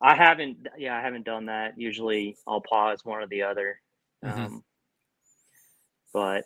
I 0.00 0.16
haven't, 0.16 0.66
yeah, 0.76 0.96
I 0.96 1.00
haven't 1.00 1.24
done 1.24 1.46
that. 1.46 1.78
Usually, 1.78 2.36
I'll 2.46 2.60
pause 2.60 3.04
one 3.04 3.22
or 3.22 3.26
the 3.26 3.42
other. 3.42 3.78
Mhm. 4.24 4.46
Um, 4.46 4.64
but 6.12 6.44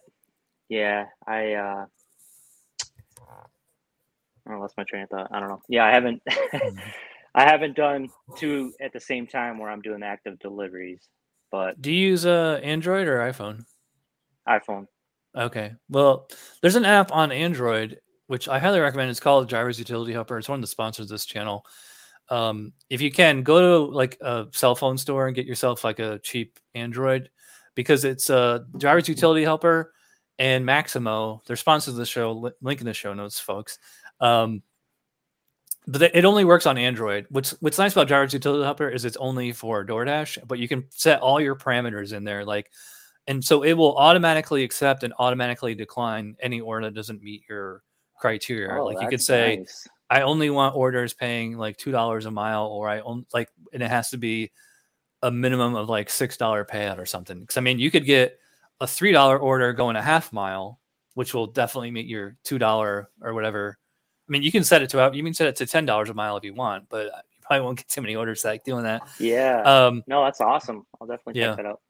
yeah, 0.68 1.06
I 1.26 1.54
uh, 1.54 1.86
I 4.48 4.54
lost 4.56 4.76
my 4.76 4.84
train 4.84 5.04
of 5.04 5.08
thought. 5.08 5.28
I 5.32 5.40
don't 5.40 5.48
know. 5.48 5.62
Yeah, 5.68 5.86
I 5.86 5.90
haven't. 5.90 6.22
I 7.34 7.44
haven't 7.44 7.76
done 7.76 8.08
two 8.36 8.72
at 8.80 8.92
the 8.92 9.00
same 9.00 9.26
time 9.26 9.58
where 9.58 9.70
I'm 9.70 9.82
doing 9.82 10.02
active 10.02 10.38
deliveries, 10.38 11.08
but 11.50 11.80
do 11.80 11.92
you 11.92 12.08
use 12.08 12.26
uh, 12.26 12.60
android 12.62 13.08
or 13.08 13.18
iphone? 13.18 13.64
iPhone. 14.48 14.86
okay. 15.36 15.72
Well 15.88 16.28
there's 16.62 16.76
an 16.76 16.84
app 16.84 17.12
on 17.12 17.32
android 17.32 17.98
which 18.28 18.48
i 18.48 18.58
highly 18.58 18.80
recommend. 18.80 19.10
It's 19.10 19.20
called 19.20 19.48
driver's 19.48 19.78
utility 19.78 20.12
helper. 20.12 20.38
It's 20.38 20.48
one 20.48 20.58
of 20.58 20.62
the 20.62 20.66
sponsors 20.66 21.04
of 21.04 21.10
this 21.10 21.26
channel. 21.26 21.64
Um, 22.28 22.72
if 22.90 23.00
you 23.00 23.12
can 23.12 23.42
go 23.42 23.86
to 23.86 23.92
like 23.92 24.18
a 24.20 24.46
cell 24.52 24.74
phone 24.74 24.98
store 24.98 25.28
and 25.28 25.36
get 25.36 25.46
yourself 25.46 25.84
like 25.84 26.00
a 26.00 26.18
cheap 26.18 26.58
android 26.74 27.30
because 27.76 28.04
it's 28.04 28.30
uh 28.30 28.60
driver's 28.76 29.08
utility 29.08 29.44
helper 29.44 29.92
and 30.38 30.64
Maxymo. 30.64 31.44
They're 31.46 31.56
sponsors 31.56 31.94
of 31.94 31.98
the 31.98 32.06
show. 32.06 32.32
Li- 32.32 32.52
link 32.60 32.80
in 32.80 32.86
the 32.86 32.94
show 32.94 33.14
notes 33.14 33.38
folks. 33.38 33.78
Um, 34.20 34.62
but 35.86 36.02
it- 36.02 36.24
only 36.24 36.44
works 36.44 36.66
on 36.66 36.76
android 36.78 37.26
what's 37.30 37.50
what's 37.60 37.78
nice 37.78 37.92
about 37.92 38.08
driver's 38.08 38.32
utility 38.32 38.64
helper 38.64 38.88
is 38.88 39.04
it's 39.04 39.16
only 39.18 39.52
for 39.52 39.84
doordash 39.84 40.36
but 40.46 40.58
you 40.58 40.66
can 40.68 40.84
set 40.90 41.20
all 41.20 41.40
your 41.40 41.54
parameters 41.56 42.12
in 42.12 42.24
there 42.24 42.44
like 42.44 42.70
and 43.28 43.44
so 43.44 43.62
it 43.62 43.72
will 43.74 43.96
automatically 43.96 44.62
accept 44.64 45.02
and 45.02 45.12
automatically 45.18 45.74
decline 45.74 46.36
any 46.40 46.60
order 46.60 46.86
that 46.86 46.94
doesn't 46.94 47.22
meet 47.22 47.42
your 47.48 47.82
criteria 48.18 48.80
Oh, 48.80 48.84
like 48.86 49.00
you 49.00 49.08
could 49.08 49.22
say 49.22 49.56
nice. 49.58 49.88
I 50.08 50.22
only 50.22 50.50
want 50.50 50.76
orders 50.76 51.12
paying 51.14 51.58
like 51.58 51.76
two 51.76 51.90
dollars 51.90 52.26
a 52.26 52.30
mile, 52.30 52.66
or 52.66 52.88
I 52.88 53.00
only 53.00 53.26
like, 53.34 53.48
and 53.72 53.82
it 53.82 53.90
has 53.90 54.10
to 54.10 54.16
be 54.16 54.52
a 55.22 55.30
minimum 55.32 55.74
of 55.74 55.88
like 55.88 56.08
six 56.08 56.36
dollar 56.36 56.64
payout 56.64 56.98
or 56.98 57.06
something. 57.06 57.40
Because 57.40 57.56
I 57.56 57.60
mean, 57.60 57.80
you 57.80 57.90
could 57.90 58.04
get 58.04 58.38
a 58.80 58.86
three 58.86 59.10
dollar 59.10 59.36
order 59.36 59.72
going 59.72 59.96
a 59.96 60.02
half 60.02 60.32
mile, 60.32 60.78
which 61.14 61.34
will 61.34 61.48
definitely 61.48 61.90
meet 61.90 62.06
your 62.06 62.36
two 62.44 62.56
dollar 62.56 63.10
or 63.20 63.34
whatever. 63.34 63.78
I 64.28 64.32
mean, 64.32 64.42
you 64.42 64.50
can 64.50 64.64
set 64.64 64.82
it 64.82 64.90
to 64.90 65.10
you 65.14 65.22
can 65.22 65.34
set 65.34 65.46
it 65.46 65.56
to 65.56 65.66
ten 65.66 65.86
dollars 65.86 66.10
a 66.10 66.14
mile 66.14 66.36
if 66.36 66.44
you 66.44 66.54
want, 66.54 66.88
but 66.88 67.06
you 67.06 67.38
probably 67.42 67.64
won't 67.64 67.78
get 67.78 67.88
too 67.88 68.02
many 68.02 68.16
orders 68.16 68.44
like 68.44 68.64
doing 68.64 68.84
that. 68.84 69.02
Yeah. 69.20 69.62
Um, 69.62 70.02
no, 70.06 70.24
that's 70.24 70.40
awesome. 70.40 70.86
I'll 71.00 71.06
definitely 71.06 71.40
yeah. 71.40 71.48
check 71.48 71.56
that 71.58 71.66
out. 71.66 71.80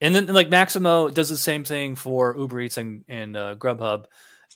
and 0.00 0.14
then 0.14 0.26
like 0.26 0.50
Maxymo 0.50 1.12
does 1.12 1.28
the 1.28 1.36
same 1.36 1.64
thing 1.64 1.96
for 1.96 2.36
Uber 2.38 2.60
Eats 2.60 2.76
and, 2.76 3.04
and 3.08 3.36
uh, 3.36 3.54
Grubhub. 3.54 4.04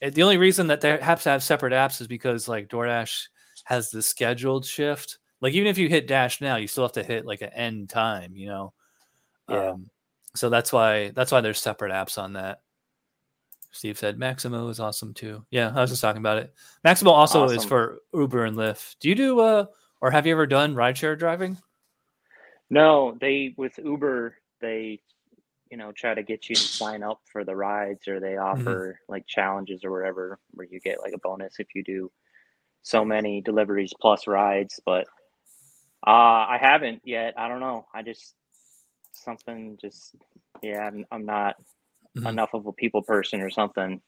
Uh, 0.03 0.11
The 0.11 0.23
only 0.23 0.37
reason 0.37 0.67
that 0.67 0.81
they 0.81 0.99
have 0.99 1.23
to 1.23 1.31
have 1.31 1.43
separate 1.43 1.73
apps 1.73 2.01
is 2.01 2.07
because 2.07 2.49
like 2.49 2.69
DoorDash 2.69 3.29
has 3.65 3.91
the 3.91 4.03
scheduled 4.03 4.67
shift. 4.67 5.19
Like 5.41 5.55
even 5.55 5.69
if 5.69 5.79
you 5.79 5.89
hit 5.89 6.07
dash 6.07 6.41
now, 6.41 6.57
you 6.57 6.67
still 6.67 6.85
have 6.85 6.93
to 6.93 7.03
hit 7.03 7.25
like 7.27 7.43
an 7.43 7.51
end 7.55 7.89
time, 7.89 8.33
you 8.35 8.49
know. 8.49 8.73
Yeah. 9.49 9.71
Um, 9.71 9.91
so 10.35 10.51
that's 10.51 10.73
why 10.73 11.11
that's 11.11 11.31
why 11.33 11.41
there's 11.41 11.61
separate 11.61 11.93
apps 11.93 12.19
on 12.19 12.35
that. 12.35 12.61
Steve 13.75 13.99
said 13.99 14.19
Maxymo 14.19 14.71
is 14.71 14.79
awesome 14.79 15.13
too. 15.13 15.45
Yeah, 15.51 15.73
I 15.75 15.81
was 15.81 15.91
just 15.91 16.01
talking 16.01 16.21
about 16.21 16.39
it. 16.39 16.55
Maximo 16.85 17.11
also 17.11 17.45
is 17.47 17.65
for 17.65 17.99
Uber 18.15 18.45
and 18.45 18.57
Lyft. 18.57 18.97
Do 19.01 19.09
you 19.09 19.17
do 19.17 19.41
uh 19.41 19.67
or 20.01 20.13
have 20.13 20.27
you 20.27 20.33
ever 20.33 20.47
done 20.47 20.77
rideshare 20.77 21.19
driving? 21.19 21.59
No, 22.71 23.17
they 23.21 23.53
with 23.57 23.77
Uber, 23.83 24.37
they 24.61 25.01
you 25.71 25.77
know 25.77 25.91
try 25.91 26.15
to 26.15 26.23
get 26.23 26.49
you 26.49 26.55
to 26.55 26.61
sign 26.61 27.03
up 27.03 27.21
for 27.25 27.45
the 27.45 27.57
rides, 27.57 28.07
or 28.07 28.21
they 28.21 28.37
offer 28.37 29.01
like 29.09 29.27
challenges 29.27 29.85
or 29.85 29.91
whatever, 29.91 30.39
where 30.53 30.69
you 30.71 30.79
get 30.79 31.01
like 31.01 31.13
a 31.13 31.19
bonus 31.19 31.57
if 31.59 31.67
you 31.75 31.83
do 31.83 32.13
so 32.83 33.05
many 33.05 33.41
deliveries 33.41 33.93
plus 34.01 34.29
rides. 34.29 34.79
But 34.87 35.09
uh, 36.07 36.47
I 36.47 36.59
haven't 36.61 37.03
yet. 37.05 37.35
I 37.37 37.49
don't 37.49 37.61
know. 37.61 37.87
I 37.93 38.03
just 38.03 38.35
something 39.13 39.79
just 39.81 40.15
yeah. 40.63 40.87
I'm, 40.87 41.05
I'm 41.11 41.27
not 41.27 41.57
Mhm. 42.17 42.29
enough 42.29 42.55
of 42.55 42.67
a 42.67 42.73
people 42.73 43.03
person 43.03 43.41
or 43.41 43.51
something. 43.51 44.01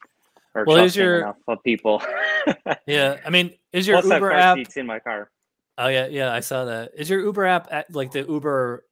Or 0.55 0.65
Well, 0.65 0.79
is 0.85 0.97
your- 0.97 1.19
enough 1.21 1.37
of 1.49 1.63
people. 1.63 2.03
Yeah, 2.87 3.19
I 3.25 3.31
mean, 3.31 3.53
is 3.73 3.87
your 3.87 4.01
Plus, 4.01 4.15
Uber 4.15 4.33
app 4.33 4.57
seats 4.57 4.77
in 4.77 4.87
my 4.87 5.01
car. 5.01 5.31
Oh 5.79 5.89
yeah, 5.89 6.07
yeah, 6.07 6.33
I 6.33 6.41
saw 6.41 6.65
that. 6.67 6.93
Is 6.95 7.11
your 7.11 7.21
Uber 7.21 7.45
app 7.45 7.69
at, 7.73 7.93
like 7.93 8.13
the 8.13 8.23
Uber 8.23 8.85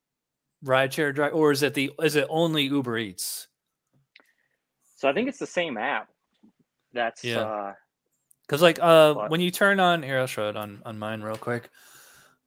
rideshare 0.64 1.14
drive, 1.14 1.32
or 1.34 1.52
is 1.52 1.62
it 1.62 1.74
the 1.74 1.92
is 2.02 2.16
it 2.16 2.26
only 2.28 2.64
Uber 2.64 2.98
Eats? 2.98 3.46
So 4.96 5.08
I 5.08 5.12
think 5.12 5.28
it's 5.28 5.38
the 5.38 5.46
same 5.46 5.76
app. 5.76 6.08
That's 6.92 7.22
Yeah. 7.24 7.40
uh, 7.42 7.74
Because 8.46 8.60
like 8.62 8.78
uh, 8.80 9.14
What? 9.14 9.30
when 9.30 9.40
you 9.40 9.50
turn 9.50 9.78
on 9.80 10.02
here, 10.02 10.18
I'll 10.18 10.26
show 10.26 10.48
it 10.48 10.56
on 10.56 10.82
on 10.84 10.98
mine 10.98 11.22
real 11.22 11.36
quick. 11.36 11.70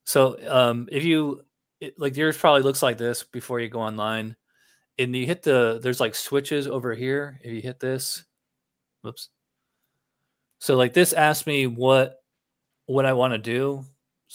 So 0.03 0.38
um, 0.51 0.88
if 0.91 1.03
you 1.03 1.45
it, 1.80 1.97
like 1.99 2.15
yours 2.18 2.38
probably 2.38 2.61
looks 2.63 2.84
like 2.84 2.97
this 2.97 3.24
before 3.24 3.59
you 3.59 3.70
go 3.70 3.80
online, 3.82 4.36
and 5.00 5.16
you 5.16 5.26
hit 5.26 5.43
the 5.43 5.80
there's 5.82 6.00
like 6.00 6.16
switches 6.16 6.68
over 6.68 6.93
here. 6.95 7.39
If 7.43 7.52
you 7.52 7.62
hit 7.62 7.80
this, 7.80 8.24
whoops. 9.04 9.30
So 10.60 10.76
like 10.76 10.93
this 10.93 11.14
asks 11.14 11.45
me 11.48 11.68
what 11.68 12.16
what 12.88 13.06
I 13.06 13.14
want 13.14 13.34
to 13.34 13.38
do, 13.38 13.84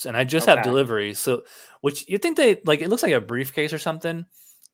and 0.07 0.17
I 0.17 0.25
just 0.25 0.47
have 0.47 0.59
Okay. 0.61 0.69
deliveries. 0.69 1.19
So 1.19 1.45
which 1.81 2.09
you 2.09 2.19
think 2.19 2.37
they 2.37 2.61
like 2.65 2.81
it 2.81 2.89
looks 2.89 3.03
like 3.03 3.13
a 3.13 3.21
briefcase 3.21 3.73
or 3.73 3.79
something. 3.79 4.25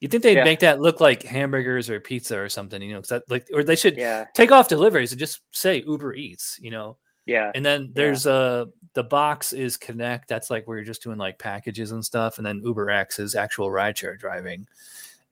You 0.01 0.09
think 0.09 0.23
they'd 0.23 0.35
Yeah. 0.37 0.45
make 0.45 0.61
that 0.61 0.81
look 0.81 1.01
like 1.01 1.23
hamburgers 1.25 1.91
or 1.91 1.99
pizza 2.01 2.39
or 2.39 2.49
something, 2.49 2.81
you 2.83 2.93
know? 2.93 3.01
'cause 3.01 3.09
that 3.09 3.25
like 3.29 3.49
or 3.53 3.65
they 3.65 3.75
should 3.77 3.97
yeah, 3.99 4.27
take 4.35 4.53
off 4.53 4.69
deliveries 4.69 5.11
and 5.13 5.19
just 5.19 5.41
say 5.53 5.83
Uber 5.87 6.15
Eats, 6.15 6.59
you 6.61 6.71
know. 6.71 6.99
yeah, 7.27 7.51
And 7.55 7.65
then 7.67 7.91
there's 7.95 8.27
uh 8.27 8.67
the 8.95 9.03
box 9.05 9.53
is 9.53 9.77
Connect. 9.77 10.29
That's 10.29 10.51
like 10.51 10.67
where 10.69 10.77
you're 10.79 10.85
just 10.85 11.03
doing 11.03 11.19
like 11.19 11.39
packages 11.39 11.93
and 11.93 12.05
stuff. 12.05 12.39
And 12.39 12.47
then 12.47 12.63
Uber 12.65 12.91
X 12.91 13.19
is 13.19 13.35
actual 13.35 13.71
rideshare 13.71 14.19
driving. 14.19 14.67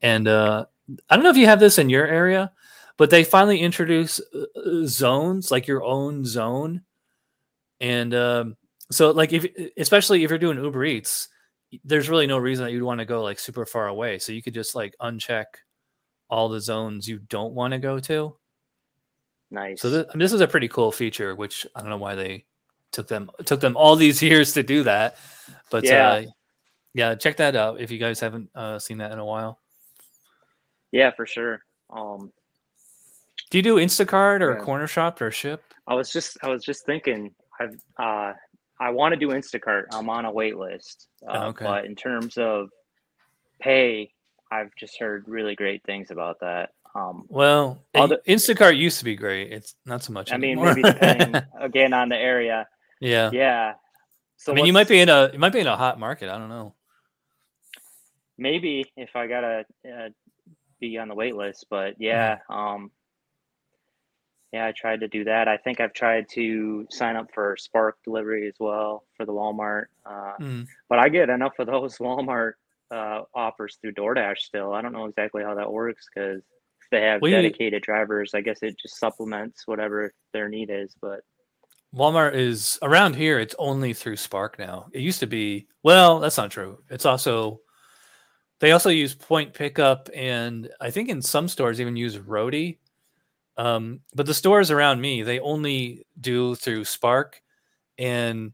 And 0.03 0.29
uh 0.29 0.67
I 1.09 1.17
don't 1.17 1.25
know 1.25 1.31
if 1.31 1.37
you 1.37 1.47
have 1.47 1.61
this 1.61 1.79
in 1.79 1.91
your 1.91 2.07
area, 2.07 2.53
but 2.97 3.11
they 3.11 3.25
finally 3.25 3.61
introduce 3.61 4.21
uh, 4.21 4.85
zones, 4.87 5.51
like 5.51 5.67
your 5.67 5.83
own 5.83 6.25
zone. 6.25 6.83
And 7.81 8.15
um 8.15 8.57
so 8.91 9.11
like 9.11 9.33
if 9.33 9.47
especially 9.77 10.23
if 10.25 10.31
you're 10.31 10.39
doing 10.39 10.63
Uber 10.63 10.85
Eats, 10.85 11.29
there's 11.85 12.09
really 12.09 12.27
no 12.27 12.39
reason 12.39 12.65
that 12.65 12.73
you'd 12.73 12.83
want 12.85 13.01
to 13.01 13.05
go 13.05 13.23
like 13.23 13.39
super 13.39 13.67
far 13.67 13.89
away. 13.89 14.19
So 14.19 14.33
you 14.33 14.43
could 14.43 14.55
just 14.55 14.75
like 14.75 14.95
uncheck 15.01 15.45
all 16.31 16.49
the 16.49 16.61
zones 16.61 17.09
you 17.09 17.19
don't 17.19 17.55
want 17.55 17.73
to 17.73 17.79
go 17.79 17.99
to. 18.01 18.37
nice. 19.51 19.81
So 19.81 19.91
th- 19.91 20.07
this 20.15 20.33
is 20.33 20.41
a 20.41 20.49
pretty 20.49 20.69
cool 20.69 20.91
feature, 20.93 21.35
which 21.35 21.67
I 21.75 21.81
don't 21.81 21.91
know 21.91 21.97
why 21.99 22.15
they 22.15 22.45
took 22.93 23.09
them 23.09 23.31
took 23.45 23.61
them 23.61 23.77
all 23.77 23.97
these 23.97 24.23
years 24.31 24.53
to 24.53 24.63
do 24.63 24.83
that. 24.85 25.17
But 25.71 25.85
Yeah. 25.85 26.09
uh, 26.11 26.23
yeah, 26.95 27.15
check 27.15 27.37
that 27.39 27.57
out 27.57 27.81
if 27.81 27.91
you 27.91 27.99
guys 27.99 28.21
haven't 28.21 28.51
uh, 28.55 28.79
seen 28.79 28.99
that 28.99 29.13
in 29.13 29.19
a 29.19 29.25
while. 29.25 29.61
Yeah, 30.97 31.11
for 31.11 31.27
sure. 31.27 31.61
Um, 31.91 32.33
Do 33.51 33.59
you 33.59 33.63
do 33.63 33.77
Instacart 33.77 34.41
or 34.41 34.55
Yeah. 34.59 34.65
Cornershop 34.65 35.21
or 35.21 35.31
Shipt? 35.31 35.75
I 35.87 35.95
was 35.95 36.11
just 36.11 36.39
I 36.43 36.49
was 36.49 36.65
just 36.65 36.87
thinking 36.87 37.35
I've 37.61 37.79
uh 37.99 38.33
I 38.81 38.91
want 38.91 39.13
to 39.13 39.19
do 39.19 39.29
Instacart. 39.29 39.85
I'm 39.93 40.09
on 40.09 40.25
a 40.25 40.33
wait 40.33 40.57
list. 40.57 41.09
Uh, 41.27 41.33
Oh, 41.33 41.47
okay. 41.49 41.65
But 41.67 41.85
in 41.85 41.95
terms 41.97 42.39
of 42.39 42.71
pay, 43.61 44.11
I've 44.51 44.75
just 44.75 44.99
heard 44.99 45.25
really 45.29 45.55
great 45.55 45.83
things 45.85 46.11
about 46.11 46.41
that. 46.41 46.71
Um, 46.95 47.27
Well, 47.29 47.79
Other- 47.95 48.21
Instacart 48.27 48.77
used 48.79 48.99
to 49.01 49.05
be 49.05 49.17
great. 49.17 49.53
It's 49.53 49.75
not 49.85 50.03
so 50.03 50.13
much. 50.15 50.33
I 50.33 50.39
mean, 50.39 50.59
maybe 50.63 50.81
depending 50.83 51.43
again 51.61 51.93
on 51.93 52.09
the 52.09 52.17
area. 52.17 52.67
yeah. 53.01 53.31
Yeah. 53.33 53.75
So 54.39 54.53
I 54.53 54.55
mean, 54.55 54.67
you 54.67 54.73
might 54.73 54.89
be 54.89 55.01
in 55.01 55.09
a 55.11 55.31
you 55.33 55.39
might 55.39 55.53
be 55.53 55.61
in 55.61 55.67
a 55.67 55.77
hot 55.77 55.99
market. 56.01 56.31
I 56.31 56.39
don't 56.39 56.49
know. 56.49 56.75
maybe 58.39 58.85
if 58.97 59.15
I 59.17 59.27
got 59.27 59.45
a, 59.45 59.65
uh, 59.91 60.09
be 60.89 60.99
on 60.99 61.09
the 61.09 61.15
wait 61.15 61.35
list, 61.37 61.67
but 61.71 61.95
yeah, 61.99 62.39
um, 62.49 62.91
yeah, 64.53 64.67
I 64.67 64.73
tried 64.73 65.01
to 65.01 65.09
do 65.09 65.25
that. 65.25 65.49
I 65.49 65.57
think 65.57 65.81
I've 65.81 65.93
tried 65.93 66.29
to 66.31 66.87
sign 66.91 67.17
up 67.17 67.29
for 67.35 67.57
Spark 67.57 67.99
delivery 68.05 68.47
as 68.49 68.55
well 68.59 69.05
for 69.17 69.27
the 69.27 69.33
Walmart. 69.33 69.87
Uh, 70.05 70.33
Mm. 70.41 70.67
but 70.89 70.99
I 70.99 71.09
get 71.09 71.29
enough 71.31 71.59
of 71.59 71.67
those 71.67 71.99
Walmart 71.99 72.53
uh, 72.91 73.23
offers 73.35 73.79
through 73.81 73.93
DoorDash 73.95 74.39
still. 74.39 74.73
I 74.73 74.81
don't 74.83 74.93
know 74.93 75.07
exactly 75.07 75.43
how 75.43 75.55
that 75.57 75.71
works 75.73 76.07
because 76.15 76.39
if 76.39 76.91
they 76.91 77.03
have 77.03 77.21
you- 77.23 77.31
dedicated 77.31 77.83
drivers, 77.83 78.33
I 78.35 78.41
guess 78.41 78.59
it 78.63 78.79
just 78.79 78.99
supplements 78.99 79.67
whatever 79.67 80.13
their 80.33 80.49
need 80.49 80.71
is. 80.71 80.95
But 81.03 81.21
Walmart 81.95 82.35
is 82.35 82.79
around 82.83 83.17
here. 83.17 83.39
It's 83.41 83.55
only 83.59 83.93
through 83.93 84.17
Spark 84.17 84.59
now. 84.59 84.87
It 84.93 85.01
used 85.01 85.21
to 85.21 85.27
be. 85.27 85.67
Well, 85.83 86.21
that's 86.21 86.37
not 86.37 86.51
true. 86.53 86.79
It's 86.91 87.07
also 87.07 87.61
they 88.61 88.73
also 88.73 88.91
use 88.91 89.15
point 89.15 89.53
pickup, 89.55 90.09
and 90.15 90.71
I 90.81 90.91
think 90.91 91.09
in 91.09 91.23
some 91.23 91.49
stores 91.49 91.81
even 91.81 91.97
use 91.97 92.19
Roadie. 92.19 92.79
Um, 93.57 94.01
but 94.15 94.27
the 94.27 94.35
stores 94.35 94.71
around 94.71 95.01
me, 95.01 95.23
they 95.23 95.41
only 95.41 96.07
do 96.21 96.55
through 96.57 96.85
Spark, 96.85 97.43
and 97.99 98.53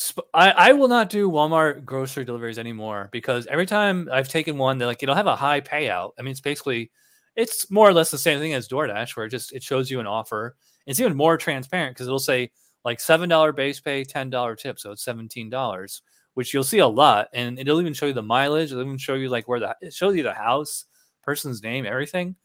Sp- 0.00 0.24
I, 0.34 0.50
I 0.52 0.72
will 0.72 0.88
not 0.88 1.10
do 1.10 1.30
Walmart 1.30 1.84
grocery 1.84 2.24
deliveries 2.24 2.58
anymore 2.58 3.10
because 3.12 3.46
every 3.48 3.66
time 3.66 4.08
I've 4.12 4.28
taken 4.28 4.56
one, 4.58 4.78
they're 4.78 4.88
like 4.88 5.02
it'll 5.02 5.14
have 5.14 5.26
a 5.26 5.36
high 5.36 5.60
payout. 5.60 6.12
I 6.18 6.22
mean, 6.22 6.32
it's 6.32 6.40
basically 6.40 6.90
it's 7.36 7.70
more 7.70 7.88
or 7.88 7.92
less 7.94 8.10
the 8.10 8.18
same 8.18 8.40
thing 8.40 8.54
as 8.54 8.68
DoorDash, 8.68 9.16
where 9.16 9.26
it 9.26 9.30
just 9.30 9.52
it 9.52 9.62
shows 9.62 9.90
you 9.90 10.00
an 10.00 10.06
offer. 10.06 10.56
It's 10.86 11.00
even 11.00 11.16
more 11.16 11.36
transparent 11.36 11.94
because 11.94 12.06
it'll 12.06 12.18
say 12.18 12.50
like 12.84 13.00
seven 13.00 13.28
dollar 13.28 13.52
base 13.52 13.80
pay, 13.80 14.04
ten 14.04 14.30
dollar 14.30 14.56
tip, 14.56 14.78
so 14.80 14.92
it's 14.92 15.04
seventeen 15.04 15.50
dollars, 15.50 16.02
which 16.34 16.54
you'll 16.54 16.64
see 16.64 16.78
a 16.78 16.86
lot, 16.86 17.28
and 17.32 17.58
it'll 17.58 17.80
even 17.80 17.94
show 17.94 18.06
you 18.06 18.12
the 18.12 18.22
mileage. 18.22 18.70
It'll 18.72 18.84
even 18.84 18.98
show 18.98 19.14
you 19.14 19.28
like 19.28 19.48
where 19.48 19.60
the 19.60 19.76
it 19.80 19.92
shows 19.94 20.16
you 20.16 20.22
the 20.22 20.34
house, 20.34 20.86
person's 21.22 21.62
name, 21.62 21.86
everything. 21.86 22.36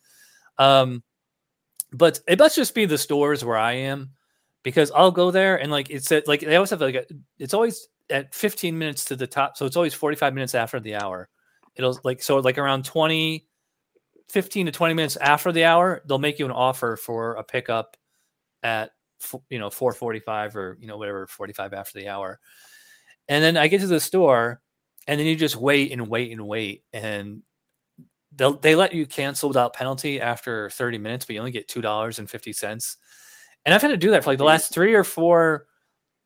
Um, 0.58 1.04
but 1.92 2.20
it 2.28 2.40
must 2.40 2.56
just 2.56 2.76
be 2.76 2.86
the 2.86 2.98
stores 2.98 3.44
where 3.46 3.58
I 3.58 3.74
am 3.74 4.12
because 4.64 4.92
I'll 4.92 5.12
go 5.12 5.32
there 5.32 5.58
and 5.62 5.72
like 5.72 5.90
it's 5.90 6.12
at 6.12 6.28
like 6.28 6.42
they 6.42 6.56
always 6.56 6.72
have 6.72 6.82
like 6.82 6.96
a, 6.96 7.06
it's 7.40 7.54
always 7.54 7.88
at 8.10 8.34
15 8.34 8.78
minutes 8.78 9.06
to 9.06 9.16
the 9.16 9.28
top, 9.28 9.58
so 9.58 9.66
it's 9.66 9.78
always 9.78 9.94
45 9.94 10.34
minutes 10.34 10.56
after 10.56 10.80
the 10.80 10.96
hour. 10.96 11.30
It'll 11.76 12.00
like 12.04 12.22
so 12.22 12.38
like 12.38 12.58
around 12.58 12.86
20, 12.86 13.48
15 14.30 14.66
to 14.66 14.72
20 14.72 14.94
minutes 14.94 15.18
after 15.18 15.52
the 15.52 15.66
hour, 15.66 16.02
they'll 16.08 16.20
make 16.20 16.40
you 16.40 16.46
an 16.46 16.52
offer 16.52 16.98
for 16.98 17.36
a 17.36 17.44
pickup 17.44 17.98
at 18.64 18.92
you 19.50 19.60
know 19.60 19.70
4:45 19.70 20.56
or 20.56 20.78
you 20.82 20.88
know 20.88 20.98
whatever 20.98 21.28
45 21.28 21.74
after 21.74 22.00
the 22.00 22.10
hour. 22.10 22.40
And 23.28 23.44
then 23.44 23.58
I 23.58 23.68
get 23.68 23.82
to 23.82 23.88
the 23.88 24.00
store 24.00 24.62
and 25.08 25.20
then 25.20 25.28
you 25.28 25.36
just 25.36 25.56
wait 25.56 25.92
and 25.92 26.08
wait 26.08 26.32
and 26.32 26.48
wait 26.48 26.84
and 26.94 27.42
they 28.36 28.76
let 28.76 28.94
you 28.94 29.06
cancel 29.06 29.50
without 29.50 29.74
penalty 29.74 30.20
after 30.20 30.70
30 30.72 30.98
minutes, 30.98 31.26
but 31.26 31.34
you 31.34 31.40
only 31.40 31.52
get 31.52 31.68
two 31.68 31.82
dollars 31.82 32.20
and 32.20 32.30
fifty 32.30 32.52
cents. 32.52 32.98
And 33.66 33.74
I've 33.74 33.82
had 33.82 33.90
to 33.90 33.98
do 33.98 34.12
that 34.12 34.24
for 34.24 34.32
like 34.32 34.38
the 34.38 34.44
last 34.44 34.74
three 34.74 34.94
or 34.94 35.04
four, 35.04 35.68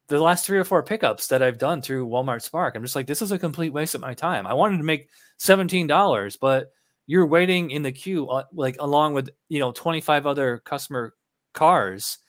the 0.08 0.20
last 0.20 0.46
three 0.46 0.58
or 0.58 0.64
four 0.64 0.84
pickups 0.84 1.28
that 1.28 1.44
I've 1.44 1.58
done 1.58 1.82
through 1.82 2.08
Walmart 2.08 2.42
Spark. 2.42 2.76
I'm 2.76 2.84
just 2.84 2.96
like, 2.96 3.08
this 3.08 3.22
is 3.22 3.32
a 3.32 3.40
complete 3.40 3.74
waste 3.74 3.96
of 3.96 4.02
my 4.02 4.14
time. 4.14 4.48
I 4.48 4.54
wanted 4.54 4.78
to 4.78 4.84
make 4.84 5.10
seventeen 5.38 5.88
dollars, 5.88 6.36
but 6.36 6.72
you're 7.08 7.28
waiting 7.28 7.72
in 7.72 7.84
the 7.84 7.92
queue 7.92 8.28
uh, 8.30 8.44
like 8.54 8.78
along 8.80 9.14
with 9.14 9.30
you 9.50 9.60
know 9.60 9.72
25 9.72 10.26
other 10.26 10.62
customer 10.66 11.14
cars. 11.54 12.20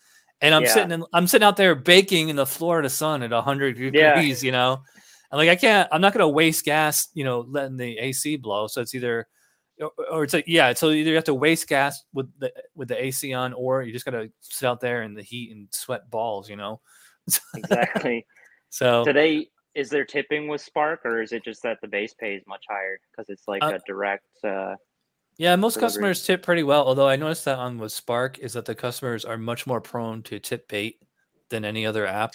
And 0.43 0.55
I'm 0.55 0.62
Yeah. 0.62 0.74
sitting 0.74 0.91
in, 0.93 1.05
I'm 1.12 1.26
sitting 1.26 1.45
out 1.45 1.57
there 1.57 1.74
baking 1.74 2.28
in 2.30 2.36
the 2.36 2.47
Florida 2.47 2.88
sun 2.88 3.22
at 3.22 3.30
100 3.30 3.76
Yeah. 3.78 4.14
degrees, 4.14 4.43
you 4.43 4.53
know. 4.53 4.82
And 5.30 5.38
like 5.38 5.49
I 5.49 5.57
can't, 5.57 5.88
I'm 5.93 6.01
not 6.01 6.12
gonna 6.12 6.28
waste 6.28 6.64
gas, 6.64 7.09
you 7.14 7.24
know, 7.24 7.41
letting 7.49 7.76
the 7.76 7.99
AC 7.99 8.36
blow. 8.36 8.66
So 8.66 8.80
it's 8.80 8.95
either 8.95 9.26
or, 9.80 9.91
or 10.11 10.24
it's 10.24 10.34
like 10.34 10.45
yeah, 10.47 10.72
so 10.74 10.91
either 10.91 11.11
you 11.11 11.16
have 11.16 11.24
to 11.24 11.34
waste 11.34 11.68
gas 11.68 12.03
with 12.12 12.30
the 12.38 12.53
with 12.74 12.88
the 12.88 13.03
AC 13.05 13.32
on, 13.32 13.53
or 13.53 13.82
you 13.82 13.93
just 13.93 14.05
gotta 14.05 14.30
sit 14.41 14.66
out 14.66 14.80
there 14.80 15.03
in 15.03 15.14
the 15.14 15.22
heat 15.22 15.53
and 15.53 15.68
sweat 15.72 16.11
balls, 16.11 16.49
you 16.49 16.57
know. 16.57 16.80
exactly. 17.57 18.26
So 18.72 19.05
Today, 19.05 19.49
is 19.74 19.91
there 19.91 20.05
tipping 20.05 20.47
with 20.47 20.61
Spark, 20.61 21.01
or 21.05 21.20
is 21.20 21.32
it 21.32 21.43
just 21.45 21.61
that 21.64 21.78
the 21.82 21.88
base 21.88 22.14
pay 22.14 22.36
is 22.36 22.45
much 22.47 22.62
higher 22.68 23.01
because 23.11 23.28
it's 23.28 23.49
like 23.49 23.64
Uh, 23.64 23.72
a 23.74 23.80
direct? 23.84 24.24
Uh, 24.45 24.76
yeah, 25.41 25.57
most 25.57 25.74
delivery. 25.74 25.88
customers 25.88 26.26
tip 26.26 26.43
pretty 26.43 26.62
well. 26.62 26.84
Although 26.86 27.09
I 27.09 27.16
noticed 27.16 27.47
that 27.47 27.59
on 27.59 27.78
with 27.78 27.93
Spark 27.93 28.38
is 28.41 28.53
that 28.53 28.66
the 28.66 28.74
customers 28.74 29.24
are 29.24 29.38
much 29.38 29.66
more 29.66 29.80
prone 29.80 30.22
to 30.24 30.38
tip 30.38 30.68
bait 30.68 31.01
than 31.49 31.64
any 31.64 31.86
other 31.86 32.07
app, 32.07 32.34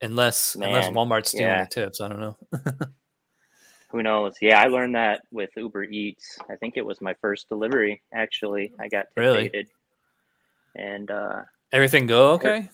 unless 0.00 0.54
unless 0.54 0.88
Walmart's 0.90 1.30
stealing 1.30 1.46
yeah. 1.48 1.64
the 1.64 1.70
tips. 1.70 2.00
I 2.00 2.08
don't 2.08 2.20
know. 2.20 2.36
who 3.88 4.04
knows? 4.04 4.36
Yeah, 4.40 4.60
I 4.60 4.66
learned 4.68 4.94
that 4.94 5.22
with 5.32 5.50
Uber 5.56 5.82
Eats. 5.84 6.38
I 6.48 6.54
think 6.54 6.76
it 6.76 6.86
was 6.86 7.00
my 7.00 7.14
first 7.20 7.48
delivery. 7.48 8.00
Actually, 8.14 8.72
I 8.78 8.86
got 8.86 9.06
tip 9.06 9.16
Really? 9.16 9.48
baited. 9.48 9.66
And 10.76 11.10
uh, 11.10 11.42
Everything 11.72 12.06
go 12.06 12.30
okay? 12.34 12.70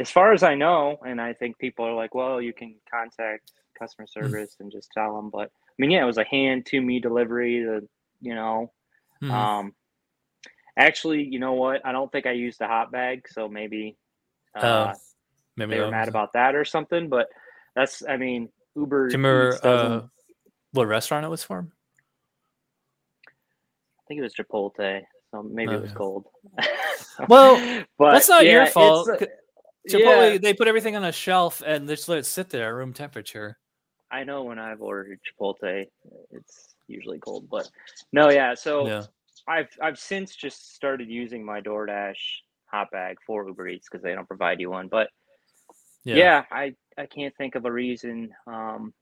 as 0.00 0.10
far 0.10 0.32
as 0.32 0.42
I 0.42 0.56
know, 0.56 0.98
and 1.06 1.20
I 1.20 1.32
think 1.32 1.56
people 1.58 1.84
are 1.84 1.94
like, 1.94 2.16
well, 2.16 2.42
you 2.42 2.52
can 2.52 2.74
contact 2.90 3.52
customer 3.78 4.06
Hmm. 4.12 4.20
service 4.20 4.56
and 4.58 4.72
just 4.72 4.90
tell 4.92 5.14
them. 5.14 5.30
But 5.30 5.50
I 5.68 5.74
mean, 5.78 5.90
yeah, 5.90 6.02
it 6.02 6.06
was 6.06 6.18
a 6.18 6.24
hand 6.24 6.66
to 6.66 6.80
me 6.80 7.00
delivery. 7.00 7.62
The 7.62 7.86
you 8.22 8.34
know, 8.34 8.72
Mhm. 9.22 9.30
um, 9.30 9.74
actually, 10.76 11.22
you 11.24 11.38
know 11.38 11.52
what? 11.52 11.84
I 11.84 11.92
don't 11.92 12.10
think 12.10 12.26
I 12.26 12.32
used 12.32 12.58
the 12.58 12.66
hot 12.66 12.90
bag, 12.90 13.28
so 13.28 13.48
maybe 13.48 13.98
uh, 14.54 14.92
Oh, 14.92 14.92
Maybe 15.56 15.74
they 15.74 15.80
were 15.80 15.90
mad 15.90 16.08
about 16.08 16.32
that 16.32 16.54
or 16.54 16.64
something. 16.64 17.08
But 17.08 17.28
that's, 17.74 18.02
I 18.08 18.16
mean, 18.16 18.48
Uber. 18.74 19.08
Do 19.08 19.18
you 19.18 19.22
remember 19.22 19.58
uh, 19.62 20.06
what 20.72 20.86
restaurant 20.86 21.26
it 21.26 21.28
was 21.28 21.44
from? 21.44 21.72
I 23.28 24.02
think 24.08 24.18
it 24.20 24.22
was 24.22 24.34
Chipotle, 24.34 25.02
so 25.30 25.42
maybe 25.42 25.74
it 25.74 25.80
was 25.82 25.92
cold. 25.92 26.26
Well, 27.28 27.84
but 27.98 28.12
that's 28.12 28.28
not 28.28 28.46
your 28.46 28.66
fault. 28.66 29.08
uh, 29.08 29.16
Chipotle, 29.88 30.32
yeah, 30.32 30.38
they 30.38 30.54
put 30.54 30.66
everything 30.66 30.96
on 30.96 31.04
a 31.04 31.12
shelf 31.12 31.62
and 31.64 31.88
they 31.88 31.94
just 31.94 32.08
let 32.08 32.18
it 32.18 32.26
sit 32.26 32.48
there 32.48 32.68
at 32.68 32.74
room 32.74 32.92
temperature. 32.92 33.58
I 34.10 34.24
know 34.24 34.44
when 34.44 34.58
I've 34.58 34.80
ordered 34.80 35.20
Chipotle, 35.20 35.86
it's 36.30 36.71
usually 36.88 37.18
cold. 37.18 37.48
But 37.50 37.70
no, 38.12 38.30
yeah. 38.30 38.54
So 38.54 38.86
Yeah. 38.86 39.04
I've 39.48 39.68
I've 39.80 39.98
since 39.98 40.34
just 40.36 40.74
started 40.74 41.08
using 41.08 41.44
my 41.44 41.60
DoorDash 41.60 42.16
hot 42.66 42.90
bag 42.90 43.18
for 43.26 43.46
Uber 43.46 43.68
Eats 43.68 43.88
because 43.90 44.02
they 44.02 44.14
don't 44.14 44.26
provide 44.28 44.60
you 44.60 44.70
one. 44.70 44.88
But 44.88 45.08
Yeah. 46.04 46.16
yeah. 46.16 46.44
I 46.50 46.74
I 46.96 47.06
can't 47.06 47.34
think 47.36 47.54
of 47.54 47.64
a 47.64 47.72
reason. 47.72 48.34
Um, 48.46 48.92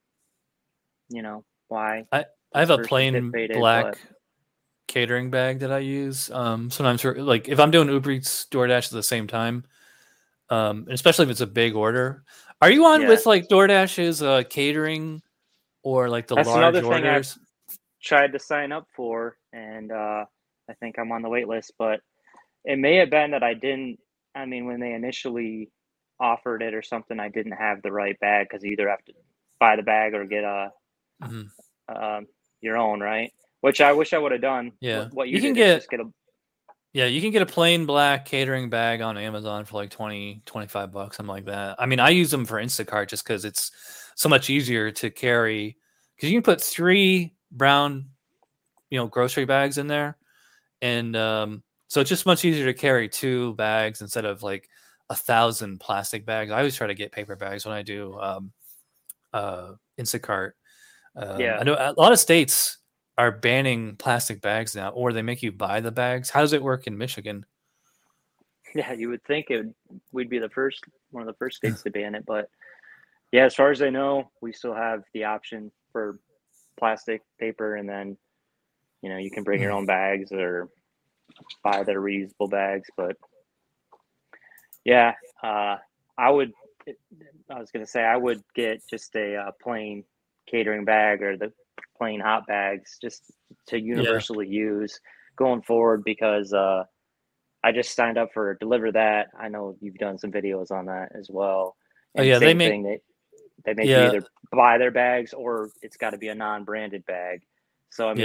you 1.09 1.21
know 1.21 1.43
why? 1.67 2.05
I 2.11 2.25
I 2.53 2.59
have 2.59 2.69
a 2.69 2.79
plain 2.79 3.31
black 3.53 3.85
but- 3.85 3.97
catering 4.87 5.29
bag 5.29 5.59
that 5.59 5.71
I 5.71 5.79
use. 5.79 6.29
Um, 6.31 6.69
sometimes 6.69 7.01
for 7.01 7.21
like 7.21 7.47
if 7.47 7.59
I'm 7.59 7.71
doing 7.71 7.87
Uber 7.89 8.11
Eats, 8.11 8.45
DoorDash 8.51 8.87
at 8.87 8.91
the 8.91 9.03
same 9.03 9.27
time, 9.27 9.63
um, 10.49 10.79
and 10.79 10.91
especially 10.93 11.23
if 11.23 11.31
it's 11.31 11.41
a 11.41 11.47
big 11.47 11.75
order. 11.75 12.23
Are 12.61 12.69
you 12.69 12.85
on 12.85 13.01
Yeah. 13.03 13.07
with 13.09 13.25
like 13.25 13.47
DoorDash's 13.47 14.21
uh, 14.21 14.43
catering 14.49 15.21
or 15.81 16.09
like 16.09 16.27
the 16.27 16.35
That's 16.35 16.47
large 16.47 16.75
orders? 16.83 17.39
Tried 18.03 18.33
to 18.33 18.39
sign 18.39 18.71
up 18.71 18.87
for, 18.95 19.37
and 19.53 19.91
uh, 19.91 20.25
I 20.69 20.73
think 20.79 20.97
I'm 20.99 21.11
on 21.11 21.21
the 21.21 21.29
wait 21.29 21.47
list. 21.47 21.73
But 21.77 22.01
it 22.65 22.77
may 22.79 22.95
have 22.97 23.09
been 23.09 23.31
that 23.31 23.43
I 23.43 23.53
didn't. 23.53 23.99
I 24.35 24.45
mean, 24.45 24.65
when 24.65 24.79
they 24.79 24.93
initially 24.93 25.69
offered 26.19 26.61
it 26.61 26.73
or 26.73 26.81
something, 26.81 27.19
I 27.19 27.29
didn't 27.29 27.53
have 27.53 27.81
the 27.81 27.91
right 27.91 28.17
bag 28.19 28.47
because 28.49 28.63
you 28.63 28.71
either 28.71 28.89
have 28.89 29.03
to 29.05 29.13
buy 29.59 29.75
the 29.75 29.83
bag 29.83 30.13
or 30.13 30.25
get 30.25 30.43
a 30.43 30.71
Mhm. 31.23 31.49
um, 31.89 32.27
your 32.61 32.77
own, 32.77 32.99
right? 32.99 33.31
Which 33.61 33.81
I 33.81 33.91
wish 33.93 34.13
I 34.13 34.17
would 34.17 34.31
have 34.31 34.41
done. 34.41 34.71
Yeah. 34.79 34.99
What, 34.99 35.13
what 35.13 35.29
you, 35.29 35.35
You 35.35 35.41
can 35.41 35.53
get- 35.53 35.87
get 35.89 35.99
a 35.99 36.05
Yeah, 36.93 37.05
you 37.05 37.21
can 37.21 37.31
get 37.31 37.41
a 37.41 37.45
plain 37.45 37.85
black 37.85 38.25
catering 38.25 38.69
bag 38.69 39.01
on 39.01 39.17
Amazon 39.17 39.65
for 39.65 39.75
like 39.77 39.89
20, 39.91 40.41
25 40.45 40.91
bucks, 40.91 41.17
something 41.17 41.29
like 41.33 41.45
that. 41.45 41.75
I 41.79 41.85
mean, 41.85 41.99
I 41.99 42.09
use 42.09 42.31
them 42.31 42.45
for 42.45 42.61
Instacart 42.61 43.07
just 43.07 43.23
because 43.23 43.45
it's 43.45 43.71
so 44.15 44.27
much 44.29 44.49
easier 44.49 44.91
to 44.91 45.09
carry. 45.09 45.77
Because 46.15 46.31
you 46.31 46.39
can 46.41 46.43
put 46.43 46.61
three 46.61 47.33
brown, 47.51 48.09
you 48.89 48.97
know, 48.97 49.07
grocery 49.07 49.45
bags 49.45 49.77
in 49.77 49.87
there. 49.87 50.17
And 50.81 51.15
um, 51.15 51.63
so 51.87 52.01
it's 52.01 52.09
just 52.09 52.25
much 52.25 52.45
easier 52.45 52.65
to 52.65 52.73
carry 52.73 53.09
two 53.09 53.53
bags 53.55 54.01
instead 54.01 54.25
of 54.25 54.43
like 54.43 54.67
a 55.09 55.15
thousand 55.15 55.79
plastic 55.79 56.25
bags. 56.25 56.51
I 56.51 56.57
always 56.57 56.75
try 56.75 56.87
to 56.87 56.93
get 56.93 57.11
paper 57.11 57.35
bags 57.35 57.65
when 57.65 57.75
I 57.75 57.81
do 57.81 58.17
um, 58.19 58.51
uh, 59.33 59.73
Instacart. 59.99 60.51
Um, 61.15 61.39
Yeah. 61.39 61.57
I 61.59 61.63
know 61.63 61.75
a 61.77 61.93
lot 61.97 62.13
of 62.13 62.19
states 62.19 62.77
are 63.17 63.31
banning 63.31 63.97
plastic 63.97 64.41
bags 64.41 64.75
now, 64.75 64.89
or 64.89 65.13
they 65.13 65.21
make 65.21 65.43
you 65.43 65.51
buy 65.51 65.81
the 65.81 65.91
bags. 65.91 66.29
How 66.29 66.41
does 66.41 66.53
it 66.53 66.63
work 66.63 66.87
in 66.87 66.97
Michigan? 66.97 67.45
Yeah, 68.73 68.93
you 68.93 69.09
would 69.09 69.21
think 69.25 69.47
it 69.49 69.57
would, 69.57 69.73
we'd 70.13 70.29
be 70.29 70.39
the 70.39 70.47
first 70.47 70.85
one 71.09 71.19
of 71.19 71.27
the 71.27 71.37
first 71.37 71.57
states 71.57 71.83
to 71.83 71.91
ban 71.91 72.15
it, 72.15 72.25
but 72.25 72.49
yeah, 73.33 73.43
as 73.43 73.53
far 73.53 73.69
as 73.69 73.81
I 73.81 73.89
know, 73.89 74.31
we 74.41 74.53
still 74.53 74.73
have 74.73 75.03
the 75.13 75.25
option 75.25 75.73
for 75.91 76.19
plastic, 76.77 77.21
paper, 77.39 77.75
and 77.75 77.87
then 77.87 78.17
you 79.01 79.09
know 79.09 79.17
you 79.17 79.31
can 79.31 79.43
bring 79.43 79.61
your 79.61 79.71
own 79.71 79.85
bags 79.85 80.31
or 80.31 80.69
buy 81.63 81.83
the 81.83 81.93
reusable 81.93 82.49
bags. 82.49 82.89
But 82.95 83.17
yeah, 84.83 85.13
uh, 85.43 85.77
I 86.17 86.29
would. 86.29 86.51
I 87.49 87.59
was 87.59 87.69
gonna 87.71 87.85
say 87.85 88.03
I 88.03 88.17
would 88.17 88.43
get 88.55 88.81
just 88.89 89.15
a 89.15 89.35
uh, 89.35 89.51
plain 89.61 90.03
catering 90.47 90.85
bag 90.85 91.21
or 91.21 91.37
the 91.37 91.53
plain 91.97 92.19
hot 92.19 92.47
bags 92.47 92.97
just 92.99 93.31
to 93.67 93.79
universally 93.79 94.47
use 94.47 94.99
going 95.35 95.61
forward 95.61 96.03
because 96.03 96.51
uh, 96.53 96.83
I 97.63 97.71
just 97.71 97.95
signed 97.95 98.17
up 98.17 98.29
for 98.33 98.55
Deliver 98.55 98.91
That. 98.91 99.27
I 99.39 99.49
know 99.49 99.77
you've 99.79 99.97
done 99.97 100.17
some 100.17 100.31
videos 100.31 100.71
on 100.71 100.87
that 100.87 101.09
as 101.17 101.29
well. 101.29 101.75
Oh, 102.17 102.23
yeah, 102.23 102.39
they 102.39 102.53
make- 102.53 102.71
thing, 102.71 102.83
they, 102.83 103.01
they 103.65 103.73
make 103.73 103.87
Yeah. 103.87 104.03
you 104.03 104.17
either 104.17 104.25
buy 104.51 104.77
their 104.77 104.91
bags 104.91 105.33
or 105.33 105.69
it's 105.81 105.97
got 105.97 106.11
to 106.11 106.17
be 106.17 106.29
a 106.29 106.35
non-branded 106.35 107.05
bag. 107.05 107.41
So 107.89 108.09
I 108.09 108.13
mean, 108.13 108.23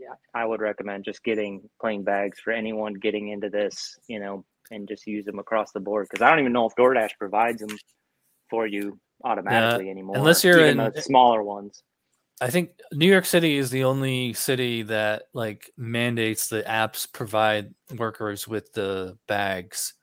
Yeah. 0.00 0.14
I 0.34 0.44
would 0.44 0.60
recommend 0.60 1.04
just 1.04 1.22
getting 1.24 1.68
plain 1.80 2.02
bags 2.04 2.38
for 2.40 2.52
anyone 2.52 2.94
getting 2.94 3.28
into 3.28 3.50
this, 3.50 3.98
you 4.06 4.20
know, 4.20 4.44
and 4.70 4.86
just 4.86 5.06
use 5.06 5.24
them 5.24 5.38
across 5.38 5.72
the 5.72 5.80
board 5.80 6.06
because 6.10 6.22
I 6.22 6.30
don't 6.30 6.40
even 6.40 6.52
know 6.52 6.66
if 6.66 6.74
DoorDash 6.76 7.18
provides 7.18 7.60
them 7.60 7.76
for 8.50 8.66
you 8.66 8.98
automatically 9.24 9.90
anymore. 9.90 10.16
unless 10.16 10.44
you're 10.44 10.64
in- 10.66 10.76
the 10.76 11.02
smaller 11.02 11.42
ones. 11.42 11.82
I 12.40 12.50
think 12.50 12.70
New 12.92 13.08
York 13.10 13.24
City 13.24 13.56
is 13.56 13.68
the 13.70 13.82
only 13.82 14.32
city 14.32 14.82
that 14.82 15.24
like 15.32 15.72
mandates 15.76 16.46
the 16.48 16.62
apps 16.62 17.12
provide 17.12 17.74
workers 17.96 18.46
with 18.46 18.72
the 18.72 19.18
bags. 19.26 19.94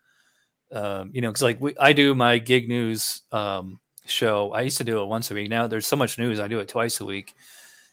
Um, 0.73 1.11
you 1.13 1.21
know, 1.21 1.29
because 1.29 1.43
like 1.43 1.61
we, 1.61 1.77
I 1.77 1.93
do 1.93 2.13
my 2.13 2.37
gig 2.39 2.67
news 2.67 3.21
um, 3.31 3.79
show. 4.05 4.51
I 4.51 4.61
used 4.61 4.77
to 4.77 4.83
do 4.83 5.01
it 5.01 5.05
once 5.05 5.31
a 5.31 5.33
week. 5.33 5.49
Now 5.49 5.67
there's 5.67 5.87
so 5.87 5.95
much 5.95 6.17
news, 6.17 6.39
I 6.39 6.47
do 6.47 6.59
it 6.59 6.67
twice 6.67 6.99
a 7.01 7.05
week. 7.05 7.33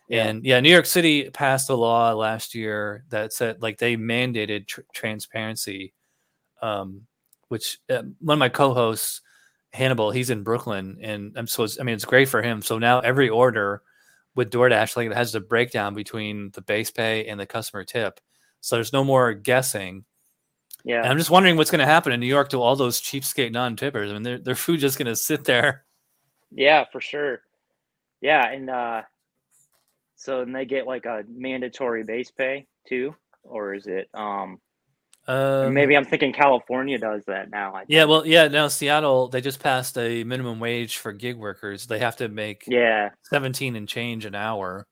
Yeah. 0.08 0.26
And 0.26 0.44
yeah, 0.44 0.60
New 0.60 0.70
York 0.70 0.86
City 0.86 1.30
passed 1.30 1.70
a 1.70 1.74
law 1.74 2.12
last 2.12 2.54
year 2.54 3.04
that 3.08 3.32
said 3.32 3.62
like 3.62 3.78
they 3.78 3.96
mandated 3.96 4.66
tr- 4.66 4.80
transparency, 4.92 5.94
um, 6.60 7.02
which 7.48 7.78
uh, 7.88 8.02
one 8.20 8.34
of 8.34 8.38
my 8.38 8.48
co-hosts, 8.48 9.20
Hannibal, 9.72 10.10
he's 10.10 10.28
in 10.28 10.42
Brooklyn, 10.42 10.98
and 11.00 11.32
I'm 11.36 11.46
so 11.46 11.62
it's, 11.62 11.80
I 11.80 11.84
mean 11.84 11.94
it's 11.94 12.04
great 12.04 12.28
for 12.28 12.42
him. 12.42 12.60
So 12.60 12.78
now 12.78 13.00
every 13.00 13.30
order 13.30 13.82
with 14.34 14.50
DoorDash, 14.50 14.96
like 14.96 15.10
it 15.10 15.16
has 15.16 15.32
the 15.32 15.40
breakdown 15.40 15.94
between 15.94 16.50
the 16.50 16.62
base 16.62 16.90
pay 16.90 17.26
and 17.26 17.40
the 17.40 17.46
customer 17.46 17.84
tip. 17.84 18.20
So 18.60 18.76
there's 18.76 18.92
no 18.92 19.04
more 19.04 19.32
guessing. 19.32 20.04
Yeah. 20.84 20.98
And 21.02 21.08
I'm 21.08 21.18
just 21.18 21.30
wondering 21.30 21.56
what's 21.56 21.70
going 21.70 21.78
to 21.78 21.86
happen 21.86 22.12
in 22.12 22.20
New 22.20 22.26
York 22.26 22.50
to 22.50 22.60
all 22.60 22.76
those 22.76 23.00
cheapskate 23.00 23.52
non-tippers. 23.52 24.10
I 24.10 24.14
mean, 24.14 24.22
their 24.22 24.38
their 24.38 24.54
food 24.54 24.80
just 24.80 24.98
going 24.98 25.06
to 25.06 25.16
sit 25.16 25.44
there. 25.44 25.84
Yeah, 26.54 26.84
for 26.90 27.00
sure. 27.00 27.40
Yeah, 28.20 28.46
and 28.48 28.70
uh 28.70 29.02
so 30.16 30.42
and 30.42 30.54
they 30.54 30.64
get 30.64 30.86
like 30.86 31.06
a 31.06 31.24
mandatory 31.28 32.04
base 32.04 32.30
pay 32.30 32.66
too, 32.88 33.14
or 33.42 33.74
is 33.74 33.86
it 33.86 34.08
um 34.14 34.60
Um, 35.26 35.74
maybe 35.74 35.96
I'm 35.96 36.04
thinking 36.04 36.32
California 36.32 36.98
does 36.98 37.24
that 37.26 37.50
now. 37.50 37.74
I 37.74 37.84
Yeah, 37.88 38.04
well, 38.04 38.26
yeah. 38.26 38.48
Now 38.48 38.68
Seattle, 38.68 39.28
they 39.28 39.40
just 39.40 39.60
passed 39.60 39.96
a 39.98 40.24
minimum 40.24 40.60
wage 40.60 40.98
for 40.98 41.12
gig 41.12 41.36
workers. 41.36 41.86
They 41.86 41.98
have 41.98 42.16
to 42.16 42.28
make 42.28 42.64
yeah, 42.66 43.10
17 43.30 43.76
and 43.76 43.88
change 43.88 44.24
an 44.24 44.34
hour, 44.34 44.86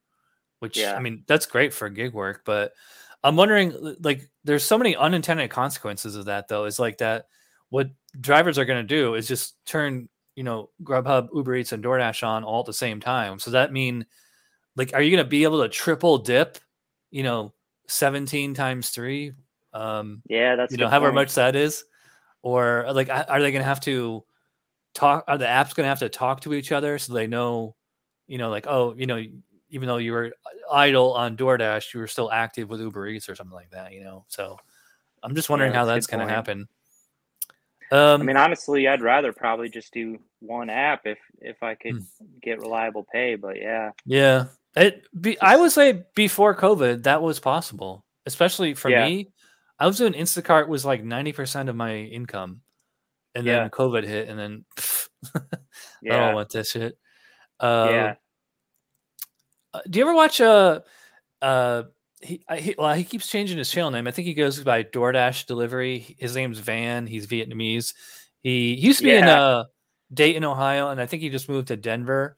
which 0.60 0.76
Yeah. 0.76 0.96
I 0.96 1.00
mean, 1.00 1.24
that's 1.26 1.46
great 1.46 1.72
for 1.74 1.88
gig 1.88 2.12
work, 2.12 2.42
but 2.44 2.72
I'm 3.22 3.36
wondering 3.36 3.96
like 4.00 4.28
there's 4.44 4.64
so 4.64 4.78
many 4.78 4.96
unintended 4.96 5.50
consequences 5.50 6.16
of 6.16 6.24
that 6.26 6.48
though. 6.48 6.64
Is 6.64 6.78
like 6.78 6.98
that 6.98 7.26
what 7.68 7.90
drivers 8.20 8.58
are 8.58 8.64
going 8.64 8.86
to 8.86 8.94
do 8.94 9.14
is 9.14 9.28
just 9.28 9.54
turn, 9.66 10.08
you 10.34 10.44
know, 10.44 10.70
Grubhub, 10.82 11.28
Uber 11.34 11.56
Eats 11.56 11.72
and 11.72 11.82
DoorDash 11.82 12.26
on 12.26 12.44
all 12.44 12.60
at 12.60 12.66
the 12.66 12.72
same 12.72 13.00
time. 13.00 13.38
So 13.38 13.50
that 13.52 13.72
mean 13.72 14.06
like 14.76 14.94
are 14.94 15.02
you 15.02 15.10
going 15.10 15.24
to 15.24 15.28
be 15.28 15.44
able 15.44 15.62
to 15.62 15.68
triple 15.68 16.18
dip, 16.18 16.58
you 17.10 17.22
know, 17.22 17.52
17 17.88 18.54
times 18.54 18.90
3? 18.90 19.32
Um 19.72 20.22
yeah, 20.28 20.56
that's 20.56 20.72
you 20.72 20.78
know 20.78 20.88
however 20.88 21.06
point. 21.06 21.14
much 21.14 21.34
that 21.34 21.54
is 21.54 21.84
or 22.42 22.86
uh, 22.86 22.92
like 22.92 23.08
are 23.10 23.40
they 23.40 23.52
going 23.52 23.62
to 23.62 23.68
have 23.68 23.80
to 23.80 24.24
talk 24.94 25.24
are 25.28 25.38
the 25.38 25.44
apps 25.44 25.74
going 25.74 25.84
to 25.84 25.88
have 25.88 26.00
to 26.00 26.08
talk 26.08 26.40
to 26.40 26.54
each 26.54 26.72
other 26.72 26.98
so 26.98 27.12
they 27.12 27.26
know 27.26 27.76
you 28.26 28.38
know 28.38 28.50
like 28.50 28.66
oh 28.66 28.94
you 28.96 29.06
know 29.06 29.22
even 29.68 29.86
though 29.86 29.98
you 29.98 30.12
were 30.12 30.32
idle 30.72 31.12
on 31.14 31.36
DoorDash 31.36 31.94
you 31.94 32.00
were 32.00 32.08
still 32.08 32.30
active 32.32 32.68
with 32.68 32.80
Uber 32.80 33.06
Eats 33.06 33.28
or 33.28 33.36
something 33.36 33.54
like 33.54 33.70
that 33.70 33.92
you 33.92 34.02
know 34.02 34.24
so 34.28 34.58
I'm 35.22 35.34
just 35.34 35.50
wondering 35.50 35.72
how 35.72 35.84
that's 35.84 36.06
that's 36.06 36.06
going 36.08 36.20
to 36.20 36.24
point. 36.24 36.34
happen 36.34 36.68
um 37.90 38.20
I 38.20 38.24
mean, 38.24 38.36
honestly, 38.36 38.86
I'd 38.88 39.02
rather 39.02 39.32
probably 39.32 39.68
just 39.68 39.92
do 39.92 40.18
one 40.40 40.70
app 40.70 41.02
if 41.06 41.18
if 41.40 41.62
I 41.62 41.74
could 41.74 41.96
Hmm. 41.96 42.04
get 42.42 42.58
reliable 42.60 43.06
pay. 43.12 43.34
But 43.36 43.56
yeah, 43.56 43.90
yeah 44.06 44.46
it 44.76 45.02
be, 45.20 45.40
I 45.40 45.56
would 45.56 45.72
say 45.72 46.04
before 46.14 46.54
COVID 46.56 47.02
that 47.04 47.22
was 47.22 47.40
possible 47.40 48.04
especially 48.26 48.74
for 48.74 48.90
Yeah. 48.90 49.04
me 49.06 49.32
I 49.78 49.86
was 49.86 49.96
doing 49.98 50.12
Instacart 50.12 50.68
was 50.68 50.84
like 50.84 51.02
90% 51.02 51.68
of 51.68 51.74
my 51.76 51.96
income 51.96 52.60
and 53.34 53.46
Yeah. 53.46 53.62
then 53.62 53.70
COVID 53.70 54.04
hit 54.04 54.28
and 54.28 54.38
then 54.38 54.64
I 55.34 55.40
yeah, 56.02 56.18
don't 56.18 56.34
want 56.34 56.50
this 56.50 56.70
shit. 56.70 56.98
Uh, 57.58 57.86
yeah. 57.90 58.14
uh, 59.74 59.80
Do 59.88 59.98
you 59.98 60.04
ever 60.04 60.14
watch 60.14 60.40
uh 60.40 60.80
uh 61.42 61.84
he, 62.20 62.42
I- 62.48 62.58
he 62.58 62.74
well 62.78 62.94
he 62.94 63.04
keeps 63.04 63.26
changing 63.26 63.58
his 63.58 63.70
channel 63.70 63.90
name. 63.90 64.06
I 64.06 64.10
think 64.10 64.26
he 64.26 64.34
goes 64.34 64.62
by 64.62 64.84
DoorDash 64.84 65.46
Delivery. 65.46 66.16
His 66.18 66.34
name's 66.36 66.58
Van. 66.58 67.06
He's 67.06 67.26
Vietnamese. 67.26 67.94
He 68.42 68.74
he 68.76 68.86
used 68.86 68.98
to 69.00 69.04
be 69.04 69.12
in 69.14 69.24
uh 69.24 69.64
Dayton, 70.12 70.44
Ohio, 70.44 70.88
and 70.90 71.00
I 71.00 71.06
think 71.06 71.22
he 71.22 71.28
just 71.30 71.48
moved 71.48 71.68
to 71.68 71.76
Denver. 71.76 72.36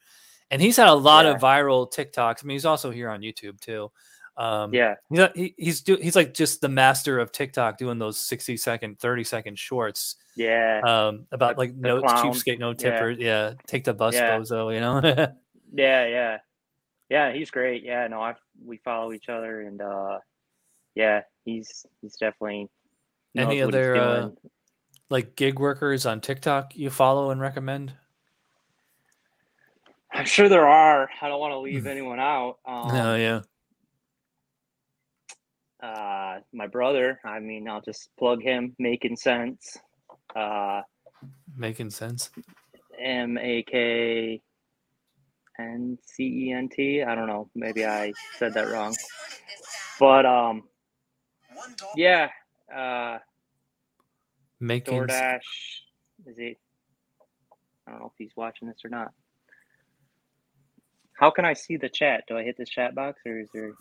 And 0.51 0.61
he's 0.61 0.77
had 0.77 0.89
a 0.89 0.95
lot 0.95 1.25
of 1.25 1.39
viral 1.41 1.91
TikToks. 1.91 2.45
I 2.45 2.47
mean, 2.47 2.55
he's 2.57 2.67
also 2.67 2.91
here 2.91 3.09
on 3.09 3.21
YouTube 3.23 3.59
too. 3.61 3.91
Um, 4.37 4.73
yeah, 4.75 4.95
he's 5.11 5.19
not- 5.19 5.37
he, 5.37 5.55
he's 5.59 5.81
do, 5.83 5.97
he's 5.97 6.17
like 6.17 6.33
just 6.35 6.61
the 6.61 6.69
master 6.69 7.19
of 7.19 7.33
TikTok, 7.33 7.77
doing 7.79 7.99
those 7.99 8.19
sixty 8.19 8.57
second, 8.57 8.99
thirty 8.99 9.25
second 9.25 9.59
shorts 9.59 10.17
yeah, 10.37 10.81
um 10.85 11.27
about 11.33 11.57
The- 11.57 11.61
like 11.61 11.75
the 11.81 11.89
no 11.89 12.01
clown. 12.01 12.25
cheapskate, 12.33 12.59
no 12.59 12.71
Yeah. 12.71 12.75
tipper. 12.75 13.11
Yeah, 13.11 13.53
take 13.67 13.85
the 13.85 13.95
bus, 13.95 14.15
Yeah. 14.15 14.39
bozo. 14.39 14.73
You 14.75 14.81
know. 14.81 15.01
yeah, 15.75 16.07
yeah, 16.07 16.39
yeah. 17.09 17.33
He's 17.33 17.51
great. 17.51 17.83
Yeah, 17.85 18.07
no, 18.09 18.21
I 18.21 18.35
we 18.65 18.79
follow 18.79 19.13
each 19.13 19.29
other, 19.29 19.63
and 19.63 19.81
uh 19.81 20.19
yeah, 20.95 21.23
he's 21.45 21.87
he's 22.01 22.17
definitely 22.17 22.69
Any 23.37 23.63
other, 23.63 23.97
uh, 23.97 24.31
like 25.09 25.37
gig 25.37 25.59
workers 25.59 26.07
on 26.07 26.21
TikTok 26.21 26.77
you 26.77 26.91
follow 26.91 27.31
and 27.31 27.41
recommend? 27.41 27.95
I'm 30.13 30.27
sure 30.27 30.49
there 30.49 30.67
are. 30.67 31.09
I 31.23 31.29
don't 31.29 31.41
want 31.41 31.53
to 31.53 31.59
leave 31.59 31.87
anyone 31.87 32.21
out. 32.21 32.59
Um, 32.67 32.91
oh 32.91 33.15
yeah, 33.17 33.41
uh, 35.83 36.41
my 36.53 36.67
brother. 36.67 37.19
I 37.25 37.41
mean, 37.41 37.69
I'll 37.69 37.81
just 37.81 38.11
plug 38.19 38.43
him. 38.43 38.75
Making 38.79 39.17
sense. 39.17 39.79
Uh, 40.37 40.83
making 41.57 41.91
sense. 41.91 42.31
M 43.01 43.39
A 43.39 43.63
K 43.63 44.41
N 45.59 45.99
C 46.05 46.25
E 46.49 46.53
N 46.53 46.69
T. 46.69 47.03
I 47.03 47.15
don't 47.15 47.27
know. 47.27 47.49
Maybe 47.55 47.85
I 47.87 48.13
said 48.39 48.55
that 48.55 48.69
wrong. 48.71 48.95
But 50.01 50.27
um, 50.27 50.65
yeah. 51.97 52.29
Uh, 52.75 53.19
Making 54.61 55.03
DoorDash. 55.03 55.39
Is 56.27 56.37
he? 56.37 56.57
I 57.87 57.91
don't 57.91 58.01
know 58.01 58.07
if 58.07 58.13
he's 58.17 58.33
watching 58.37 58.69
this 58.69 58.79
or 58.85 58.91
not. 58.91 59.13
How 61.15 61.31
can 61.31 61.45
I 61.45 61.53
see 61.53 61.77
the 61.77 61.89
chat? 61.89 62.25
Do 62.29 62.39
I 62.39 62.43
hit 62.43 62.57
the 62.57 62.65
chat 62.65 62.95
box 62.95 63.21
or 63.27 63.39
is 63.41 63.49
there, 63.53 63.73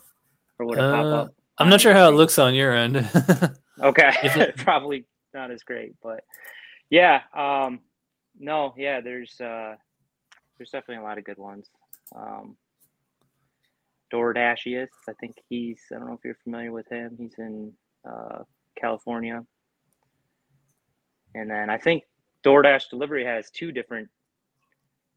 or 0.58 0.66
would 0.66 0.78
it 0.78 0.82
pop 0.82 1.04
Uh, 1.04 1.08
up? 1.08 1.34
I'm 1.58 1.68
not 1.68 1.80
sure 1.80 1.92
how 1.94 2.08
it 2.08 2.12
looks 2.12 2.38
on 2.38 2.54
your 2.54 2.74
end. 2.74 3.08
Okay, 3.80 4.52
probably 4.58 5.06
not 5.34 5.50
as 5.50 5.62
great, 5.62 5.94
but 6.02 6.22
yeah, 6.90 7.22
um, 7.34 7.80
no, 8.38 8.74
yeah, 8.76 9.00
there's 9.00 9.40
uh, 9.40 9.74
there's 10.62 10.70
definitely 10.70 11.02
a 11.02 11.06
lot 11.08 11.18
of 11.18 11.24
good 11.24 11.38
ones. 11.38 11.68
Um, 12.14 12.56
DoorDashiest, 14.12 14.88
I 15.08 15.12
think 15.20 15.34
he's 15.48 15.80
I 15.90 15.98
don't 15.98 16.06
know 16.06 16.14
if 16.14 16.20
you're 16.24 16.36
familiar 16.44 16.70
with 16.70 16.88
him. 16.88 17.16
He's 17.18 17.34
in 17.38 17.72
uh, 18.08 18.44
California, 18.78 19.44
and 21.34 21.50
then 21.50 21.68
I 21.68 21.78
think 21.78 22.04
DoorDash 22.44 22.90
delivery 22.90 23.24
has 23.24 23.50
two 23.50 23.72
different 23.72 24.08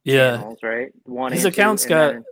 yeah, 0.04 0.38
channels, 0.38 0.60
right? 0.64 0.92
One 1.04 1.32
His 1.32 1.46
and 1.46 1.54
two, 1.54 1.62
account's 1.62 1.86
got- 1.86 2.14
then- 2.14 2.26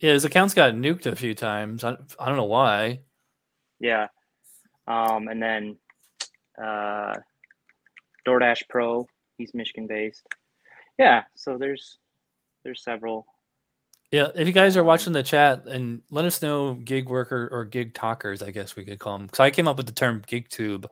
yeah. 0.00 0.12
His 0.12 0.24
account's 0.24 0.54
got 0.54 0.72
nuked 0.74 1.06
a 1.06 1.16
few 1.16 1.34
times. 1.34 1.82
I, 1.84 1.96
I 2.20 2.28
don't 2.28 2.36
know 2.36 2.44
why. 2.44 3.00
Yeah. 3.80 4.06
Um, 4.86 5.26
and 5.28 5.42
then 5.42 5.76
uh, 6.56 7.14
DoorDash 8.26 8.68
Pro. 8.70 9.06
He's 9.36 9.52
Michigan 9.54 9.86
based. 9.88 10.24
Yeah, 10.98 11.24
so 11.34 11.58
there's 11.58 11.98
there's 12.64 12.82
several. 12.82 13.26
Yeah, 14.10 14.28
if 14.34 14.46
you 14.46 14.54
guys 14.54 14.76
are 14.76 14.84
watching 14.84 15.12
the 15.12 15.22
chat 15.22 15.66
and 15.66 16.00
let 16.10 16.24
us 16.24 16.40
know 16.40 16.74
gig 16.74 17.08
worker 17.08 17.48
or 17.52 17.66
GigTokers, 17.66 18.46
I 18.46 18.50
guess 18.50 18.74
we 18.74 18.84
could 18.84 18.98
call 18.98 19.18
them. 19.18 19.26
Because 19.26 19.40
I 19.40 19.50
came 19.50 19.68
up 19.68 19.76
with 19.76 19.86
the 19.86 19.92
term 19.92 20.22
GigTube. 20.26 20.86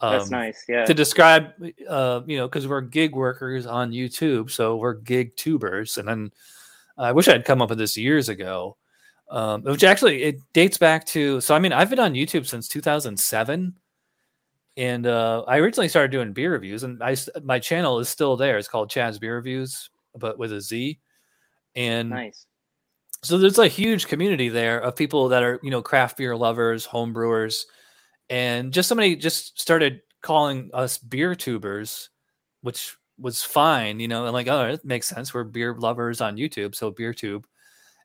That's 0.00 0.24
um, 0.26 0.30
nice. 0.30 0.64
Yeah. 0.68 0.84
to 0.84 0.94
describe, 0.94 1.52
uh, 1.88 2.20
you 2.26 2.36
know, 2.36 2.46
because 2.46 2.68
we're 2.68 2.80
gig 2.82 3.16
workers 3.16 3.66
on 3.66 3.90
YouTube, 3.90 4.50
so 4.50 4.76
we're 4.76 4.96
GigTubers. 5.00 5.98
And 5.98 6.06
then 6.06 6.30
I 6.96 7.12
wish 7.12 7.28
I'd 7.28 7.44
come 7.44 7.60
up 7.60 7.70
with 7.70 7.78
this 7.78 7.96
years 7.96 8.28
ago, 8.28 8.76
um, 9.30 9.62
which 9.62 9.82
actually 9.84 10.22
it 10.22 10.40
dates 10.52 10.78
back 10.78 11.04
to. 11.06 11.40
So 11.40 11.54
I 11.54 11.58
mean, 11.58 11.72
I've 11.72 11.90
been 11.90 11.98
on 11.98 12.14
YouTube 12.14 12.46
since 12.46 12.68
2007, 12.68 13.74
and 14.76 15.06
uh, 15.06 15.42
I 15.46 15.58
originally 15.58 15.88
started 15.88 16.12
doing 16.12 16.32
beer 16.32 16.52
reviews, 16.52 16.84
and 16.84 17.02
I 17.02 17.16
my 17.42 17.58
channel 17.58 17.98
is 17.98 18.08
still 18.08 18.36
there. 18.36 18.58
It's 18.58 18.68
called 18.68 18.90
Chad's 18.90 19.18
Beer 19.18 19.36
Reviews, 19.36 19.90
but 20.18 20.38
with 20.38 20.52
a 20.52 20.60
Z. 20.60 20.98
And 21.74 22.10
nice. 22.10 22.46
so 23.22 23.38
there's 23.38 23.58
a 23.58 23.68
huge 23.68 24.06
community 24.08 24.48
there 24.48 24.80
of 24.80 24.96
people 24.96 25.28
that 25.28 25.42
are 25.42 25.60
you 25.62 25.70
know 25.70 25.82
craft 25.82 26.16
beer 26.16 26.36
lovers 26.36 26.84
home 26.84 27.12
brewers 27.12 27.66
and 28.30 28.72
just 28.72 28.88
somebody 28.88 29.16
just 29.16 29.60
started 29.60 30.00
calling 30.22 30.70
us 30.74 30.98
beer 30.98 31.34
tubers 31.34 32.10
which 32.62 32.96
was 33.18 33.42
fine 33.42 34.00
you 34.00 34.08
know 34.08 34.24
and 34.24 34.32
like 34.32 34.48
oh 34.48 34.66
it 34.68 34.84
makes 34.84 35.06
sense 35.06 35.32
we're 35.32 35.44
beer 35.44 35.74
lovers 35.78 36.20
on 36.20 36.36
youtube 36.36 36.74
so 36.74 36.90
beer 36.90 37.14
tube 37.14 37.46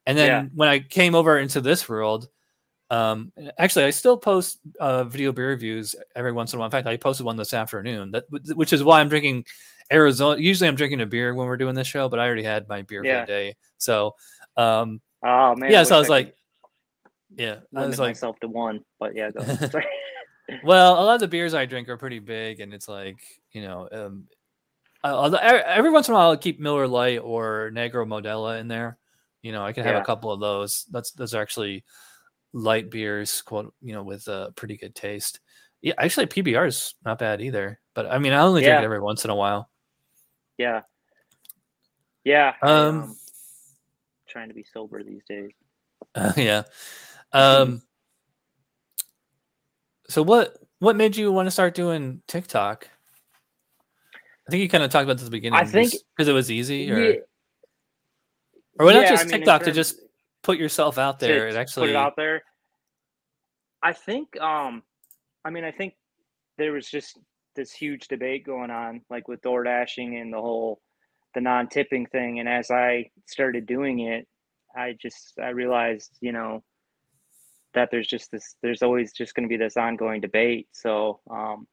and 0.06 0.18
then 0.18 0.28
Yeah. 0.28 0.50
when 0.54 0.70
i 0.70 0.80
came 0.80 1.16
over 1.16 1.40
into 1.40 1.62
this 1.62 1.88
world 1.90 2.28
um 2.90 3.32
actually 3.58 3.86
i 3.86 3.90
still 3.90 4.18
post 4.18 4.60
uh 4.80 5.04
video 5.04 5.32
beer 5.32 5.50
reviews 5.50 5.96
every 6.16 6.32
once 6.32 6.54
in 6.54 6.58
a 6.58 6.60
while 6.60 6.68
in 6.68 6.72
fact 6.72 6.88
i 6.88 6.98
posted 6.98 7.26
one 7.26 7.38
this 7.38 7.54
afternoon 7.54 8.12
that 8.12 8.26
which 8.56 8.74
is 8.74 8.84
why 8.84 9.00
i'm 9.00 9.10
drinking 9.10 9.46
arizona 9.94 10.40
usually 10.42 10.68
i'm 10.68 10.76
drinking 10.76 11.00
a 11.02 11.06
beer 11.06 11.34
when 11.36 11.48
we're 11.48 11.56
doing 11.58 11.76
this 11.76 11.88
show 11.88 12.10
but 12.10 12.20
i 12.20 12.26
already 12.26 12.44
had 12.44 12.68
my 12.68 12.82
beer 12.82 13.04
Yeah. 13.06 13.22
for 13.22 13.26
the 13.28 13.32
day 13.32 13.56
so 13.78 14.16
um 14.58 15.00
Oh 15.26 15.56
man. 15.56 15.72
yeah, 15.72 15.84
so 15.84 15.96
I 15.96 16.00
was 16.00 16.08
could 16.08 16.12
like, 16.14 16.36
yeah, 17.38 17.60
I 17.74 17.86
was 17.86 17.98
like, 17.98 18.10
myself 18.10 18.38
to 18.42 18.50
one, 18.50 18.82
but 19.00 19.16
yeah, 19.16 19.32
go 19.32 19.42
well, 20.66 21.02
a 21.02 21.04
lot 21.04 21.14
of 21.16 21.22
the 21.22 21.30
beers 21.30 21.54
I 21.54 21.66
drink 21.66 21.88
are 21.88 21.96
pretty 21.98 22.20
big, 22.20 22.60
and 22.60 22.74
it's 22.74 22.90
like, 22.90 23.16
you 23.54 23.62
know, 23.62 23.88
um, 23.92 24.28
I- 25.02 25.10
I'll- 25.12 25.36
every 25.66 25.92
once 25.92 26.10
in 26.10 26.14
a 26.14 26.18
while 26.18 26.30
I'll 26.32 26.38
keep 26.38 26.60
Miller 26.60 26.88
Lite 26.90 27.22
or 27.24 27.72
Negra 27.74 28.06
Modelo 28.06 28.60
in 28.60 28.68
there. 28.68 28.98
You 29.42 29.54
know, 29.54 29.64
I 29.64 29.72
can 29.72 29.86
have 29.86 29.96
Yeah. 29.96 30.02
a 30.02 30.06
couple 30.06 30.30
of 30.32 30.42
those. 30.42 30.86
That's 30.92 31.12
those 31.12 31.34
are 31.34 31.42
actually 31.42 31.86
light 32.52 32.90
beers, 32.92 33.42
quote, 33.42 33.74
you 33.82 33.94
know, 33.94 34.04
with 34.04 34.28
a 34.28 34.52
pretty 34.58 34.76
good 34.76 34.94
taste. 34.94 35.40
Yeah, 35.82 35.94
actually, 35.98 36.28
PBR 36.28 36.68
is 36.68 36.96
not 37.06 37.18
bad 37.20 37.42
either. 37.42 37.80
But 37.96 38.08
I 38.08 38.18
mean, 38.20 38.34
I 38.34 38.40
only 38.42 38.62
drink 38.62 38.74
Yeah. 38.74 38.82
it 38.82 38.86
every 38.86 39.00
once 39.02 39.24
in 39.24 39.32
a 39.32 39.36
while. 39.36 39.70
Yeah. 40.64 40.82
Yeah. 42.24 42.54
Um, 42.62 43.02
um, 43.02 43.18
trying 44.28 44.48
to 44.48 44.54
be 44.54 44.64
sober 44.64 45.04
these 45.04 45.24
days. 45.28 45.52
yeah. 46.38 46.64
Um. 47.34 47.82
So 50.10 50.22
what 50.22 50.58
what 50.80 50.96
made 50.96 51.18
you 51.18 51.32
want 51.32 51.48
to 51.48 51.52
start 51.52 51.76
doing 51.76 52.22
TikTok? 52.28 52.90
I 54.48 54.52
think 54.52 54.62
you 54.62 54.70
kind 54.70 54.84
of 54.84 54.92
talked 54.92 55.04
about 55.04 55.14
this 55.14 55.24
at 55.24 55.32
the 55.32 55.32
beginning. 55.32 55.66
think- 55.66 55.94
because 56.16 56.28
it 56.28 56.34
was 56.34 56.50
easy, 56.50 56.92
or 56.92 57.00
Yeah, 57.00 57.16
or 58.80 58.86
why 58.86 58.94
not 58.94 59.04
yeah, 59.04 59.10
just 59.10 59.24
I 59.24 59.28
mean, 59.28 59.40
TikTok 59.40 59.64
to 59.64 59.72
just 59.72 60.00
put 60.44 60.58
yourself 60.58 60.98
out 60.98 61.20
there 61.20 61.48
and 61.48 61.58
actually 61.58 61.88
put 61.88 61.90
it 61.92 61.96
out 61.96 62.16
there. 62.16 62.44
I 63.82 63.92
think 63.92 64.40
um 64.40 64.84
I 65.44 65.50
mean 65.50 65.64
I 65.64 65.72
think 65.72 65.96
there 66.58 66.72
was 66.72 66.90
just 66.90 67.20
this 67.56 67.72
huge 67.72 68.08
debate 68.08 68.46
going 68.46 68.72
on 68.72 69.02
like 69.10 69.28
with 69.28 69.42
door 69.42 69.64
dashing 69.64 70.18
and 70.18 70.34
the 70.34 70.42
whole 70.42 70.82
the 71.36 71.42
non-tipping 71.42 72.06
thing 72.08 72.40
and 72.40 72.48
as 72.48 72.70
I 72.72 73.10
started 73.26 73.66
doing 73.66 74.02
it 74.02 74.28
I 74.76 74.96
just 75.02 75.34
I 75.42 75.50
realized, 75.50 76.18
you 76.22 76.32
know, 76.32 76.64
that 77.74 77.90
there's 77.92 78.08
just 78.08 78.32
this 78.32 78.56
there's 78.62 78.82
always 78.82 79.14
just 79.14 79.36
going 79.36 79.48
to 79.48 79.50
be 79.50 79.58
this 79.58 79.78
ongoing 79.78 80.22
debate. 80.22 80.68
So, 80.72 81.20
um 81.30 81.68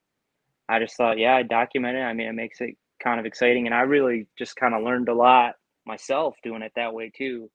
I 0.68 0.78
just 0.78 0.97
thought, 0.97 1.18
yeah, 1.18 1.35
I 1.35 1.43
document 1.43 1.97
it. 1.97 2.03
I 2.03 2.12
mean, 2.12 2.28
it 2.28 2.35
makes 2.35 2.61
it 2.61 2.76
kind 3.03 3.18
of 3.18 3.26
exciting 3.26 3.66
and 3.66 3.74
I 3.74 3.81
really 3.83 4.28
just 4.39 4.57
kind 4.57 4.74
of 4.74 4.83
learned 4.83 5.09
a 5.09 5.14
lot 5.14 5.55
myself 5.87 6.37
doing 6.43 6.62
it 6.62 6.72
that 6.76 6.95
way 6.95 7.11
too. 7.14 7.51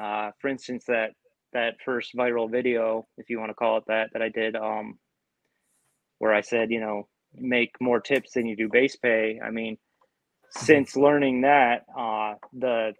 Uh, 0.00 0.30
for 0.40 0.48
instance, 0.48 0.84
that 0.88 1.12
that 1.52 1.74
first 1.84 2.14
viral 2.16 2.50
video, 2.50 3.06
if 3.18 3.28
you 3.28 3.38
want 3.38 3.50
to 3.50 3.54
call 3.54 3.76
it 3.78 3.84
that, 3.86 4.10
that 4.14 4.22
I 4.22 4.30
did, 4.30 4.56
um, 4.56 4.98
where 6.18 6.32
I 6.32 6.40
said, 6.40 6.70
you 6.70 6.80
know, 6.80 7.08
make 7.36 7.74
more 7.80 8.00
tips 8.00 8.32
than 8.32 8.46
you 8.46 8.56
do 8.56 8.68
base 8.68 8.96
pay. 8.96 9.40
I 9.42 9.50
mean, 9.50 9.78
since 10.50 10.96
learning 10.96 11.42
that, 11.42 11.84
uh, 11.96 12.34
the 12.52 12.94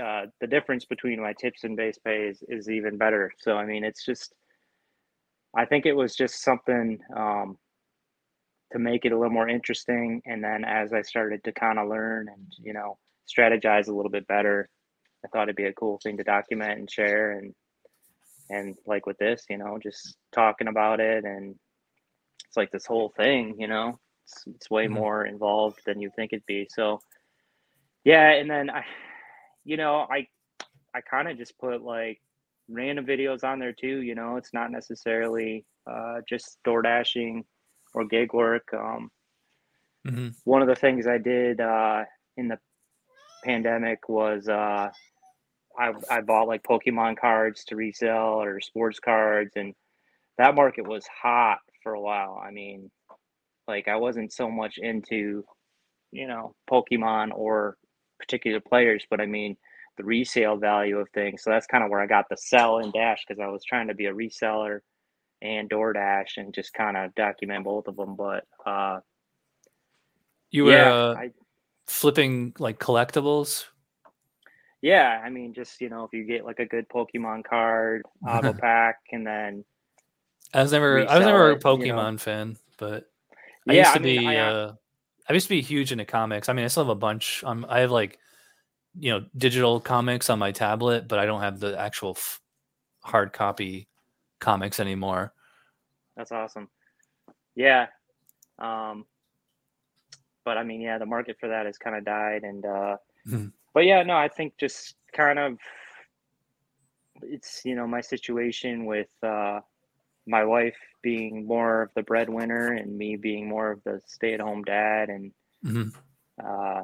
uh, 0.00 0.26
the 0.40 0.46
difference 0.46 0.84
between 0.84 1.20
my 1.20 1.32
tips 1.32 1.64
and 1.64 1.76
base 1.76 1.98
pay 1.98 2.28
is, 2.28 2.42
is 2.48 2.70
even 2.70 2.96
better. 2.96 3.32
So 3.38 3.56
I 3.56 3.66
mean, 3.66 3.84
it's 3.84 4.04
just, 4.04 4.32
I 5.56 5.64
think 5.64 5.86
it 5.86 5.94
was 5.94 6.14
just 6.14 6.42
something 6.42 6.98
um, 7.16 7.58
to 8.72 8.78
make 8.78 9.04
it 9.04 9.12
a 9.12 9.18
little 9.18 9.32
more 9.32 9.48
interesting. 9.48 10.22
And 10.26 10.42
then 10.42 10.64
as 10.64 10.92
I 10.92 11.02
started 11.02 11.42
to 11.44 11.52
kind 11.52 11.78
of 11.78 11.88
learn 11.88 12.28
and 12.28 12.52
you 12.62 12.72
know 12.72 12.98
strategize 13.28 13.88
a 13.88 13.92
little 13.92 14.10
bit 14.10 14.26
better, 14.26 14.68
I 15.24 15.28
thought 15.28 15.44
it'd 15.44 15.56
be 15.56 15.64
a 15.64 15.72
cool 15.72 15.98
thing 16.02 16.16
to 16.18 16.24
document 16.24 16.78
and 16.78 16.90
share 16.90 17.32
and 17.32 17.54
and 18.50 18.76
like 18.86 19.06
with 19.06 19.18
this, 19.18 19.44
you 19.48 19.58
know, 19.58 19.78
just 19.82 20.16
talking 20.32 20.68
about 20.68 21.00
it 21.00 21.24
and 21.24 21.54
it's 22.46 22.56
like 22.56 22.70
this 22.70 22.86
whole 22.86 23.12
thing, 23.16 23.56
you 23.58 23.68
know, 23.68 23.98
it's, 24.24 24.44
it's 24.54 24.70
way 24.70 24.88
Mhm. 24.88 24.88
more 24.88 25.26
involved 25.26 25.80
than 25.86 26.00
you 26.00 26.10
think 26.16 26.32
it'd 26.32 26.46
be. 26.46 26.66
So 26.70 27.00
yeah, 28.04 28.30
and 28.32 28.50
then 28.50 28.70
I, 28.70 28.84
you 29.64 29.76
know, 29.76 30.06
I 30.10 30.26
I 30.94 31.00
kind 31.00 31.28
of 31.28 31.38
just 31.38 31.58
put 31.58 31.82
like 31.82 32.20
random 32.68 33.06
videos 33.06 33.44
on 33.44 33.58
there 33.58 33.72
too. 33.72 34.02
You 34.02 34.14
know, 34.14 34.36
it's 34.36 34.52
not 34.54 34.70
necessarily 34.70 35.64
uh, 35.90 36.20
just 36.28 36.58
door 36.64 36.82
dashing 36.82 37.44
or 37.94 38.04
gig 38.06 38.32
work. 38.34 38.68
Um, 38.74 39.10
Mhm. 40.04 40.34
one 40.44 40.62
of 40.62 40.68
the 40.68 40.74
things 40.76 41.06
I 41.06 41.18
did 41.18 41.60
uh, 41.60 42.04
in 42.36 42.48
the 42.48 42.58
pandemic 43.44 44.08
was 44.08 44.48
uh, 44.48 44.90
I, 45.78 45.92
I 46.10 46.20
bought 46.20 46.48
like 46.48 46.62
Pokemon 46.62 47.18
cards 47.18 47.64
to 47.66 47.76
resell 47.76 48.42
or 48.42 48.60
sports 48.60 49.00
cards, 49.00 49.52
and 49.56 49.74
that 50.38 50.54
market 50.54 50.86
was 50.86 51.06
hot 51.22 51.58
for 51.84 51.94
a 51.94 52.00
while. 52.00 52.42
I 52.44 52.50
mean, 52.50 52.90
like 53.68 53.86
I 53.86 53.96
wasn't 53.96 54.32
so 54.32 54.50
much 54.50 54.78
into, 54.78 55.44
you 56.10 56.26
know, 56.26 56.56
Pokemon 56.68 57.30
or 57.32 57.76
particular 58.18 58.60
players, 58.60 59.04
but 59.08 59.20
I 59.20 59.26
mean 59.26 59.56
the 59.96 60.04
resale 60.04 60.56
value 60.56 60.98
of 60.98 61.08
things. 61.10 61.44
So 61.44 61.50
that's 61.50 61.66
kind 61.66 61.84
of 61.84 61.90
where 61.90 62.00
I 62.00 62.06
got 62.06 62.28
the 62.28 62.36
sell 62.36 62.78
and 62.78 62.92
dash 62.92 63.24
because 63.26 63.40
I 63.40 63.46
was 63.46 63.64
trying 63.64 63.88
to 63.88 63.94
be 63.94 64.06
a 64.06 64.12
reseller 64.12 64.80
and 65.40 65.70
DoorDash 65.70 66.38
and 66.38 66.54
just 66.54 66.74
kind 66.74 66.96
of 66.96 67.14
document 67.14 67.64
both 67.64 67.86
of 67.86 67.96
them. 67.96 68.16
But 68.16 68.44
uh, 68.66 69.00
you 70.50 70.64
were 70.64 70.72
yeah, 70.72 70.92
uh, 70.92 71.14
I, 71.16 71.30
flipping 71.86 72.54
like 72.58 72.78
collectibles. 72.78 73.66
yeah, 74.82 75.22
I 75.24 75.30
mean, 75.30 75.54
just 75.54 75.80
you 75.80 75.90
know, 75.90 76.04
if 76.04 76.12
you 76.12 76.24
get 76.24 76.44
like 76.44 76.58
a 76.58 76.66
good 76.66 76.88
Pokemon 76.88 77.44
card, 77.44 78.02
auto 78.28 78.52
pack, 78.52 78.96
and 79.12 79.26
then 79.26 79.64
I 80.54 80.62
was 80.62 80.72
never 80.72 81.00
I 81.08 81.18
was 81.18 81.26
never 81.26 81.50
a 81.50 81.56
it, 81.56 81.64
you 81.64 81.86
know. 81.86 81.96
Pokemon 81.96 82.20
fan, 82.20 82.56
but 82.78 83.10
I 83.68 83.72
yeah, 83.74 83.80
used 83.80 83.92
to 83.94 83.98
I 84.00 84.02
mean, 84.02 84.16
be 84.16 84.26
I, 84.38 84.38
uh 84.38 84.72
I 85.28 85.32
used 85.32 85.46
to 85.46 85.54
be 85.54 85.62
huge 85.62 85.92
into 85.92 86.04
comics. 86.04 86.48
I 86.48 86.52
mean, 86.52 86.64
I 86.64 86.68
still 86.68 86.84
have 86.84 86.90
a 86.90 86.94
bunch. 86.94 87.42
Um, 87.44 87.66
I 87.68 87.80
have 87.80 87.90
like 87.90 88.18
you 88.98 89.10
know 89.12 89.26
digital 89.36 89.80
comics 89.80 90.30
on 90.30 90.38
my 90.38 90.52
tablet, 90.52 91.08
but 91.08 91.18
I 91.18 91.26
don't 91.26 91.40
have 91.40 91.60
the 91.60 91.78
actual 91.78 92.12
f- 92.12 92.40
hard 93.02 93.32
copy 93.32 93.88
comics 94.40 94.80
anymore. 94.80 95.32
That's 96.16 96.32
awesome. 96.32 96.68
Yeah. 97.56 97.86
Um, 98.58 99.06
but 100.44 100.58
I 100.58 100.62
mean, 100.62 100.80
yeah, 100.80 100.98
the 100.98 101.06
market 101.06 101.36
for 101.40 101.48
that 101.48 101.66
has 101.66 101.78
kind 101.78 101.96
of 101.96 102.04
died. 102.04 102.44
And, 102.44 102.64
uh, 102.64 102.96
Mhm. 103.26 103.52
but 103.72 103.84
yeah, 103.86 104.02
no, 104.02 104.16
I 104.16 104.28
think 104.28 104.56
just 104.58 104.96
kind 105.12 105.38
of, 105.38 105.58
it's, 107.22 107.62
you 107.64 107.74
know, 107.74 107.86
my 107.86 108.00
situation 108.00 108.84
with, 108.84 109.08
uh, 109.22 109.60
my 110.26 110.44
wife 110.44 110.76
being 111.02 111.46
more 111.46 111.82
of 111.82 111.90
the 111.94 112.02
breadwinner 112.02 112.72
and 112.72 112.96
me 112.96 113.16
being 113.16 113.48
more 113.48 113.70
of 113.72 113.82
the 113.84 114.00
stay 114.06 114.34
at 114.34 114.40
home 114.40 114.62
dad 114.64 115.08
and, 115.10 115.32
Mhm. 115.62 115.94
uh, 116.44 116.82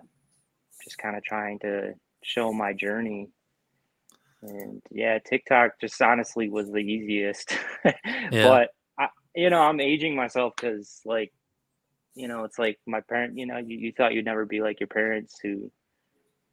just 0.84 0.98
kind 0.98 1.16
of 1.16 1.22
trying 1.24 1.58
to 1.60 1.94
show 2.22 2.52
my 2.52 2.72
journey. 2.72 3.28
And 4.42 4.82
yeah, 4.90 5.18
TikTok 5.18 5.72
just 5.80 6.00
honestly 6.00 6.48
was 6.48 6.70
the 6.70 6.78
easiest. 6.78 7.56
But 8.42 8.70
I, 8.98 9.08
you 9.34 9.50
know, 9.50 9.60
I'm 9.60 9.80
aging 9.80 10.16
myself 10.16 10.54
because, 10.56 11.00
like, 11.04 11.32
you 12.14 12.28
know, 12.28 12.44
it's 12.44 12.58
like 12.58 12.78
my 12.86 13.00
parent. 13.00 13.38
You 13.38 13.46
know, 13.46 13.58
you, 13.58 13.76
you 13.78 13.92
thought 13.96 14.14
you'd 14.14 14.24
never 14.24 14.44
be 14.46 14.60
like 14.60 14.80
your 14.80 14.86
parents 14.88 15.38
who 15.42 15.70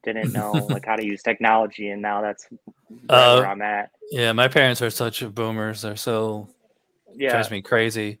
didn't 0.04 0.32
know 0.32 0.66
like 0.70 0.84
how 0.86 0.96
to 0.96 1.04
use 1.04 1.22
technology, 1.22 1.88
and 1.90 2.02
now 2.02 2.22
that's 2.22 2.46
Uh, 3.08 3.36
where 3.36 3.46
I'm 3.46 3.62
at. 3.62 3.90
Yeah, 4.10 4.32
my 4.32 4.48
parents 4.48 4.82
are 4.82 4.90
such 4.90 5.26
boomers. 5.34 5.82
They're 5.82 5.96
so 5.96 6.48
Yeah, 7.14 7.30
drives 7.30 7.50
me 7.50 7.62
crazy. 7.62 8.20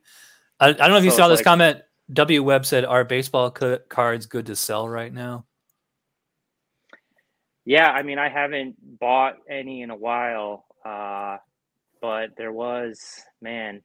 I, 0.60 0.68
I 0.68 0.72
don't 0.72 0.90
know 0.90 0.96
if 0.96 1.04
you 1.04 1.10
So 1.10 1.18
saw 1.18 1.28
this 1.28 1.38
like- 1.38 1.44
comment. 1.44 1.82
W 2.12 2.42
Webb 2.42 2.64
said, 2.64 2.84
"Are 2.86 3.04
baseball 3.04 3.50
ca- 3.50 3.80
cards 3.88 4.26
good 4.26 4.46
to 4.46 4.56
sell 4.56 4.88
right 4.88 5.12
now?" 5.12 5.44
Yeah, 7.64 7.90
I 7.90 8.02
mean, 8.02 8.18
I 8.18 8.28
haven't 8.28 8.76
bought 8.98 9.34
any 9.48 9.82
in 9.82 9.90
a 9.90 9.96
while, 9.96 10.64
uh, 10.86 11.36
but 12.00 12.30
there 12.38 12.52
was, 12.52 13.22
man, 13.42 13.82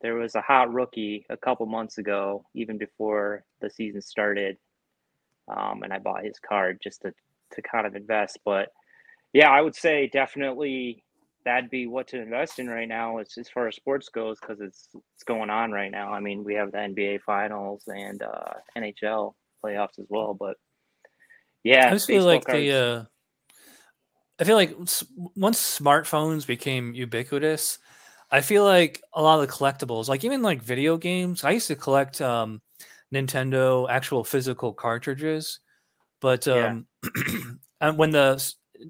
there 0.00 0.16
was 0.16 0.34
a 0.34 0.40
hot 0.40 0.72
rookie 0.72 1.24
a 1.30 1.36
couple 1.36 1.66
months 1.66 1.98
ago, 1.98 2.44
even 2.54 2.76
before 2.76 3.44
the 3.60 3.70
season 3.70 4.00
started, 4.02 4.56
um, 5.48 5.82
and 5.84 5.92
I 5.92 5.98
bought 6.00 6.24
his 6.24 6.38
card 6.40 6.80
just 6.82 7.02
to 7.02 7.14
to 7.52 7.62
kind 7.62 7.86
of 7.86 7.94
invest. 7.94 8.38
But 8.44 8.70
yeah, 9.32 9.48
I 9.50 9.60
would 9.60 9.76
say 9.76 10.08
definitely 10.12 11.04
that'd 11.44 11.70
be 11.70 11.86
what 11.86 12.08
to 12.08 12.20
invest 12.20 12.58
in 12.58 12.68
right 12.68 12.88
now 12.88 13.18
as, 13.18 13.36
as 13.38 13.48
far 13.48 13.68
as 13.68 13.76
sports 13.76 14.08
goes 14.08 14.38
because 14.40 14.60
it's 14.60 14.88
it's 15.14 15.24
going 15.24 15.50
on 15.50 15.72
right 15.72 15.90
now. 15.90 16.12
I 16.12 16.20
mean, 16.20 16.44
we 16.44 16.54
have 16.54 16.72
the 16.72 16.78
NBA 16.78 17.20
finals 17.22 17.82
and 17.86 18.22
uh, 18.22 18.54
NHL 18.76 19.34
playoffs 19.64 19.98
as 19.98 20.06
well, 20.08 20.34
but 20.34 20.56
yeah, 21.62 21.88
I 21.88 21.90
just 21.90 22.06
feel 22.06 22.24
like 22.24 22.44
cards- 22.44 22.66
the. 22.66 22.72
Uh, 22.72 23.04
I 24.38 24.44
feel 24.44 24.56
like 24.56 24.76
once 25.36 25.78
smartphones 25.78 26.44
became 26.44 26.92
ubiquitous, 26.92 27.78
I 28.32 28.40
feel 28.40 28.64
like 28.64 29.00
a 29.12 29.22
lot 29.22 29.40
of 29.40 29.46
the 29.46 29.52
collectibles, 29.52 30.08
like 30.08 30.24
even 30.24 30.42
like 30.42 30.60
video 30.60 30.96
games, 30.96 31.44
I 31.44 31.52
used 31.52 31.68
to 31.68 31.76
collect 31.76 32.20
um, 32.20 32.60
Nintendo 33.14 33.88
actual 33.88 34.24
physical 34.24 34.72
cartridges, 34.72 35.60
but 36.20 36.48
Yeah. 36.48 36.66
um, 36.66 36.86
and 37.80 37.96
when 37.96 38.10
the 38.10 38.42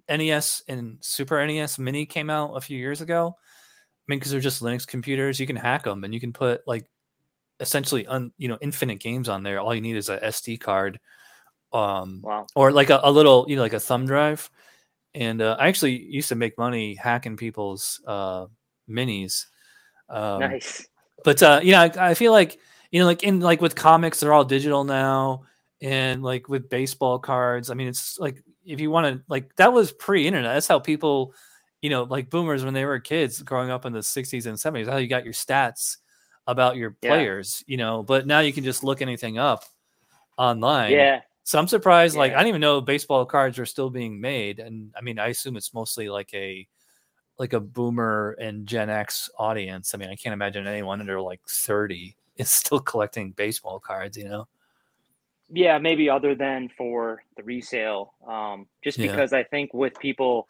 NES 0.08 0.62
and 0.68 0.98
Super 1.00 1.44
NES 1.44 1.78
Mini 1.78 2.06
came 2.06 2.30
out 2.30 2.54
a 2.54 2.60
few 2.60 2.78
years 2.78 3.00
ago, 3.00 3.36
I 3.36 4.04
mean, 4.06 4.18
because 4.18 4.32
they're 4.32 4.40
just 4.40 4.62
Linux 4.62 4.86
computers, 4.86 5.40
you 5.40 5.46
can 5.46 5.56
hack 5.56 5.84
them 5.84 6.04
and 6.04 6.12
you 6.12 6.20
can 6.20 6.32
put 6.32 6.66
like 6.66 6.86
essentially 7.60 8.06
un, 8.06 8.32
you 8.36 8.48
know 8.48 8.58
infinite 8.60 9.00
games 9.00 9.28
on 9.28 9.42
there. 9.42 9.60
All 9.60 9.74
you 9.74 9.80
need 9.80 9.96
is 9.96 10.08
a 10.10 10.18
SD 10.18 10.60
card, 10.60 11.00
um, 11.72 12.20
wow, 12.22 12.46
or 12.54 12.70
like 12.70 12.90
a, 12.90 13.00
a 13.02 13.10
little 13.10 13.46
you 13.48 13.56
know 13.56 13.62
like 13.62 13.72
a 13.72 13.80
thumb 13.80 14.06
drive. 14.06 14.50
And 15.14 15.40
uh, 15.40 15.56
I 15.58 15.68
actually 15.68 16.02
used 16.02 16.28
to 16.30 16.34
make 16.34 16.58
money 16.58 16.94
hacking 16.94 17.36
people's 17.36 18.00
uh, 18.06 18.46
minis. 18.88 19.46
Um, 20.10 20.40
nice. 20.40 20.86
but 21.24 21.42
uh 21.42 21.60
you 21.62 21.72
know 21.72 21.80
I, 21.80 22.10
I 22.10 22.14
feel 22.14 22.30
like 22.30 22.58
you 22.90 23.00
know 23.00 23.06
like 23.06 23.22
in 23.22 23.40
like 23.40 23.62
with 23.62 23.74
comics 23.74 24.20
they're 24.20 24.34
all 24.34 24.44
digital 24.44 24.84
now 24.84 25.44
and 25.80 26.22
like 26.22 26.46
with 26.46 26.68
baseball 26.68 27.18
cards 27.18 27.70
i 27.70 27.74
mean 27.74 27.88
it's 27.88 28.18
like 28.18 28.44
if 28.64 28.80
you 28.80 28.90
want 28.90 29.06
to 29.06 29.22
like 29.28 29.54
that 29.56 29.72
was 29.72 29.92
pre-internet 29.92 30.54
that's 30.54 30.68
how 30.68 30.78
people 30.78 31.34
you 31.82 31.90
know 31.90 32.04
like 32.04 32.30
boomers 32.30 32.64
when 32.64 32.74
they 32.74 32.84
were 32.84 32.98
kids 32.98 33.42
growing 33.42 33.70
up 33.70 33.84
in 33.84 33.92
the 33.92 34.02
60s 34.02 34.46
and 34.46 34.58
70s 34.58 34.88
how 34.88 34.96
you 34.96 35.08
got 35.08 35.24
your 35.24 35.34
stats 35.34 35.98
about 36.46 36.76
your 36.76 36.96
Yeah. 37.02 37.08
players 37.08 37.62
you 37.66 37.76
know 37.76 38.02
but 38.02 38.26
now 38.26 38.40
you 38.40 38.52
can 38.52 38.64
just 38.64 38.84
look 38.84 39.02
anything 39.02 39.38
up 39.38 39.64
online 40.38 40.92
Yeah, 40.92 41.20
so 41.44 41.58
i'm 41.58 41.68
surprised 41.68 42.16
like 42.16 42.30
i 42.32 42.34
Yeah. 42.34 42.38
didn't 42.38 42.48
even 42.48 42.60
know 42.60 42.80
baseball 42.80 43.24
cards 43.24 43.58
are 43.58 43.66
still 43.66 43.90
being 43.90 44.20
made 44.20 44.58
and 44.58 44.92
i 44.96 45.00
mean 45.00 45.18
i 45.18 45.28
assume 45.28 45.56
it's 45.56 45.74
mostly 45.74 46.08
like 46.08 46.32
a 46.34 46.66
like 47.38 47.52
a 47.52 47.60
boomer 47.60 48.36
and 48.40 48.66
Gen 48.66 48.88
X 48.90 49.28
audience. 49.38 49.94
I 49.94 49.98
mean, 49.98 50.08
I 50.08 50.14
can't 50.16 50.32
imagine 50.32 50.66
anyone 50.66 51.00
under 51.00 51.20
like 51.20 51.40
30 51.48 52.16
is 52.36 52.50
still 52.50 52.78
collecting 52.92 53.32
baseball 53.32 53.80
cards, 53.80 54.16
you 54.16 54.28
know? 54.28 54.46
Yeah, 55.54 55.78
maybe 55.78 56.10
other 56.10 56.34
than 56.34 56.68
for 56.76 57.22
the 57.36 57.42
resale. 57.44 58.14
Um, 58.26 58.66
just 58.82 58.98
Yeah. 58.98 59.06
because 59.12 59.32
I 59.32 59.44
think 59.44 59.72
with 59.72 59.98
people 60.00 60.48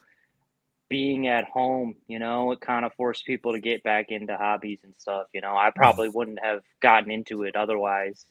being 0.89 1.29
at 1.29 1.45
home, 1.45 1.95
you 2.09 2.19
know, 2.19 2.53
it 2.53 2.61
kind 2.61 2.85
of 2.85 2.93
forced 2.95 3.25
people 3.27 3.53
to 3.53 3.61
get 3.61 3.83
back 3.83 4.07
into 4.11 4.37
hobbies 4.37 4.81
and 4.83 4.95
stuff. 4.99 5.27
You 5.33 5.41
know, 5.41 5.57
I 5.57 5.71
probably 5.75 6.09
wouldn't 6.09 6.39
have 6.43 6.61
gotten 6.81 7.11
into 7.11 7.43
it 7.43 7.57
otherwise. 7.57 8.25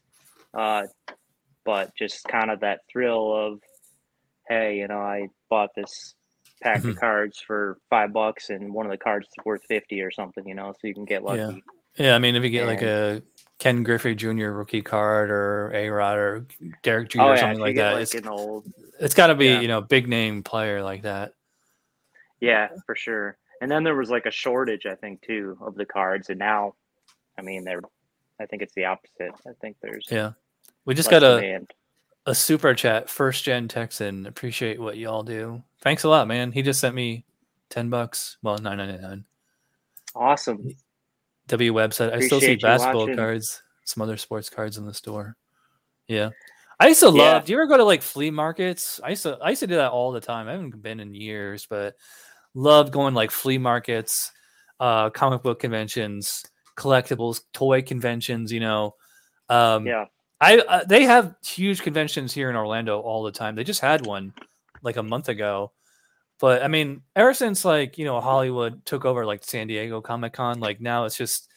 Uh, 0.54 0.84
but 1.66 1.92
just 1.98 2.24
kind 2.26 2.52
of 2.52 2.60
that 2.62 2.82
thrill 2.92 3.34
of, 3.34 3.60
hey, 4.48 4.78
you 4.78 4.88
know, 4.88 5.00
I 5.00 5.28
bought 5.50 5.70
this 5.76 6.16
pack 6.62 6.82
Mhm. 6.82 6.92
of 6.92 7.00
cards 7.00 7.40
for 7.46 7.78
five 7.90 8.14
bucks 8.14 8.50
and 8.50 8.74
one 8.74 8.86
of 8.86 8.92
the 8.92 8.98
cards 8.98 9.28
is 9.28 9.46
worth 9.46 9.62
50 9.68 10.02
or 10.02 10.12
something, 10.12 10.48
you 10.48 10.56
know, 10.56 10.74
so 10.74 10.88
you 10.88 10.94
can 10.94 11.06
get 11.06 11.24
Yeah. 11.24 11.48
lucky. 11.48 11.64
Yeah. 11.98 12.16
I 12.16 12.20
mean, 12.20 12.36
if 12.36 12.44
you 12.44 12.50
get 12.50 12.68
like 12.68 12.82
a 12.82 13.22
Ken 13.64 13.82
Griffey 13.82 14.14
Jr. 14.14 14.50
rookie 14.50 14.82
card 14.82 15.32
or 15.32 15.72
A 15.74 15.88
Rod 15.88 16.18
or 16.18 16.46
Derek 16.82 17.08
Jeter 17.08 17.24
Oh, 17.24 17.30
or 17.30 17.38
something 17.38 17.60
you 17.60 17.64
like 17.64 17.78
that, 17.78 17.94
like 17.94 18.14
it's, 18.14 18.28
old 18.28 18.70
it's 19.00 19.14
got 19.14 19.28
to 19.28 19.36
be, 19.36 19.46
yeah. 19.46 19.62
you 19.62 19.70
know, 19.70 19.80
big 19.80 20.10
name 20.10 20.44
player 20.44 20.84
like 20.84 21.04
that. 21.04 21.34
Yeah, 22.42 22.68
for 22.86 22.94
sure. 22.94 23.38
And 23.62 23.72
then 23.72 23.86
there 23.86 23.96
was 23.96 24.10
like 24.10 24.26
a 24.26 24.32
shortage, 24.32 24.86
I 24.86 24.96
think, 24.96 25.22
too, 25.22 25.58
of 25.62 25.76
the 25.76 25.86
cards. 25.86 26.30
And 26.30 26.40
now, 26.40 26.76
I 27.40 27.42
mean, 27.42 27.64
they're, 27.64 27.80
I 28.38 28.48
think 28.48 28.64
it's 28.64 28.74
the 28.74 28.84
opposite. 28.84 29.32
I 29.48 29.52
think 29.62 29.78
there's 29.82 30.08
Yeah. 30.12 30.34
We 30.84 30.94
just 30.94 31.10
got 31.10 31.24
a, 31.24 31.40
demand. 31.40 31.72
a 32.26 32.36
super 32.36 32.74
chat, 32.74 33.10
first 33.10 33.46
gen 33.46 33.70
Texan. 33.70 34.26
Appreciate 34.26 34.78
what 34.78 34.98
y'all 34.98 35.24
do. 35.24 35.64
Thanks 35.80 36.04
a 36.04 36.10
lot, 36.10 36.28
man. 36.28 36.52
He 36.52 36.64
just 36.64 36.82
sent 36.82 36.96
me 36.96 37.24
10 37.70 37.90
bucks. 37.90 38.36
Well, 38.42 38.58
999. 38.58 39.24
Awesome. 40.16 40.76
W 41.48 41.74
website. 41.74 42.14
I 42.14 42.20
still 42.22 42.40
see 42.40 42.56
basketball 42.56 43.02
watching. 43.02 43.18
cards, 43.18 43.62
some 43.86 44.02
other 44.02 44.18
sports 44.18 44.50
cards 44.50 44.78
in 44.78 44.86
the 44.86 44.94
store. 44.94 45.36
Yeah. 46.08 46.30
I 46.80 46.88
used 46.88 47.02
to 47.02 47.10
love. 47.10 47.46
Do 47.46 47.54
you 47.54 47.60
ever 47.60 47.68
go 47.68 47.78
to 47.78 47.84
like 47.84 48.02
flea 48.02 48.32
markets? 48.32 49.00
I 49.04 49.10
used 49.10 49.24
to. 49.24 49.38
I 49.42 49.50
used 49.50 49.62
to 49.62 49.68
do 49.68 49.76
that 49.76 49.92
all 49.92 50.12
the 50.12 50.20
time. 50.20 50.48
I 50.48 50.54
haven't 50.54 50.82
been 50.82 51.00
in 51.00 51.14
years, 51.14 51.66
but 51.70 51.96
loved 52.54 52.92
going 52.92 53.14
like 53.14 53.32
flea 53.32 53.58
markets, 53.58 54.32
uh, 54.80 55.10
comic 55.10 55.44
book 55.44 55.60
conventions, 55.60 56.44
collectibles, 56.76 57.42
toy 57.54 57.82
conventions. 57.82 58.52
You 58.52 58.60
know, 58.60 58.96
um, 59.50 59.86
Yeah. 59.86 60.06
I 60.42 60.58
uh, 60.58 60.84
they 60.84 61.04
have 61.04 61.36
huge 61.46 61.84
conventions 61.84 62.34
here 62.34 62.50
in 62.50 62.56
Orlando 62.56 63.00
all 63.00 63.24
the 63.24 63.32
time. 63.32 63.56
They 63.56 63.64
just 63.64 63.80
had 63.80 64.06
one 64.06 64.34
like 64.82 64.98
a 64.98 65.04
month 65.04 65.30
ago. 65.30 65.72
But 66.44 66.62
I 66.62 66.68
mean, 66.68 67.04
ever 67.16 67.34
since 67.34 67.64
like, 67.64 67.98
you 67.98 68.04
know, 68.04 68.20
Hollywood 68.20 68.86
took 68.86 69.06
over 69.06 69.26
like 69.26 69.46
San 69.46 69.68
Diego 69.68 70.02
Comic 70.02 70.34
Con, 70.34 70.60
like 70.60 70.82
now 70.82 71.06
it's 71.06 71.16
just 71.16 71.48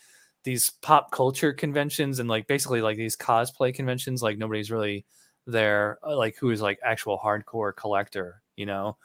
these 0.45 0.71
pop 0.81 1.11
culture 1.11 1.53
conventions 1.53 2.21
and 2.21 2.29
like 2.29 2.47
basically 2.47 2.81
like 2.81 2.97
these 2.97 3.17
cosplay 3.17 3.75
conventions, 3.75 4.23
like 4.23 4.39
nobody's 4.39 4.71
really 4.71 5.05
there, 5.45 5.99
uh, 6.07 6.17
like 6.17 6.37
who 6.39 6.51
is 6.51 6.61
like 6.63 6.79
actual 6.85 7.19
hardcore 7.19 7.75
collector, 7.75 8.41
you 8.55 8.65
know? 8.65 8.97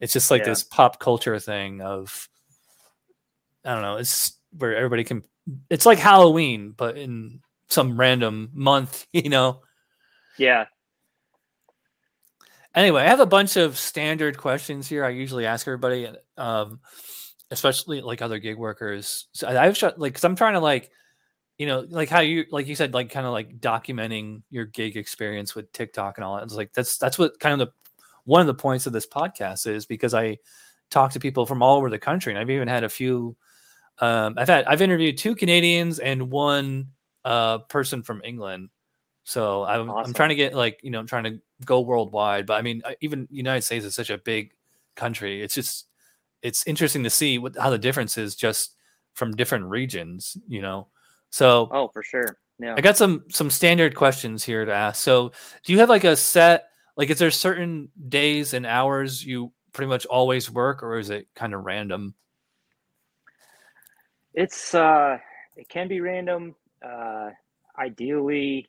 It's 0.00 0.14
just 0.14 0.30
like 0.30 0.40
Yeah. 0.40 0.52
this 0.52 0.62
pop 0.62 0.98
culture 1.00 1.38
thing 1.38 1.82
of 1.82 2.30
I 3.62 3.74
don't 3.74 3.82
know, 3.82 3.96
it's 3.96 4.38
where 4.56 4.74
everybody 4.74 5.04
can 5.04 5.22
it's 5.68 5.84
like 5.84 5.98
Halloween, 5.98 6.72
but 6.74 6.96
in 6.96 7.40
some 7.68 8.00
random 8.00 8.48
month, 8.54 9.06
you 9.12 9.28
know. 9.28 9.60
Yeah. 10.38 10.64
Anyway, 12.76 13.02
I 13.02 13.08
have 13.08 13.20
a 13.20 13.26
bunch 13.26 13.56
of 13.56 13.78
standard 13.78 14.36
questions 14.36 14.86
here. 14.86 15.02
I 15.02 15.08
usually 15.08 15.46
ask 15.46 15.66
everybody, 15.66 16.10
um, 16.36 16.80
especially 17.50 18.02
like 18.02 18.20
other 18.20 18.38
gig 18.38 18.58
workers. 18.58 19.28
So 19.32 19.48
I've 19.48 19.78
shot 19.78 19.98
like 19.98 20.12
because 20.12 20.24
I'm 20.24 20.36
trying 20.36 20.52
to 20.52 20.60
like, 20.60 20.90
you 21.56 21.66
know, 21.66 21.86
like 21.88 22.10
how 22.10 22.20
you 22.20 22.44
like 22.50 22.66
you 22.66 22.76
said, 22.76 22.92
like 22.92 23.10
kind 23.10 23.26
of 23.26 23.32
like 23.32 23.60
documenting 23.60 24.42
your 24.50 24.66
gig 24.66 24.98
experience 24.98 25.54
with 25.54 25.72
TikTok 25.72 26.18
and 26.18 26.24
all 26.24 26.36
that. 26.36 26.42
It's 26.42 26.54
like 26.54 26.74
that's 26.74 26.98
that's 26.98 27.18
what 27.18 27.40
kind 27.40 27.58
of 27.60 27.68
the 27.68 27.72
one 28.24 28.42
of 28.42 28.46
the 28.46 28.54
points 28.54 28.86
of 28.86 28.92
this 28.92 29.06
podcast 29.06 29.66
is 29.66 29.86
because 29.86 30.12
I 30.12 30.36
talk 30.90 31.12
to 31.12 31.20
people 31.20 31.46
from 31.46 31.62
all 31.62 31.78
over 31.78 31.88
the 31.88 31.98
country, 31.98 32.32
and 32.32 32.38
I've 32.38 32.50
even 32.50 32.68
had 32.68 32.84
a 32.84 32.90
few. 32.90 33.36
Um, 34.00 34.34
I've 34.36 34.48
had 34.48 34.66
I've 34.66 34.82
interviewed 34.82 35.16
two 35.16 35.34
Canadians 35.34 35.98
and 35.98 36.30
one 36.30 36.88
uh, 37.24 37.58
person 37.58 38.02
from 38.02 38.20
England. 38.22 38.68
So 39.26 39.64
I'm, 39.64 39.90
I'm 39.90 40.12
trying 40.12 40.28
to 40.28 40.36
get 40.36 40.54
like 40.54 40.78
you 40.84 40.90
know 40.92 41.00
I'm 41.00 41.06
trying 41.08 41.24
to 41.24 41.40
go 41.64 41.80
worldwide. 41.80 42.46
But 42.46 42.54
I 42.54 42.62
mean, 42.62 42.80
even 43.00 43.26
United 43.28 43.62
States 43.62 43.84
is 43.84 43.92
such 43.92 44.10
a 44.10 44.18
big 44.18 44.52
country. 44.94 45.42
It's 45.42 45.52
just 45.52 45.88
it's 46.42 46.64
interesting 46.64 47.02
to 47.02 47.10
see 47.10 47.38
what 47.38 47.56
how 47.56 47.70
the 47.70 47.78
difference 47.78 48.16
is 48.18 48.36
just 48.36 48.76
from 49.14 49.34
different 49.34 49.64
regions. 49.64 50.36
You 50.46 50.62
know, 50.62 50.86
so 51.30 51.68
Oh, 51.72 51.88
for 51.88 52.04
sure. 52.04 52.38
Yeah. 52.60 52.74
I 52.76 52.80
got 52.80 52.96
some 52.96 53.24
some 53.28 53.50
standard 53.50 53.96
questions 53.96 54.44
here 54.44 54.64
to 54.64 54.72
ask. 54.72 55.02
So, 55.02 55.32
do 55.64 55.72
you 55.72 55.80
have 55.80 55.88
like 55.88 56.04
a 56.04 56.14
set 56.14 56.68
like 56.96 57.10
is 57.10 57.18
there 57.18 57.32
certain 57.32 57.88
days 58.08 58.54
and 58.54 58.64
hours 58.64 59.24
you 59.26 59.52
pretty 59.72 59.88
much 59.88 60.06
always 60.06 60.52
work 60.52 60.84
or 60.84 61.00
is 61.00 61.10
it 61.10 61.26
kind 61.34 61.52
of 61.52 61.64
random? 61.64 62.14
It's 64.34 64.72
uh, 64.72 65.18
it 65.56 65.68
can 65.68 65.88
be 65.88 66.00
random. 66.00 66.54
Uh, 66.80 67.30
ideally, 67.76 68.68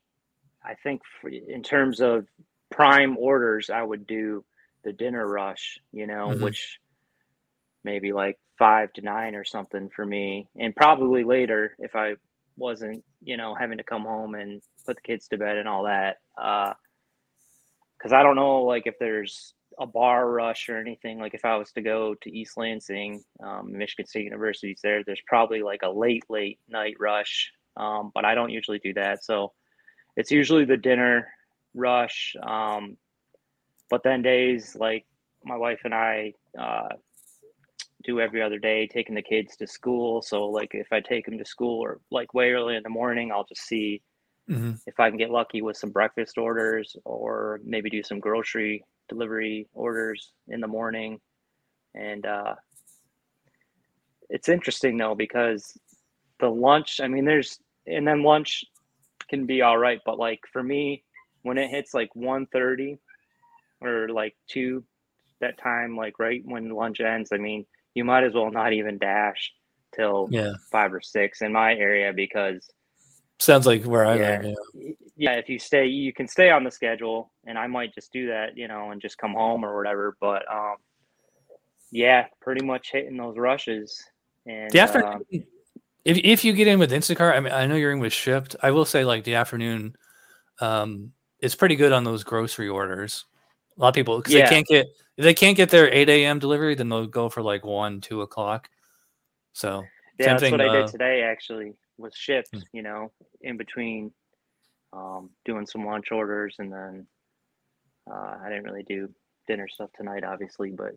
I 0.67 0.75
think 0.83 1.01
for, 1.21 1.29
in 1.29 1.63
terms 1.63 1.99
of 2.01 2.27
prime 2.69 3.17
orders, 3.17 3.69
I 3.69 3.81
would 3.81 4.05
do 4.05 4.43
the 4.83 4.93
dinner 4.93 5.25
rush. 5.27 5.79
You 5.91 6.07
know, 6.07 6.29
Mhm. 6.29 6.41
which 6.41 6.79
maybe 7.83 8.11
like 8.11 8.37
five 8.57 8.91
to 8.93 9.01
nine 9.01 9.35
or 9.35 9.43
something 9.43 9.89
for 9.89 10.05
me, 10.05 10.47
and 10.55 10.75
probably 10.75 11.23
later 11.23 11.75
if 11.79 11.95
I 11.95 12.15
wasn't, 12.57 13.03
you 13.21 13.37
know, 13.37 13.55
having 13.55 13.77
to 13.77 13.83
come 13.83 14.03
home 14.03 14.35
and 14.35 14.61
put 14.85 14.95
the 14.97 15.01
kids 15.01 15.27
to 15.27 15.37
bed 15.37 15.57
and 15.57 15.67
all 15.69 15.83
that. 15.83 16.17
Uh, 16.37 16.73
because 17.97 18.13
I 18.13 18.23
don't 18.23 18.35
know, 18.35 18.63
like 18.63 18.87
if 18.87 18.99
there's 18.99 19.53
a 19.79 19.85
bar 19.85 20.29
rush 20.29 20.69
or 20.69 20.77
anything. 20.77 21.19
Like 21.19 21.33
if 21.33 21.45
I 21.45 21.55
was 21.55 21.71
to 21.73 21.81
go 21.81 22.15
to 22.15 22.31
East 22.31 22.57
Lansing, 22.57 23.23
um, 23.41 23.77
Michigan 23.77 24.07
State 24.07 24.25
University's 24.25 24.79
there. 24.81 25.03
There's 25.03 25.21
probably 25.27 25.61
like 25.61 25.81
a 25.83 25.89
late, 25.89 26.23
late 26.29 26.59
night 26.67 26.95
rush, 26.99 27.51
um, 27.75 28.11
but 28.13 28.25
I 28.25 28.35
don't 28.35 28.49
usually 28.49 28.79
do 28.79 28.93
that. 28.95 29.23
So 29.23 29.53
it's 30.17 30.31
usually 30.31 30.65
the 30.65 30.75
dinner 30.75 31.29
rush. 31.73 32.35
Um, 32.41 32.97
but 33.89 34.03
then 34.03 34.21
days 34.21 34.75
like 34.75 35.05
my 35.45 35.55
wife 35.55 35.81
and 35.85 35.93
I 35.93 36.33
uh, 36.59 36.89
do 38.03 38.19
every 38.19 38.41
other 38.41 38.57
day, 38.57 38.87
taking 38.87 39.15
the 39.15 39.21
kids 39.21 39.55
to 39.57 39.67
school. 39.67 40.21
So 40.21 40.47
like 40.47 40.71
if 40.73 40.87
I 40.91 40.99
take 40.99 41.25
them 41.25 41.37
to 41.37 41.45
school 41.45 41.79
or 41.81 42.01
like 42.11 42.33
way 42.33 42.51
early 42.51 42.75
in 42.75 42.83
the 42.83 42.89
morning, 42.89 43.31
I'll 43.31 43.45
just 43.45 43.61
see 43.61 44.01
hmm 44.47 44.71
if 44.87 44.99
I 44.99 45.09
can 45.09 45.17
get 45.17 45.29
lucky 45.29 45.61
with 45.61 45.77
some 45.77 45.91
breakfast 45.91 46.37
orders 46.37 46.95
or 47.05 47.59
maybe 47.63 47.89
do 47.89 48.01
some 48.01 48.19
grocery 48.19 48.83
delivery 49.09 49.67
orders 49.73 50.31
in 50.47 50.61
the 50.61 50.67
morning. 50.67 51.19
And 51.93 52.25
uh, 52.25 52.55
it's 54.29 54.49
interesting 54.49 54.97
though 54.97 55.15
because 55.15 55.77
the 56.39 56.49
lunch, 56.49 56.99
I 57.01 57.07
mean, 57.07 57.25
there's 57.25 57.59
and 57.85 58.07
then 58.07 58.23
lunch 58.23 58.63
can 59.29 59.45
be 59.45 59.61
all 59.61 59.77
right, 59.77 59.99
but 60.05 60.17
like 60.17 60.41
for 60.51 60.63
me, 60.63 61.03
when 61.43 61.57
it 61.57 61.69
hits 61.69 61.93
like 61.93 62.09
1.30 62.15 62.97
or 63.81 64.09
like 64.09 64.35
two, 64.49 64.83
that 65.39 65.57
time, 65.57 65.95
like 65.95 66.19
right 66.19 66.41
when 66.43 66.69
lunch 66.69 66.99
ends, 66.99 67.29
I 67.31 67.37
mean, 67.37 67.65
you 67.93 68.03
might 68.03 68.23
as 68.23 68.33
well 68.33 68.51
not 68.51 68.73
even 68.73 68.97
dash 68.97 69.51
till 69.95 70.29
Yeah. 70.31 70.53
five 70.71 70.93
or 70.93 71.01
six 71.01 71.41
in 71.41 71.51
my 71.51 71.73
area 71.73 72.11
because 72.13 72.67
Sounds 73.39 73.67
like 73.67 73.83
where 73.83 74.05
I 74.05 74.15
Yeah. 74.15 74.41
live. 74.41 74.55
Yeah. 74.73 74.91
yeah, 75.15 75.31
if 75.33 75.47
you 75.47 75.59
stay, 75.59 75.85
you 75.85 76.11
can 76.11 76.27
stay 76.27 76.49
on 76.49 76.63
the 76.63 76.71
schedule, 76.71 77.31
and 77.45 77.57
I 77.57 77.67
might 77.67 77.93
just 77.93 78.11
do 78.11 78.27
that, 78.27 78.57
you 78.57 78.67
know, 78.67 78.91
and 78.91 78.99
just 79.01 79.17
come 79.17 79.33
home 79.33 79.63
or 79.63 79.77
whatever. 79.77 80.17
But 80.19 80.43
um, 80.51 80.77
yeah, 81.91 82.25
pretty 82.41 82.65
much 82.65 82.91
hitting 82.91 83.17
those 83.17 83.37
rushes. 83.37 84.03
And 84.45 84.71
The 84.71 84.79
uh, 84.79 84.83
afternoon, 84.83 85.45
if 86.07 86.17
if 86.23 86.45
you 86.45 86.53
get 86.53 86.67
in 86.67 86.79
with 86.79 86.91
Instacart, 86.91 87.33
I 87.35 87.39
mean, 87.39 87.53
I 87.53 87.65
know 87.67 87.75
you're 87.75 87.91
in 87.91 87.99
with 87.99 88.13
Shipt. 88.13 88.55
I 88.63 88.71
will 88.71 88.85
say, 88.85 89.03
like 89.03 89.23
the 89.25 89.35
afternoon, 89.35 89.95
um, 90.61 91.11
it's 91.39 91.53
pretty 91.55 91.75
good 91.75 91.91
on 91.91 92.03
those 92.03 92.23
grocery 92.23 92.69
orders. 92.69 93.25
A 93.77 93.81
lot 93.81 93.89
of 93.89 93.95
people 93.95 94.17
because 94.17 94.33
Yeah. 94.33 94.45
they 94.45 94.49
can't 94.55 94.67
get 94.67 94.87
if 95.17 95.23
they 95.23 95.33
can't 95.33 95.57
get 95.57 95.69
their 95.69 95.91
eight 95.93 96.09
a.m. 96.09 96.39
delivery, 96.39 96.75
then 96.75 96.89
they'll 96.89 97.07
go 97.07 97.29
for 97.29 97.41
like 97.41 97.65
one, 97.65 97.99
two 98.01 98.21
o'clock. 98.21 98.69
So 99.53 99.83
yeah, 100.17 100.27
that's 100.27 100.41
thing, 100.41 100.51
what 100.51 100.61
I 100.61 100.67
uh, 100.67 100.73
did 100.83 100.87
today. 100.87 101.21
Actually, 101.23 101.73
was 101.97 102.13
Shipt. 102.15 102.53
Hmm. 102.53 102.59
You 102.71 102.83
know, 102.83 103.11
in 103.41 103.57
between 103.57 104.11
um, 104.93 105.29
doing 105.45 105.67
some 105.67 105.85
lunch 105.85 106.11
orders, 106.11 106.55
and 106.59 106.71
then 106.71 107.05
uh, 108.09 108.37
I 108.41 108.47
didn't 108.49 108.63
really 108.63 108.83
do 108.83 109.09
dinner 109.47 109.67
stuff 109.67 109.89
tonight, 109.97 110.23
obviously, 110.23 110.71
but. 110.71 110.93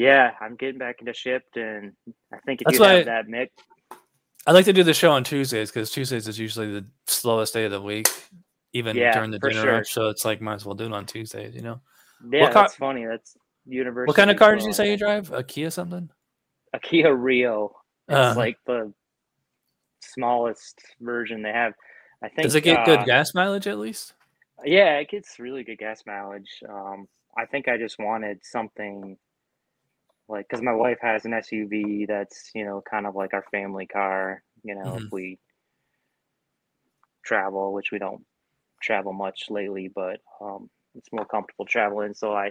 Yeah, 0.00 0.30
I'm 0.40 0.54
getting 0.54 0.78
back 0.78 1.00
into 1.00 1.10
Shipt, 1.10 1.56
and 1.56 1.92
I 2.32 2.38
think 2.46 2.60
if 2.60 2.66
That's 2.66 2.78
you 2.78 2.84
have 2.84 2.98
why- 2.98 3.02
that 3.02 3.26
mix, 3.26 3.52
I 4.48 4.52
like 4.52 4.64
to 4.64 4.72
do 4.72 4.82
the 4.82 4.94
show 4.94 5.10
on 5.10 5.24
Tuesdays 5.24 5.70
because 5.70 5.90
Tuesdays 5.90 6.26
is 6.26 6.38
usually 6.38 6.72
the 6.72 6.86
slowest 7.06 7.52
day 7.52 7.66
of 7.66 7.70
the 7.70 7.82
week, 7.82 8.08
even 8.72 8.96
Yeah, 8.96 9.12
during 9.12 9.30
the 9.30 9.38
dinner 9.38 9.60
sure. 9.60 9.72
rush. 9.74 9.90
So 9.92 10.08
it's 10.08 10.24
like 10.24 10.40
might 10.40 10.54
as 10.54 10.64
well 10.64 10.74
do 10.74 10.86
it 10.86 10.92
on 10.94 11.04
Tuesdays. 11.04 11.54
You 11.54 11.60
know, 11.60 11.80
yeah, 12.32 12.50
car- 12.50 12.62
that's 12.62 12.74
funny. 12.76 13.04
That's 13.04 13.36
universal. 13.66 14.06
what 14.06 14.16
kind 14.16 14.30
of 14.30 14.38
car 14.38 14.56
did 14.56 14.64
you 14.64 14.72
say 14.72 14.90
you 14.90 14.96
drive? 14.96 15.30
A 15.32 15.42
Kia 15.42 15.70
something? 15.70 16.08
a 16.72 16.78
Kia 16.80 17.14
Rio. 17.14 17.76
It's 18.08 18.16
Uh, 18.16 18.34
like 18.38 18.56
the 18.66 18.90
smallest 20.00 20.80
version 20.98 21.42
they 21.42 21.52
have. 21.52 21.74
I 22.22 22.28
think. 22.30 22.44
Does 22.44 22.54
it 22.54 22.62
get 22.62 22.86
good 22.86 23.00
uh, 23.00 23.04
gas 23.04 23.34
mileage 23.34 23.66
at 23.66 23.78
least? 23.78 24.14
Yeah, 24.64 24.96
it 24.96 25.10
gets 25.10 25.38
really 25.38 25.62
good 25.62 25.76
gas 25.78 26.02
mileage. 26.06 26.62
Um, 26.66 27.06
I 27.36 27.44
think 27.44 27.68
I 27.68 27.76
just 27.76 27.98
wanted 27.98 28.38
something 28.42 29.18
like 30.28 30.46
because 30.48 30.62
my 30.62 30.72
wife 30.72 30.98
has 31.02 31.24
an 31.24 31.34
SUV 31.34 32.06
that's 32.06 32.50
you 32.54 32.64
know 32.64 32.82
kind 32.88 33.06
of 33.06 33.14
like 33.14 33.34
our 33.34 33.44
family 33.50 33.86
car. 33.86 34.42
You 34.62 34.74
know, 34.74 34.96
if 34.96 35.04
Mhm. 35.04 35.12
we 35.12 35.38
travel, 37.24 37.72
which 37.72 37.90
we 37.92 37.98
don't 37.98 38.24
travel 38.82 39.12
much 39.12 39.46
lately, 39.50 39.90
but 39.94 40.20
um, 40.40 40.68
it's 40.94 41.12
more 41.12 41.26
comfortable 41.26 41.66
traveling. 41.66 42.14
So 42.14 42.32
I, 42.32 42.48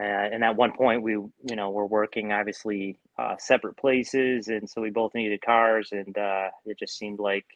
uh, 0.00 0.04
and 0.04 0.42
at 0.44 0.56
one 0.56 0.72
point 0.72 1.02
we, 1.02 1.12
you 1.12 1.56
know, 1.56 1.70
we're 1.70 1.84
working 1.86 2.32
obviously 2.32 2.98
uh, 3.18 3.36
separate 3.38 3.76
places, 3.76 4.48
and 4.48 4.68
so 4.68 4.80
we 4.80 4.90
both 4.90 5.14
needed 5.14 5.40
cars, 5.42 5.90
and 5.92 6.16
uh, 6.18 6.48
it 6.66 6.78
just 6.78 6.98
seemed 6.98 7.20
like, 7.20 7.46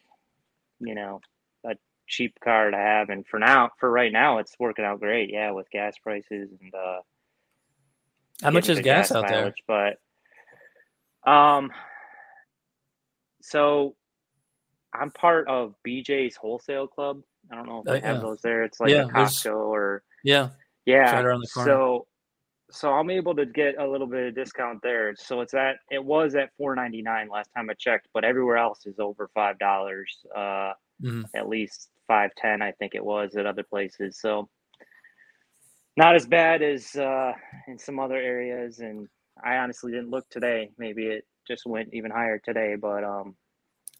you 0.79 0.95
know, 0.95 1.19
a 1.65 1.75
cheap 2.07 2.33
car 2.43 2.71
to 2.71 2.77
have. 2.77 3.09
And 3.09 3.25
for 3.27 3.39
now, 3.39 3.71
for 3.79 3.89
right 3.89 4.11
now, 4.11 4.39
it's 4.39 4.55
working 4.59 4.85
out 4.85 4.99
great. 4.99 5.29
Yeah, 5.31 5.51
with 5.51 5.69
gas 5.71 5.97
prices 6.01 6.49
and 6.61 6.73
uh, 6.73 6.99
How 8.41 8.51
much 8.51 8.69
is 8.69 8.77
good 8.77 8.83
gas 8.83 9.11
out 9.11 9.27
there? 9.27 9.53
But 9.67 9.97
um, 11.29 11.71
so 13.41 13.95
I'm 14.93 15.11
part 15.11 15.47
of 15.47 15.75
BJ's 15.85 16.35
Wholesale 16.35 16.87
Club. 16.87 17.21
I 17.51 17.55
don't 17.55 17.67
know 17.67 17.81
if 17.81 17.87
Uh, 17.87 17.93
they 17.93 17.99
have 18.01 18.17
yeah. 18.17 18.21
those 18.21 18.41
there. 18.41 18.63
It's 18.63 18.79
like 18.79 18.91
Yeah, 18.91 19.03
Costco 19.05 19.53
or 19.55 20.03
Yeah, 20.23 20.49
yeah. 20.85 21.13
right 21.15 21.25
around 21.25 21.41
the 21.41 21.47
corner. 21.47 21.71
So 21.71 22.05
so 22.71 22.93
I'm 22.93 23.09
able 23.09 23.35
to 23.35 23.47
get 23.47 23.79
a 23.79 23.87
little 23.87 24.05
bit 24.05 24.27
of 24.27 24.35
discount 24.35 24.79
there. 24.83 25.15
So 25.15 25.41
it's 25.41 25.53
at 25.55 25.77
it 25.89 26.03
was 26.03 26.35
at 26.35 26.51
4.99 26.59 27.29
last 27.29 27.49
time 27.55 27.69
I 27.69 27.73
checked, 27.73 28.07
but 28.13 28.23
everywhere 28.23 28.57
else 28.57 28.85
is 28.85 28.99
over 28.99 29.29
five 29.33 29.57
dollars. 29.59 30.25
Uh, 30.35 30.73
Mhm. 31.01 31.25
at 31.33 31.47
least 31.49 31.89
five 32.07 32.31
ten, 32.35 32.61
I 32.61 32.71
think 32.73 32.93
it 32.95 33.03
was 33.03 33.35
at 33.35 33.45
other 33.45 33.63
places. 33.63 34.19
So 34.19 34.49
not 35.99 36.15
as 36.15 36.25
bad 36.25 36.61
as 36.61 36.95
uh, 36.95 37.33
in 37.67 37.77
some 37.77 37.99
other 37.99 38.15
areas. 38.15 38.79
And 38.79 39.07
I 39.43 39.57
honestly 39.57 39.91
didn't 39.91 40.09
look 40.09 40.27
today. 40.29 40.71
Maybe 40.77 41.05
it 41.05 41.25
just 41.47 41.65
went 41.65 41.89
even 41.93 42.09
higher 42.09 42.39
today. 42.39 42.75
But 42.81 43.03
um, 43.03 43.35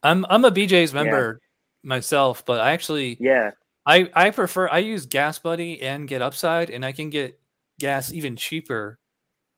I'm 0.02 0.26
I'm 0.30 0.46
a 0.46 0.52
BJ's 0.52 0.94
member 0.94 1.40
myself, 1.84 2.46
but 2.46 2.62
I 2.62 2.72
actually 2.72 3.18
yeah, 3.20 3.52
I 3.86 4.10
I 4.14 4.32
prefer 4.32 4.70
I 4.70 4.80
use 4.80 5.06
GasBuddy 5.06 5.84
and 5.84 6.08
Get 6.08 6.22
Upside, 6.22 6.70
and 6.70 6.86
I 6.86 6.94
can 6.94 7.10
get 7.10 7.40
gas 7.80 8.12
even 8.12 8.36
cheaper 8.36 8.98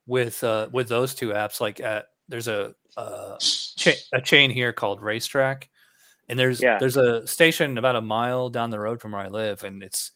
with 0.08 0.44
uh 0.44 0.68
with 0.72 0.90
those 0.90 1.14
two 1.14 1.30
apps. 1.30 1.62
Like 1.62 1.80
at 1.80 2.08
there's 2.28 2.48
a 2.48 2.74
uh 2.98 3.38
cha- 3.40 3.92
a 4.14 4.22
chain 4.22 4.50
here 4.50 4.74
called 4.74 5.00
RaceTrac, 5.00 5.66
and 6.28 6.40
there's 6.40 6.62
Yeah. 6.62 6.80
there's 6.80 6.98
a 6.98 7.26
station 7.28 7.78
about 7.78 7.96
a 7.96 8.02
mile 8.02 8.50
down 8.50 8.72
the 8.72 8.80
road 8.80 9.00
from 9.00 9.12
where 9.12 9.22
I 9.22 9.28
live, 9.28 9.64
and 9.64 9.84
it's 9.84 10.12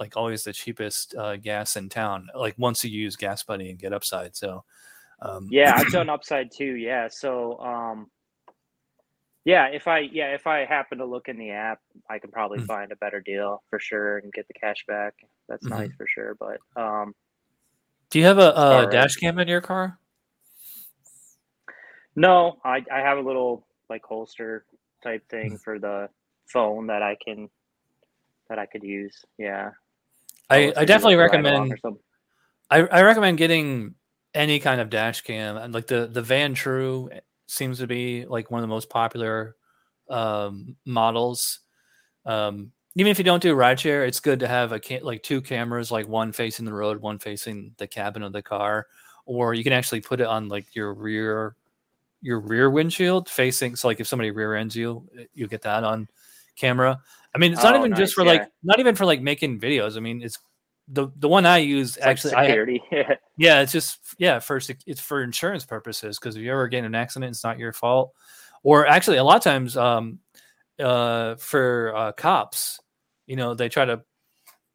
like 0.00 0.16
always 0.16 0.44
the 0.44 0.52
cheapest 0.52 1.14
uh, 1.14 1.36
gas 1.36 1.76
in 1.76 1.88
town. 1.88 2.28
Like 2.34 2.54
once 2.58 2.84
you 2.84 2.90
use 2.90 3.16
GasBuddy 3.16 3.70
and 3.70 3.78
Get 3.78 3.92
Upside, 3.92 4.36
so 4.36 4.64
um, 5.22 5.48
yeah, 5.50 5.74
I've 5.76 5.90
done 5.92 6.10
upside 6.10 6.50
too. 6.50 6.74
Yeah, 6.76 7.08
so 7.08 7.58
um, 7.60 8.10
yeah, 9.44 9.66
if 9.66 9.86
I 9.86 10.00
yeah 10.00 10.34
if 10.34 10.46
I 10.46 10.64
happen 10.64 10.98
to 10.98 11.04
look 11.04 11.28
in 11.28 11.38
the 11.38 11.50
app, 11.50 11.80
I 12.08 12.18
can 12.18 12.30
probably 12.30 12.58
Mm. 12.58 12.66
find 12.66 12.92
a 12.92 12.96
better 12.96 13.20
deal 13.20 13.62
for 13.70 13.78
sure 13.78 14.18
and 14.18 14.32
get 14.32 14.46
the 14.48 14.54
cash 14.54 14.84
back. 14.88 15.14
That's 15.48 15.64
Mhm. 15.66 15.70
nice 15.70 15.90
for 15.96 16.06
sure. 16.06 16.36
But 16.40 16.58
um, 16.80 17.14
do 18.10 18.18
you 18.18 18.24
have 18.24 18.38
a, 18.38 18.52
a 18.54 18.88
dash 18.90 19.14
cam 19.16 19.38
in 19.38 19.48
your 19.48 19.60
car? 19.60 19.98
no, 22.16 22.58
I 22.64 22.82
I 22.92 23.00
have 23.00 23.18
a 23.18 23.22
little 23.22 23.66
like 23.90 24.02
holster 24.04 24.64
type 25.02 25.28
thing 25.28 25.58
for 25.58 25.78
the 25.78 26.08
phone 26.48 26.86
that 26.86 27.02
I 27.02 27.16
can 27.22 27.48
that 28.48 28.58
I 28.58 28.66
could 28.66 28.82
use. 28.82 29.24
Yeah, 29.38 29.70
I, 30.50 30.72
I 30.76 30.84
definitely 30.84 31.16
like, 31.16 31.32
recommend. 31.32 31.74
I, 32.70 32.80
I 32.80 33.02
recommend 33.02 33.38
getting 33.38 33.94
any 34.34 34.58
kind 34.58 34.80
of 34.80 34.90
dash 34.90 35.20
cam 35.20 35.56
and 35.56 35.72
like 35.72 35.86
the 35.86 36.06
the 36.06 36.22
Vantrue 36.22 37.20
seems 37.46 37.78
to 37.78 37.86
be 37.86 38.26
like 38.26 38.50
one 38.50 38.58
of 38.58 38.62
the 38.62 38.74
most 38.74 38.90
popular 38.90 39.56
um, 40.10 40.76
models. 40.84 41.60
Um, 42.26 42.72
even 42.96 43.10
if 43.10 43.18
you 43.18 43.24
don't 43.24 43.42
do 43.42 43.54
rideshare, 43.54 44.06
it's 44.06 44.20
good 44.20 44.40
to 44.40 44.48
have 44.48 44.72
a 44.72 44.80
ca- 44.80 45.02
like 45.02 45.22
two 45.22 45.40
cameras, 45.40 45.90
like 45.90 46.08
one 46.08 46.32
facing 46.32 46.64
the 46.64 46.72
road, 46.72 47.00
one 47.00 47.18
facing 47.18 47.72
the 47.78 47.86
cabin 47.86 48.22
of 48.22 48.32
the 48.32 48.42
car, 48.42 48.86
or 49.26 49.54
you 49.54 49.64
can 49.64 49.72
actually 49.72 50.00
put 50.00 50.20
it 50.20 50.26
on 50.26 50.48
like 50.48 50.74
your 50.74 50.94
rear 50.94 51.56
your 52.22 52.40
rear 52.40 52.70
windshield 52.70 53.28
facing. 53.28 53.76
So 53.76 53.88
like 53.88 54.00
if 54.00 54.06
somebody 54.06 54.30
rear 54.30 54.54
ends 54.54 54.74
you, 54.74 55.06
you 55.34 55.46
get 55.46 55.62
that 55.62 55.84
on 55.84 56.08
camera. 56.56 57.00
I 57.34 57.38
mean, 57.38 57.52
it's 57.52 57.62
not 57.62 57.74
Oh, 57.74 57.78
even 57.78 57.90
nice, 57.90 57.98
just 57.98 58.14
for 58.14 58.24
yeah. 58.24 58.32
like 58.32 58.48
not 58.62 58.78
even 58.78 58.94
for 58.94 59.04
like 59.06 59.20
making 59.20 59.60
videos. 59.60 59.96
I 59.96 60.00
mean, 60.00 60.22
it's 60.22 60.38
the 60.88 61.08
the 61.16 61.28
one 61.28 61.46
I 61.46 61.58
use 61.58 61.96
It's 61.96 62.06
actually. 62.06 62.34
I, 62.34 62.46
security. 62.46 62.82
Yeah, 62.92 63.14
yeah, 63.36 63.60
it's 63.62 63.72
just 63.72 63.98
yeah, 64.18 64.38
for 64.38 64.60
it's 64.86 65.00
for 65.00 65.22
insurance 65.22 65.64
purposes 65.64 66.18
because 66.18 66.36
if 66.36 66.42
you 66.42 66.52
ever 66.52 66.68
get 66.68 66.80
in 66.80 66.84
an 66.84 66.94
accident, 66.94 67.30
it's 67.30 67.44
not 67.44 67.58
your 67.58 67.72
fault. 67.72 68.12
Or 68.62 68.86
actually, 68.86 69.16
a 69.18 69.24
lot 69.24 69.36
of 69.36 69.42
times, 69.42 69.76
um, 69.76 70.20
uh, 70.78 71.34
for 71.36 71.94
uh, 71.96 72.12
cops, 72.12 72.80
you 73.26 73.36
know, 73.36 73.54
they 73.54 73.68
try 73.68 73.84
to 73.84 74.02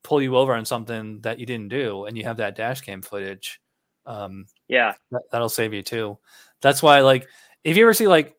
pull 0.03 0.22
you 0.22 0.36
over 0.38 0.53
on 0.53 0.65
something 0.65 1.22
that 1.22 1.40
you 1.40 1.45
didn't 1.45 1.69
do, 1.69 2.06
and 2.06 2.18
you 2.18 2.23
have 2.26 2.38
that 2.38 2.56
dash 2.56 2.81
cam 2.81 3.02
footage. 3.02 3.61
Um, 4.06 4.45
yeah, 4.68 4.94
that, 5.11 5.22
that'll 5.31 5.49
save 5.49 5.73
you 5.73 5.81
too. 5.84 6.18
That's 6.61 6.84
why, 6.84 7.02
like, 7.02 7.27
if 7.64 7.77
you 7.77 7.84
ever 7.84 7.94
see 7.94 8.07
like 8.07 8.36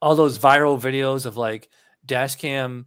all 0.00 0.14
those 0.14 0.38
viral 0.38 0.80
videos 0.80 1.26
of 1.26 1.36
like 1.36 1.68
dash 2.06 2.36
cam, 2.36 2.86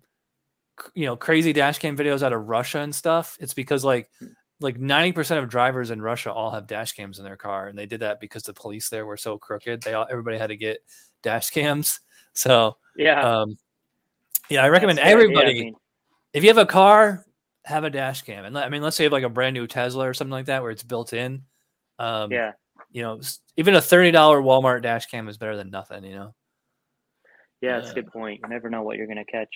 you 0.93 1.05
know, 1.05 1.15
crazy 1.15 1.53
dash 1.53 1.79
cam 1.79 1.97
videos 1.97 2.23
out 2.23 2.33
of 2.33 2.47
Russia 2.47 2.79
and 2.79 2.93
stuff, 2.93 3.37
it's 3.39 3.53
because 3.53 3.83
like 3.83 4.09
like 4.59 4.79
ninety 4.79 5.11
percent 5.11 5.43
of 5.43 5.49
drivers 5.49 5.91
in 5.91 6.01
Russia 6.01 6.31
all 6.31 6.51
have 6.51 6.67
dash 6.67 6.93
cams 6.93 7.19
in 7.19 7.25
their 7.25 7.37
car, 7.37 7.67
and 7.67 7.77
they 7.77 7.85
did 7.85 8.01
that 8.01 8.19
because 8.19 8.43
the 8.43 8.53
police 8.53 8.89
there 8.89 9.05
were 9.05 9.17
so 9.17 9.37
crooked. 9.37 9.81
They 9.83 9.93
all 9.93 10.07
everybody 10.09 10.37
had 10.37 10.47
to 10.47 10.57
get 10.57 10.79
dash 11.23 11.49
cams. 11.49 11.99
So 12.33 12.77
yeah. 12.95 13.19
um, 13.19 13.57
yeah, 14.47 14.63
I 14.63 14.69
recommend 14.69 14.99
That's 14.99 15.07
good 15.07 15.17
idea. 15.17 15.21
I 15.21 15.23
everybody 15.23 15.63
mean, 15.63 15.75
if 16.33 16.43
you 16.43 16.49
have 16.49 16.59
a 16.59 16.67
car, 16.67 17.25
have 17.65 17.83
a 17.83 17.89
dash 17.89 18.21
cam. 18.21 18.45
And 18.45 18.55
I 18.55 18.69
mean, 18.69 18.83
let's 18.83 18.95
say 18.95 19.03
you 19.03 19.07
have 19.07 19.13
like 19.13 19.23
a 19.23 19.29
brand 19.29 19.55
new 19.55 19.65
Tesla 19.65 20.07
or 20.07 20.13
something 20.13 20.31
like 20.31 20.45
that 20.45 20.61
where 20.61 20.69
it's 20.69 20.83
built 20.83 21.13
in. 21.13 21.41
Um, 21.97 22.31
yeah. 22.31 22.51
You 22.91 23.01
know, 23.01 23.21
even 23.57 23.73
a 23.73 23.81
thirty 23.81 24.11
dollar 24.11 24.39
Walmart 24.39 24.83
dash 24.83 25.07
cam 25.07 25.27
is 25.27 25.39
better 25.39 25.57
than 25.57 25.71
nothing. 25.71 26.03
You 26.03 26.15
know. 26.15 26.35
Yeah, 27.61 27.79
that's 27.79 27.91
a 27.91 27.95
good 27.95 28.11
point. 28.11 28.39
You 28.43 28.49
never 28.49 28.69
know 28.69 28.83
what 28.83 28.97
you're 28.97 29.07
gonna 29.07 29.25
catch. 29.25 29.49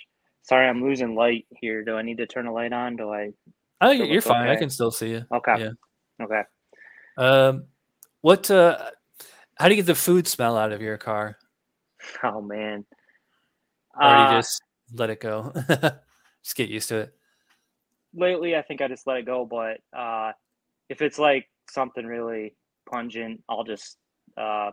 Sorry, 0.44 0.68
I'm 0.68 0.84
losing 0.84 1.16
light 1.16 1.46
here. 1.60 1.84
Do 1.84 1.96
I 1.96 2.02
need 2.02 2.18
to 2.18 2.28
turn 2.28 2.48
a 2.48 2.54
light 2.54 2.74
on? 2.74 2.96
Do 2.96 3.12
I? 3.12 3.32
Oh, 3.82 3.88
So 3.88 4.04
you're 4.04 4.18
it's 4.18 4.28
fine. 4.28 4.50
I 4.50 4.56
can 4.56 4.70
still 4.70 4.92
see 4.92 5.12
you. 5.12 5.26
Okay. 5.32 5.56
Yeah. 5.60 5.70
Okay. 6.22 6.42
Um, 7.18 7.66
what? 8.22 8.50
Uh, 8.50 8.90
how 9.58 9.68
do 9.68 9.76
you 9.76 9.82
get 9.82 9.86
the 9.88 9.96
food 9.96 10.28
smell 10.28 10.58
out 10.58 10.72
of 10.72 10.82
your 10.82 10.98
car? 10.98 11.38
Oh 12.24 12.42
man. 12.42 12.84
Or 14.02 14.16
do 14.16 14.22
you 14.24 14.28
Uh, 14.28 14.42
just 14.42 14.62
let 14.94 15.10
it 15.12 15.20
go? 15.20 15.52
just 16.44 16.56
get 16.56 16.70
used 16.70 16.90
to 16.90 16.98
it. 16.98 17.14
lately 18.14 18.56
I 18.56 18.62
think 18.64 18.82
I 18.82 18.88
just 18.88 19.06
let 19.06 19.18
it 19.18 19.26
go, 19.26 19.46
but 19.46 19.80
uh, 19.98 20.32
if 20.90 21.02
it's 21.02 21.20
like 21.20 21.48
something 21.70 22.06
really 22.06 22.56
pungent, 22.90 23.44
I'll 23.48 23.64
just 23.64 23.98
uh, 24.38 24.72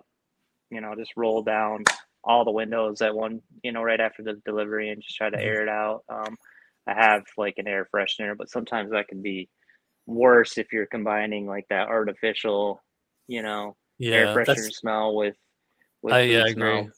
you 0.70 0.80
know 0.80 0.94
just 0.96 1.12
roll 1.16 1.42
down 1.42 1.84
all 2.28 2.44
the 2.44 2.52
windows 2.52 3.00
at 3.00 3.14
one 3.14 3.40
you 3.64 3.72
know 3.72 3.82
right 3.82 4.00
after 4.00 4.22
the 4.22 4.34
delivery 4.44 4.90
and 4.90 5.02
just 5.02 5.16
try 5.16 5.30
to 5.30 5.42
air 5.42 5.62
it 5.62 5.68
out. 5.68 6.04
Um, 6.08 6.36
I 6.86 6.94
have 6.94 7.24
like 7.36 7.54
an 7.56 7.66
air 7.66 7.88
freshener, 7.92 8.36
but 8.36 8.50
sometimes 8.50 8.92
that 8.92 9.08
can 9.08 9.22
be 9.22 9.48
worse 10.06 10.56
if 10.58 10.72
you're 10.72 10.86
combining 10.86 11.46
like 11.46 11.66
that 11.70 11.88
artificial, 11.88 12.82
you 13.26 13.42
know, 13.42 13.76
air 14.00 14.26
Yeah, 14.26 14.34
freshener 14.34 14.72
smell 14.72 15.16
with 15.16 15.36
with 16.02 16.14
I 16.14 16.20
yeah, 16.20 16.42
I 16.44 16.48
agree. 16.48 16.88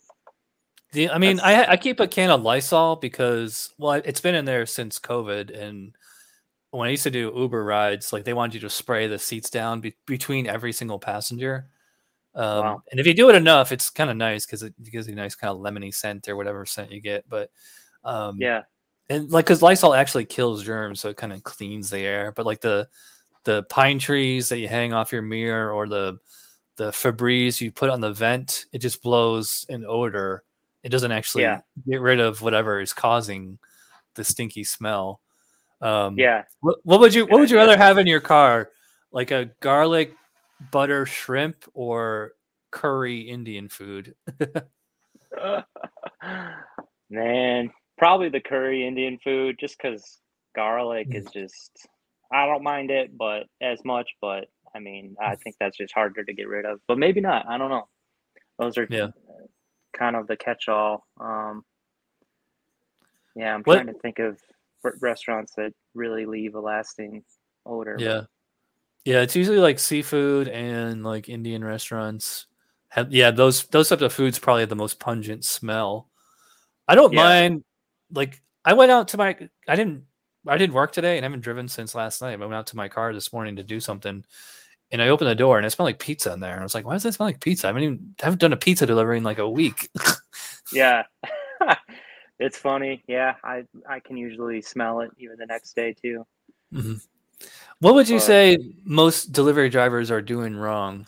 The, 0.92 1.10
I 1.10 1.18
mean, 1.18 1.38
I 1.40 1.72
I 1.72 1.76
keep 1.76 2.00
a 2.00 2.08
can 2.08 2.30
of 2.30 2.42
Lysol 2.42 2.96
because 2.96 3.72
well, 3.78 4.02
it's 4.04 4.20
been 4.20 4.34
in 4.34 4.44
there 4.44 4.66
since 4.66 4.98
COVID, 4.98 5.56
and 5.56 5.94
when 6.72 6.88
I 6.88 6.90
used 6.90 7.04
to 7.04 7.10
do 7.10 7.32
Uber 7.34 7.64
rides, 7.64 8.12
like 8.12 8.24
they 8.24 8.32
wanted 8.32 8.54
you 8.54 8.60
to 8.60 8.70
spray 8.70 9.06
the 9.06 9.18
seats 9.18 9.50
down 9.50 9.80
be- 9.80 9.96
between 10.06 10.46
every 10.48 10.72
single 10.72 10.98
passenger. 10.98 11.68
Um, 12.34 12.60
Wow. 12.64 12.82
And 12.90 13.00
if 13.00 13.06
you 13.06 13.14
do 13.14 13.28
it 13.28 13.34
enough, 13.34 13.72
it's 13.72 13.90
kind 13.90 14.10
of 14.10 14.16
nice 14.16 14.46
because 14.46 14.62
it 14.62 14.74
gives 14.84 15.06
you 15.08 15.14
a 15.14 15.16
nice 15.16 15.34
kind 15.34 15.50
of 15.50 15.58
lemony 15.58 15.92
scent 15.92 16.28
or 16.28 16.36
whatever 16.36 16.64
scent 16.64 16.92
you 16.92 17.00
get. 17.00 17.28
But 17.28 17.50
um, 18.04 18.36
Yeah, 18.40 18.62
and 19.08 19.30
like 19.30 19.46
because 19.46 19.62
Lysol 19.62 19.94
actually 19.94 20.24
kills 20.26 20.62
germs, 20.64 21.00
so 21.00 21.08
it 21.08 21.16
kind 21.16 21.32
of 21.32 21.42
cleans 21.42 21.90
the 21.90 21.98
air. 22.00 22.32
But 22.32 22.46
like 22.46 22.60
the 22.60 22.88
the 23.44 23.62
pine 23.64 23.98
trees 23.98 24.48
that 24.50 24.58
you 24.58 24.68
hang 24.68 24.92
off 24.92 25.12
your 25.12 25.22
mirror 25.22 25.72
or 25.72 25.88
the 25.88 26.18
the 26.76 26.90
Febreze 26.92 27.60
you 27.60 27.72
put 27.72 27.90
on 27.90 28.00
the 28.00 28.12
vent, 28.12 28.66
it 28.72 28.78
just 28.78 29.02
blows 29.02 29.66
an 29.68 29.84
odor. 29.86 30.44
It 30.82 30.88
doesn't 30.90 31.12
actually 31.12 31.42
Yeah. 31.42 31.60
get 31.86 32.00
rid 32.00 32.20
of 32.20 32.40
whatever 32.40 32.80
is 32.80 32.92
causing 32.94 33.58
the 34.14 34.24
stinky 34.24 34.64
smell. 34.64 35.20
Um, 35.82 36.18
yeah. 36.18 36.44
What, 36.60 36.78
what 36.84 37.00
would 37.00 37.12
you 37.12 37.26
What 37.26 37.40
would 37.40 37.50
you 37.50 37.56
rather 37.56 37.76
have 37.76 37.98
in 37.98 38.06
your 38.06 38.20
car, 38.20 38.70
like 39.12 39.30
a 39.30 39.50
garlic 39.60 40.14
butter 40.72 41.06
shrimp 41.06 41.64
or 41.74 42.32
curry 42.70 43.20
Indian 43.22 43.68
food? 43.68 44.14
Man, 47.10 47.70
probably 47.98 48.28
the 48.28 48.40
curry 48.40 48.86
Indian 48.86 49.18
food, 49.22 49.56
just 49.58 49.76
because 49.78 50.20
garlic 50.54 51.08
Mm. 51.08 51.14
is 51.16 51.26
just, 51.32 51.88
I 52.32 52.46
don't 52.46 52.62
mind 52.62 52.90
it, 52.90 53.16
but 53.16 53.46
as 53.60 53.84
much, 53.84 54.08
but 54.20 54.48
I 54.74 54.78
mean, 54.78 55.16
I 55.20 55.34
think 55.36 55.56
that's 55.58 55.76
just 55.76 55.92
harder 55.94 56.22
to 56.24 56.32
get 56.32 56.46
rid 56.48 56.64
of, 56.64 56.80
but 56.86 56.98
maybe 56.98 57.20
not. 57.20 57.46
I 57.48 57.58
don't 57.58 57.70
know. 57.70 57.88
Those 58.58 58.78
are 58.78 58.86
Yeah. 58.88 59.08
kind 59.96 60.14
of 60.14 60.28
the 60.28 60.36
catch-all. 60.36 61.04
Um, 61.18 61.64
yeah, 63.34 63.54
I'm 63.54 63.62
What- 63.64 63.74
trying 63.82 63.92
to 63.92 64.00
think 64.00 64.18
of 64.20 64.40
restaurants 65.00 65.54
that 65.56 65.72
really 65.94 66.24
leave 66.26 66.54
a 66.54 66.60
lasting 66.60 67.24
odor. 67.66 67.96
Yeah. 67.98 68.22
Yeah, 69.04 69.22
it's 69.22 69.34
usually 69.36 69.58
like 69.58 69.78
seafood 69.78 70.48
and 70.48 71.02
like 71.02 71.28
Indian 71.28 71.64
restaurants. 71.64 72.46
Have, 72.90 73.12
yeah, 73.12 73.30
those 73.30 73.64
those 73.66 73.88
types 73.88 74.02
of 74.02 74.12
foods 74.12 74.38
probably 74.38 74.62
have 74.62 74.68
the 74.68 74.76
most 74.76 74.98
pungent 75.00 75.44
smell. 75.44 76.08
I 76.88 76.94
don't 76.94 77.12
Yeah. 77.12 77.20
mind 77.22 77.64
like 78.12 78.42
I 78.64 78.74
went 78.74 78.90
out 78.92 79.08
to 79.08 79.16
my 79.18 79.36
I 79.68 79.76
didn't 79.76 80.04
I 80.46 80.58
didn't 80.58 80.74
work 80.74 80.92
today 80.92 81.16
and 81.16 81.24
I 81.24 81.28
haven't 81.28 81.42
driven 81.42 81.68
since 81.68 81.94
last 81.94 82.20
night. 82.22 82.32
I 82.34 82.36
went 82.36 82.54
out 82.54 82.66
to 82.68 82.76
my 82.76 82.88
car 82.88 83.14
this 83.14 83.32
morning 83.32 83.56
to 83.56 83.62
do 83.62 83.80
something 83.80 84.24
and 84.90 85.02
I 85.02 85.08
opened 85.08 85.30
the 85.30 85.34
door 85.36 85.56
and 85.58 85.66
it 85.66 85.70
smelled 85.70 85.88
like 85.88 85.98
pizza 86.00 86.32
in 86.32 86.40
there. 86.40 86.52
And 86.52 86.60
I 86.60 86.64
was 86.64 86.74
like, 86.74 86.84
why 86.86 86.94
does 86.94 87.04
that 87.04 87.14
smell 87.14 87.28
like 87.28 87.40
pizza? 87.40 87.66
I 87.66 87.70
haven't 87.70 87.82
even 87.84 88.14
I 88.22 88.26
haven't 88.26 88.40
done 88.40 88.52
a 88.52 88.56
pizza 88.56 88.86
delivery 88.86 89.18
in 89.18 89.24
like 89.24 89.38
a 89.38 89.48
week. 89.48 89.90
Yeah. 90.72 91.04
It's 92.40 92.56
funny. 92.56 93.04
Yeah, 93.06 93.34
I 93.44 93.66
I 93.86 94.00
can 94.00 94.16
usually 94.16 94.62
smell 94.62 95.00
it 95.00 95.10
even 95.18 95.36
the 95.38 95.44
next 95.46 95.76
day 95.76 95.92
too. 95.92 96.26
Mhm. 96.72 97.00
What 97.80 97.94
would 97.94 98.08
you 98.08 98.16
But- 98.18 98.22
say 98.24 98.58
most 98.84 99.32
delivery 99.32 99.70
drivers 99.70 100.10
are 100.10 100.20
doing 100.20 100.54
wrong? 100.56 101.06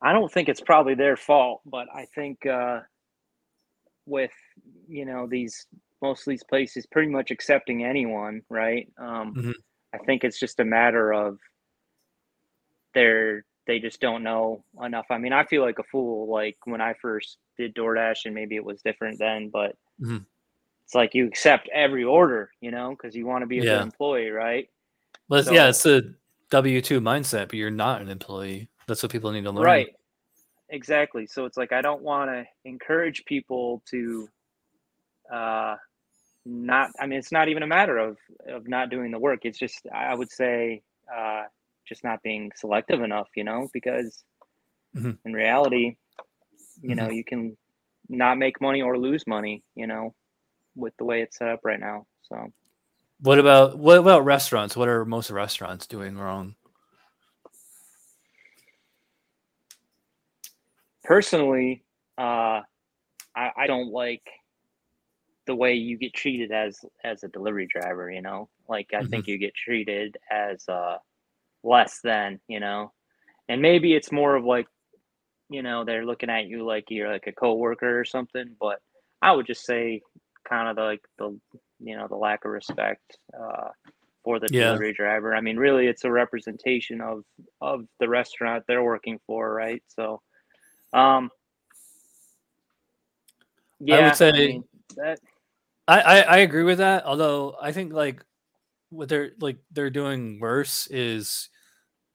I 0.00 0.12
don't 0.12 0.30
think 0.32 0.48
it's 0.48 0.60
probably 0.60 0.94
their 0.94 1.16
fault, 1.16 1.60
but 1.66 1.88
I 1.92 2.04
think 2.14 2.44
uh, 2.46 2.80
with 4.06 4.32
you 4.88 5.04
know 5.04 5.26
these 5.26 5.66
most 6.00 6.26
of 6.26 6.30
these 6.30 6.44
places 6.44 6.86
pretty 6.86 7.10
much 7.10 7.30
accepting 7.32 7.84
anyone, 7.84 8.42
right? 8.48 8.88
Um, 8.98 9.34
Mhm. 9.34 9.54
I 9.92 9.98
think 9.98 10.22
it's 10.22 10.38
just 10.38 10.60
a 10.60 10.64
matter 10.64 11.12
of 11.12 11.38
they're 12.94 13.44
they 13.66 13.78
just 13.80 14.00
don't 14.00 14.22
know 14.22 14.64
enough. 14.82 15.06
I 15.10 15.18
mean, 15.18 15.32
I 15.32 15.44
feel 15.44 15.62
like 15.62 15.78
a 15.78 15.82
fool 15.84 16.28
like 16.28 16.56
when 16.64 16.80
I 16.80 16.94
first 16.94 17.38
did 17.56 17.74
DoorDash, 17.74 18.24
and 18.24 18.34
maybe 18.34 18.56
it 18.56 18.64
was 18.64 18.80
different 18.82 19.18
then, 19.18 19.50
but 19.50 19.76
Mhm. 20.00 20.24
It's 20.88 20.94
like 20.94 21.14
you 21.14 21.26
accept 21.26 21.68
every 21.70 22.02
order, 22.02 22.50
you 22.62 22.70
know, 22.70 22.92
because 22.92 23.14
you 23.14 23.26
want 23.26 23.42
to 23.42 23.46
be 23.46 23.58
a 23.58 23.62
Yeah. 23.62 23.74
good 23.76 23.82
employee, 23.82 24.30
right? 24.30 24.70
Well, 25.28 25.40
it's- 25.40 25.54
yeah, 25.54 25.70
So- 25.70 25.98
it's 25.98 26.06
a 26.06 26.14
W 26.48 26.80
two 26.80 26.98
mindset, 27.02 27.48
but 27.48 27.56
you're 27.56 27.70
not 27.70 28.00
an 28.00 28.08
employee. 28.08 28.70
That's 28.86 29.02
what 29.02 29.12
people 29.12 29.30
need 29.30 29.44
to 29.44 29.50
learn. 29.50 29.64
Right. 29.66 29.94
Exactly. 30.70 31.26
So 31.26 31.44
it's 31.44 31.58
like 31.58 31.72
I 31.72 31.82
don't 31.82 32.00
want 32.00 32.30
to 32.30 32.46
encourage 32.64 33.26
people 33.26 33.82
to 33.90 34.30
uh 35.30 35.76
not 36.46 36.90
I 36.98 37.06
mean 37.06 37.18
it's 37.18 37.32
not 37.32 37.48
even 37.48 37.62
a 37.62 37.66
matter 37.66 37.98
of 37.98 38.16
of 38.46 38.66
not 38.66 38.88
doing 38.88 39.10
the 39.10 39.18
work. 39.18 39.44
It's 39.44 39.58
just 39.58 39.86
I 39.92 40.14
would 40.14 40.30
say 40.30 40.80
uh 41.14 41.44
just 41.86 42.02
not 42.02 42.22
being 42.22 42.50
selective 42.56 43.02
enough, 43.02 43.28
you 43.36 43.44
know, 43.44 43.68
because 43.74 44.24
Mhm. 44.96 45.18
in 45.26 45.32
reality, 45.34 45.96
you 46.80 46.94
know, 46.94 47.10
you 47.10 47.24
can 47.24 47.58
not 48.08 48.38
make 48.38 48.58
money 48.62 48.80
or 48.80 48.96
lose 48.98 49.26
money, 49.26 49.62
you 49.74 49.86
know, 49.86 50.14
with 50.78 50.96
the 50.96 51.04
way 51.04 51.22
it's 51.22 51.38
set 51.38 51.48
up 51.48 51.60
right 51.64 51.80
now. 51.80 52.06
So 52.22 52.52
What 53.20 53.38
about 53.38 53.78
what 53.78 53.98
about 53.98 54.24
restaurants? 54.24 54.76
What 54.76 54.88
are 54.88 55.04
most 55.04 55.30
restaurants 55.30 55.86
doing 55.86 56.16
wrong? 56.16 56.54
personally, 61.08 61.82
uh, 62.18 62.60
I, 63.34 63.50
I 63.56 63.66
don't 63.66 63.90
like 63.90 64.22
the 65.46 65.54
way 65.54 65.72
you 65.74 65.96
get 65.96 66.12
treated 66.12 66.52
as 66.52 66.78
as 67.02 67.24
a 67.24 67.28
delivery 67.28 67.66
driver. 67.66 68.10
You 68.10 68.20
know, 68.20 68.50
like 68.68 68.92
I 68.94 69.02
think 69.04 69.26
you 69.26 69.38
get 69.38 69.54
treated 69.54 70.18
as 70.30 70.68
uh, 70.68 70.98
less 71.64 72.00
than. 72.04 72.40
You 72.46 72.60
know, 72.60 72.92
and 73.48 73.62
maybe 73.62 73.94
it's 73.94 74.12
more 74.12 74.36
of 74.36 74.44
like, 74.44 74.66
you 75.48 75.62
know, 75.62 75.84
they're 75.84 76.04
looking 76.04 76.30
at 76.30 76.46
you 76.46 76.64
like 76.64 76.84
you're 76.90 77.10
like 77.10 77.26
a 77.26 77.32
coworker 77.32 77.98
or 77.98 78.04
something. 78.04 78.54
But 78.60 78.80
I 79.22 79.32
would 79.32 79.46
just 79.46 79.64
say, 79.64 80.02
kind 80.48 80.68
of 80.68 80.76
the, 80.76 80.82
like 80.82 81.02
the 81.18 81.38
you 81.80 81.96
know 81.96 82.06
the 82.08 82.16
lack 82.16 82.44
of 82.44 82.50
respect. 82.52 83.18
Uh, 83.38 83.68
for 84.24 84.40
the 84.40 84.48
Yeah. 84.50 84.64
delivery 84.66 84.92
driver. 84.92 85.34
I 85.34 85.40
mean, 85.40 85.56
really, 85.56 85.86
it's 85.86 86.04
a 86.04 86.10
representation 86.10 87.00
of 87.00 87.24
of 87.60 87.86
the 88.00 88.08
restaurant 88.08 88.64
they're 88.66 88.82
working 88.82 89.18
for, 89.26 89.54
right? 89.54 89.82
So, 89.86 90.20
um, 90.92 91.30
yeah, 93.80 94.12
say- 94.12 94.32
mean, 94.32 94.64
that 94.96 95.20
I, 95.86 96.00
I 96.00 96.20
I 96.20 96.36
agree 96.38 96.64
with 96.64 96.78
that. 96.78 97.06
Although 97.06 97.56
I 97.60 97.72
think 97.72 97.92
like 97.92 98.24
what 98.90 99.08
they're 99.08 99.30
like 99.40 99.58
they're 99.70 99.90
doing 99.90 100.40
worse 100.40 100.86
is 100.88 101.48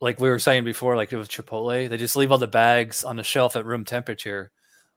like 0.01 0.19
we 0.19 0.29
were 0.29 0.39
saying 0.39 0.65
before, 0.65 0.95
like 0.97 1.11
with 1.11 1.29
Chipotle, 1.29 1.89
they 1.89 1.97
just 1.97 2.15
leave 2.15 2.31
all 2.31 2.37
the 2.37 2.47
bags 2.47 3.03
on 3.03 3.15
the 3.15 3.23
shelf 3.23 3.55
at 3.55 3.65
room 3.65 3.85
temperature. 3.85 4.51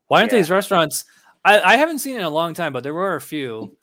Why 0.09 0.21
aren't 0.21 0.33
Yeah. 0.33 0.39
these 0.39 0.51
restaurants? 0.51 1.05
I, 1.47 1.75
I 1.75 1.77
haven't 1.77 2.01
seen 2.01 2.17
it 2.17 2.19
in 2.19 2.25
a 2.25 2.31
long 2.31 2.55
time, 2.55 2.73
but 2.73 2.83
there 2.83 2.95
were 2.95 3.15
a 3.17 3.21
few, 3.21 3.77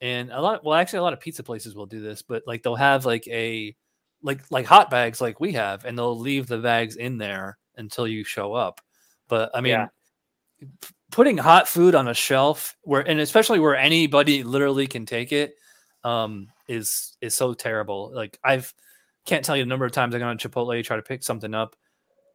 and 0.00 0.30
a 0.30 0.40
lot. 0.40 0.62
Well, 0.64 0.74
actually, 0.74 0.98
a 0.98 1.02
lot 1.02 1.12
of 1.14 1.20
pizza 1.20 1.42
places 1.42 1.74
will 1.74 1.86
do 1.86 2.00
this, 2.00 2.22
but 2.22 2.42
like 2.46 2.62
they'll 2.62 2.76
have 2.76 3.06
like 3.06 3.26
a 3.28 3.74
like 4.22 4.42
like 4.50 4.66
hot 4.66 4.90
bags 4.90 5.20
like 5.20 5.40
we 5.40 5.52
have, 5.52 5.84
and 5.84 5.96
they'll 5.98 6.18
leave 6.18 6.46
the 6.46 6.58
bags 6.58 6.96
in 6.96 7.18
there 7.18 7.58
until 7.76 8.06
you 8.06 8.22
show 8.24 8.52
up. 8.54 8.80
But 9.28 9.50
I 9.54 9.60
mean, 9.60 9.72
Yeah. 9.72 9.86
p- 10.80 10.94
putting 11.10 11.38
hot 11.38 11.68
food 11.68 11.94
on 11.94 12.08
a 12.08 12.14
shelf 12.14 12.76
where, 12.82 13.00
and 13.02 13.20
especially 13.20 13.60
where 13.60 13.76
anybody 13.76 14.42
literally 14.44 14.86
can 14.86 15.06
take 15.06 15.32
it, 15.32 15.54
um, 16.04 16.48
is 16.68 17.16
is 17.20 17.34
so 17.34 17.54
terrible. 17.54 18.10
Like 18.14 18.38
I've 18.44 18.72
can't 19.24 19.44
tell 19.44 19.56
you 19.56 19.64
the 19.64 19.68
number 19.68 19.86
of 19.86 19.92
times 19.92 20.14
I 20.14 20.18
go 20.18 20.32
to 20.34 20.48
Chipotle 20.48 20.84
try 20.84 20.96
to 20.96 21.02
pick 21.02 21.22
something 21.22 21.54
up. 21.54 21.74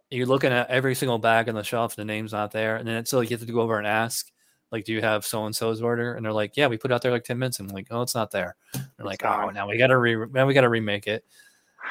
You're 0.10 0.26
looking 0.28 0.52
at 0.52 0.70
every 0.70 0.94
single 0.96 1.20
bag 1.20 1.48
on 1.48 1.56
the 1.56 1.64
shelf, 1.64 1.96
the 1.96 2.04
name's 2.04 2.34
not 2.34 2.52
there, 2.52 2.76
and 2.78 2.88
then 2.88 2.98
it's 2.98 3.10
so 3.12 3.22
you 3.22 3.30
have 3.30 3.46
to 3.46 3.54
go 3.54 3.62
over 3.62 3.78
and 3.78 3.88
ask. 3.88 4.30
Like, 4.72 4.86
do 4.86 4.94
you 4.94 5.02
have 5.02 5.26
so 5.26 5.46
and 5.46 5.56
so's 5.56 5.82
order? 5.82 6.14
And 6.16 6.26
they're 6.26 6.32
like, 6.34 6.56
yeah, 6.56 6.68
we 6.68 6.78
put 6.78 6.92
it 6.92 6.94
out 6.94 7.02
there 7.02 7.12
like 7.12 7.24
ten 7.24 7.38
minutes. 7.40 7.60
And 7.60 7.70
I'm 7.70 7.76
like, 7.76 7.88
oh, 7.92 8.02
it's 8.02 8.16
not 8.16 8.32
there. 8.32 8.56
They're 8.74 8.84
It's 9.00 9.06
like, 9.06 9.26
oh, 9.26 9.50
now 9.50 9.68
we 9.68 9.78
gotta 9.78 9.98
re 9.98 10.16
now 10.32 10.46
we 10.46 10.54
gotta 10.54 10.70
remake 10.70 11.08
it. 11.08 11.26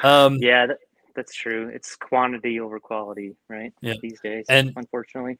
Um, 0.03 0.37
Yeah, 0.37 0.65
that, 0.67 0.77
that's 1.15 1.33
true. 1.33 1.67
It's 1.69 1.95
quantity 1.95 2.59
over 2.59 2.79
quality, 2.79 3.35
right? 3.49 3.73
Yeah. 3.81 3.93
These 4.01 4.19
days, 4.21 4.45
And- 4.49 4.73
unfortunately. 4.75 5.37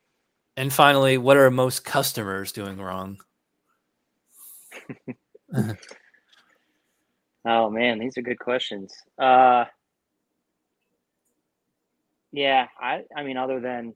and 0.57 0.71
finally, 0.71 1.17
what 1.17 1.37
are 1.37 1.49
most 1.49 1.83
customers 1.83 2.51
doing 2.51 2.77
wrong? 2.77 3.19
Oh 7.43 7.71
man, 7.71 7.97
these 7.97 8.17
are 8.19 8.21
good 8.21 8.37
questions. 8.37 8.93
Uh, 9.17 9.65
yeah, 12.31 12.67
I 12.79 13.01
I 13.15 13.23
mean, 13.23 13.35
other 13.37 13.59
than 13.59 13.95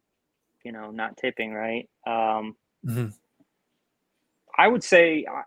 you 0.64 0.72
know 0.72 0.90
not 0.90 1.16
tipping, 1.18 1.54
right? 1.54 1.88
Um, 2.08 2.56
Mhm. 2.86 3.14
I 4.58 4.68
would 4.68 4.84
say 4.84 5.26
uh, 5.30 5.42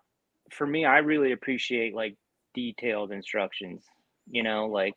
for 0.51 0.67
me, 0.67 0.85
I 0.85 0.99
really 0.99 1.33
appreciate 1.33 1.95
like 1.95 2.17
detailed 2.55 3.13
instructions. 3.13 3.85
You 4.31 4.43
know, 4.43 4.67
like 4.67 4.95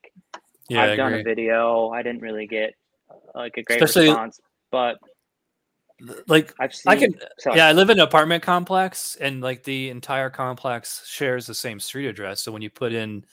Yeah, 0.69 0.83
I 0.83 0.91
I've 0.91 0.97
done 0.97 1.13
a 1.13 1.23
video, 1.23 1.89
I 1.89 2.01
didn't 2.03 2.21
really 2.21 2.47
get 2.47 2.73
uh, 3.09 3.15
like 3.35 3.57
a 3.57 3.63
great 3.63 3.81
Especially- 3.81 4.09
response, 4.09 4.39
but 4.71 4.97
Like 6.27 6.53
I've 6.59 6.73
seen. 6.73 6.91
I 6.91 6.95
can 6.95 7.13
sorry. 7.39 7.57
Yeah, 7.57 7.67
I 7.67 7.73
live 7.73 7.89
in 7.89 7.99
an 7.99 8.03
apartment 8.03 8.43
complex, 8.43 9.15
and 9.21 9.41
like 9.41 9.63
the 9.63 9.89
entire 9.89 10.29
complex 10.29 11.03
shares 11.07 11.45
the 11.45 11.53
same 11.53 11.79
street 11.79 12.07
address. 12.07 12.41
So 12.41 12.51
when 12.51 12.61
you 12.61 12.69
put 12.71 12.91
in, 12.91 13.23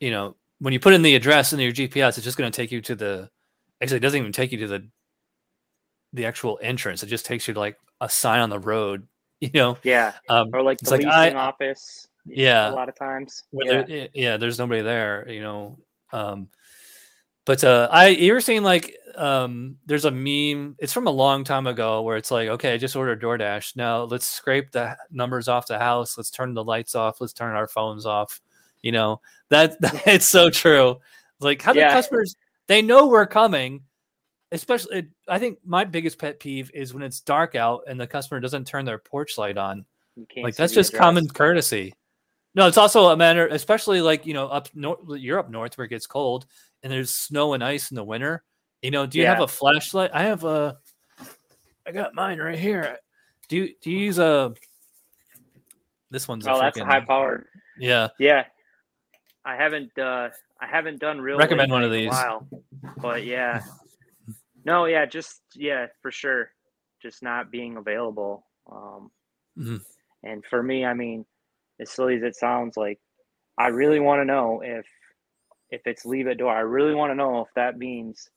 you 0.00 0.10
know, 0.12 0.36
when 0.60 0.72
you 0.72 0.78
put 0.80 0.94
in 0.94 1.02
the 1.02 1.16
address 1.16 1.52
in 1.52 1.58
your 1.58 1.72
GPS, 1.72 2.16
it's 2.16 2.22
just 2.24 2.38
going 2.38 2.50
to 2.50 2.56
take 2.56 2.70
you 2.70 2.80
to 2.82 2.94
the. 2.94 3.30
Actually, 3.82 3.96
it 3.96 4.00
doesn't 4.00 4.20
even 4.20 4.32
take 4.32 4.52
you 4.52 4.58
to 4.58 4.66
the. 4.68 4.88
The 6.12 6.26
actual 6.26 6.60
entrance. 6.62 7.02
It 7.02 7.08
just 7.08 7.26
takes 7.26 7.48
you 7.48 7.54
to 7.54 7.58
like 7.60 7.76
a 8.00 8.08
sign 8.08 8.38
on 8.38 8.48
the 8.48 8.60
road. 8.60 9.08
You 9.40 9.50
know, 9.52 9.78
yeah, 9.82 10.14
um, 10.30 10.48
or 10.54 10.62
like 10.62 10.78
the 10.78 10.90
like, 10.90 11.00
leasing 11.00 11.10
I- 11.12 11.32
office. 11.34 12.08
yeah. 12.24 12.70
a 12.70 12.72
lot 12.72 12.88
of 12.88 12.94
times. 12.96 13.42
Yeah. 13.52 13.82
there, 13.82 14.08
yeah, 14.14 14.36
there's 14.38 14.58
nobody 14.58 14.80
there. 14.80 15.28
You 15.28 15.42
know, 15.42 15.78
um, 16.12 16.48
but 17.44 17.62
uh, 17.62 17.88
I 17.90 18.08
you 18.08 18.32
were 18.32 18.40
saying 18.40 18.62
like 18.62 18.96
um, 19.16 19.76
there's 19.84 20.06
a 20.06 20.10
meme. 20.10 20.76
It's 20.78 20.92
from 20.94 21.06
a 21.08 21.10
long 21.10 21.44
time 21.44 21.66
ago 21.66 22.00
where 22.02 22.16
it's 22.16 22.30
like, 22.30 22.48
okay, 22.48 22.72
I 22.72 22.78
just 22.78 22.96
ordered 22.96 23.20
DoorDash. 23.20 23.76
Now 23.76 24.04
let's 24.04 24.26
scrape 24.26 24.70
the 24.70 24.96
numbers 25.10 25.46
off 25.48 25.66
the 25.66 25.78
house. 25.78 26.16
Let's 26.16 26.30
turn 26.30 26.54
the 26.54 26.64
lights 26.64 26.94
off. 26.94 27.20
Let's 27.20 27.34
turn 27.34 27.54
our 27.54 27.68
phones 27.68 28.06
off. 28.06 28.40
You 28.82 28.92
know 28.92 29.20
that, 29.50 29.76
it's 30.06 30.26
so 30.26 30.48
true. 30.48 31.00
Like 31.40 31.60
how 31.60 31.74
Yeah. 31.74 31.88
the 31.88 31.94
customers 31.94 32.34
they 32.66 32.80
know 32.80 33.08
we're 33.08 33.26
coming. 33.26 33.82
Especially, 34.54 35.08
I 35.28 35.38
think 35.38 35.58
my 35.64 35.84
biggest 35.84 36.18
pet 36.18 36.38
peeve 36.40 36.70
is 36.72 36.94
when 36.94 37.02
it's 37.02 37.20
dark 37.20 37.54
out 37.54 37.82
and 37.88 38.00
the 38.00 38.06
customer 38.06 38.40
doesn't 38.40 38.66
turn 38.66 38.84
their 38.84 38.98
porch 38.98 39.36
light 39.36 39.58
on 39.58 39.84
like 40.36 40.54
that's 40.54 40.72
just 40.72 40.90
address. 40.90 41.00
common 41.00 41.28
courtesy 41.28 41.92
no 42.54 42.68
it's 42.68 42.78
also 42.78 43.06
a 43.08 43.16
matter 43.16 43.48
especially 43.48 44.00
like 44.00 44.24
you 44.24 44.32
know 44.32 44.46
up 44.46 44.68
north 44.72 45.00
you're 45.18 45.40
up 45.40 45.50
north 45.50 45.76
where 45.76 45.86
it 45.86 45.88
gets 45.88 46.06
cold 46.06 46.46
and 46.84 46.92
there's 46.92 47.12
snow 47.12 47.54
and 47.54 47.64
ice 47.64 47.90
in 47.90 47.96
the 47.96 48.04
winter 48.04 48.44
you 48.80 48.92
know 48.92 49.06
do 49.06 49.18
you 49.18 49.26
have 49.26 49.40
a 49.40 49.48
flashlight 49.48 50.12
i 50.14 50.22
have 50.22 50.44
a 50.44 50.78
i 51.84 51.90
got 51.90 52.14
mine 52.14 52.38
right 52.38 52.56
here 52.60 52.96
do 53.48 53.56
you 53.56 53.74
do 53.82 53.90
you 53.90 53.98
use 53.98 54.18
a 54.20 54.54
this 56.12 56.28
one's 56.28 56.46
a 56.46 56.52
Oh, 56.52 56.60
that's 56.60 56.76
a 56.78 56.80
freaking- 56.82 56.86
high 56.86 57.00
power. 57.00 57.46
yeah 57.76 58.08
Yeah, 58.20 58.44
I 59.44 59.56
haven't. 59.56 59.98
uh 59.98 60.28
I 60.60 60.66
haven't 60.66 61.00
done 61.00 61.20
real. 61.20 61.36
Recommend 61.38 61.72
one 61.72 61.82
of 61.82 61.90
a 61.90 61.94
these. 61.94 62.08
while, 62.10 62.46
but 62.98 63.24
yeah. 63.24 63.60
No, 64.64 64.86
yeah, 64.86 65.06
just 65.06 65.42
yeah, 65.54 65.86
for 66.02 66.10
sure. 66.10 66.50
Just 67.02 67.22
not 67.22 67.50
being 67.50 67.76
available. 67.76 68.46
Um, 68.70 69.10
Mhm. 69.56 69.84
And 70.22 70.44
for 70.44 70.62
me, 70.62 70.84
I 70.84 70.94
mean, 70.94 71.26
as 71.80 71.90
silly 71.90 72.16
as 72.16 72.22
it 72.22 72.36
sounds, 72.36 72.76
like 72.76 73.00
I 73.58 73.68
really 73.68 74.00
want 74.00 74.20
to 74.20 74.24
know 74.24 74.62
if 74.64 74.86
if 75.70 75.82
it's 75.86 76.04
leave 76.06 76.28
at 76.28 76.38
door. 76.38 76.54
I 76.54 76.60
really 76.60 76.94
want 76.94 77.10
to 77.12 77.14
know 77.16 77.40
if 77.42 77.48
that 77.56 77.78
means 77.78 78.30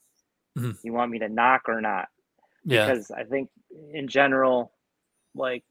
Mhm. 0.56 0.78
you 0.84 0.94
want 0.94 1.12
me 1.12 1.20
to 1.20 1.30
knock 1.30 1.64
or 1.68 1.82
not. 1.82 2.10
yeah 2.64 2.94
because 2.94 3.12
I 3.12 3.24
think 3.26 3.50
in 3.94 4.08
general, 4.10 4.74
like 5.36 5.66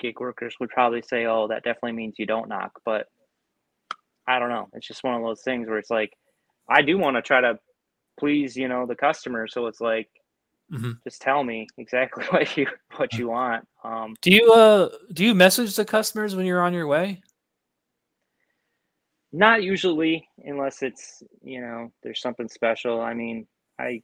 gig 0.00 0.20
workers 0.20 0.56
would 0.60 0.70
probably 0.70 1.02
say, 1.02 1.26
"Oh, 1.26 1.48
that 1.48 1.64
definitely 1.64 1.92
means 1.94 2.18
you 2.18 2.26
don't 2.26 2.48
knock." 2.48 2.80
But 2.84 3.08
I 4.26 4.38
don't 4.38 4.48
know. 4.50 4.68
It's 4.74 4.86
just 4.86 5.02
one 5.04 5.14
of 5.14 5.22
those 5.22 5.42
things 5.42 5.68
where 5.68 5.78
it's 5.78 5.90
like, 5.90 6.12
I 6.68 6.82
do 6.82 6.98
want 6.98 7.16
to 7.16 7.22
try 7.22 7.40
to 7.40 7.58
please, 8.20 8.56
you 8.56 8.68
know, 8.68 8.86
the 8.86 8.94
customer. 8.94 9.48
So 9.48 9.66
it's 9.66 9.80
like, 9.80 10.08
Mhm. 10.70 10.98
just 11.02 11.20
tell 11.20 11.42
me 11.42 11.66
exactly 11.78 12.24
what 12.30 12.56
you 12.56 12.66
what 12.96 13.12
you 13.14 13.28
want. 13.28 13.66
Um, 13.82 14.14
do 14.22 14.30
you 14.30 14.52
uh 14.52 14.90
do 15.12 15.24
you 15.24 15.34
message 15.34 15.74
the 15.74 15.84
customers 15.84 16.36
when 16.36 16.46
you're 16.46 16.62
on 16.62 16.72
your 16.74 16.86
way 16.86 17.20
not 19.32 19.62
usually, 19.62 20.28
unless 20.44 20.82
it's 20.82 21.22
you 21.42 21.60
know 21.60 21.90
there's 22.02 22.20
something 22.20 22.48
special. 22.48 23.00
I 23.00 23.14
mean, 23.14 23.46
I 23.78 24.02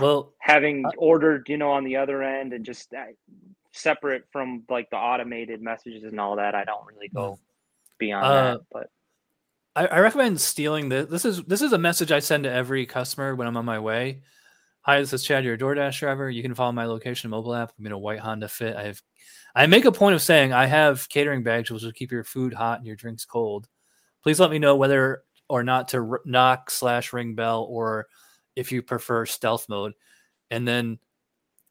well 0.00 0.32
having 0.38 0.86
Uh, 0.86 0.92
ordered, 0.98 1.48
you 1.48 1.58
know, 1.58 1.70
on 1.70 1.84
the 1.84 1.96
other 1.96 2.22
end 2.22 2.52
and 2.52 2.64
just 2.64 2.92
uh, 2.94 3.04
separate 3.72 4.24
from 4.32 4.64
like 4.68 4.88
the 4.90 4.96
automated 4.96 5.60
messages 5.62 6.04
and 6.04 6.18
all 6.20 6.36
that, 6.36 6.54
I 6.54 6.64
don't 6.64 6.86
really 6.86 7.08
go 7.08 7.38
beyond 7.98 8.24
Uh, 8.26 8.32
that. 8.32 8.60
But 8.72 8.90
I, 9.76 9.86
I 9.86 9.98
recommend 10.00 10.40
stealing 10.40 10.88
this. 10.88 11.08
This 11.08 11.24
is 11.24 11.42
this 11.44 11.62
is 11.62 11.72
a 11.72 11.78
message 11.78 12.12
I 12.12 12.18
send 12.18 12.44
to 12.44 12.52
every 12.52 12.86
customer 12.86 13.34
when 13.34 13.46
I'm 13.46 13.56
on 13.56 13.64
my 13.64 13.78
way. 13.78 14.22
Hi, 14.82 14.98
this 14.98 15.12
is 15.12 15.22
Chad, 15.22 15.44
your 15.44 15.58
DoorDash 15.58 16.00
driver. 16.00 16.30
You 16.30 16.42
can 16.42 16.54
follow 16.54 16.72
my 16.72 16.86
location 16.86 17.30
mobile 17.30 17.54
app. 17.54 17.72
I'm 17.78 17.86
in 17.86 17.92
a 17.92 17.98
white 17.98 18.18
Honda 18.18 18.48
Fit. 18.48 18.76
I 18.76 18.84
have 18.84 19.02
I 19.54 19.66
make 19.66 19.84
a 19.84 19.92
point 19.92 20.14
of 20.14 20.22
saying 20.22 20.52
I 20.52 20.66
have 20.66 21.08
catering 21.08 21.42
bags 21.42 21.70
which 21.70 21.82
will 21.82 21.92
keep 21.92 22.10
your 22.10 22.24
food 22.24 22.54
hot 22.54 22.78
and 22.78 22.86
your 22.86 22.96
drinks 22.96 23.24
cold. 23.24 23.68
Please 24.22 24.40
let 24.40 24.50
me 24.50 24.58
know 24.58 24.76
whether 24.76 25.22
or 25.48 25.62
not 25.62 25.88
to 25.88 25.98
r- 25.98 26.20
knock 26.24 26.70
slash 26.70 27.12
ring 27.12 27.34
bell 27.34 27.66
or 27.68 28.06
if 28.56 28.72
you 28.72 28.82
prefer 28.82 29.26
stealth 29.26 29.68
mode. 29.68 29.92
And 30.50 30.66
then 30.66 30.98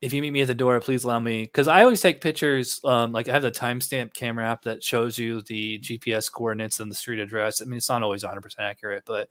if 0.02 0.14
you 0.14 0.22
meet 0.22 0.32
me 0.32 0.42
at 0.42 0.48
the 0.48 0.56
door, 0.56 0.80
please 0.80 1.04
allow 1.04 1.20
me 1.20 1.44
because 1.44 1.68
I 1.68 1.82
always 1.82 2.02
take 2.02 2.22
pictures. 2.22 2.80
Um, 2.84 3.12
like 3.12 3.28
I 3.28 3.34
have 3.34 3.42
the 3.42 3.52
timestamp 3.52 4.14
camera 4.14 4.48
app 4.50 4.64
that 4.64 4.84
shows 4.84 5.18
you 5.18 5.42
the 5.44 5.80
GPS 5.80 6.30
coordinates 6.30 6.80
and 6.80 6.90
the 6.90 6.96
street 6.96 7.20
address. 7.20 7.62
I 7.62 7.66
mean, 7.66 7.78
it's 7.78 7.90
not 7.90 8.04
always 8.04 8.24
100 8.24 8.42
percent 8.42 8.66
accurate, 8.68 9.04
but 9.06 9.30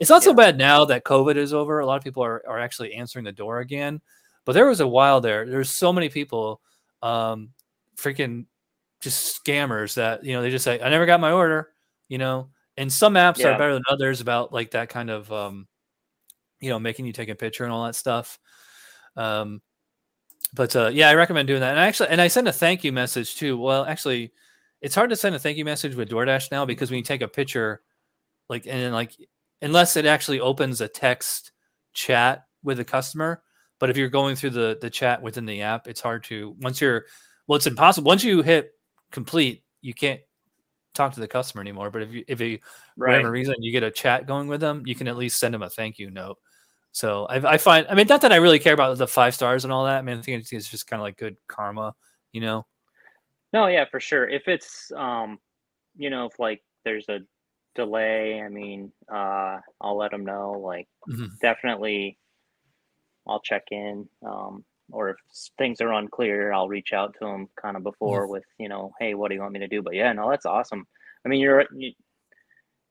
it's 0.00 0.10
not 0.10 0.22
so 0.24 0.34
bad 0.34 0.58
now 0.58 0.84
that 0.86 1.04
COVID 1.04 1.36
is 1.36 1.52
over. 1.54 1.80
A 1.80 1.86
lot 1.86 1.96
of 1.96 2.04
people 2.04 2.24
are, 2.24 2.42
are 2.48 2.58
actually 2.58 2.94
answering 2.94 3.24
the 3.24 3.32
door 3.32 3.60
again. 3.60 4.00
But 4.44 4.52
there 4.54 4.66
was 4.66 4.80
a 4.80 4.86
while 4.88 5.20
there. 5.20 5.46
There's 5.46 5.70
so 5.70 5.92
many 5.92 6.08
people, 6.08 6.60
um, 7.02 7.50
freaking 7.96 8.46
just 9.00 9.42
scammers 9.44 9.94
that 9.94 10.24
you 10.24 10.32
know 10.32 10.42
they 10.42 10.50
just 10.50 10.64
say, 10.64 10.80
"I 10.80 10.88
never 10.90 11.06
got 11.06 11.20
my 11.20 11.32
order," 11.32 11.70
you 12.08 12.18
know. 12.18 12.50
And 12.76 12.92
some 12.92 13.14
apps 13.14 13.38
Yeah. 13.40 13.48
are 13.54 13.58
better 13.58 13.74
than 13.74 13.82
others 13.90 14.20
about 14.20 14.52
like 14.52 14.72
that 14.72 14.88
kind 14.88 15.10
of, 15.10 15.30
um, 15.32 15.68
you 16.60 16.70
know, 16.70 16.78
making 16.78 17.06
you 17.06 17.12
take 17.12 17.28
a 17.28 17.34
picture 17.34 17.64
and 17.64 17.72
all 17.72 17.84
that 17.86 17.94
stuff. 17.96 18.38
Um, 19.16 19.60
but 20.54 20.74
uh, 20.74 20.88
yeah, 20.88 21.08
I 21.08 21.14
recommend 21.14 21.48
doing 21.48 21.60
that. 21.60 21.70
And 21.70 21.80
I 21.80 21.86
actually, 21.86 22.08
and 22.08 22.20
I 22.20 22.28
send 22.28 22.48
a 22.48 22.52
thank 22.52 22.84
you 22.84 22.92
message 22.92 23.36
too. 23.36 23.56
Well, 23.58 23.84
actually, 23.84 24.32
it's 24.80 24.94
hard 24.94 25.10
to 25.10 25.16
send 25.16 25.34
a 25.34 25.38
thank 25.38 25.58
you 25.58 25.64
message 25.64 25.94
with 25.94 26.10
DoorDash 26.10 26.50
now 26.50 26.64
because 26.64 26.90
when 26.90 26.98
you 26.98 27.04
take 27.04 27.22
a 27.22 27.28
picture, 27.28 27.82
like 28.48 28.66
and 28.66 28.80
then, 28.80 28.92
like 28.92 29.12
unless 29.62 29.96
it 29.96 30.06
actually 30.06 30.40
opens 30.40 30.80
a 30.80 30.88
text 30.88 31.52
chat 31.92 32.44
with 32.62 32.78
the 32.78 32.84
customer. 32.84 33.42
But 33.78 33.90
if 33.90 33.96
you're 33.96 34.08
going 34.08 34.36
through 34.36 34.50
the 34.50 34.78
the 34.80 34.90
chat 34.90 35.22
within 35.22 35.46
the 35.46 35.62
app, 35.62 35.86
it's 35.86 36.00
hard 36.00 36.24
to 36.24 36.56
once 36.60 36.80
you're 36.80 37.06
well, 37.46 37.56
it's 37.56 37.66
impossible. 37.66 38.08
Once 38.08 38.24
you 38.24 38.42
hit 38.42 38.72
complete, 39.10 39.62
you 39.82 39.94
can't 39.94 40.20
talk 40.94 41.14
to 41.14 41.20
the 41.20 41.28
customer 41.28 41.60
anymore. 41.60 41.90
But 41.90 42.02
if 42.02 42.12
you 42.12 42.24
if 42.28 42.40
you 42.40 42.58
for 42.58 43.04
right, 43.04 43.12
whatever 43.12 43.30
reason 43.30 43.54
you 43.60 43.72
get 43.72 43.82
a 43.82 43.90
chat 43.90 44.26
going 44.26 44.48
with 44.48 44.60
them, 44.60 44.82
you 44.86 44.94
can 44.94 45.08
at 45.08 45.16
least 45.16 45.38
send 45.38 45.54
them 45.54 45.62
a 45.62 45.70
thank 45.70 45.98
you 45.98 46.10
note. 46.10 46.38
So 46.92 47.26
I, 47.26 47.54
I 47.54 47.58
find, 47.58 47.86
I 47.88 47.94
mean, 47.94 48.06
not 48.08 48.22
that 48.22 48.32
I 48.32 48.36
really 48.36 48.58
care 48.58 48.74
about 48.74 48.96
the 48.98 49.06
five 49.06 49.34
stars 49.34 49.64
and 49.64 49.72
all 49.72 49.84
that. 49.84 49.98
I 49.98 50.02
mean, 50.02 50.18
I 50.18 50.22
think 50.22 50.44
it's, 50.52 50.68
just 50.68 50.86
kind 50.86 51.00
of 51.00 51.04
like 51.04 51.16
good 51.16 51.36
karma, 51.48 51.94
you 52.32 52.40
know. 52.40 52.66
no, 53.52 53.66
yeah, 53.66 53.84
for 53.90 54.00
sure. 54.00 54.28
If 54.28 54.48
it's 54.48 54.92
um, 54.96 55.38
you 55.96 56.10
know, 56.10 56.26
if 56.26 56.38
like 56.38 56.62
there's 56.84 57.08
a 57.08 57.20
delay, 57.74 58.40
I 58.42 58.48
mean, 58.48 58.92
uh, 59.12 59.58
I'll 59.80 59.96
let 59.96 60.10
them 60.10 60.24
know. 60.24 60.52
Like, 60.52 60.88
Mhm. 61.08 61.38
definitely, 61.40 62.18
I'll 63.26 63.40
check 63.40 63.64
in. 63.70 64.08
Um, 64.24 64.64
or 64.92 65.10
if 65.10 65.16
things 65.58 65.80
are 65.80 65.92
unclear, 65.92 66.52
I'll 66.52 66.68
reach 66.68 66.92
out 66.92 67.14
to 67.14 67.24
them 67.24 67.48
kind 67.60 67.76
of 67.76 67.84
before 67.84 68.26
with, 68.26 68.44
you 68.58 68.68
know, 68.68 68.92
hey, 68.98 69.14
what 69.14 69.28
do 69.28 69.34
you 69.36 69.40
want 69.40 69.52
me 69.52 69.60
to 69.60 69.68
do? 69.68 69.82
But 69.82 69.94
yeah, 69.94 70.12
no, 70.12 70.28
that's 70.28 70.46
awesome. 70.46 70.86
I 71.24 71.28
mean, 71.28 71.40
you're, 71.40 71.64
you, 71.74 71.92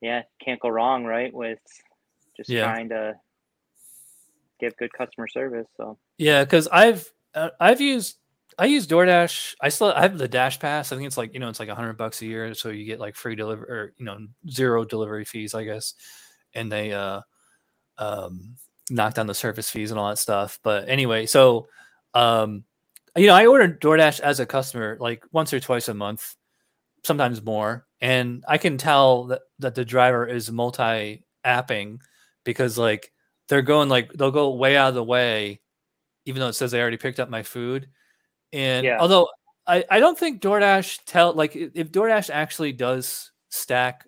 yeah, 0.01 0.21
can't 0.43 0.61
go 0.61 0.69
wrong, 0.69 1.03
right? 1.03 1.33
With 1.33 1.59
just 2.37 2.49
Yeah. 2.49 2.61
trying 2.61 2.89
to 2.89 3.15
give 4.59 4.75
good 4.77 4.93
customer 4.93 5.27
service. 5.27 5.67
So 5.77 5.97
Yeah, 6.17 6.43
because 6.43 6.67
I've 6.67 7.11
uh, 7.33 7.49
I've 7.59 7.81
used 7.81 8.17
I 8.57 8.65
use 8.65 8.87
DoorDash. 8.87 9.55
I 9.61 9.69
still 9.69 9.91
I 9.91 10.01
have 10.01 10.17
the 10.17 10.27
DashPass. 10.27 10.91
I 10.91 10.95
think 10.95 11.07
it's 11.07 11.17
like 11.17 11.33
you 11.33 11.39
know 11.39 11.49
it's 11.49 11.59
like 11.59 11.69
hundred 11.69 11.97
bucks 11.97 12.21
a 12.21 12.25
year, 12.25 12.53
so 12.53 12.69
you 12.69 12.85
get 12.85 12.99
like 12.99 13.15
free 13.15 13.35
delivery 13.35 13.69
or 13.69 13.93
you 13.97 14.05
know 14.05 14.17
zero 14.49 14.83
delivery 14.85 15.25
fees, 15.25 15.53
I 15.53 15.63
guess. 15.63 15.93
And 16.53 16.71
they 16.71 16.91
uh 16.91 17.21
um 17.97 18.55
knock 18.89 19.13
down 19.13 19.27
the 19.27 19.33
service 19.35 19.69
fees 19.69 19.91
and 19.91 19.99
all 19.99 20.09
that 20.09 20.17
stuff. 20.17 20.59
But 20.63 20.89
anyway, 20.89 21.25
so 21.25 21.67
um 22.13 22.65
you 23.17 23.27
know, 23.27 23.33
I 23.35 23.47
order 23.47 23.67
DoorDash 23.67 24.19
as 24.19 24.39
a 24.39 24.45
customer 24.45 24.97
like 24.99 25.23
once 25.31 25.53
or 25.53 25.59
twice 25.59 25.87
a 25.87 25.93
month, 25.93 26.35
sometimes 27.03 27.43
more, 27.43 27.85
and 28.01 28.43
I 28.47 28.57
can 28.57 28.77
tell 28.77 29.25
that 29.25 29.41
that 29.59 29.75
the 29.75 29.85
driver 29.85 30.27
is 30.27 30.51
multi 30.51 31.23
apping 31.45 31.99
because 32.43 32.77
like 32.77 33.11
they're 33.49 33.61
going 33.61 33.89
like 33.89 34.13
they'll 34.13 34.31
go 34.31 34.51
way 34.53 34.77
out 34.77 34.89
of 34.89 34.95
the 34.95 35.03
way, 35.03 35.59
even 36.25 36.39
though 36.39 36.47
it 36.47 36.53
says 36.53 36.71
they 36.71 36.79
already 36.79 36.97
picked 36.97 37.19
up 37.19 37.29
my 37.29 37.43
food. 37.43 37.89
And 38.53 38.85
Yeah. 38.85 38.99
although 38.99 39.27
I, 39.67 39.83
I 39.89 39.99
don't 39.99 40.17
think 40.17 40.41
DoorDash 40.41 40.99
tell 41.05 41.33
like 41.33 41.55
if 41.55 41.91
DoorDash 41.91 42.29
actually 42.29 42.71
does 42.71 43.31
stack 43.49 44.07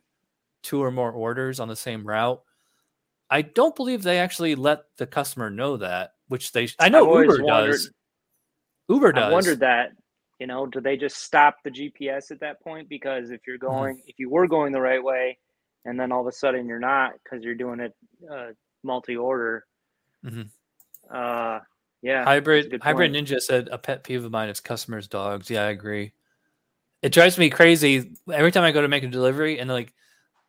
two 0.63 0.81
or 0.81 0.91
more 0.91 1.11
orders 1.11 1.59
on 1.59 1.67
the 1.67 1.75
same 1.75 2.05
route, 2.05 2.41
I 3.29 3.41
don't 3.41 3.75
believe 3.75 4.03
they 4.03 4.19
actually 4.19 4.55
let 4.55 4.83
the 4.97 5.07
customer 5.07 5.49
know 5.49 5.77
that, 5.77 6.13
which 6.27 6.51
they 6.51 6.67
I 6.79 6.89
know 6.89 7.13
I've 7.13 7.21
Uber 7.21 7.41
does. 7.43 7.91
Uber 8.89 9.11
does. 9.13 9.27
I 9.27 9.33
wondered 9.33 9.59
that. 9.61 9.89
You 10.39 10.47
know, 10.47 10.65
do 10.65 10.81
they 10.81 10.97
just 10.97 11.17
stop 11.17 11.57
the 11.63 11.69
GPS 11.69 12.31
at 12.31 12.39
that 12.39 12.61
point? 12.63 12.89
Because 12.89 13.29
if 13.29 13.41
Mm-hmm. 13.41 13.47
you're 13.47 13.57
going, 13.59 14.01
if 14.07 14.17
you 14.17 14.29
were 14.29 14.47
going 14.47 14.71
the 14.71 14.81
right 14.81 15.03
way, 15.03 15.37
and 15.85 15.99
then 15.99 16.11
all 16.11 16.21
of 16.21 16.27
a 16.27 16.31
sudden 16.31 16.67
you're 16.67 16.79
not 16.79 17.13
because 17.23 17.43
you're 17.43 17.55
doing 17.55 17.79
it 17.79 17.93
uh, 18.31 18.47
multi-order. 18.83 19.65
Mhm. 20.25 20.49
Uh, 21.09 21.59
yeah. 22.01 22.23
Hybrid 22.25 22.79
Hybrid 22.81 23.13
point. 23.13 23.27
Ninja 23.27 23.39
said 23.41 23.69
a 23.71 23.77
pet 23.77 24.03
peeve 24.03 24.23
of 24.25 24.31
mine 24.31 24.49
is 24.49 24.59
customers' 24.59 25.07
dogs. 25.07 25.49
Yeah, 25.49 25.63
I 25.65 25.69
agree. 25.71 26.13
It 27.01 27.11
drives 27.13 27.37
me 27.37 27.49
crazy 27.49 28.13
every 28.31 28.51
time 28.51 28.63
I 28.63 28.71
go 28.71 28.81
to 28.81 28.87
make 28.87 29.03
a 29.03 29.07
delivery 29.07 29.59
and 29.59 29.69
like 29.69 29.93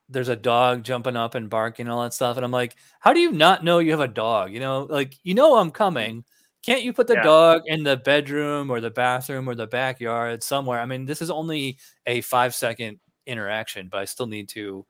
there's 0.09 0.29
a 0.29 0.37
dog 0.37 0.85
jumping 0.85 1.17
up 1.17 1.35
and 1.35 1.51
barking 1.51 1.87
and 1.87 1.93
all 1.93 2.03
that 2.03 2.15
stuff. 2.15 2.37
And 2.37 2.45
I'm 2.45 2.51
like, 2.53 2.77
how 3.01 3.13
do 3.15 3.21
you 3.21 3.33
not 3.33 3.65
know 3.65 3.79
you 3.81 3.93
have 3.93 4.01
a 4.01 4.09
dog? 4.09 4.53
You 4.53 4.61
know, 4.61 4.87
like 4.91 5.19
you 5.25 5.35
know 5.35 5.57
I'm 5.57 5.71
coming. 5.71 6.25
Can't 6.65 6.83
you 6.83 6.93
put 6.93 7.07
the 7.09 7.15
Yeah. 7.15 7.23
dog 7.25 7.63
in 7.67 7.83
the 7.85 7.97
bedroom 7.97 8.71
or 8.71 8.81
the 8.81 8.91
bathroom 8.91 9.49
or 9.49 9.55
the 9.55 9.67
backyard 9.67 10.43
somewhere? 10.43 10.81
I 10.81 10.87
mean, 10.87 11.07
this 11.07 11.23
is 11.23 11.31
only 11.31 11.79
a 12.07 12.21
five 12.23 12.55
second 12.55 13.01
interaction, 13.27 13.89
but 13.91 13.99
I 14.01 14.05
still 14.07 14.27
need 14.29 14.49
to, 14.51 14.87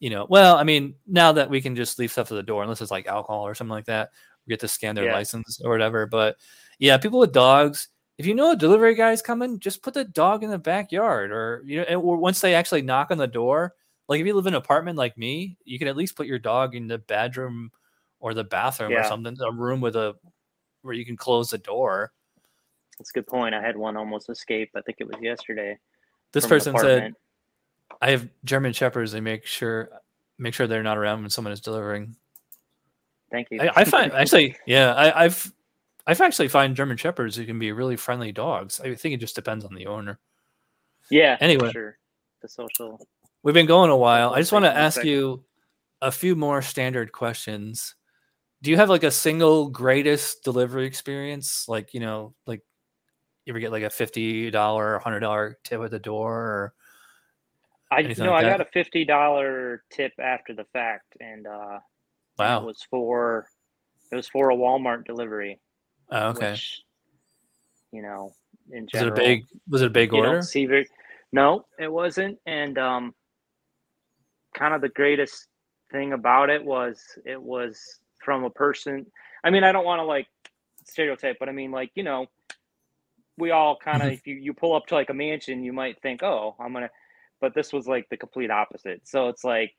you 0.00 0.10
know, 0.10 0.26
well, 0.28 0.56
I 0.56 0.64
mean, 0.64 0.94
now 1.06 1.32
that 1.32 1.50
we 1.50 1.60
can 1.60 1.74
just 1.74 1.98
leave 1.98 2.12
stuff 2.12 2.30
at 2.30 2.34
the 2.34 2.42
door, 2.42 2.62
unless 2.62 2.80
it's 2.80 2.90
like 2.90 3.06
alcohol 3.06 3.46
or 3.46 3.54
something 3.54 3.72
like 3.72 3.86
that, 3.86 4.10
we 4.46 4.52
get 4.52 4.60
to 4.60 4.68
scan 4.68 4.94
their 4.94 5.06
Yeah. 5.06 5.14
license 5.14 5.60
or 5.64 5.70
whatever. 5.70 6.06
But 6.06 6.36
yeah, 6.78 6.96
people 6.98 7.18
with 7.18 7.32
dogs, 7.32 7.88
if 8.16 8.26
you 8.26 8.34
know 8.34 8.52
a 8.52 8.56
delivery 8.56 8.94
guy's 8.94 9.22
coming, 9.22 9.58
just 9.58 9.82
put 9.82 9.94
the 9.94 10.04
dog 10.04 10.42
in 10.42 10.50
the 10.50 10.58
backyard 10.58 11.30
or, 11.30 11.62
you 11.66 11.84
know, 11.84 12.00
or 12.00 12.16
once 12.16 12.40
they 12.40 12.54
actually 12.54 12.82
knock 12.82 13.10
on 13.10 13.18
the 13.18 13.26
door, 13.26 13.74
like 14.08 14.20
if 14.20 14.26
you 14.26 14.34
live 14.34 14.46
in 14.46 14.54
an 14.54 14.58
apartment 14.58 14.96
like 14.96 15.18
me, 15.18 15.56
you 15.64 15.78
can 15.78 15.88
at 15.88 15.96
least 15.96 16.16
put 16.16 16.26
your 16.26 16.38
dog 16.38 16.74
in 16.74 16.86
the 16.86 16.98
bedroom 16.98 17.70
or 18.20 18.34
the 18.34 18.44
bathroom 18.44 18.92
or 18.92 19.04
something, 19.04 19.36
a 19.40 19.52
room 19.52 19.80
with 19.80 19.96
a, 19.96 20.14
where 20.82 20.94
you 20.94 21.04
can 21.04 21.16
close 21.16 21.50
the 21.50 21.58
door. 21.58 22.12
That's 22.98 23.10
a 23.10 23.12
good 23.12 23.26
point. 23.26 23.54
I 23.54 23.62
had 23.62 23.76
one 23.76 23.96
almost 23.96 24.28
escape. 24.30 24.70
I 24.74 24.80
think 24.80 24.98
it 25.00 25.06
was 25.06 25.20
yesterday. 25.20 25.78
This 26.32 26.46
person 26.46 26.76
said. 26.78 27.14
I 28.00 28.10
have 28.10 28.28
German 28.44 28.72
shepherds. 28.72 29.12
They 29.12 29.20
make 29.20 29.46
sure 29.46 29.90
make 30.38 30.54
sure 30.54 30.66
they're 30.66 30.82
not 30.82 30.98
around 30.98 31.22
when 31.22 31.30
someone 31.30 31.52
is 31.52 31.60
delivering. 31.60 32.16
"Thank 33.30 33.48
you." 33.50 33.60
I, 33.60 33.80
I 33.80 33.84
find 33.84 34.12
actually, 34.12 34.56
yeah, 34.66 34.94
I, 34.94 35.24
I've 35.24 35.52
I've 36.06 36.20
actually 36.20 36.48
find 36.48 36.74
German 36.74 36.96
shepherds 36.96 37.36
who 37.36 37.44
can 37.44 37.58
be 37.58 37.72
really 37.72 37.96
friendly 37.96 38.32
dogs. 38.32 38.80
I 38.80 38.94
think 38.94 39.14
it 39.14 39.20
just 39.20 39.34
depends 39.34 39.64
on 39.64 39.74
the 39.74 39.86
owner. 39.86 40.18
yeah. 41.10 41.36
Anyway. 41.40 41.70
sure. 41.70 41.98
The 42.40 42.48
social. 42.48 42.98
We've 43.42 43.54
been 43.54 43.66
going 43.66 43.90
a 43.90 43.96
while. 43.96 44.30
I 44.30 44.40
just 44.40 44.52
want 44.52 44.64
to 44.64 44.74
ask 44.74 45.04
you 45.04 45.44
a 46.00 46.10
few 46.10 46.34
more 46.34 46.62
standard 46.62 47.12
questions. 47.12 47.94
Do 48.62 48.70
you 48.70 48.76
have 48.76 48.88
like 48.88 49.04
a 49.04 49.10
single 49.10 49.68
greatest 49.68 50.44
delivery 50.44 50.86
experience? 50.86 51.68
Like, 51.68 51.94
you 51.94 52.00
know, 52.00 52.34
like 52.46 52.62
you 53.44 53.52
ever 53.52 53.60
get 53.60 53.72
like 53.72 53.82
a 53.82 53.90
fifty 53.90 54.50
dollar, 54.50 54.98
hundred 54.98 55.20
dollar 55.20 55.58
tip 55.62 55.80
at 55.80 55.90
the 55.90 55.98
door 55.98 56.34
or 56.34 56.74
I 57.90 58.00
Anything 58.00 58.26
no, 58.26 58.32
like 58.32 58.44
I 58.44 58.50
got 58.50 58.60
a 58.60 58.66
fifty 58.66 59.04
dollar 59.04 59.82
tip 59.90 60.12
after 60.18 60.54
the 60.54 60.64
fact, 60.72 61.16
and 61.20 61.46
uh, 61.46 61.78
wow. 62.38 62.60
it 62.60 62.64
was 62.64 62.86
for 62.90 63.46
it 64.12 64.16
was 64.16 64.28
for 64.28 64.50
a 64.50 64.56
Walmart 64.56 65.06
delivery. 65.06 65.58
Oh, 66.10 66.28
okay. 66.28 66.52
Which, 66.52 66.82
you 67.92 68.02
know, 68.02 68.32
in 68.70 68.86
general, 68.88 69.10
Was 69.12 69.18
it 69.18 69.22
a 69.22 69.26
big 69.26 69.46
was 69.68 69.82
it 69.82 69.86
a 69.86 69.90
big 69.90 70.12
order? 70.12 70.42
see 70.42 70.66
very. 70.66 70.86
No, 71.32 71.66
it 71.78 71.90
wasn't, 71.92 72.38
and 72.46 72.78
um, 72.78 73.14
kind 74.54 74.74
of 74.74 74.80
the 74.80 74.88
greatest 74.88 75.46
thing 75.90 76.12
about 76.12 76.50
it 76.50 76.64
was 76.64 77.02
it 77.24 77.40
was 77.40 78.00
from 78.22 78.44
a 78.44 78.50
person. 78.50 79.06
I 79.44 79.50
mean, 79.50 79.64
I 79.64 79.72
don't 79.72 79.84
want 79.84 80.00
to 80.00 80.04
like 80.04 80.26
stereotype, 80.84 81.36
but 81.38 81.48
I 81.48 81.52
mean, 81.52 81.70
like 81.70 81.90
you 81.94 82.02
know, 82.02 82.26
we 83.38 83.50
all 83.50 83.76
kind 83.76 84.02
of 84.02 84.08
Mhm. 84.08 84.14
if 84.14 84.26
you 84.26 84.34
you 84.36 84.52
pull 84.52 84.74
up 84.74 84.86
to 84.86 84.94
like 84.94 85.10
a 85.10 85.14
mansion, 85.14 85.62
you 85.62 85.72
might 85.72 86.00
think, 86.02 86.22
oh, 86.22 86.54
I'm 86.58 86.72
gonna, 86.72 86.90
but 87.40 87.54
this 87.54 87.72
was 87.72 87.86
like 87.86 88.08
the 88.10 88.16
complete 88.16 88.50
opposite. 88.50 89.02
So 89.06 89.28
it's 89.28 89.44
like, 89.44 89.72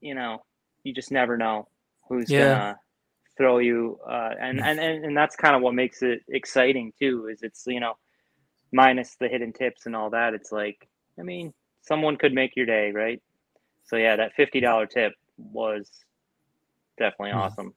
you 0.00 0.14
know, 0.14 0.42
you 0.84 0.92
just 0.94 1.10
never 1.10 1.36
know 1.36 1.68
who's 2.08 2.30
Yeah. 2.30 2.54
gonna 2.54 2.76
throw 3.36 3.58
you, 3.58 3.98
uh, 4.08 4.30
and, 4.40 4.60
and 4.60 4.80
and 4.80 5.04
and 5.04 5.16
that's 5.16 5.36
kind 5.36 5.56
of 5.56 5.62
what 5.62 5.74
makes 5.74 6.02
it 6.02 6.22
exciting 6.28 6.92
too. 6.98 7.28
Is 7.28 7.42
it's 7.42 7.64
you 7.66 7.80
know, 7.80 7.94
minus 8.72 9.16
the 9.20 9.28
hidden 9.28 9.52
tips 9.52 9.86
and 9.86 9.96
all 9.96 10.10
that. 10.10 10.34
It's 10.34 10.52
like, 10.52 10.88
I 11.18 11.22
mean, 11.22 11.52
someone 11.82 12.16
could 12.16 12.32
make 12.34 12.56
your 12.56 12.66
day, 12.66 12.92
right? 12.92 13.22
So 13.84 13.96
yeah, 13.96 14.16
that 14.16 14.34
fifty 14.34 14.60
dollar 14.60 14.86
tip 14.86 15.12
was 15.38 15.90
definitely 16.98 17.32
Hmm. 17.32 17.38
awesome. 17.38 17.74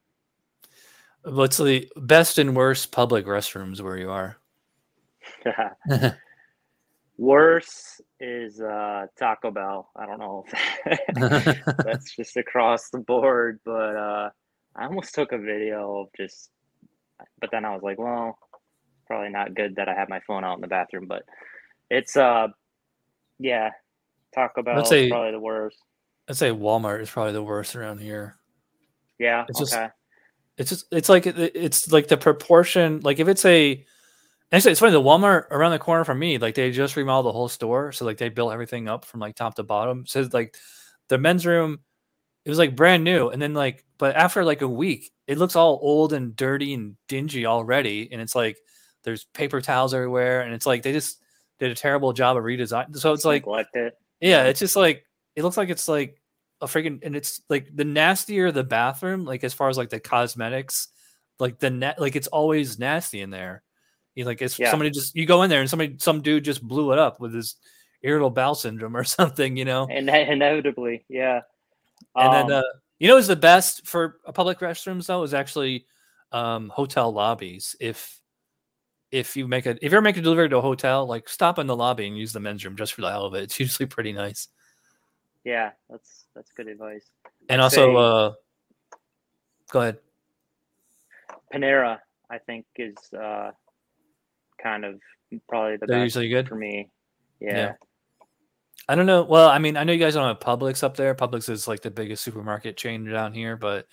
What's 1.23 1.57
the 1.57 1.89
best 1.97 2.37
and 2.37 2.55
worst 2.55 2.91
public 2.91 3.25
restrooms 3.25 3.81
where 3.81 3.97
you 3.97 4.09
are? 4.09 4.37
Worse 7.19 7.99
is 8.21 8.61
uh, 8.61 9.07
Taco 9.17 9.51
Bell. 9.51 9.89
I 9.93 10.05
don't 10.05 10.19
know 10.19 10.45
if 10.85 11.65
that's 11.83 12.15
just 12.15 12.37
across 12.37 12.89
the 12.91 12.99
board, 12.99 13.59
but 13.65 13.97
uh, 13.97 14.29
I 14.73 14.85
almost 14.85 15.13
took 15.13 15.33
a 15.33 15.37
video 15.37 15.99
of 15.99 16.07
just, 16.15 16.49
but 17.41 17.51
then 17.51 17.65
I 17.65 17.73
was 17.73 17.83
like, 17.83 17.99
well, 17.99 18.39
probably 19.05 19.27
not 19.31 19.53
good 19.53 19.75
that 19.75 19.89
I 19.89 19.95
have 19.95 20.07
my 20.07 20.21
phone 20.25 20.45
out 20.45 20.55
in 20.55 20.61
the 20.61 20.67
bathroom, 20.67 21.07
but 21.09 21.23
it's 21.89 22.15
uh, 22.15 22.47
yeah, 23.37 23.71
Taco 24.33 24.63
Bell 24.63 24.81
is 24.81 24.87
say- 24.87 25.09
probably 25.09 25.31
the 25.31 25.41
worst. 25.41 25.77
I'd 26.29 26.37
say 26.37 26.51
Walmart 26.51 27.01
is 27.01 27.09
probably 27.09 27.33
the 27.33 27.43
worst 27.43 27.75
around 27.75 27.99
here. 27.99 28.37
Yeah, 29.17 29.43
It's 29.49 29.59
just- 29.59 29.73
okay, 29.73 29.89
It's 30.57 30.69
just 30.69 30.85
it's 30.89 31.09
like 31.09 31.25
it's 31.27 31.91
like 31.91 32.07
the 32.07 32.15
proportion. 32.15 33.01
Like 33.03 33.19
if 33.19 33.27
it's 33.27 33.43
a 33.43 33.83
actually 34.51 34.71
it's 34.71 34.79
funny 34.79 34.91
the 34.91 35.01
Walmart 35.01 35.45
around 35.51 35.71
the 35.71 35.79
corner 35.79 36.03
from 36.03 36.19
me, 36.19 36.37
like 36.37 36.55
they 36.55 36.71
just 36.71 36.95
remodeled 36.95 37.27
the 37.27 37.37
whole 37.37 37.49
store, 37.49 37.91
so 37.91 38.05
like 38.05 38.17
they 38.17 38.29
built 38.29 38.53
everything 38.53 38.87
up 38.87 39.05
from 39.05 39.19
like 39.19 39.35
top 39.35 39.55
to 39.55 39.63
bottom. 39.63 40.05
So 40.05 40.27
like 40.31 40.55
the 41.07 41.17
men's 41.17 41.45
room, 41.45 41.79
it 42.45 42.49
was 42.49 42.59
like 42.59 42.75
brand 42.75 43.03
new, 43.03 43.29
and 43.29 43.41
then 43.41 43.53
like 43.53 43.85
but 43.97 44.15
after 44.15 44.43
like 44.43 44.61
a 44.61 44.67
week, 44.67 45.11
it 45.27 45.37
looks 45.37 45.55
all 45.55 45.79
old 45.81 46.13
and 46.13 46.35
dirty 46.35 46.73
and 46.73 46.95
dingy 47.07 47.45
already, 47.45 48.09
and 48.11 48.21
it's 48.21 48.35
like 48.35 48.57
there's 49.03 49.25
paper 49.25 49.61
towels 49.61 49.93
everywhere, 49.93 50.41
and 50.41 50.53
it's 50.53 50.65
like 50.65 50.83
they 50.83 50.93
just 50.93 51.21
did 51.59 51.71
a 51.71 51.75
terrible 51.75 52.13
job 52.13 52.37
of 52.37 52.43
redesign. 52.43 52.95
So 52.97 53.13
it's 53.13 53.25
like 53.25 53.45
it. 53.73 53.93
yeah, 54.21 54.45
it's 54.45 54.59
just 54.59 54.75
like 54.75 55.05
it 55.35 55.43
looks 55.43 55.57
like 55.57 55.69
it's 55.69 55.87
like 55.87 56.19
a 56.61 56.65
freaking 56.65 56.99
and 57.03 57.15
it's 57.15 57.41
like 57.49 57.69
the 57.73 57.85
nastier 57.85 58.51
the 58.51 58.63
bathroom, 58.63 59.25
like 59.25 59.43
as 59.43 59.53
far 59.53 59.69
as 59.69 59.77
like 59.77 59.89
the 59.89 59.99
cosmetics, 59.99 60.87
like 61.39 61.59
the 61.59 61.69
net 61.69 61.99
like 61.99 62.15
it's 62.15 62.27
always 62.27 62.79
nasty 62.79 63.21
in 63.21 63.29
there. 63.29 63.63
You 64.15 64.25
like 64.25 64.41
it's 64.41 64.59
Yeah. 64.59 64.71
somebody 64.71 64.89
just 64.91 65.15
you 65.15 65.25
go 65.25 65.43
in 65.43 65.49
there 65.49 65.61
and 65.61 65.69
somebody 65.69 65.95
some 65.99 66.21
dude 66.21 66.43
just 66.43 66.61
blew 66.67 66.91
it 66.91 66.99
up 66.99 67.19
with 67.19 67.33
his 67.33 67.55
irritable 68.01 68.29
bowel 68.31 68.55
syndrome 68.55 68.95
or 68.97 69.03
something, 69.05 69.55
you 69.57 69.65
know. 69.65 69.87
And 69.89 70.09
inevitably, 70.09 71.05
yeah. 71.09 71.41
And 72.15 72.27
Um, 72.27 72.47
then 72.47 72.57
uh 72.59 72.63
you 72.99 73.07
know 73.07 73.15
what's 73.15 73.27
the 73.27 73.35
best 73.35 73.87
for 73.87 74.17
a 74.25 74.33
public 74.33 74.59
restrooms 74.59 75.05
though 75.07 75.23
is 75.23 75.33
actually 75.33 75.85
um 76.31 76.69
hotel 76.69 77.11
lobbies. 77.11 77.75
If 77.79 78.19
if 79.11 79.35
you 79.37 79.47
make 79.47 79.65
a 79.65 79.77
if 79.83 79.91
you're 79.91 80.01
making 80.01 80.19
a 80.21 80.23
delivery 80.23 80.49
to 80.49 80.57
a 80.57 80.61
hotel, 80.61 81.05
like 81.05 81.29
stop 81.29 81.57
in 81.59 81.67
the 81.67 81.75
lobby 81.75 82.07
and 82.07 82.17
use 82.17 82.33
the 82.33 82.39
men's 82.39 82.63
room 82.65 82.75
just 82.75 82.93
for 82.93 83.01
the 83.01 83.09
hell 83.09 83.25
of 83.25 83.33
it. 83.35 83.43
It's 83.43 83.59
usually 83.59 83.87
pretty 83.87 84.11
nice. 84.13 84.47
yeah, 85.43 85.71
that's 85.89 86.25
that's 86.35 86.51
good 86.51 86.67
advice. 86.67 87.09
And 87.47 87.61
also 87.61 87.87
say- 87.87 87.95
uh 87.95 88.31
go 89.71 89.81
ahead. 89.81 89.99
Panera, 91.53 91.99
I 92.29 92.37
think, 92.37 92.65
is 92.75 92.95
uh, 93.13 93.51
kind 94.61 94.85
of 94.85 94.99
probably 95.47 95.77
the 95.77 95.85
They're 95.85 95.97
best 95.97 96.15
usually 96.15 96.29
good. 96.29 96.47
for 96.47 96.55
me. 96.55 96.89
Yeah. 97.39 97.55
Yeah. 97.57 97.73
I 98.87 98.95
don't 98.95 99.05
know. 99.05 99.23
Well, 99.23 99.49
I 99.49 99.59
mean, 99.59 99.77
I 99.77 99.83
know 99.83 99.93
you 99.93 99.99
guys 99.99 100.15
don't 100.15 100.27
have 100.27 100.39
Publix 100.39 100.83
up 100.83 100.97
there. 100.97 101.13
Publix 101.13 101.49
is 101.49 101.67
like 101.67 101.81
the 101.81 101.91
biggest 101.91 102.23
supermarket 102.23 102.75
chain 102.75 103.05
down 103.05 103.33
here, 103.33 103.55
but 103.55 103.87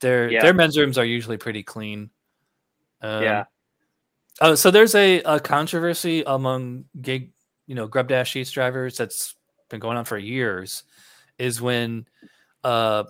their 0.00 0.28
Yeah. 0.30 0.42
their 0.42 0.54
men's 0.54 0.76
rooms 0.76 0.98
are 0.98 1.04
usually 1.04 1.36
pretty 1.36 1.62
clean. 1.62 2.10
Um, 3.02 3.22
Yeah. 3.22 3.44
Oh, 4.40 4.54
so 4.54 4.70
there's 4.70 4.94
a, 4.94 5.20
a 5.22 5.38
controversy 5.38 6.24
among 6.26 6.86
gig, 7.00 7.32
you 7.66 7.74
know, 7.74 7.86
Grub 7.86 8.08
Dash 8.08 8.30
Sheets 8.30 8.50
drivers 8.50 8.96
that's 8.96 9.36
been 9.68 9.78
going 9.78 9.96
on 9.96 10.04
for 10.04 10.18
years. 10.18 10.82
Is 11.38 11.60
when 11.60 12.06
uh, 12.64 13.04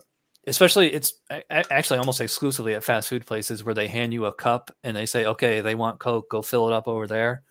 especially 0.47 0.93
it's 0.93 1.15
actually 1.51 1.99
almost 1.99 2.21
exclusively 2.21 2.75
at 2.75 2.85
fast 2.85 3.09
food 3.09 3.27
places 3.27 3.65
where 3.65 3.75
they 3.75 3.89
hand 3.89 4.13
you 4.13 4.27
a 4.27 4.33
cup 4.33 4.71
and 4.83 4.97
they 4.97 5.07
say, 5.07 5.27
"Okay, 5.27 5.61
they 5.61 5.75
want 5.75 6.01
Coke, 6.01 6.29
go 6.31 6.43
fill 6.43 6.69
it 6.69 6.73
up 6.73 6.89
over 6.89 7.07
there." 7.07 7.43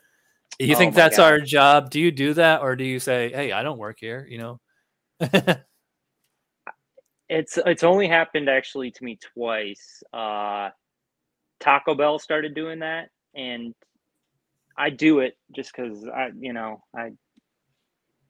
You 0.59 0.75
Oh 0.75 0.77
think 0.77 0.95
that's 0.95 1.17
God. 1.17 1.23
our 1.23 1.39
job? 1.39 1.89
Do 1.89 1.99
you 1.99 2.11
do 2.11 2.33
that, 2.35 2.61
or 2.61 2.75
do 2.75 2.83
you 2.83 2.99
say, 2.99 3.31
"Hey, 3.31 3.51
I 3.51 3.63
don't 3.63 3.77
work 3.79 3.97
here," 3.99 4.27
you 4.29 4.37
know? 4.37 4.59
It's 7.29 7.57
it's 7.65 7.83
only 7.83 8.09
happened 8.09 8.49
actually 8.49 8.91
to 8.91 9.03
me 9.05 9.17
twice. 9.33 10.03
Uh, 10.11 10.69
Taco 11.61 11.95
Bell 11.95 12.19
started 12.19 12.53
doing 12.53 12.79
that, 12.79 13.07
and 13.33 13.73
I 14.77 14.89
do 14.89 15.19
it 15.19 15.37
just 15.55 15.71
because 15.73 16.05
I, 16.13 16.31
you 16.37 16.51
know, 16.51 16.83
I 16.93 17.11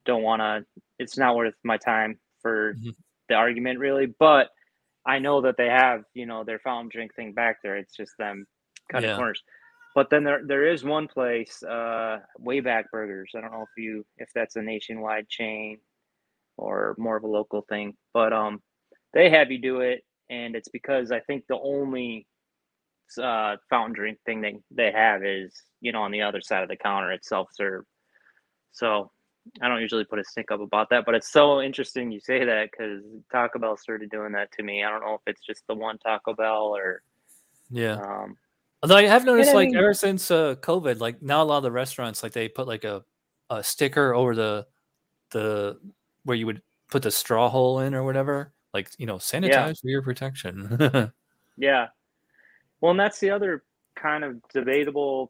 don't 0.06 0.22
want 0.22 0.42
to. 0.42 0.66
It's 1.00 1.18
not 1.18 1.36
worth 1.36 1.56
my 1.64 1.78
time 1.78 2.20
for 2.44 2.76
Mhm. 2.76 2.96
The 3.32 3.38
argument, 3.38 3.80
really. 3.80 4.08
But 4.20 4.50
I 5.08 5.20
know 5.20 5.42
that 5.42 5.58
they 5.58 5.68
have, 5.68 6.04
you 6.16 6.28
know, 6.28 6.44
their 6.46 6.60
fountain 6.60 6.90
drink 6.92 7.16
thing 7.16 7.34
back 7.34 7.58
there. 7.64 7.78
It's 7.78 7.96
just 7.98 8.14
them 8.20 8.48
cutting 8.92 9.12
Yeah. 9.12 9.14
corners. 9.14 9.44
But 9.96 10.10
then 10.12 10.24
there 10.26 10.42
there 10.46 10.68
is 10.68 10.86
one 10.86 11.08
place, 11.10 11.64
uh, 11.64 12.20
Wayback 12.42 12.86
Burgers. 12.92 13.32
I 13.38 13.42
don't 13.42 13.54
know 13.54 13.64
if 13.64 13.84
you 13.84 14.06
if 14.18 14.30
that's 14.36 14.58
a 14.58 14.64
nationwide 14.64 15.30
chain 15.30 15.80
or 16.58 16.96
more 17.00 17.18
of 17.18 17.24
a 17.24 17.28
local 17.28 17.64
thing, 17.70 17.96
but 18.14 18.34
um, 18.34 18.62
they 19.14 19.30
have 19.32 19.52
you 19.52 19.60
do 19.62 19.82
it, 19.82 20.04
and 20.30 20.56
it's 20.56 20.70
because 20.70 21.12
I 21.12 21.22
think 21.22 21.46
the 21.50 21.60
only 21.62 22.28
uh, 23.22 23.58
fountain 23.70 23.94
drink 23.94 24.20
thing 24.26 24.42
they, 24.42 24.58
they 24.72 24.92
have 24.92 25.24
is 25.26 25.54
you 25.82 25.92
know 25.92 26.04
on 26.04 26.12
the 26.12 26.22
other 26.24 26.42
side 26.42 26.64
of 26.64 26.70
the 26.70 26.78
counter 26.78 27.12
it's 27.12 27.30
self 27.30 27.50
serve. 27.54 27.84
So 28.74 29.12
I 29.62 29.68
don't 29.68 29.82
usually 29.82 30.04
put 30.04 30.20
a 30.20 30.24
stick 30.24 30.52
up 30.52 30.62
about 30.62 30.90
that, 30.92 31.06
but 31.06 31.16
it's 31.16 31.32
so 31.32 31.62
interesting 31.62 32.12
you 32.12 32.20
say 32.20 32.46
that 32.46 32.70
because 32.72 33.04
Taco 33.32 33.60
Bell 33.60 33.78
started 33.78 34.10
doing 34.10 34.32
that 34.34 34.52
to 34.54 34.64
me. 34.64 34.84
I 34.84 34.90
don't 34.90 35.02
know 35.02 35.16
if 35.16 35.22
it's 35.26 35.46
just 35.46 35.66
the 35.68 35.76
one 35.76 35.98
Taco 35.98 36.34
Bell 36.34 36.76
or 36.76 37.02
yeah. 37.70 37.94
um, 37.94 38.38
Although 38.84 38.98
I 38.98 39.04
have 39.04 39.26
noticed, 39.26 39.52
I 39.52 39.54
like 39.54 39.70
mean- 39.70 39.78
ever 39.78 39.94
since 39.94 40.30
uh, 40.32 40.56
COVID, 40.56 41.00
like 41.00 41.22
now 41.22 41.42
a 41.42 41.46
lot 41.46 41.58
of 41.58 41.64
the 41.64 41.72
restaurants, 41.72 42.24
like 42.24 42.34
they 42.34 42.48
put 42.50 42.68
like 42.68 42.84
a, 42.84 43.04
a 43.50 43.64
sticker 43.64 44.14
over 44.14 44.36
the 44.36 44.68
the 45.32 45.80
where 46.24 46.36
you 46.38 46.46
would 46.46 46.62
put 46.90 47.04
the 47.04 47.12
straw 47.12 47.50
hole 47.50 47.80
in 47.80 47.94
or 47.96 48.04
whatever, 48.04 48.54
like 48.74 48.90
you 48.98 49.06
know, 49.06 49.18
sanitize 49.18 49.80
for 49.82 49.88
your 49.88 50.02
protection. 50.02 51.12
Yeah. 51.58 51.88
Well, 52.80 52.92
and 52.92 53.00
that's 53.00 53.20
the 53.20 53.30
other 53.30 53.64
kind 53.96 54.24
of 54.24 54.42
debatable, 54.52 55.30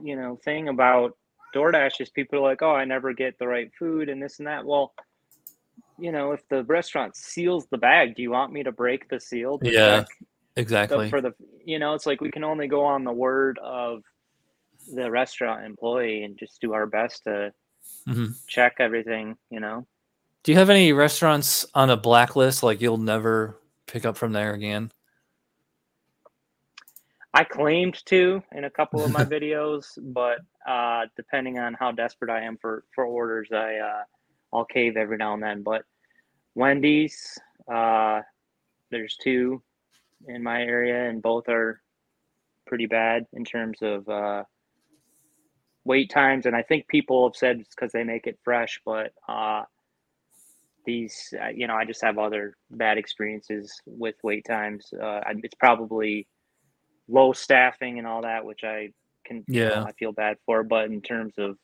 you 0.00 0.14
know, 0.14 0.36
thing 0.44 0.68
about 0.68 1.16
DoorDash 1.54 2.00
is 2.00 2.10
people 2.10 2.38
are 2.38 2.42
like, 2.42 2.62
oh, 2.62 2.72
I 2.72 2.84
never 2.84 3.12
get 3.12 3.38
the 3.38 3.46
right 3.46 3.70
food 3.78 4.08
and 4.08 4.22
this 4.22 4.38
and 4.38 4.46
that. 4.46 4.64
Well, 4.64 4.94
you 5.98 6.12
know, 6.12 6.32
if 6.32 6.46
the 6.48 6.64
restaurant 6.64 7.16
seals 7.16 7.66
the 7.70 7.78
bag, 7.78 8.16
do 8.16 8.22
you 8.22 8.30
want 8.30 8.52
me 8.52 8.62
to 8.62 8.72
break 8.72 9.08
the 9.08 9.18
seal? 9.20 9.58
Yeah, 9.62 10.00
check 10.00 10.08
exactly. 10.56 11.08
for 11.08 11.20
the, 11.20 11.32
you 11.64 11.78
know, 11.78 11.94
it's 11.94 12.06
like 12.06 12.20
we 12.20 12.30
can 12.30 12.44
only 12.44 12.68
go 12.68 12.84
on 12.84 13.04
the 13.04 13.12
word 13.12 13.58
of 13.62 14.02
the 14.92 15.10
restaurant 15.10 15.64
employee 15.64 16.24
and 16.24 16.38
just 16.38 16.60
do 16.60 16.72
our 16.74 16.86
best 16.86 17.24
to 17.24 17.52
Mhm. 18.06 18.34
check 18.46 18.76
everything, 18.78 19.36
you 19.50 19.60
know? 19.60 19.86
Do 20.42 20.52
you 20.52 20.58
have 20.58 20.70
any 20.70 20.92
restaurants 20.92 21.66
on 21.74 21.90
a 21.90 21.96
blacklist 21.96 22.62
like 22.62 22.80
you'll 22.80 22.98
never 22.98 23.58
pick 23.86 24.04
up 24.04 24.16
from 24.16 24.32
there 24.32 24.54
again? 24.54 24.92
I 27.36 27.44
claimed 27.44 28.02
to 28.06 28.42
in 28.52 28.64
a 28.64 28.70
couple 28.70 29.04
of 29.04 29.12
my 29.12 29.22
videos, 29.36 29.98
but 30.00 30.38
uh, 30.66 31.02
depending 31.16 31.58
on 31.58 31.74
how 31.74 31.92
desperate 31.92 32.30
I 32.30 32.40
am 32.40 32.56
for 32.56 32.84
for 32.94 33.04
orders, 33.04 33.50
I 33.52 33.76
uh, 33.76 34.04
I'll 34.54 34.64
cave 34.64 34.96
every 34.96 35.18
now 35.18 35.34
and 35.34 35.42
then. 35.42 35.62
But 35.62 35.82
Wendy's, 36.54 37.38
uh, 37.70 38.22
there's 38.90 39.18
two 39.22 39.62
in 40.26 40.42
my 40.42 40.62
area, 40.62 41.10
and 41.10 41.20
both 41.20 41.46
are 41.50 41.82
pretty 42.66 42.86
bad 42.86 43.26
in 43.34 43.44
terms 43.44 43.82
of 43.82 44.08
uh, 44.08 44.44
wait 45.84 46.08
times. 46.08 46.46
And 46.46 46.56
I 46.56 46.62
think 46.62 46.88
people 46.88 47.28
have 47.28 47.36
said 47.36 47.60
it's 47.60 47.74
because 47.74 47.92
they 47.92 48.02
make 48.02 48.26
it 48.26 48.38
fresh, 48.44 48.80
but 48.82 49.12
uh, 49.28 49.64
these, 50.86 51.34
uh, 51.38 51.48
you 51.48 51.66
know, 51.66 51.74
I 51.74 51.84
just 51.84 52.02
have 52.02 52.16
other 52.16 52.56
bad 52.70 52.96
experiences 52.96 53.78
with 53.84 54.14
wait 54.22 54.46
times. 54.46 54.86
Uh, 54.94 55.20
it's 55.42 55.54
probably 55.56 56.26
low 57.08 57.32
staffing 57.32 57.98
and 57.98 58.06
all 58.06 58.22
that, 58.22 58.44
which 58.44 58.64
I 58.64 58.92
can, 59.24 59.44
you 59.48 59.64
know, 59.64 59.70
Yeah. 59.70 59.84
I 59.84 59.92
feel 59.92 60.12
bad 60.12 60.36
for. 60.46 60.62
But 60.62 60.86
in 60.86 61.00
terms 61.00 61.34
of, 61.38 61.58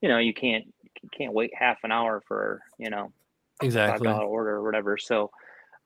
you 0.00 0.08
know, 0.08 0.18
you 0.18 0.34
can't 0.34 0.64
you 1.02 1.08
can't 1.16 1.32
wait 1.32 1.52
half 1.54 1.78
an 1.84 1.92
hour 1.92 2.22
for 2.26 2.62
you 2.78 2.90
know 2.90 3.12
Exactly. 3.62 4.06
dollar 4.06 4.24
order 4.24 4.50
or 4.56 4.62
whatever. 4.62 4.96
So 4.98 5.30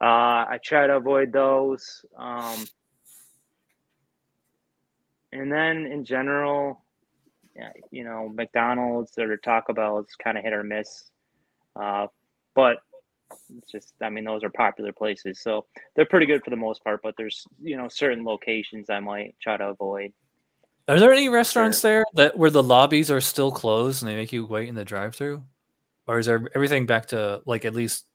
uh, 0.01 0.47
I 0.49 0.59
try 0.62 0.87
to 0.87 0.97
avoid 0.97 1.33
those. 1.33 2.05
Um, 2.17 2.65
and 5.33 5.53
then 5.53 5.87
in 5.87 6.05
general, 6.05 6.83
yeah, 7.55 7.71
you 7.91 8.05
know, 8.05 8.29
McDonald's 8.29 9.12
or 9.19 9.37
Taco 9.37 9.73
Bell 9.73 9.99
is 10.01 10.07
kind 10.23 10.37
of 10.39 10.45
hit 10.45 10.53
or 10.53 10.65
miss. 10.65 11.11
Uh, 11.77 12.07
but 12.55 12.79
it's 13.59 13.70
just, 13.70 13.94
I 14.01 14.11
mean, 14.11 14.24
those 14.24 14.43
are 14.44 14.51
popular 14.51 14.93
places, 14.93 15.40
so 15.40 15.66
they're 15.94 16.07
pretty 16.07 16.27
good 16.27 16.43
for 16.44 16.51
the 16.51 16.57
most 16.57 16.82
part. 16.85 17.01
But 17.02 17.15
there's, 17.16 17.47
you 17.62 17.77
know, 17.77 17.89
certain 17.89 18.24
locations 18.24 18.90
I 18.90 19.01
might 19.01 19.35
try 19.40 19.57
to 19.57 19.69
avoid. 19.69 20.12
Are 20.89 20.98
there 20.98 21.12
any 21.12 21.28
restaurants 21.28 21.82
there 21.82 22.05
that 22.15 22.36
where 22.36 22.51
the 22.51 22.62
lobbies 22.62 23.11
are 23.11 23.20
still 23.20 23.52
closed 23.52 24.02
and 24.02 24.11
they 24.11 24.16
make 24.16 24.32
you 24.32 24.44
wait 24.47 24.69
in 24.69 24.74
the 24.74 24.85
drive-through, 24.85 25.44
or 26.07 26.19
is 26.19 26.27
there 26.27 26.48
everything 26.55 26.86
back 26.86 27.07
to 27.09 27.43
like 27.47 27.65
at 27.65 27.74
least 27.74 28.07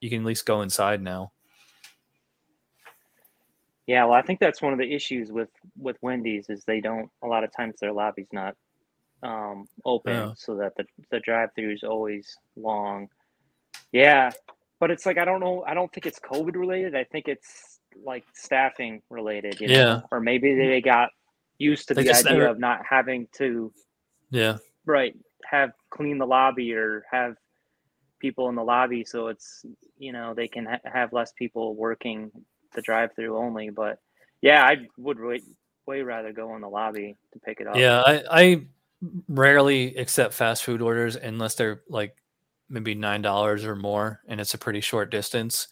you 0.00 0.10
can 0.10 0.20
at 0.20 0.26
least 0.26 0.44
go 0.44 0.62
inside 0.62 1.02
now? 1.02 1.32
Yeah, 3.86 4.04
well, 4.04 4.14
I 4.14 4.22
think 4.22 4.40
that's 4.40 4.60
one 4.60 4.72
of 4.72 4.80
the 4.80 4.92
issues 4.92 5.30
with 5.30 5.50
with 5.78 5.96
Wendy's 6.02 6.50
is 6.50 6.64
they 6.64 6.80
don't 6.80 7.08
a 7.22 7.28
lot 7.28 7.44
of 7.44 7.52
times 7.54 7.76
their 7.80 7.92
lobby's 7.92 8.32
not 8.32 8.56
um, 9.22 9.68
open, 9.84 10.12
Yeah. 10.12 10.32
so 10.36 10.56
that 10.56 10.74
the 10.76 10.84
the 11.10 11.20
drive 11.20 11.50
through 11.54 11.72
is 11.72 11.84
always 11.84 12.36
long. 12.56 13.08
Yeah, 13.92 14.32
but 14.80 14.90
it's 14.90 15.06
like 15.06 15.18
I 15.18 15.24
don't 15.24 15.40
know. 15.40 15.64
I 15.66 15.74
don't 15.74 15.92
think 15.92 16.06
it's 16.06 16.18
COVID 16.20 16.56
related. 16.56 16.94
I 16.94 17.04
think 17.04 17.28
it's 17.28 17.80
like 18.04 18.24
staffing 18.34 19.02
related. 19.10 19.60
You 19.60 19.68
know? 19.68 19.74
Yeah. 19.74 20.00
or 20.10 20.20
maybe 20.20 20.48
mm-hmm. 20.48 20.68
they 20.68 20.80
got 20.80 21.10
used 21.58 21.88
to 21.88 21.94
the 21.94 22.00
idea 22.10 22.32
never- 22.32 22.46
of 22.46 22.58
not 22.58 22.80
having 22.88 23.28
to 23.38 23.72
Yeah, 24.30 24.58
right 24.84 25.14
have 25.48 25.72
clean 25.90 26.18
the 26.18 26.26
lobby 26.26 26.74
or 26.74 27.04
have 27.10 27.36
people 28.18 28.48
in 28.48 28.54
the 28.54 28.64
lobby, 28.64 29.04
so 29.04 29.28
it's 29.28 29.64
you 29.98 30.12
know 30.12 30.34
they 30.34 30.48
can 30.48 30.66
ha- 30.66 30.80
have 30.84 31.12
less 31.12 31.32
people 31.32 31.74
working 31.74 32.30
the 32.74 32.82
drive-through 32.82 33.36
only. 33.36 33.70
But 33.70 34.00
yeah, 34.42 34.64
I 34.64 34.86
would 34.98 35.18
way, 35.20 35.40
way 35.86 36.02
rather 36.02 36.32
go 36.32 36.54
in 36.56 36.62
the 36.62 36.68
lobby 36.68 37.16
to 37.32 37.38
pick 37.38 37.60
it 37.60 37.66
up. 37.66 37.76
yeah. 37.76 38.00
I 38.00 38.22
I 38.30 38.66
rarely 39.28 39.94
accept 39.96 40.34
fast 40.34 40.64
food 40.64 40.82
orders 40.82 41.16
unless 41.16 41.54
they're 41.54 41.82
like 41.88 42.16
maybe 42.68 42.94
nine 42.94 43.22
dollars 43.22 43.64
or 43.64 43.76
more, 43.76 44.20
and 44.28 44.40
it's 44.40 44.54
a 44.54 44.58
pretty 44.58 44.80
short 44.80 45.10
distance. 45.10 45.68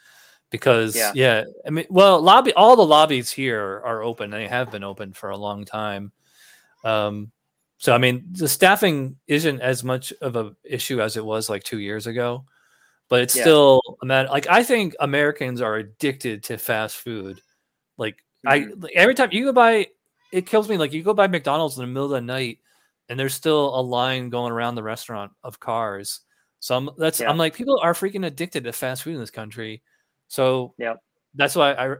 Because 0.50 0.94
Yeah. 0.94 1.12
yeah. 1.14 1.44
I 1.66 1.70
mean, 1.70 1.86
well, 1.90 2.20
lobby 2.20 2.52
all 2.54 2.76
the 2.76 2.86
lobbies 2.86 3.30
here 3.32 3.82
are 3.84 4.02
open. 4.02 4.30
They 4.30 4.46
have 4.46 4.70
been 4.70 4.84
open 4.84 5.12
for 5.12 5.30
a 5.30 5.36
long 5.36 5.64
time. 5.64 6.12
Um, 6.84 7.32
so 7.78 7.92
I 7.94 7.98
mean, 7.98 8.24
the 8.32 8.48
staffing 8.48 9.16
isn't 9.26 9.60
as 9.60 9.82
much 9.82 10.12
of 10.20 10.36
a 10.36 10.54
issue 10.64 11.00
as 11.02 11.16
it 11.16 11.24
was 11.24 11.48
like 11.50 11.64
two 11.64 11.80
years 11.80 12.06
ago, 12.06 12.44
but 13.08 13.22
it's 13.22 13.34
Yeah. 13.34 13.42
still 13.42 13.80
a 14.02 14.06
matter. 14.06 14.28
Like 14.28 14.46
I 14.48 14.62
think 14.62 14.94
Americans 15.00 15.60
are 15.60 15.76
addicted 15.76 16.44
to 16.44 16.58
fast 16.58 16.96
food. 16.96 17.40
Like 17.98 18.22
I 18.46 18.60
Mhm. 18.60 18.82
like, 18.84 18.92
every 18.94 19.14
time 19.14 19.30
you 19.32 19.46
go 19.46 19.52
by, 19.52 19.88
it 20.32 20.46
kills 20.46 20.68
me. 20.68 20.76
Like 20.76 20.92
you 20.92 21.02
go 21.02 21.14
by 21.14 21.26
McDonald's 21.26 21.76
in 21.78 21.82
the 21.82 21.88
middle 21.88 22.04
of 22.04 22.10
the 22.12 22.20
night, 22.20 22.60
and 23.08 23.18
there's 23.18 23.34
still 23.34 23.74
a 23.78 23.82
line 23.82 24.30
going 24.30 24.52
around 24.52 24.76
the 24.76 24.82
restaurant 24.84 25.32
of 25.42 25.58
cars. 25.58 26.20
So 26.64 26.74
I'm 26.74 26.88
that's 26.96 27.20
Yeah. 27.20 27.28
I'm 27.28 27.36
like 27.36 27.52
people 27.54 27.78
are 27.82 27.92
freaking 27.92 28.24
addicted 28.24 28.64
to 28.64 28.72
fast 28.72 29.02
food 29.02 29.12
in 29.12 29.20
this 29.20 29.30
country. 29.30 29.82
So 30.28 30.72
Yep. 30.78 30.96
that's 31.34 31.54
why 31.54 31.74
I 31.74 31.96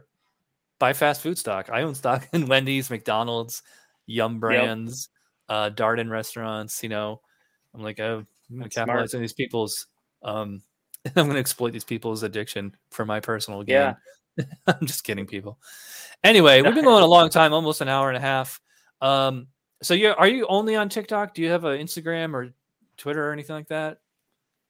buy 0.79 0.93
fast 0.93 1.21
food 1.21 1.37
stock. 1.37 1.69
I 1.71 1.83
own 1.83 1.93
stock 1.93 2.27
in 2.33 2.47
Wendy's, 2.47 2.89
McDonald's, 2.89 3.61
Yum 4.07 4.39
Brands, 4.39 5.09
uh, 5.49 5.69
Darden 5.69 6.09
restaurants. 6.09 6.81
You 6.81 6.89
know, 6.89 7.21
I'm 7.75 7.83
like, 7.83 7.99
oh, 7.99 8.25
I'm 8.49 8.57
gonna 8.57 8.69
capitalize 8.69 9.11
smart. 9.11 9.19
on 9.19 9.21
these 9.21 9.33
people's. 9.33 9.85
Um, 10.23 10.63
I'm 11.15 11.27
gonna 11.27 11.37
exploit 11.37 11.69
these 11.71 11.83
people's 11.83 12.23
addiction 12.23 12.75
for 12.89 13.05
my 13.05 13.19
personal 13.19 13.61
gain. 13.61 13.75
Yeah. 13.75 13.93
I'm 14.65 14.87
just 14.87 15.03
kidding, 15.03 15.27
people. 15.27 15.59
Anyway, 16.23 16.63
we've 16.63 16.73
been 16.73 16.85
going 16.85 17.03
a 17.03 17.07
long 17.07 17.29
time, 17.29 17.53
almost 17.53 17.81
an 17.81 17.87
hour 17.87 18.07
and 18.07 18.17
a 18.17 18.21
half. 18.21 18.59
Um, 18.99 19.45
so 19.83 19.93
you 19.93 20.15
are 20.17 20.27
you 20.27 20.47
only 20.47 20.75
on 20.75 20.89
TikTok? 20.89 21.35
Do 21.35 21.43
you 21.43 21.51
have 21.51 21.65
an 21.65 21.79
Instagram 21.79 22.33
or 22.33 22.51
Twitter 22.97 23.29
or 23.29 23.31
anything 23.31 23.55
like 23.55 23.67
that? 23.67 23.99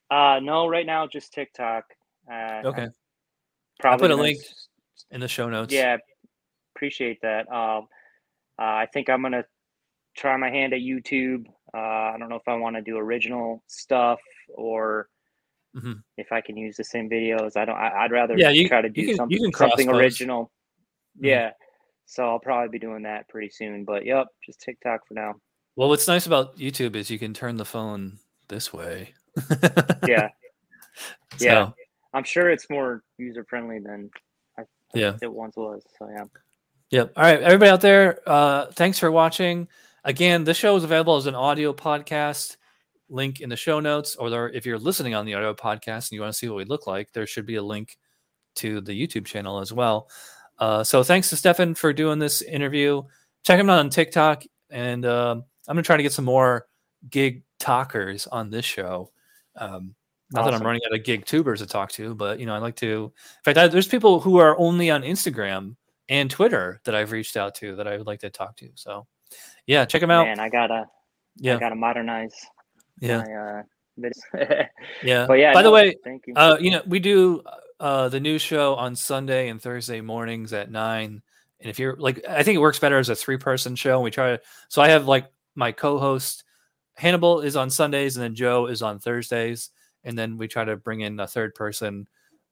Uh, 0.10 0.40
no, 0.42 0.68
right 0.68 0.86
now 0.86 1.08
just 1.08 1.34
TikTok. 1.34 1.86
Uh, 2.32 2.62
Okay, 2.66 2.88
Probably 3.80 4.08
put 4.08 4.12
a 4.12 4.16
link 4.16 4.40
s- 4.40 4.68
in 5.12 5.20
the 5.20 5.28
show 5.28 5.50
notes. 5.50 5.74
Yeah, 5.74 5.98
appreciate 6.76 7.20
that. 7.22 7.52
Um, 7.52 7.88
uh, 8.60 8.64
I 8.64 8.88
think 8.94 9.10
I'm 9.10 9.22
gonna 9.22 9.46
try 10.16 10.38
my 10.38 10.50
hand 10.50 10.74
at 10.74 10.80
YouTube. 10.80 11.46
Uh, 11.74 11.78
I 11.78 12.16
don't 12.18 12.30
know 12.30 12.36
if 12.38 12.48
I 12.48 12.56
want 12.56 12.76
to 12.78 12.82
do 12.82 12.98
original 12.98 13.64
stuff 13.68 14.20
or 14.54 15.10
Mhm. 15.76 16.02
if 16.18 16.32
I 16.32 16.40
can 16.40 16.56
use 16.56 16.78
the 16.78 16.84
same 16.86 17.10
videos. 17.10 17.58
I 17.58 17.66
don't. 17.66 17.76
I, 17.76 18.04
I'd 18.06 18.12
rather 18.12 18.38
Yeah, 18.38 18.50
you- 18.50 18.68
try 18.70 18.82
to 18.82 18.90
do 18.90 19.02
you 19.02 19.08
can- 19.08 19.12
you 19.12 19.16
something 19.18 19.52
can 19.52 19.54
something 19.70 19.90
original. 19.90 20.52
Mhm. 21.20 21.26
Yeah. 21.26 21.52
So 22.06 22.30
I'll 22.30 22.40
probably 22.40 22.70
be 22.70 22.80
doing 22.80 23.02
that 23.04 23.28
pretty 23.28 23.50
soon. 23.50 23.84
But 23.84 24.06
yep, 24.06 24.28
just 24.46 24.62
TikTok 24.62 25.06
for 25.08 25.16
now. 25.16 25.34
Well, 25.76 25.90
what's 25.90 26.08
nice 26.08 26.26
about 26.28 26.56
YouTube 26.58 26.96
is 26.96 27.10
you 27.12 27.20
can 27.20 27.34
turn 27.34 27.58
the 27.58 27.66
phone 27.66 28.20
this 28.48 28.72
way. 28.72 29.14
Yeah. 30.08 30.30
Yeah. 31.40 31.66
So, 31.66 31.74
I'm 32.14 32.24
sure 32.24 32.50
it's 32.50 32.70
more 32.70 33.04
user 33.18 33.44
friendly 33.50 33.80
than 33.80 34.10
I 34.58 34.64
Yeah. 34.94 35.18
it 35.22 35.32
once 35.32 35.58
was. 35.58 35.84
So 36.00 36.08
yeah. 36.10 36.24
Yep. 36.92 37.12
All 37.18 37.24
right, 37.24 37.42
everybody 37.42 37.70
out 37.72 37.82
there, 37.82 38.20
uh, 38.26 38.68
thanks 38.68 38.98
for 39.00 39.12
watching. 39.12 39.68
Again, 40.06 40.46
this 40.46 40.56
show 40.56 40.78
is 40.78 40.86
available 40.86 41.18
as 41.18 41.26
an 41.26 41.36
audio 41.36 41.74
podcast. 41.74 42.56
Link 43.10 43.42
in 43.42 43.50
the 43.50 43.58
show 43.58 43.82
notes, 43.82 44.16
or 44.16 44.30
there, 44.30 44.50
if 44.50 44.66
you're 44.66 44.80
listening 44.80 45.14
on 45.14 45.26
the 45.26 45.34
audio 45.34 45.54
podcast 45.54 46.10
and 46.10 46.12
you 46.14 46.22
want 46.22 46.32
to 46.32 46.38
see 46.38 46.48
what 46.48 46.56
we 46.56 46.64
look 46.64 46.88
like, 46.88 47.12
there 47.12 47.28
should 47.28 47.46
be 47.46 47.56
a 47.56 47.64
link 47.64 47.98
to 48.56 48.80
the 48.80 48.94
YouTube 48.94 49.26
channel 49.26 49.60
as 49.60 49.74
well. 49.74 50.10
Uh, 50.58 50.84
so 50.86 51.04
thanks 51.04 51.30
to 51.30 51.36
Stefan 51.36 51.76
for 51.76 51.92
doing 51.92 52.18
this 52.20 52.42
interview. 52.42 53.02
Check 53.44 53.60
him 53.60 53.70
out 53.70 53.80
on 53.80 53.90
TikTok, 53.90 54.44
and 54.70 55.06
um, 55.06 55.44
I'm 55.68 55.76
gonna 55.76 55.84
try 55.84 55.98
to 55.98 56.04
get 56.04 56.14
some 56.14 56.26
more 56.26 56.66
gig 57.10 57.44
talkers 57.60 58.26
on 58.28 58.50
this 58.50 58.64
show. 58.64 59.12
Um, 59.58 59.96
not 60.32 60.46
that 60.46 60.54
I'm 60.54 60.64
running 60.64 60.82
out 60.86 60.98
of 60.98 61.06
GigTubers 61.06 61.60
to 61.60 61.66
talk 61.66 61.92
to, 61.94 62.16
but 62.16 62.40
you 62.40 62.46
know, 62.46 62.56
I 62.56 62.58
like 62.58 62.76
to. 62.78 63.14
In 63.14 63.44
fact, 63.44 63.58
I, 63.58 63.68
there's 63.68 63.88
people 63.88 64.20
who 64.20 64.38
are 64.38 64.58
only 64.58 64.90
on 64.90 65.04
Instagram 65.04 65.76
and 66.10 66.30
Twitter 66.30 66.82
that 66.86 66.96
I've 66.96 67.12
reached 67.12 67.38
out 67.38 67.56
to 67.56 67.76
that 67.76 67.88
I 67.88 67.98
would 67.98 68.08
like 68.08 68.22
to 68.22 68.30
talk 68.30 68.58
to. 68.58 68.70
So, 68.76 69.06
yeah, 69.68 69.86
check 69.86 70.02
them 70.02 70.12
out. 70.12 70.26
Man, 70.26 70.40
I 70.40 70.50
gotta 70.50 70.86
yeah, 71.38 71.56
I 71.56 71.60
gotta 71.60 71.76
modernize 71.76 72.34
yeah, 73.00 73.24
my 73.24 73.34
uh 73.34 73.64
yeah. 75.04 75.26
but 75.26 75.36
yeah. 75.36 75.54
By 75.54 75.62
the 75.62 75.72
way, 75.72 75.96
thank 76.04 76.28
you. 76.28 76.34
uh, 76.36 76.58
you 76.60 76.72
know, 76.72 76.82
we 76.86 77.00
do 77.00 77.42
uh 77.80 78.10
the 78.10 78.20
news 78.20 78.42
show 78.42 78.76
on 78.76 78.96
Sunday 78.96 79.50
and 79.50 79.62
Thursday 79.62 80.02
mornings 80.02 80.54
at 80.54 80.72
nine. 80.72 81.22
And 81.62 81.70
if 81.70 81.80
you're 81.80 81.96
like, 81.96 82.26
I 82.28 82.44
think 82.44 82.56
it 82.56 82.60
works 82.60 82.80
better 82.80 82.98
as 82.98 83.10
a 83.10 83.16
three 83.16 83.38
person 83.38 83.76
show. 83.76 83.96
And 83.96 84.04
we 84.04 84.12
try 84.12 84.32
to, 84.32 84.42
so 84.70 84.82
I 84.82 84.90
have 84.90 85.08
like 85.08 85.32
my 85.56 85.72
co 85.72 85.98
host 85.98 86.44
Hannibal 86.96 87.42
is 87.42 87.56
on 87.56 87.70
Sundays 87.70 88.16
and 88.16 88.24
then 88.24 88.36
Joe 88.36 88.68
is 88.68 88.82
on 88.82 89.00
Thursdays. 89.00 89.70
And 90.04 90.18
then 90.18 90.38
we 90.38 90.48
try 90.48 90.64
to 90.64 90.76
bring 90.78 91.02
in 91.02 91.20
a 91.20 91.28
third 91.28 91.56
person, 91.56 92.08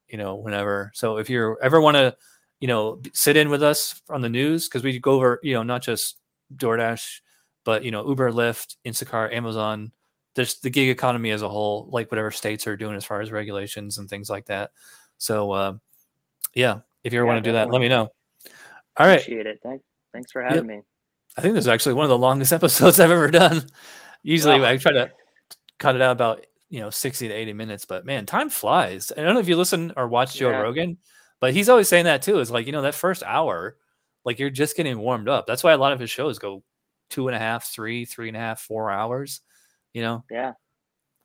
you 0.07 0.17
know, 0.17 0.35
whenever. 0.35 0.91
So 0.93 1.17
if 1.17 1.29
you 1.29 1.57
ever 1.61 1.79
want 1.79 1.95
to, 1.97 2.15
you 2.59 2.67
know, 2.67 3.01
sit 3.13 3.37
in 3.37 3.49
with 3.49 3.61
us 3.61 4.01
on 4.09 4.21
the 4.21 4.29
news, 4.29 4.67
because 4.67 4.83
we 4.83 4.97
go 4.99 5.11
over, 5.13 5.39
you 5.43 5.53
know, 5.53 5.63
not 5.63 5.81
just 5.81 6.17
DoorDash, 6.55 7.21
but, 7.63 7.83
you 7.83 7.91
know, 7.91 8.07
Uber, 8.07 8.31
Lyft, 8.31 8.77
Instacart, 8.85 9.33
Amazon, 9.33 9.91
just 10.35 10.63
the 10.63 10.69
gig 10.69 10.89
economy 10.89 11.31
as 11.31 11.41
a 11.41 11.49
whole, 11.49 11.87
like 11.91 12.09
whatever 12.11 12.31
states 12.31 12.65
are 12.65 12.75
doing 12.77 12.95
as 12.95 13.05
far 13.05 13.21
as 13.21 13.31
regulations 13.31 13.97
and 13.97 14.09
things 14.09 14.29
like 14.29 14.45
that. 14.45 14.71
So, 15.17 15.51
uh, 15.51 15.73
yeah, 16.55 16.79
if 17.03 17.13
you 17.13 17.19
ever 17.19 17.25
Yeah, 17.25 17.33
want 17.33 17.43
to 17.43 17.49
do 17.49 17.53
that, 17.53 17.69
let 17.69 17.81
me 17.81 17.87
know. 17.87 18.09
All 18.97 19.07
right. 19.07 19.21
Appreciate 19.21 19.45
it. 19.45 19.59
Thank, 19.63 19.81
thanks 20.11 20.31
for 20.31 20.41
having 20.41 20.67
me. 20.67 20.81
I 21.37 21.41
think 21.41 21.53
this 21.55 21.65
is 21.65 21.69
actually 21.69 21.93
one 21.93 22.05
of 22.05 22.09
the 22.09 22.17
longest 22.17 22.53
episodes 22.53 22.99
I've 22.99 23.11
ever 23.11 23.29
done. 23.29 23.63
Usually 24.23 24.59
Wow. 24.59 24.69
I 24.69 24.77
try 24.77 24.91
to 24.93 25.11
cut 25.79 25.95
it 25.95 26.01
out 26.01 26.11
about, 26.13 26.45
you 26.69 26.79
know, 26.79 26.89
60 26.89 27.27
to 27.27 27.33
80 27.33 27.53
minutes, 27.53 27.85
but 27.85 28.05
man, 28.05 28.25
time 28.25 28.49
flies. 28.49 29.11
I 29.15 29.21
don't 29.21 29.33
know 29.33 29.39
if 29.39 29.47
you 29.49 29.57
listen 29.57 29.93
or 29.97 30.07
watch 30.07 30.35
Joe 30.35 30.49
Yeah. 30.49 30.61
Rogan, 30.61 30.97
but 31.39 31.53
he's 31.53 31.69
always 31.69 31.87
saying 31.89 32.05
that 32.05 32.21
too. 32.21 32.39
Is 32.39 32.49
like, 32.51 32.65
you 32.65 32.71
know, 32.71 32.81
that 32.83 32.95
first 32.95 33.21
hour, 33.23 33.77
like 34.25 34.39
you're 34.39 34.49
just 34.49 34.77
getting 34.77 34.97
warmed 34.99 35.27
up. 35.29 35.45
That's 35.45 35.63
why 35.63 35.73
a 35.73 35.77
lot 35.77 35.91
of 35.91 35.99
his 35.99 36.09
shows 36.09 36.39
go 36.39 36.63
two 37.09 37.27
and 37.27 37.35
a 37.35 37.39
half, 37.39 37.65
three, 37.65 38.05
three 38.05 38.29
and 38.29 38.37
a 38.37 38.39
half, 38.39 38.61
four 38.61 38.89
hours, 38.89 39.41
you 39.93 40.01
know? 40.01 40.23
Yeah. 40.31 40.53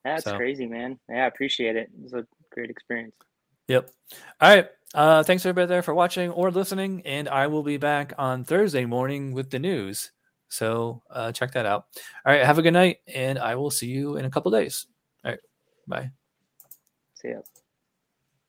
That's 0.05 0.25
So- 0.25 0.37
crazy, 0.37 0.67
man. 0.67 0.99
Yeah, 1.09 1.25
I 1.25 1.27
appreciate 1.29 1.77
it. 1.77 1.91
It 1.97 2.03
was 2.03 2.13
a 2.15 2.27
great 2.53 2.71
experience. 2.71 3.15
Yep. 3.69 3.91
All 4.41 4.55
right. 4.55 4.69
Uh, 4.95 5.23
thanks 5.23 5.45
everybody 5.45 5.67
there 5.69 5.83
for 5.83 5.93
watching 5.95 6.31
or 6.31 6.51
listening, 6.51 7.03
and 7.05 7.29
I 7.29 7.47
will 7.49 7.63
be 7.63 7.77
back 7.77 8.15
on 8.19 8.43
Thursday 8.45 8.87
morning 8.87 9.33
with 9.33 9.51
the 9.51 9.59
news. 9.59 10.11
So 10.49 11.03
uh, 11.11 11.33
check 11.33 11.53
that 11.53 11.67
out. 11.67 11.87
All 12.25 12.33
right. 12.33 12.45
Have 12.45 12.59
a 12.59 12.63
good 12.63 12.73
night, 12.73 12.99
and 13.07 13.39
I 13.39 13.55
will 13.55 13.71
see 13.71 13.89
you 13.89 14.17
in 14.17 14.25
a 14.25 14.31
couple 14.31 14.51
days. 14.51 14.87
All 15.25 15.33
right. 15.33 15.41
Bye. 15.87 16.11
See 17.15 17.31
ya. 17.31 17.41